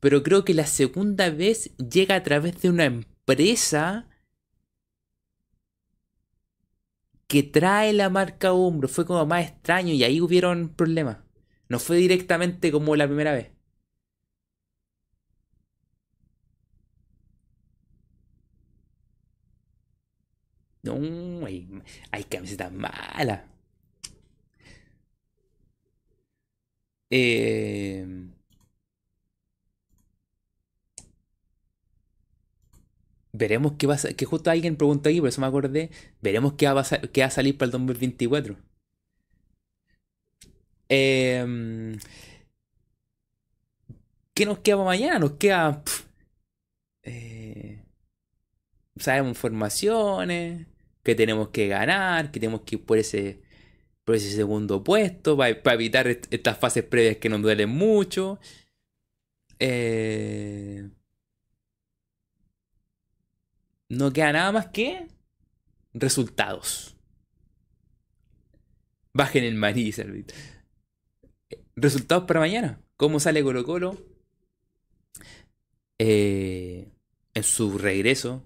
Pero 0.00 0.22
creo 0.22 0.46
que 0.46 0.54
la 0.54 0.66
segunda 0.66 1.28
vez 1.28 1.76
llega 1.76 2.14
a 2.14 2.22
través 2.22 2.62
de 2.62 2.70
una 2.70 2.84
empresa 2.86 4.08
que 7.26 7.42
trae 7.42 7.92
la 7.92 8.08
marca 8.08 8.54
Umbro. 8.54 8.88
Fue 8.88 9.04
como 9.04 9.26
más 9.26 9.44
extraño 9.50 9.92
y 9.92 10.04
ahí 10.04 10.22
hubieron 10.22 10.70
problemas. 10.70 11.18
No 11.68 11.78
fue 11.78 11.96
directamente 11.98 12.72
como 12.72 12.96
la 12.96 13.06
primera 13.06 13.32
vez. 13.34 13.50
No, 20.82 21.44
hay, 21.46 21.68
hay 22.10 22.24
camisetas 22.24 22.72
malas. 22.72 23.53
Eh, 27.16 28.04
veremos 33.32 33.74
qué 33.78 33.86
va 33.86 33.94
a 33.94 33.98
que 34.16 34.24
justo 34.24 34.50
alguien 34.50 34.76
preguntó 34.76 35.08
aquí, 35.08 35.20
por 35.20 35.28
eso 35.28 35.40
me 35.40 35.46
acordé, 35.46 35.90
veremos 36.22 36.54
qué 36.54 36.66
va 36.68 36.80
a, 36.82 37.00
qué 37.12 37.20
va 37.22 37.26
a 37.28 37.30
salir 37.30 37.56
para 37.56 37.66
el 37.66 37.72
2024. 37.72 38.56
Em, 40.88 41.98
¿Qué 44.34 44.46
nos 44.46 44.58
queda 44.58 44.76
para 44.76 44.86
mañana? 44.86 45.18
Nos 45.18 45.32
queda... 45.32 45.82
Eh, 47.02 47.82
sabemos 48.96 49.30
informaciones, 49.30 50.66
que 51.02 51.14
tenemos 51.14 51.50
que 51.50 51.68
ganar, 51.68 52.30
que 52.32 52.40
tenemos 52.40 52.62
que 52.62 52.76
ir 52.76 52.84
por 52.84 52.98
ese, 52.98 53.43
por 54.04 54.14
ese 54.14 54.30
segundo 54.30 54.84
puesto, 54.84 55.36
para, 55.36 55.74
evitar 55.74 56.06
estas 56.08 56.58
fases 56.58 56.84
previas 56.84 57.16
que 57.16 57.28
nos 57.28 57.42
duelen 57.42 57.70
mucho. 57.70 58.38
Eh, 59.58 60.90
no 63.88 64.12
queda 64.12 64.32
nada 64.32 64.52
más 64.52 64.66
que 64.66 65.08
resultados. 65.94 66.96
Bajen 69.14 69.44
el 69.44 69.54
maní, 69.54 69.92
Servit. 69.92 70.32
Resultados 71.76 72.24
para 72.24 72.40
mañana. 72.40 72.80
¿Cómo 72.96 73.20
sale 73.20 73.42
Colo 73.42 73.64
Colo? 73.64 73.96
Eh, 75.98 76.90
en 77.32 77.42
su 77.42 77.78
regreso. 77.78 78.44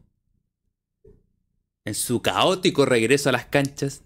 En 1.85 1.95
su 1.95 2.21
caótico 2.21 2.85
regreso 2.85 3.31
a 3.31 3.33
las 3.33 3.47
canchas. 3.47 4.05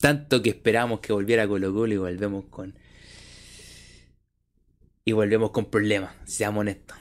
Tanto 0.00 0.42
que 0.42 0.50
esperamos 0.50 1.00
que 1.00 1.12
volviera 1.12 1.48
Colo 1.48 1.72
Colo 1.72 1.94
y 1.94 1.96
volvemos 1.96 2.44
con... 2.46 2.78
Y 5.04 5.12
volvemos 5.12 5.50
con 5.50 5.70
problemas, 5.70 6.14
seamos 6.24 6.60
honestos. 6.60 6.96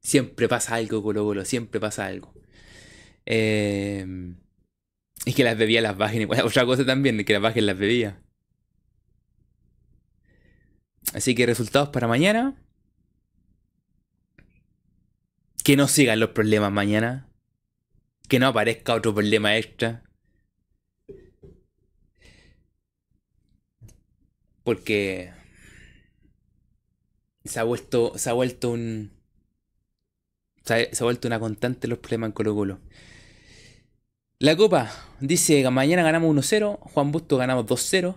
Siempre 0.00 0.48
pasa 0.48 0.74
algo, 0.74 1.02
Colo 1.02 1.24
Colo, 1.24 1.44
siempre 1.44 1.80
pasa 1.80 2.06
algo. 2.06 2.34
Eh, 3.24 4.34
y 5.24 5.32
que 5.34 5.44
las 5.44 5.56
bebidas 5.56 5.82
las 5.82 5.96
bajen. 5.96 6.28
Otra 6.44 6.66
cosa 6.66 6.84
también, 6.84 7.24
que 7.24 7.32
las 7.32 7.42
bajen 7.42 7.66
las 7.66 7.78
bebidas. 7.78 8.16
Así 11.14 11.34
que 11.34 11.46
resultados 11.46 11.90
para 11.90 12.08
mañana. 12.08 12.56
Que 15.62 15.76
no 15.76 15.86
sigan 15.86 16.18
los 16.18 16.30
problemas 16.30 16.72
mañana. 16.72 17.28
Que 18.28 18.38
no 18.38 18.48
aparezca 18.48 18.94
otro 18.94 19.14
problema 19.14 19.56
extra. 19.56 20.02
Porque 24.64 25.32
se 27.44 27.60
ha 27.60 27.64
vuelto, 27.64 28.12
se 28.16 28.30
ha 28.30 28.32
vuelto 28.32 28.70
un. 28.70 29.10
Se 30.64 30.90
ha, 30.92 31.04
vuelto 31.04 31.26
una 31.26 31.40
constante 31.40 31.88
los 31.88 31.98
problemas 31.98 32.28
en 32.28 32.32
Colo 32.32 32.54
Colo. 32.54 32.78
La 34.38 34.56
Copa 34.56 34.92
dice 35.20 35.68
mañana 35.70 36.02
ganamos 36.02 36.34
1-0, 36.34 36.78
Juan 36.78 37.12
Busto 37.12 37.36
ganamos 37.36 37.66
2-0. 37.66 38.14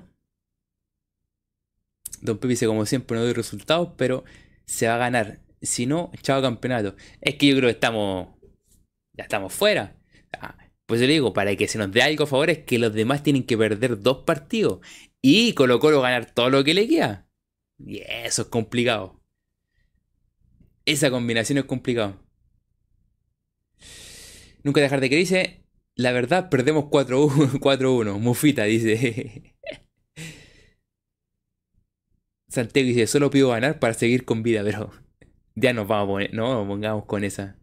Don 2.21 2.37
Pepe 2.37 2.47
dice 2.49 2.67
como 2.67 2.85
siempre 2.85 3.17
no 3.17 3.23
doy 3.23 3.33
resultados, 3.33 3.89
pero 3.97 4.23
se 4.65 4.87
va 4.87 4.95
a 4.95 4.99
ganar. 4.99 5.39
Si 5.61 5.85
no, 5.87 6.11
chao 6.21 6.41
campeonato. 6.41 6.95
Es 7.21 7.35
que 7.35 7.47
yo 7.47 7.55
creo 7.57 7.67
que 7.67 7.73
estamos. 7.73 8.29
Ya 9.13 9.23
estamos 9.23 9.53
fuera. 9.53 9.95
Pues 10.85 11.01
yo 11.01 11.07
le 11.07 11.13
digo, 11.13 11.33
para 11.33 11.55
que 11.55 11.67
se 11.67 11.79
nos 11.79 11.91
dé 11.91 12.03
algo 12.03 12.25
a 12.25 12.27
favor 12.27 12.49
es 12.51 12.59
que 12.59 12.77
los 12.77 12.93
demás 12.93 13.23
tienen 13.23 13.43
que 13.43 13.57
perder 13.57 14.01
dos 14.01 14.19
partidos. 14.19 14.81
Y 15.27 15.53
Colo 15.53 15.79
Colo 15.79 16.01
ganar 16.01 16.31
todo 16.31 16.51
lo 16.51 16.63
que 16.63 16.75
le 16.75 16.87
queda. 16.87 17.27
Y 17.79 18.03
eso 18.07 18.43
es 18.43 18.47
complicado. 18.47 19.23
Esa 20.85 21.09
combinación 21.09 21.57
es 21.57 21.65
complicado. 21.65 22.23
Nunca 24.61 24.81
dejar 24.81 25.01
de 25.01 25.09
que 25.09 25.15
dice. 25.15 25.65
La 25.95 26.11
verdad, 26.11 26.51
perdemos 26.51 26.85
4-1. 26.85 28.19
Mufita 28.19 28.65
dice. 28.65 29.55
Santiago 32.47 32.87
dice, 32.87 33.07
solo 33.07 33.31
pido 33.31 33.49
ganar 33.49 33.79
para 33.79 33.95
seguir 33.95 34.25
con 34.25 34.43
vida, 34.43 34.61
pero 34.63 34.91
ya 35.55 35.73
nos 35.73 35.87
vamos 35.87 36.03
a 36.03 36.07
poner, 36.07 36.33
no 36.35 36.53
nos 36.53 36.67
pongamos 36.67 37.05
con 37.05 37.23
esa. 37.23 37.57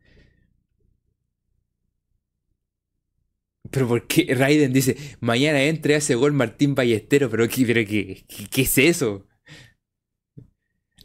Pero 3.72 3.88
¿por 3.88 4.06
qué 4.06 4.34
Raiden 4.34 4.72
dice, 4.72 4.96
mañana 5.20 5.62
entre 5.62 5.96
ese 5.96 6.14
gol 6.14 6.32
Martín 6.32 6.74
Ballestero? 6.74 7.30
Pero 7.30 7.48
¿qué, 7.48 7.64
pero 7.66 7.80
qué, 7.88 8.24
qué, 8.50 8.62
es 8.62 8.78
eso? 8.78 9.26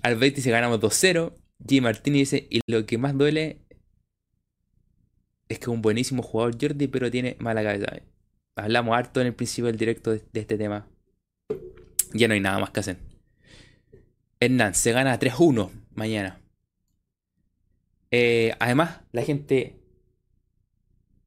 Albert 0.04 0.36
dice, 0.36 0.52
ganamos 0.52 0.80
2-0. 0.82 1.34
G. 1.60 1.82
Martín 1.82 2.14
dice, 2.14 2.46
y 2.52 2.60
lo 2.68 2.86
que 2.86 2.98
más 2.98 3.18
duele 3.18 3.62
es 5.48 5.60
que 5.60 5.64
es 5.64 5.68
un 5.70 5.82
buenísimo 5.82 6.22
jugador 6.22 6.58
Jordi, 6.62 6.88
pero 6.88 7.10
tiene 7.10 7.38
mala 7.40 7.64
cabeza. 7.64 8.02
Hablamos 8.58 8.98
harto 8.98 9.22
en 9.22 9.28
el 9.28 9.34
principio 9.34 9.68
del 9.68 9.78
directo 9.78 10.12
de, 10.12 10.22
de 10.34 10.40
este 10.42 10.58
tema. 10.58 10.88
Ya 12.14 12.28
no 12.28 12.34
hay 12.34 12.42
nada 12.42 12.60
más 12.60 12.72
que 12.72 12.82
hacer. 12.82 12.98
Hernán 14.42 14.76
se 14.76 14.92
gana 14.92 15.18
3-1 15.18 15.72
mañana. 15.96 16.42
Eh, 18.12 18.54
además, 18.60 19.00
la 19.14 19.24
gente 19.24 19.80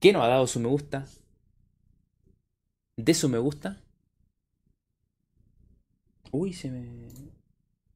que 0.01 0.13
no 0.13 0.23
ha 0.23 0.29
dado 0.29 0.47
su 0.47 0.61
me 0.61 0.69
gusta, 0.69 1.07
de 3.05 3.15
su 3.15 3.29
me 3.29 3.39
gusta. 3.39 3.83
Uy, 6.33 6.53
se 6.53 6.71
me. 6.71 7.09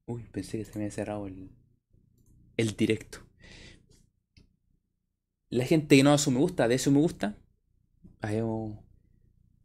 Uy, 0.06 0.22
pensé 0.32 0.59
que 0.59 0.64
se 0.64 0.72
me 0.78 0.85
había 0.85 0.90
cerrado 0.94 1.26
el, 1.26 1.51
el 2.56 2.76
directo. 2.76 3.18
La 5.51 5.64
gente 5.64 5.97
que 5.97 6.02
no 6.02 6.10
da 6.10 6.18
su 6.18 6.31
me 6.31 6.39
gusta, 6.40 6.68
de 6.68 6.78
su 6.78 6.90
me 6.90 7.01
gusta. 7.01 7.39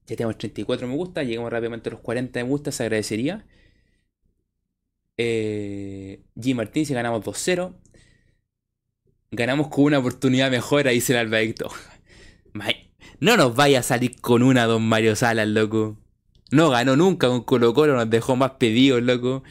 Ya 0.10 0.16
tenemos 0.16 0.38
34 0.38 0.88
me 0.88 0.95
gusta, 0.95 1.24
llegamos 1.24 1.52
rápidamente 1.52 1.90
a 1.90 1.91
los 1.94 2.02
40 2.02 2.44
me 2.44 2.49
gusta, 2.49 2.72
se 2.72 2.84
agradecería. 2.84 3.45
Eh, 5.18 6.24
G. 6.36 6.56
Martín, 6.56 6.86
si 6.86 6.94
ganamos 6.94 7.24
2-0. 7.24 7.76
Ganamos 9.32 9.68
con 9.68 9.86
una 9.86 9.99
oportunidad 9.99 10.49
mejor, 10.49 10.88
ahí 10.88 11.02
se 11.02 11.14
el 11.14 11.20
Albaicto. 11.20 11.70
No 13.20 13.38
nos 13.38 13.56
vaya 13.56 13.80
a 13.80 13.84
salir 13.84 14.20
con 14.22 14.44
una 14.44 14.66
Don 14.66 14.84
Mario 14.88 15.16
Salas, 15.16 15.48
loco. 15.48 15.98
No 16.52 16.70
ganó 16.70 16.96
nunca 16.96 17.28
con 17.28 17.44
Colo 17.44 17.74
Colo, 17.74 17.96
nos 17.96 18.10
dejó 18.10 18.36
más 18.36 18.52
pedidos, 18.52 19.02
loco. 19.04 19.44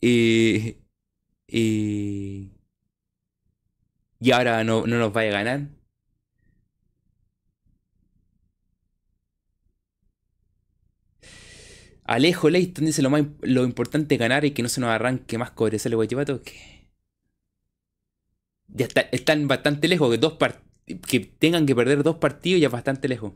Y... 0.00 0.76
Y... 1.48 2.52
Y 4.20 4.30
ahora 4.32 4.64
no, 4.64 4.86
no 4.86 4.98
nos 4.98 5.12
vaya 5.12 5.30
a 5.30 5.42
ganar. 5.44 5.68
Alejo 12.04 12.48
Leighton 12.50 12.84
dice 12.86 13.02
lo 13.02 13.10
más 13.10 13.24
lo 13.42 13.64
importante 13.64 14.14
es 14.14 14.20
ganar 14.20 14.44
y 14.44 14.52
que 14.52 14.62
no 14.62 14.68
se 14.68 14.80
nos 14.80 14.90
arranque 14.90 15.38
más 15.38 15.50
cobresal 15.50 15.94
Guachipato. 15.96 16.42
Que 16.42 16.88
ya 18.68 18.86
están 19.12 19.48
bastante 19.48 19.88
lejos, 19.88 20.10
que 20.10 20.18
dos 20.18 20.34
que 20.86 21.20
tengan 21.20 21.66
que 21.66 21.74
perder 21.74 22.02
dos 22.02 22.16
partidos 22.16 22.60
ya 22.60 22.68
bastante 22.68 23.08
lejos. 23.08 23.32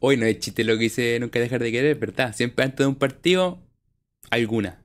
Hoy 0.00 0.16
no 0.16 0.26
es 0.26 0.38
chiste 0.38 0.64
lo 0.64 0.74
que 0.74 0.84
dice 0.84 1.18
nunca 1.20 1.38
dejar 1.40 1.62
de 1.62 1.72
querer, 1.72 1.96
¿verdad? 1.98 2.34
Siempre 2.34 2.64
antes 2.64 2.78
de 2.78 2.86
un 2.86 2.94
partido, 2.96 3.60
alguna. 4.30 4.82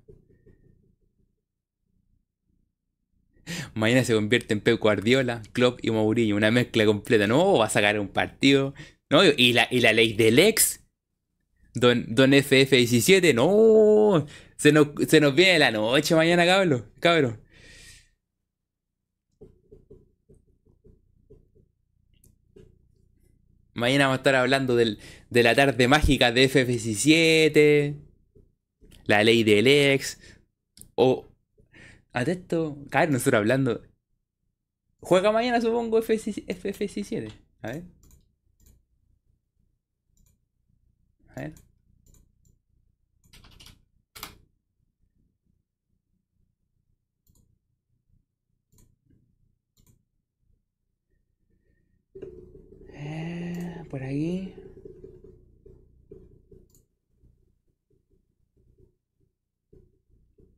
Mañana 3.73 4.03
se 4.03 4.13
convierte 4.13 4.53
en 4.53 4.61
Pep 4.61 4.79
Guardiola, 4.79 5.41
Klopp 5.51 5.79
y 5.83 5.91
Mourinho. 5.91 6.35
Una 6.35 6.51
mezcla 6.51 6.85
completa. 6.85 7.27
No, 7.27 7.57
va 7.57 7.65
a 7.65 7.69
sacar 7.69 7.99
un 7.99 8.07
partido. 8.07 8.73
¿No? 9.09 9.23
Y 9.25 9.53
la, 9.53 9.67
y 9.69 9.81
la 9.81 9.93
ley 9.93 10.13
del 10.13 10.39
ex. 10.39 10.82
Don, 11.73 12.05
don 12.13 12.31
FF17. 12.31 13.33
No. 13.33 14.25
Se 14.57 14.71
nos, 14.71 14.87
se 15.07 15.19
nos 15.19 15.35
viene 15.35 15.59
la 15.59 15.71
noche 15.71 16.15
mañana, 16.15 16.45
cabrón. 16.45 16.85
Cabrón. 16.99 17.39
Mañana 23.73 24.05
vamos 24.05 24.17
a 24.17 24.21
estar 24.21 24.35
hablando 24.35 24.75
del, 24.75 24.99
de 25.29 25.43
la 25.43 25.55
tarde 25.55 25.87
mágica 25.87 26.31
de 26.31 26.49
FF17. 26.49 27.95
La 29.05 29.23
ley 29.23 29.43
del 29.43 29.67
ex. 29.67 30.19
O, 30.95 31.27
Atesto, 32.13 32.77
caer 32.91 33.09
nosotros 33.09 33.39
hablando. 33.39 33.81
Juega 34.99 35.31
mañana, 35.31 35.59
supongo, 35.59 36.01
FF7. 36.01 37.31
A 37.61 37.67
ver. 37.69 37.83
A 41.35 41.41
ver. 41.41 41.53
Eh, 52.93 53.83
por 53.89 54.03
ahí. 54.03 54.55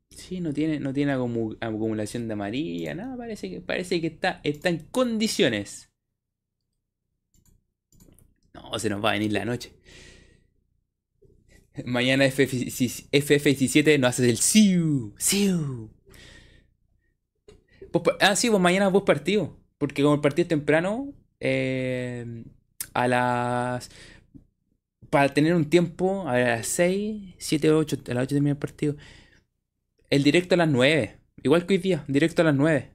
Sí, 0.10 0.40
no 0.42 0.54
tiene, 0.54 0.80
no 0.80 0.94
tiene 0.94 1.12
acumulación 1.12 2.28
de 2.28 2.34
amarilla, 2.34 2.96
nada, 2.96 3.16
parece 3.18 3.50
que, 3.50 3.62
parece 3.62 4.02
que 4.02 4.08
está, 4.08 4.40
está 4.44 4.70
en 4.70 4.80
condiciones. 4.92 5.90
No, 8.54 8.80
se 8.80 8.90
nos 8.90 9.04
va 9.04 9.10
a 9.12 9.14
venir 9.14 9.32
la 9.34 9.46
noche. 9.46 9.74
Mañana 11.84 12.26
FF17 12.26 14.00
no 14.00 14.08
haces 14.08 14.30
el 14.30 14.38
SIU. 14.38 15.14
SIU. 15.18 15.90
ah, 18.22 18.36
sí, 18.36 18.50
pues 18.50 18.62
mañana 18.62 18.88
vos 18.88 19.04
partido. 19.04 19.58
Porque 19.78 20.02
como 20.02 20.16
el 20.16 20.22
partido 20.22 20.44
es 20.44 20.50
temprano, 20.50 21.14
eh, 21.40 22.46
a 22.94 23.08
las. 23.08 23.90
Para 25.10 25.34
tener 25.34 25.54
un 25.56 25.70
tiempo, 25.70 26.28
a 26.28 26.38
las 26.38 26.68
6, 26.68 27.36
7, 27.38 27.72
8, 27.72 27.98
a 28.10 28.14
las 28.14 28.24
8 28.24 28.36
termina 28.36 28.52
el 28.52 28.58
partido. 28.58 28.96
El 30.10 30.24
directo 30.24 30.56
a 30.56 30.58
las 30.58 30.70
9. 30.70 31.20
Igual 31.44 31.66
que 31.66 31.76
hoy 31.76 31.80
día, 31.80 32.04
directo 32.08 32.42
a 32.42 32.46
las 32.46 32.56
9. 32.56 32.92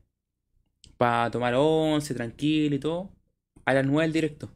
Para 0.96 1.30
tomar 1.30 1.54
11, 1.54 2.14
tranquilo 2.14 2.76
y 2.76 2.78
todo. 2.78 3.10
A 3.64 3.74
las 3.74 3.86
9 3.86 4.06
el 4.06 4.12
directo. 4.12 4.50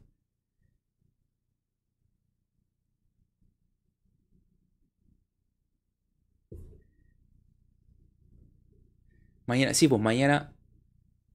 Mañana, 9.45 9.73
sí, 9.73 9.87
pues 9.87 10.01
mañana. 10.01 10.53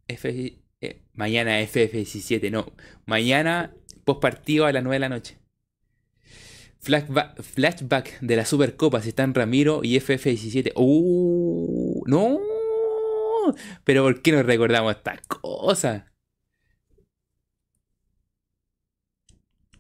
F, 0.09 0.59
eh, 0.81 1.03
mañana 1.15 1.61
FF17, 1.61 2.51
no. 2.51 2.73
Mañana 3.07 3.75
post 4.05 4.21
partido 4.21 4.67
a 4.67 4.73
las 4.73 4.83
9 4.83 4.97
de 4.97 5.01
la 5.01 5.09
noche. 5.09 5.39
Flashback, 6.81 8.21
de 8.21 8.37
la 8.37 8.45
Supercopa. 8.45 9.03
Si 9.03 9.11
están 9.11 9.35
Ramiro 9.35 9.81
y 9.85 9.97
FF17. 9.97 10.73
¡Uh! 10.77 12.03
¡No! 12.07 12.41
pero 13.85 14.03
¿por 14.03 14.23
qué 14.23 14.33
no 14.33 14.43
recordamos 14.43 14.95
estas 14.97 15.21
cosas? 15.27 16.05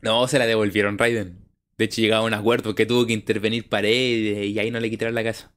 No, 0.02 0.26
se 0.28 0.38
la 0.38 0.46
devolvieron 0.46 0.98
Raiden. 0.98 1.46
De 1.76 1.84
hecho, 1.86 2.00
llegaba 2.00 2.22
a 2.24 2.26
un 2.26 2.34
acuerdo 2.34 2.74
que 2.74 2.86
tuvo 2.86 3.06
que 3.06 3.12
intervenir 3.12 3.68
Paredes 3.68 4.46
y 4.46 4.58
ahí 4.58 4.70
no 4.70 4.80
le 4.80 4.90
quitaron 4.90 5.14
la 5.14 5.24
casa. 5.24 5.54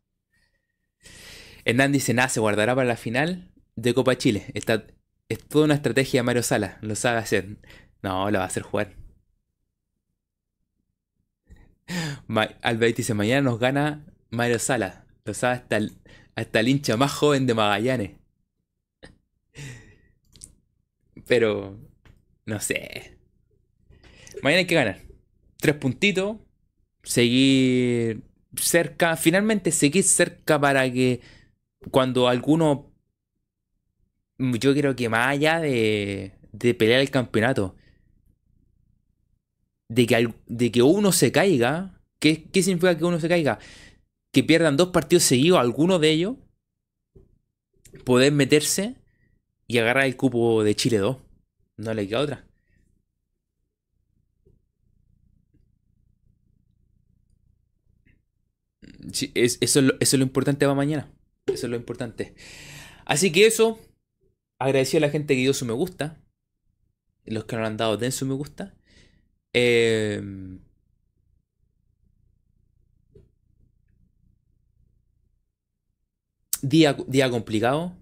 Hernán 1.65 1.91
dice, 1.91 2.14
nada, 2.14 2.30
se 2.30 2.40
guardará 2.40 2.76
para 2.76 2.88
la 2.88 2.98
final 2.98 3.52
de 3.76 3.94
Copa 3.94 4.18
Chile. 4.18 4.45
Esta, 4.53 4.85
es 5.30 5.40
toda 5.48 5.65
una 5.65 5.76
estrategia 5.76 6.19
de 6.19 6.23
Mario 6.23 6.44
Sala. 6.44 6.77
Lo 6.81 6.95
sabe 6.95 7.19
hacer. 7.19 7.57
No, 8.02 8.30
lo 8.31 8.40
va 8.40 8.45
a 8.45 8.48
hacer 8.48 8.64
jugar. 8.64 8.95
Albert 12.61 12.98
dice, 12.98 13.14
mañana 13.14 13.41
nos 13.41 13.60
gana 13.60 14.06
Mario 14.30 14.60
Sala. 14.60 15.06
Lo 15.26 15.34
sabe 15.34 15.56
hasta 15.56 15.80
hasta 16.35 16.60
el 16.60 16.68
hincha 16.68 16.98
más 16.98 17.11
joven 17.11 17.45
de 17.45 17.53
Magallanes. 17.53 18.11
Pero, 21.27 21.80
no 22.45 22.60
sé. 22.60 23.18
Mañana 24.41 24.60
hay 24.60 24.68
que 24.68 24.76
ganar. 24.76 25.02
Tres 25.57 25.76
puntitos. 25.76 26.38
Seguir 27.03 28.23
cerca. 28.56 29.15
Finalmente 29.15 29.72
seguir 29.72 30.03
cerca 30.03 30.60
para 30.60 30.91
que 30.91 31.22
cuando 31.92 32.28
alguno... 32.28 32.92
Yo 34.38 34.74
creo 34.74 34.96
que 34.96 35.10
más 35.10 35.28
allá 35.28 35.60
de, 35.60 36.34
de 36.52 36.74
pelear 36.74 37.02
el 37.02 37.12
campeonato. 37.12 37.76
De 39.90 40.06
que, 40.08 40.34
de 40.48 40.72
que 40.72 40.82
uno 40.82 41.12
se 41.12 41.32
caiga. 41.32 42.02
¿qué, 42.20 42.46
¿Qué 42.46 42.64
significa 42.64 42.98
que 42.98 43.06
uno 43.06 43.20
se 43.20 43.30
caiga? 43.30 43.60
Que 44.32 44.44
pierdan 44.44 44.78
dos 44.78 44.90
partidos 44.90 45.24
seguidos, 45.24 45.60
alguno 45.60 46.00
de 46.00 46.12
ellos. 46.12 46.36
Poder 48.06 48.32
meterse 48.32 48.96
y 49.68 49.78
agarrar 49.78 50.06
el 50.06 50.18
cupo 50.18 50.64
de 50.64 50.76
Chile 50.76 50.98
2. 50.98 51.18
No 51.78 51.94
le 51.94 52.08
queda 52.08 52.22
otra. 52.22 52.48
eso, 59.36 59.80
es 60.00 60.14
lo, 60.14 60.24
importante 60.24 60.66
para 60.66 60.76
mañana. 60.76 61.12
Eso 61.48 61.68
es 61.68 61.70
lo 61.70 61.76
importante. 61.76 62.36
Así 63.06 63.32
que 63.32 63.45
eso. 63.45 63.80
Agradecido 64.60 64.99
a 64.99 65.07
la 65.07 65.11
gente 65.11 65.36
que 65.36 65.41
dio 65.41 65.53
su 65.53 65.65
me 65.65 65.74
gusta. 65.74 66.22
Los 67.26 67.45
que 67.45 67.56
no 67.56 67.61
lo 67.61 67.68
han 67.68 67.78
dado, 67.78 67.98
den 67.98 68.11
su 68.11 68.26
me 68.26 68.34
gusta. 68.34 68.76
Em, 69.53 70.60
día, 76.61 76.98
día 77.07 77.30
complicado. 77.30 77.98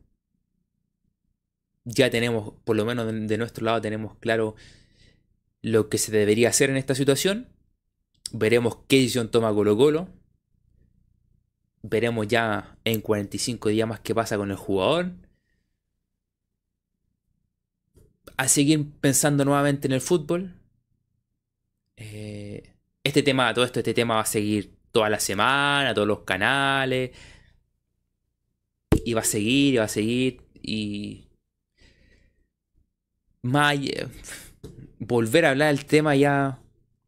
Ya 1.83 2.09
tenemos, 2.11 2.53
por 2.63 2.75
lo 2.75 2.85
menos 2.85 3.07
de 3.07 3.37
nuestro 3.37 3.65
lado, 3.65 3.81
tenemos 3.81 4.15
claro 4.17 4.55
lo 5.63 5.89
que 5.89 5.97
se 5.97 6.11
debería 6.11 6.49
hacer 6.49 6.69
en 6.69 6.77
esta 6.77 6.95
situación. 6.95 7.47
Veremos 8.33 8.77
qué 8.87 8.97
decisión 8.97 9.31
toma 9.31 9.53
Colo 9.53 9.75
Colo 9.77 10.20
Veremos 11.83 12.27
ya 12.27 12.77
en 12.83 13.01
45 13.01 13.69
días 13.69 13.87
más 13.87 13.99
qué 13.99 14.13
pasa 14.13 14.37
con 14.37 14.51
el 14.51 14.57
jugador. 14.57 15.13
A 18.37 18.47
seguir 18.47 18.91
pensando 18.99 19.45
nuevamente 19.45 19.87
en 19.87 19.93
el 19.93 20.01
fútbol. 20.01 20.55
Eh, 21.97 22.73
este 23.03 23.23
tema, 23.23 23.53
todo 23.53 23.65
esto, 23.65 23.79
este 23.79 23.93
tema 23.93 24.15
va 24.15 24.21
a 24.21 24.25
seguir 24.25 24.75
toda 24.91 25.09
la 25.09 25.19
semana, 25.19 25.93
todos 25.93 26.07
los 26.07 26.19
canales. 26.19 27.11
Y 29.05 29.13
va 29.13 29.21
a 29.21 29.23
seguir, 29.23 29.73
y 29.75 29.77
va 29.77 29.85
a 29.85 29.87
seguir. 29.87 30.41
Y. 30.61 31.27
Más, 33.43 33.75
volver 34.99 35.45
a 35.45 35.49
hablar 35.49 35.75
del 35.75 35.85
tema 35.85 36.15
ya 36.15 36.59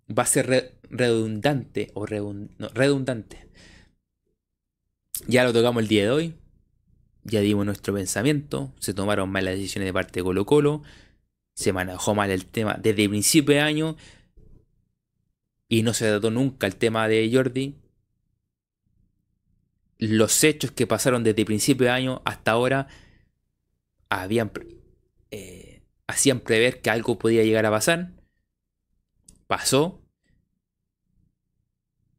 va 0.09 0.23
a 0.23 0.25
ser 0.25 0.79
redundante 0.89 1.91
o 1.93 2.05
redundante. 2.05 3.42
Ya 5.27 5.43
lo 5.43 5.53
tocamos 5.53 5.81
el 5.83 5.87
día 5.87 6.03
de 6.03 6.11
hoy. 6.11 6.35
Ya 7.23 7.39
dimos 7.39 7.65
nuestro 7.65 7.93
pensamiento. 7.93 8.73
Se 8.79 8.93
tomaron 8.93 9.29
malas 9.29 9.55
decisiones 9.55 9.87
de 9.87 9.93
parte 9.93 10.19
de 10.19 10.23
Colo 10.23 10.45
Colo. 10.45 10.83
Se 11.53 11.71
manejó 11.71 12.15
mal 12.15 12.31
el 12.31 12.45
tema 12.45 12.77
desde 12.81 13.03
el 13.03 13.09
principio 13.09 13.55
de 13.55 13.61
año. 13.61 13.95
Y 15.69 15.83
no 15.83 15.93
se 15.93 16.09
trató 16.09 16.29
nunca 16.31 16.67
el 16.67 16.75
tema 16.75 17.07
de 17.07 17.29
Jordi. 17.33 17.75
Los 19.97 20.43
hechos 20.43 20.71
que 20.71 20.85
pasaron 20.87 21.23
desde 21.23 21.41
el 21.41 21.45
principio 21.45 21.85
de 21.85 21.91
año 21.91 22.21
hasta 22.25 22.51
ahora 22.51 22.87
habían, 24.09 24.51
eh, 25.31 25.81
hacían 26.07 26.41
prever 26.41 26.81
que 26.81 26.89
algo 26.89 27.17
podía 27.17 27.43
llegar 27.43 27.65
a 27.65 27.71
pasar. 27.71 28.11
Pasó. 29.47 30.01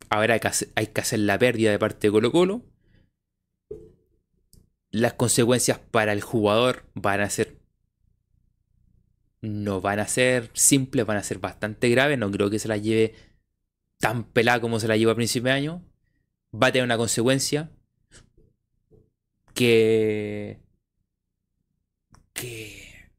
Ahora 0.09 0.35
hay 0.35 0.41
que, 0.41 0.49
hacer, 0.49 0.69
hay 0.77 0.87
que 0.87 1.01
hacer 1.03 1.19
la 1.19 1.39
pérdida 1.39 1.71
de 1.71 1.79
parte 1.79 2.07
de 2.07 2.13
Colo 2.13 2.33
Colo 2.33 2.74
las 4.95 5.15
consecuencias 5.15 5.81
para 5.91 6.13
el 6.13 6.21
jugador 6.21 6.85
van 6.95 7.21
a 7.21 7.29
ser. 7.29 7.59
No 9.41 9.81
van 9.81 9.99
a 9.99 10.07
ser 10.07 10.51
simples, 10.55 11.05
van 11.05 11.17
a 11.17 11.25
ser 11.25 11.39
bastante 11.39 11.89
graves. 11.89 12.17
No 12.17 12.31
creo 12.31 12.49
que 12.49 12.61
se 12.61 12.69
las 12.69 12.81
lleve 12.81 13.13
tan 13.99 14.23
pelada 14.23 14.61
como 14.61 14.79
se 14.79 14.87
la 14.87 14.97
llevó 14.97 15.11
a 15.11 15.17
principio 15.17 15.51
de 15.51 15.57
año. 15.57 15.85
Va 16.55 16.69
a 16.69 16.73
tener 16.73 16.85
una 16.85 16.97
consecuencia 16.97 17.73
que. 19.53 20.61
que. 22.33 23.11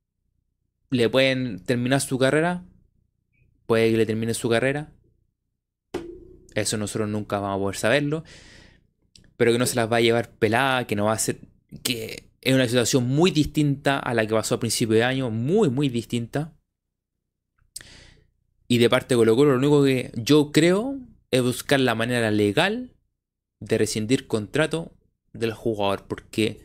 le 0.92 1.10
pueden 1.10 1.60
terminar 1.60 2.00
su 2.00 2.18
carrera. 2.18 2.64
Puede 3.66 3.92
que 3.92 3.98
le 3.98 4.06
termine 4.06 4.34
su 4.34 4.48
carrera. 4.48 4.94
Eso 6.54 6.78
nosotros 6.78 7.10
nunca 7.10 7.40
vamos 7.40 7.58
a 7.58 7.60
poder 7.60 7.76
saberlo. 7.76 8.24
Pero 9.36 9.52
que 9.52 9.58
no 9.60 9.66
se 9.66 9.76
las 9.76 9.92
va 9.92 9.98
a 9.98 10.02
llevar 10.02 10.32
pelada, 10.32 10.88
que 10.88 10.96
no 10.96 11.06
va 11.06 11.12
a 11.12 11.20
ser 11.20 11.40
que 11.84 12.30
es 12.42 12.54
una 12.54 12.68
situación 12.68 13.08
muy 13.08 13.32
distinta 13.32 13.98
a 13.98 14.14
la 14.14 14.26
que 14.26 14.34
pasó 14.34 14.56
a 14.56 14.60
principio 14.60 14.96
de 14.96 15.04
año, 15.04 15.32
muy, 15.32 15.70
muy 15.70 15.90
distinta. 15.90 16.54
Y 18.68 18.78
de 18.78 18.90
parte 18.90 19.16
de 19.16 19.18
Colo 19.18 19.36
Colo, 19.36 19.52
lo 19.52 19.58
único 19.58 19.84
que 19.84 20.12
yo 20.16 20.52
creo 20.52 20.98
es 21.32 21.42
buscar 21.42 21.80
la 21.80 21.96
manera 21.96 22.32
legal 22.32 22.94
de 23.60 23.78
rescindir 23.78 24.28
contrato 24.28 24.92
del 25.34 25.54
jugador. 25.54 26.06
Porque 26.08 26.62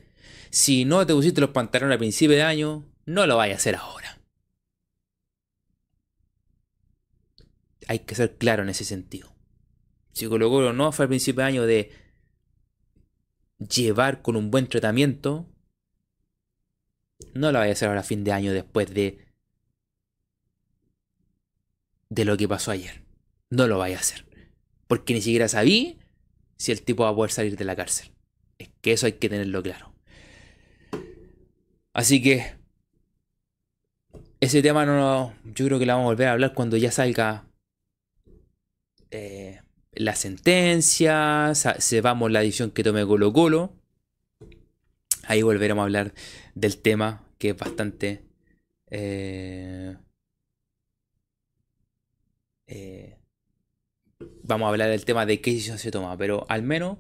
si 0.51 0.85
no 0.85 1.07
te 1.07 1.15
pusiste 1.15 1.41
los 1.41 1.51
pantalones 1.51 1.97
a 1.97 1.99
principio 1.99 2.37
de 2.37 2.43
año, 2.43 2.85
no 3.07 3.27
lo 3.27 3.37
vayas 3.37 3.57
a 3.57 3.59
hacer 3.59 3.77
ahora. 3.77 4.19
Hay 7.89 8.01
que 8.01 8.15
ser 8.15 8.37
claro 8.37 8.63
en 8.63 8.69
ese 8.69 8.85
sentido. 8.85 9.33
Si 10.13 10.27
Colo 10.27 10.51
Colo 10.51 10.73
no 10.73 10.93
fue 10.93 11.05
al 11.05 11.09
principio 11.09 11.43
de 11.43 11.49
año 11.49 11.67
de 11.67 11.91
llevar 13.69 14.23
con 14.23 14.37
un 14.37 14.51
buen 14.51 14.69
tratamiento, 14.69 15.47
no 17.35 17.53
lo 17.53 17.59
vaya 17.59 17.71
a 17.71 17.75
hacer 17.75 17.89
ahora 17.89 18.01
a 18.01 18.05
fin 18.05 18.25
de 18.25 18.33
año 18.33 18.53
después 18.53 18.93
de 18.93 19.31
de 22.09 22.25
lo 22.25 22.37
que 22.37 22.49
pasó 22.49 22.73
ayer. 22.73 23.05
No 23.51 23.67
lo 23.69 23.79
vaya 23.79 23.97
a 23.97 24.01
hacer. 24.01 24.27
Porque 24.89 25.15
ni 25.15 25.21
siquiera 25.21 25.49
sabí 25.49 25.99
si 26.57 26.73
el 26.73 26.83
tipo 26.83 27.05
va 27.05 27.11
a 27.11 27.15
poder 27.15 27.31
salir 27.31 27.57
de 27.57 27.65
la 27.65 27.77
cárcel. 27.77 28.13
Es 28.59 28.69
que 28.81 28.93
eso 28.93 29.07
hay 29.07 29.13
que 29.13 29.29
tenerlo 29.29 29.63
claro. 29.63 29.95
Así 31.93 32.21
que 32.21 32.57
ese 34.41 34.63
tema 34.63 34.87
no 34.87 35.35
yo 35.45 35.67
creo 35.67 35.79
que 35.79 35.87
lo 35.87 35.93
vamos 35.93 36.07
a 36.07 36.11
volver 36.11 36.29
a 36.29 36.33
hablar 36.33 36.55
cuando 36.55 36.77
ya 36.77 36.91
salga 36.91 37.47
eh, 39.11 39.61
la 39.93 40.15
sentencia, 40.15 41.53
sepamos 41.55 42.31
la 42.31 42.41
decisión 42.41 42.71
que 42.71 42.85
tome 42.85 43.07
Colo 43.07 43.33
Colo. 43.33 43.73
Ahí 45.25 45.43
volveremos 45.43 45.83
a 45.83 45.85
hablar 45.85 46.15
del 46.55 46.79
tema 46.79 47.25
que 47.39 47.51
es 47.51 47.57
bastante... 47.57 48.23
Eh, 48.91 49.97
eh, 52.67 53.17
vamos 54.43 54.67
a 54.67 54.71
hablar 54.71 54.91
del 54.91 55.05
tema 55.05 55.27
de 55.27 55.41
qué 55.41 55.53
decisión 55.53 55.79
se 55.79 55.91
toma, 55.91 56.17
pero 56.17 56.47
al 56.49 56.63
menos 56.63 56.99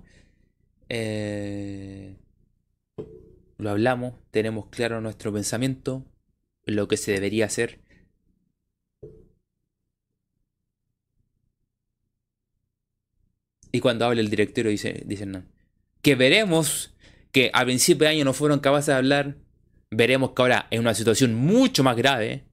eh, 0.88 2.16
lo 3.58 3.70
hablamos, 3.70 4.14
tenemos 4.30 4.66
claro 4.66 5.00
nuestro 5.00 5.32
pensamiento, 5.32 6.04
lo 6.64 6.88
que 6.88 6.96
se 6.96 7.12
debería 7.12 7.46
hacer 7.46 7.80
Y 13.72 13.80
cuando 13.80 14.04
habla 14.04 14.20
el 14.20 14.30
directorio 14.30 14.70
dice, 14.70 15.02
dicen 15.06 15.46
que 16.02 16.14
veremos 16.14 16.94
que 17.32 17.50
a 17.52 17.64
principio 17.64 18.06
de 18.06 18.14
año 18.14 18.24
no 18.24 18.32
fueron 18.32 18.60
capaces 18.60 18.86
de 18.86 18.94
hablar, 18.94 19.36
veremos 19.90 20.32
que 20.32 20.42
ahora 20.42 20.66
en 20.70 20.80
una 20.80 20.94
situación 20.94 21.34
mucho 21.34 21.84
más 21.84 21.96
grave 21.96 22.44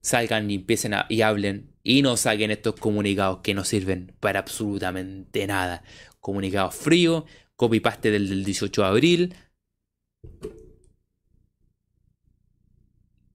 salgan 0.00 0.50
y 0.50 0.56
empiecen 0.56 0.94
a, 0.94 1.06
y 1.08 1.22
hablen 1.22 1.72
y 1.82 2.02
no 2.02 2.16
saquen 2.16 2.50
estos 2.50 2.74
comunicados 2.76 3.40
que 3.40 3.54
no 3.54 3.64
sirven 3.64 4.14
para 4.20 4.40
absolutamente 4.40 5.46
nada. 5.46 5.82
Comunicados 6.20 6.74
fríos, 6.74 7.24
copy 7.56 7.80
paste 7.80 8.10
del, 8.10 8.28
del 8.28 8.44
18 8.44 8.82
de 8.82 8.88
abril. 8.88 9.34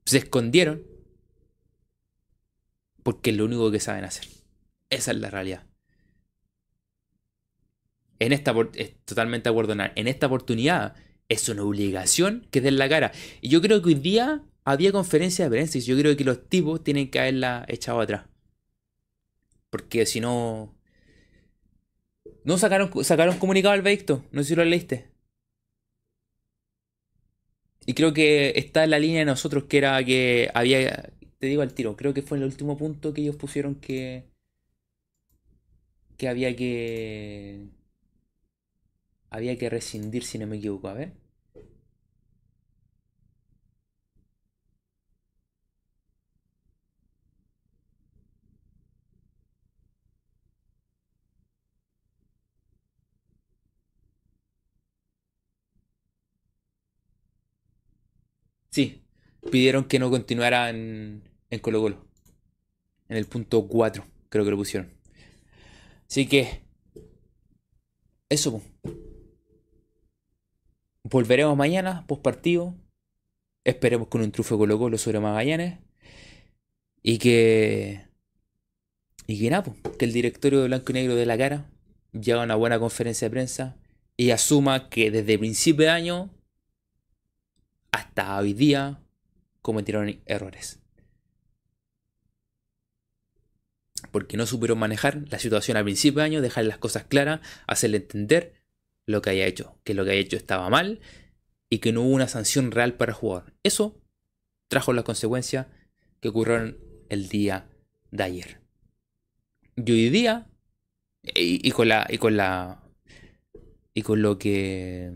Se 0.05 0.17
escondieron 0.17 0.83
porque 3.03 3.29
es 3.31 3.37
lo 3.37 3.45
único 3.45 3.71
que 3.71 3.79
saben 3.79 4.05
hacer. 4.05 4.27
Esa 4.89 5.11
es 5.11 5.17
la 5.17 5.29
realidad. 5.29 5.68
En 8.19 8.33
esta, 8.33 8.53
es 8.75 8.95
totalmente 9.05 9.49
en 9.49 10.07
esta 10.07 10.27
oportunidad 10.27 10.95
es 11.29 11.47
una 11.47 11.63
obligación 11.63 12.47
que 12.51 12.61
den 12.61 12.77
la 12.77 12.89
cara. 12.89 13.11
Y 13.41 13.49
yo 13.49 13.61
creo 13.61 13.81
que 13.81 13.89
hoy 13.89 13.95
día 13.95 14.43
había 14.65 14.91
conferencia 14.91 15.45
de 15.45 15.51
prensa 15.51 15.77
y 15.77 15.81
yo 15.81 15.97
creo 15.97 16.17
que 16.17 16.23
los 16.23 16.49
tipos 16.49 16.83
tienen 16.83 17.09
que 17.09 17.19
haberla 17.19 17.65
echado 17.67 18.01
atrás. 18.01 18.25
Porque 19.69 20.05
si 20.05 20.19
no... 20.19 20.75
No 22.43 22.57
sacaron, 22.57 22.91
sacaron 23.03 23.37
comunicado 23.37 23.73
al 23.73 23.81
vehículo, 23.81 24.23
no 24.31 24.41
sé 24.41 24.49
si 24.49 24.55
lo 24.55 24.65
leíste. 24.65 25.09
Y 27.85 27.93
creo 27.93 28.13
que 28.13 28.53
está 28.55 28.83
en 28.83 28.91
la 28.91 28.99
línea 28.99 29.19
de 29.19 29.25
nosotros 29.25 29.65
que 29.65 29.77
era 29.77 30.03
que 30.03 30.49
había, 30.53 31.11
te 31.37 31.47
digo 31.47 31.61
al 31.61 31.73
tiro, 31.73 31.95
creo 31.95 32.13
que 32.13 32.21
fue 32.21 32.37
el 32.37 32.43
último 32.43 32.77
punto 32.77 33.13
que 33.13 33.21
ellos 33.21 33.35
pusieron 33.35 33.75
que 33.75 34.25
que 36.17 36.27
había 36.27 36.55
que 36.55 37.69
había 39.31 39.57
que 39.57 39.69
rescindir 39.69 40.23
si 40.23 40.37
no 40.37 40.47
me 40.47 40.57
equivoco, 40.57 40.87
a 40.89 40.93
ver. 40.93 41.13
Sí, 58.71 59.03
pidieron 59.51 59.85
que 59.85 59.99
no 59.99 60.09
continuara 60.09 60.69
en, 60.69 61.23
en 61.49 61.59
Colo 61.59 61.81
Colo. 61.81 62.05
En 63.09 63.17
el 63.17 63.25
punto 63.25 63.67
4, 63.67 64.05
creo 64.29 64.45
que 64.45 64.51
lo 64.51 64.55
pusieron. 64.55 64.89
Así 66.07 66.27
que, 66.27 66.61
eso. 68.29 68.61
Volveremos 71.03 71.55
mañana, 71.55 72.05
post 72.07 72.21
partido. 72.21 72.75
Esperemos 73.63 74.07
con 74.07 74.21
un 74.21 74.31
trufo 74.31 74.57
Colo 74.57 74.77
Colo 74.77 74.97
sobre 74.97 75.19
Magallanes. 75.19 75.79
Y 77.01 77.17
que. 77.17 78.05
Y 79.27 79.39
que 79.39 79.49
nada, 79.49 79.71
que 79.97 80.05
el 80.05 80.13
directorio 80.13 80.61
de 80.61 80.67
Blanco 80.67 80.91
y 80.91 80.93
Negro 80.93 81.15
de 81.15 81.25
la 81.25 81.37
cara 81.37 81.69
llegue 82.11 82.33
a 82.33 82.43
una 82.43 82.55
buena 82.55 82.79
conferencia 82.79 83.27
de 83.27 83.31
prensa 83.31 83.77
y 84.17 84.31
asuma 84.31 84.89
que 84.89 85.11
desde 85.11 85.37
principio 85.37 85.85
de 85.85 85.91
año 85.91 86.29
hasta 87.91 88.37
hoy 88.37 88.53
día 88.53 88.99
cometieron 89.61 90.19
errores. 90.25 90.79
Porque 94.11 94.35
no 94.35 94.45
supieron 94.45 94.79
manejar 94.79 95.23
la 95.29 95.39
situación 95.39 95.77
al 95.77 95.83
principio 95.83 96.19
de 96.19 96.25
año, 96.25 96.41
dejar 96.41 96.65
las 96.65 96.79
cosas 96.79 97.03
claras, 97.03 97.41
hacerle 97.67 97.97
entender 97.97 98.58
lo 99.09 99.23
que 99.23 99.31
haya 99.31 99.47
hecho, 99.47 99.75
que 99.83 99.95
lo 99.95 100.05
que 100.05 100.11
haya 100.11 100.21
hecho 100.21 100.37
estaba 100.37 100.69
mal 100.69 100.99
y 101.67 101.79
que 101.79 101.91
no 101.91 102.03
hubo 102.03 102.11
una 102.11 102.27
sanción 102.27 102.69
real 102.69 102.93
para 102.93 103.11
jugar. 103.11 103.55
Eso 103.63 103.99
trajo 104.67 104.93
las 104.93 105.03
consecuencias 105.03 105.65
que 106.19 106.29
ocurrieron 106.29 106.77
el 107.09 107.27
día 107.27 107.67
de 108.11 108.23
ayer. 108.23 108.61
Y 109.75 109.91
hoy 109.91 110.09
día, 110.09 110.47
y, 111.23 111.71
con 111.71 111.87
la. 111.87 112.05
y 112.07 112.19
con 112.19 112.37
la. 112.37 112.83
y 113.95 114.03
con 114.03 114.21
lo 114.21 114.37
que 114.37 115.11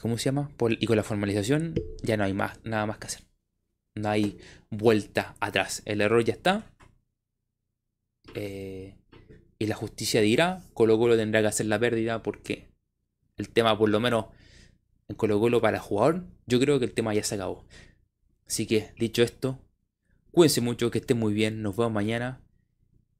¿cómo 0.00 0.18
se 0.18 0.24
llama? 0.24 0.50
y 0.80 0.86
con 0.86 0.96
la 0.96 1.04
formalización 1.04 1.74
ya 2.02 2.16
no 2.16 2.24
hay 2.24 2.34
más, 2.34 2.58
nada 2.64 2.86
más 2.86 2.98
que 2.98 3.06
hacer. 3.06 3.22
No 3.94 4.08
hay 4.08 4.38
vuelta 4.68 5.36
atrás. 5.38 5.82
El 5.84 6.00
error 6.00 6.24
ya 6.24 6.34
está. 6.34 6.72
Eh, 8.34 8.96
y 9.58 9.66
la 9.66 9.74
justicia 9.74 10.20
dirá, 10.20 10.62
Colo 10.74 10.98
Colo 10.98 11.16
tendrá 11.16 11.40
que 11.40 11.48
hacer 11.48 11.66
la 11.66 11.78
pérdida 11.78 12.22
porque 12.22 12.68
el 13.36 13.48
tema, 13.48 13.78
por 13.78 13.88
lo 13.88 14.00
menos 14.00 14.26
en 15.08 15.16
Colo 15.16 15.40
Colo 15.40 15.60
para 15.60 15.78
el 15.78 15.82
jugador, 15.82 16.24
yo 16.46 16.60
creo 16.60 16.78
que 16.78 16.84
el 16.84 16.92
tema 16.92 17.14
ya 17.14 17.24
se 17.24 17.36
acabó. 17.36 17.66
Así 18.46 18.66
que, 18.66 18.92
dicho 18.98 19.22
esto, 19.22 19.58
cuídense 20.30 20.60
mucho, 20.60 20.90
que 20.90 20.98
estén 20.98 21.18
muy 21.18 21.34
bien, 21.34 21.62
nos 21.62 21.76
vemos 21.76 21.92
mañana 21.92 22.40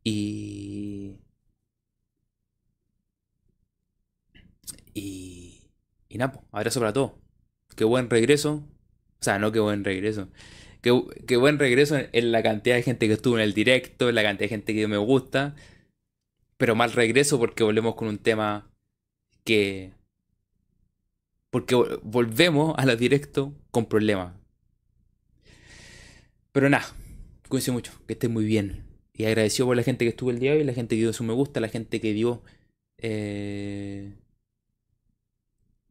y... 0.04 1.16
Y... 4.94 5.70
Y 6.08 6.18
nada, 6.18 6.40
abrazo 6.52 6.80
para 6.80 6.92
todos. 6.92 7.12
Qué 7.74 7.84
buen 7.84 8.08
regreso. 8.08 8.64
O 9.20 9.24
sea, 9.24 9.38
no 9.38 9.52
qué 9.52 9.60
buen 9.60 9.84
regreso. 9.84 10.28
Qué, 11.26 11.36
buen 11.36 11.58
regreso 11.58 11.96
en, 12.12 12.30
la 12.30 12.44
cantidad 12.44 12.76
de 12.76 12.82
gente 12.82 13.08
que 13.08 13.14
estuvo 13.14 13.36
en 13.36 13.42
el 13.42 13.54
directo, 13.54 14.08
en 14.08 14.14
la 14.14 14.22
cantidad 14.22 14.44
de 14.44 14.56
gente 14.56 14.72
que 14.72 14.86
me 14.86 14.98
gusta. 14.98 15.56
Pero 16.56 16.74
mal 16.74 16.92
regreso 16.92 17.38
porque 17.38 17.64
volvemos 17.64 17.94
con 17.94 18.08
un 18.08 18.18
tema 18.18 18.70
que... 19.44 19.92
Porque 21.50 21.74
volvemos 22.02 22.74
a 22.76 22.86
los 22.86 22.98
directos 22.98 23.52
con 23.70 23.86
problemas. 23.86 24.34
Pero 26.52 26.68
nada, 26.68 26.86
cuídense 27.48 27.72
mucho, 27.72 27.92
que 28.06 28.14
estén 28.14 28.32
muy 28.32 28.44
bien. 28.44 28.84
Y 29.12 29.24
agradecido 29.24 29.66
por 29.66 29.76
la 29.76 29.82
gente 29.82 30.04
que 30.04 30.10
estuvo 30.10 30.30
el 30.30 30.38
día 30.38 30.52
de 30.52 30.58
hoy, 30.58 30.64
la 30.64 30.74
gente 30.74 30.96
que 30.96 31.02
dio 31.02 31.12
su 31.12 31.24
me 31.24 31.32
gusta, 31.32 31.60
la 31.60 31.68
gente 31.68 32.00
que 32.00 32.12
dio... 32.12 32.42
Eh, 32.98 34.14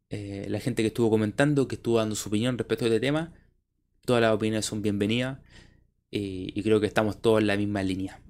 eh, 0.09 0.47
la 0.49 0.59
gente 0.59 0.83
que 0.83 0.87
estuvo 0.87 1.09
comentando, 1.09 1.67
que 1.67 1.75
estuvo 1.75 1.97
dando 1.97 2.15
su 2.15 2.29
opinión 2.29 2.57
respecto 2.57 2.85
a 2.85 2.87
este 2.87 2.99
tema. 2.99 3.33
Todas 4.05 4.21
las 4.21 4.33
opiniones 4.33 4.65
son 4.65 4.81
bienvenidas 4.81 5.39
y 6.11 6.63
creo 6.63 6.79
que 6.79 6.87
estamos 6.87 7.21
todos 7.21 7.41
en 7.41 7.47
la 7.47 7.57
misma 7.57 7.83
línea. 7.83 8.24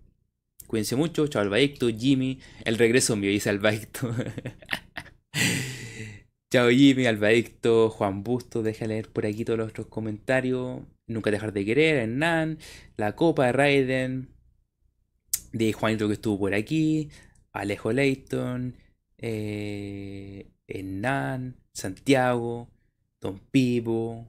Cuídense 0.68 0.96
mucho, 0.96 1.28
chao 1.28 1.42
Albaicto, 1.42 1.88
Jimmy, 1.90 2.40
el 2.64 2.78
regreso 2.78 3.16
mío, 3.16 3.30
dice 3.30 3.50
Albaicto. 3.50 4.14
chao 6.52 6.70
Jimmy, 6.70 7.06
Albaicto, 7.06 7.90
Juan 7.90 8.24
Busto, 8.24 8.64
deja 8.64 8.88
leer 8.88 9.10
por 9.10 9.26
aquí 9.26 9.46
todos 9.46 9.60
los 9.60 9.70
otros 9.70 9.88
comentarios. 9.88 10.82
Nunca 11.08 11.32
dejar 11.32 11.54
de 11.54 11.66
querer, 11.66 11.98
Hernán, 11.98 12.58
la 12.98 13.16
copa 13.16 13.46
de 13.46 13.52
Raiden, 13.52 14.30
de 15.54 15.72
Juanito 15.72 16.08
que 16.08 16.16
estuvo 16.16 16.40
por 16.40 16.56
aquí, 16.56 17.10
Alejo 17.54 17.94
Leighton, 17.94 18.76
eh, 19.18 20.50
Hernán, 20.68 21.58
Santiago, 21.74 22.70
Don 23.22 23.40
Pipo 23.52 24.26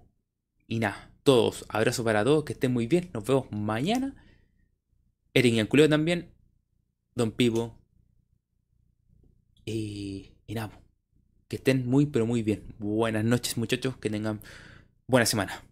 y 0.68 0.80
nada, 0.80 1.10
todos. 1.22 1.64
Abrazo 1.68 2.04
para 2.04 2.24
todos, 2.24 2.44
que 2.44 2.52
estén 2.52 2.72
muy 2.72 2.86
bien. 2.86 3.10
Nos 3.12 3.24
vemos 3.24 3.46
mañana. 3.50 4.14
Eric 5.36 5.52
Yanculeo 5.52 5.86
también, 5.86 6.30
Don 7.14 7.30
Pipo 7.30 7.78
y, 9.66 10.32
y 10.46 10.54
nada, 10.54 10.80
que 11.46 11.56
estén 11.56 11.86
muy 11.86 12.06
pero 12.06 12.24
muy 12.24 12.42
bien. 12.42 12.74
Buenas 12.78 13.22
noches 13.22 13.58
muchachos, 13.58 13.98
que 13.98 14.08
tengan 14.08 14.40
buena 15.06 15.26
semana. 15.26 15.62